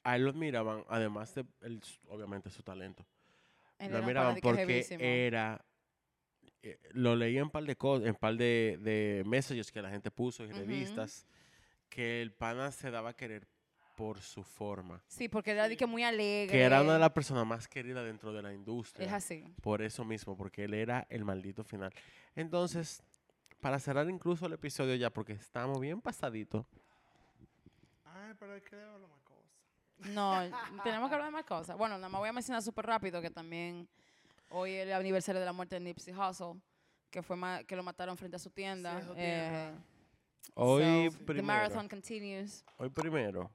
a 0.06 0.14
él 0.14 0.22
lo 0.22 0.30
admiraban, 0.30 0.84
además 0.88 1.34
de, 1.34 1.44
él, 1.62 1.82
obviamente, 2.08 2.48
su 2.48 2.62
talento. 2.62 3.04
Él 3.78 3.90
Lo 3.90 3.98
admiraban 3.98 4.36
porque 4.40 4.86
era... 5.00 5.64
eh, 6.62 6.78
Lo 6.92 7.16
leí 7.16 7.36
en 7.38 7.50
par 7.50 7.64
de 7.64 7.74
cosas, 7.74 8.06
en 8.06 8.14
par 8.14 8.36
de, 8.36 8.78
de 8.80 9.24
messages 9.26 9.72
que 9.72 9.82
la 9.82 9.90
gente 9.90 10.12
puso 10.12 10.44
y 10.44 10.52
revistas, 10.52 11.26
que 11.88 12.22
el 12.22 12.32
pana 12.32 12.70
se 12.70 12.90
daba 12.92 13.10
a 13.10 13.16
querer 13.16 13.48
por 13.96 14.20
su 14.20 14.44
forma. 14.44 15.02
Sí, 15.08 15.28
porque 15.28 15.50
era 15.50 15.68
de 15.68 15.76
que 15.76 15.86
muy 15.86 16.04
alegre. 16.04 16.52
Que 16.56 16.62
era 16.62 16.82
una 16.82 16.92
de 16.94 16.98
las 17.00 17.10
personas 17.10 17.44
más 17.44 17.66
queridas 17.66 18.04
dentro 18.04 18.32
de 18.32 18.42
la 18.42 18.52
industria. 18.52 19.08
Es 19.08 19.12
así. 19.12 19.44
Por 19.60 19.82
eso 19.82 20.04
mismo, 20.04 20.36
porque 20.36 20.64
él 20.64 20.74
era 20.74 21.04
el 21.10 21.24
maldito 21.24 21.64
final. 21.64 21.92
Entonces, 22.36 23.02
para 23.60 23.80
cerrar 23.80 24.08
incluso 24.08 24.46
el 24.46 24.52
episodio 24.52 24.94
ya, 24.94 25.10
porque 25.10 25.32
estamos 25.32 25.80
bien 25.80 26.00
pasaditos, 26.00 26.64
Ay, 28.04 28.34
pero 28.38 28.62
que 28.62 28.76
hablar 28.76 29.00
más. 29.00 29.25
No, 29.98 30.40
tenemos 30.84 31.08
que 31.08 31.14
hablar 31.14 31.24
de 31.26 31.30
más 31.32 31.44
cosas. 31.44 31.76
Bueno, 31.76 31.96
nada 31.96 32.08
más 32.08 32.20
voy 32.20 32.28
a 32.28 32.32
mencionar 32.32 32.62
súper 32.62 32.86
rápido 32.86 33.20
que 33.22 33.30
también 33.30 33.88
hoy 34.50 34.72
es 34.74 34.86
el 34.86 34.92
aniversario 34.92 35.40
de 35.40 35.46
la 35.46 35.52
muerte 35.52 35.76
de 35.76 35.80
Nipsey 35.80 36.14
Hussle, 36.14 36.60
que 37.10 37.22
fue 37.22 37.36
ma- 37.36 37.64
que 37.64 37.74
lo 37.76 37.82
mataron 37.82 38.16
frente 38.16 38.36
a 38.36 38.38
su 38.38 38.50
tienda. 38.50 39.00
Sí, 39.02 39.08
Eh, 39.16 39.72
hoy 40.54 41.10
so, 41.10 41.16
the 41.18 41.24
primero. 41.24 41.46
marathon 41.46 41.88
continues. 41.88 42.64
Hoy 42.76 42.90
primero. 42.90 43.50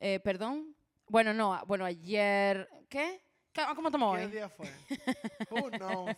Eh, 0.00 0.20
Perdón. 0.20 0.74
Bueno, 1.08 1.32
no, 1.34 1.54
a- 1.54 1.62
bueno, 1.64 1.84
ayer. 1.84 2.68
¿Qué? 2.88 3.20
¿Qué- 3.52 3.62
¿Cómo 3.76 3.88
estamos 3.88 4.16
¿Qué 4.18 4.24
hoy? 4.24 4.30
día 4.32 4.48
fue? 4.48 4.66
Who 5.50 5.70
knows? 5.70 6.16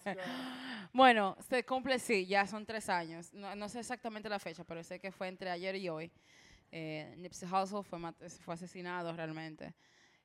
Bueno, 0.93 1.37
se 1.51 1.65
cumple, 1.65 1.99
sí, 1.99 2.25
ya 2.27 2.47
son 2.47 2.65
tres 2.65 2.89
años. 2.89 3.33
No, 3.35 3.55
no 3.55 3.69
sé 3.69 3.81
exactamente 3.81 4.29
la 4.31 4.39
fecha, 4.39 4.65
pero 4.65 4.83
sé 4.83 4.99
que 4.99 5.13
fue 5.13 5.29
entre 5.29 5.51
ayer 5.51 5.75
y 5.77 5.89
hoy. 5.91 6.11
Eh, 6.71 7.15
Nipsey 7.19 7.49
Hussle 7.49 7.83
fue, 7.83 8.55
asesinado 8.55 9.13
realmente 9.13 9.75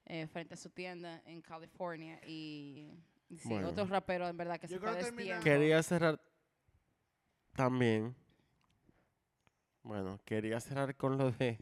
eh, 0.06 0.28
frente 0.28 0.56
a 0.56 0.58
su 0.58 0.70
tienda 0.70 1.22
en 1.26 1.42
California. 1.42 2.20
Y, 2.26 2.90
y 3.30 3.38
sí, 3.38 3.50
Bueno. 3.50 3.70
otro 3.70 3.86
rapero 3.86 4.28
en 4.28 4.38
verdad 4.38 4.60
que 4.60 4.68
Yo 4.68 4.80
se 4.80 5.12
fue. 5.12 5.40
Quería 5.44 5.82
cerrar 5.84 6.20
también. 7.54 8.16
Bueno, 9.84 10.20
quería 10.26 10.60
cerrar 10.60 10.96
con 10.96 11.18
lo 11.18 11.32
de. 11.32 11.58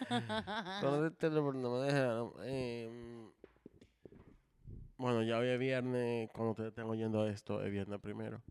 con 0.80 0.90
lo 0.90 1.02
de 1.02 1.10
pero 1.12 1.52
no 1.52 1.78
me 1.78 1.86
dejaron. 1.86 2.32
Eh, 2.42 3.30
bueno, 4.96 5.22
ya 5.22 5.38
hoy 5.38 5.48
es 5.48 5.58
viernes. 5.58 6.30
Cuando 6.32 6.52
ustedes 6.52 6.68
estén 6.70 6.84
oyendo 6.84 7.26
esto, 7.26 7.62
es 7.62 7.70
viernes 7.70 8.00
primero. 8.00 8.42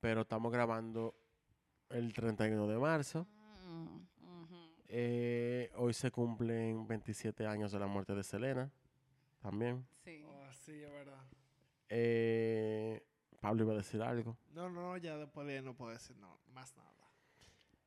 Pero 0.00 0.22
estamos 0.22 0.52
grabando 0.52 1.14
el 1.90 2.12
31 2.12 2.66
de 2.66 2.78
marzo. 2.78 3.26
Eh, 4.96 5.72
hoy 5.74 5.92
se 5.92 6.12
cumplen 6.12 6.86
27 6.86 7.44
años 7.48 7.72
de 7.72 7.80
la 7.80 7.88
muerte 7.88 8.14
de 8.14 8.22
Selena. 8.22 8.70
También. 9.42 9.84
Sí. 10.04 10.22
Oh, 10.24 10.52
sí, 10.52 10.84
es 10.84 10.88
verdad. 10.92 11.18
Eh, 11.88 13.04
Pablo 13.40 13.64
iba 13.64 13.72
a 13.72 13.76
decir 13.78 14.00
algo. 14.00 14.36
No, 14.52 14.70
no, 14.70 14.96
ya 14.96 15.16
después 15.16 15.48
de 15.48 15.62
no 15.62 15.74
puedo 15.74 15.90
decir 15.90 16.16
no, 16.18 16.38
más 16.52 16.76
nada. 16.76 16.94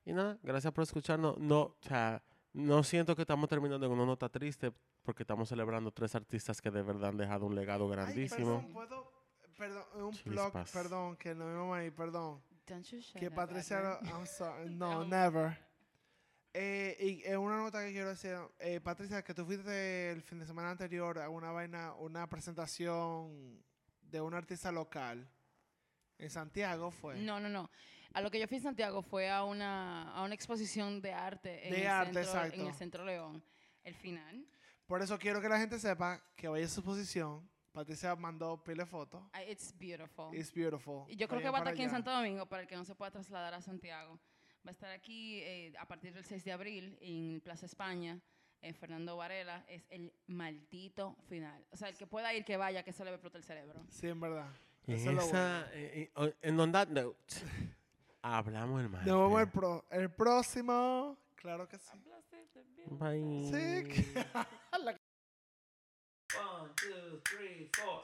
Y 0.03 0.11
nada, 0.11 0.37
gracias 0.43 0.73
por 0.73 0.83
escucharnos. 0.83 1.37
No, 1.37 1.61
o 1.61 1.77
sea, 1.79 2.21
no 2.51 2.83
siento 2.83 3.15
que 3.15 3.21
estamos 3.21 3.47
terminando 3.47 3.85
en 3.85 3.91
una 3.93 4.05
nota 4.05 4.27
triste 4.27 4.73
porque 5.01 5.23
estamos 5.23 5.47
celebrando 5.47 5.91
tres 5.91 6.13
artistas 6.13 6.61
que 6.61 6.71
de 6.71 6.81
verdad 6.81 7.11
han 7.11 7.17
dejado 7.17 7.45
un 7.45 7.55
legado 7.55 7.87
grandísimo. 7.87 8.57
Ay, 8.65 8.73
perdón, 8.73 8.73
puedo. 8.73 9.11
Perdón, 9.57 9.83
un 9.95 10.17
blog, 10.25 10.53
perdón, 10.73 11.15
que 11.15 11.33
no 11.33 11.45
vamos 11.45 11.77
ahí, 11.77 11.89
perdón. 11.89 12.41
Don't 12.67 12.85
you 12.85 12.99
Que 13.17 13.31
Patricia. 13.31 13.97
I'm 14.03 14.27
sorry, 14.27 14.69
no, 14.69 15.05
No. 15.05 15.05
never. 15.05 15.66
Eh, 16.53 16.97
y 16.99 17.29
eh, 17.29 17.37
una 17.37 17.57
nota 17.57 17.83
que 17.83 17.91
quiero 17.91 18.09
decir, 18.09 18.35
eh, 18.59 18.79
Patricia, 18.79 19.23
que 19.23 19.33
tú 19.33 19.45
fuiste 19.45 20.11
el 20.11 20.21
fin 20.21 20.39
de 20.39 20.45
semana 20.45 20.71
anterior 20.71 21.19
a 21.19 21.29
una 21.29 21.51
vaina, 21.51 21.93
una 21.95 22.27
presentación 22.27 23.63
de 24.01 24.21
un 24.21 24.33
artista 24.33 24.71
local 24.71 25.29
en 26.17 26.29
Santiago, 26.29 26.89
fue. 26.91 27.15
No, 27.19 27.39
no, 27.39 27.49
no. 27.49 27.69
A 28.13 28.21
lo 28.21 28.31
que 28.31 28.39
yo 28.39 28.47
fui 28.47 28.57
en 28.57 28.63
Santiago 28.63 29.01
fue 29.01 29.29
a 29.29 29.43
una, 29.43 30.11
a 30.13 30.23
una 30.23 30.33
exposición 30.33 31.01
de 31.01 31.13
arte 31.13 31.67
en, 31.67 31.73
De 31.73 31.81
el, 31.81 31.87
arte, 31.87 32.23
centro, 32.23 32.31
en 32.31 32.45
exacto. 32.45 32.67
el 32.67 32.73
Centro 32.73 33.05
León. 33.05 33.43
El 33.83 33.93
final. 33.93 34.45
Por 34.87 35.01
eso 35.01 35.19
quiero 35.19 35.41
que 35.41 35.49
la 35.49 35.59
gente 35.59 35.77
sepa 35.77 36.23
que 36.35 36.47
vaya 36.47 36.65
a 36.65 36.69
su 36.69 36.79
exposición. 36.79 37.47
Patricia 37.71 38.15
mandó 38.15 38.63
pile 38.63 38.85
fotos. 38.85 39.21
Ah, 39.33 39.43
It's 39.43 39.71
beautiful. 39.77 40.35
It's 40.35 40.51
beautiful. 40.51 41.05
Y 41.07 41.15
yo 41.15 41.27
creo 41.27 41.41
que 41.41 41.49
va 41.49 41.57
a 41.57 41.59
estar 41.59 41.73
aquí 41.73 41.83
en 41.83 41.89
allá. 41.89 41.97
Santo 41.97 42.11
Domingo 42.11 42.47
para 42.47 42.63
el 42.63 42.67
que 42.67 42.75
no 42.75 42.83
se 42.83 42.95
pueda 42.95 43.11
trasladar 43.11 43.53
a 43.53 43.61
Santiago. 43.61 44.19
Va 44.67 44.71
a 44.71 44.73
estar 44.73 44.91
aquí 44.91 45.39
eh, 45.43 45.73
a 45.79 45.87
partir 45.87 46.13
del 46.13 46.25
6 46.25 46.43
de 46.43 46.51
abril 46.51 46.97
en 46.99 47.39
Plaza 47.39 47.65
España. 47.65 48.19
en 48.61 48.75
Fernando 48.75 49.15
Varela. 49.15 49.63
Es 49.69 49.85
el 49.89 50.11
maldito 50.27 51.15
final. 51.29 51.65
O 51.71 51.77
sea, 51.77 51.87
el 51.87 51.95
que 51.95 52.05
pueda 52.05 52.33
ir, 52.33 52.43
que 52.43 52.57
vaya, 52.57 52.83
que 52.83 52.89
eso 52.89 53.05
le 53.05 53.11
va 53.11 53.15
a 53.15 53.17
explotar 53.17 53.39
el 53.39 53.45
cerebro. 53.45 53.85
Sí, 53.89 54.07
en 54.09 54.19
verdad. 54.19 54.49
Eso 54.85 55.09
en 55.11 55.17
es 55.19 55.31
bueno. 55.31 55.65
eh, 55.71 56.11
eh, 56.15 56.35
en 56.41 56.59
on 56.59 56.71
that 56.73 56.87
note, 56.89 57.35
hablamos 58.21 58.81
el 58.81 58.89
martes. 58.89 59.07
Nos 59.07 59.21
vemos 59.29 59.41
el, 59.41 59.49
pro, 59.51 59.85
el 59.89 60.09
próximo. 60.11 61.17
Claro 61.35 61.67
que 61.67 61.77
sí. 61.77 61.97
Bye. 62.87 63.49
Sí. 63.49 64.13
One, 66.35 66.69
two, 66.75 67.21
three, 67.23 67.69
four. 67.73 68.03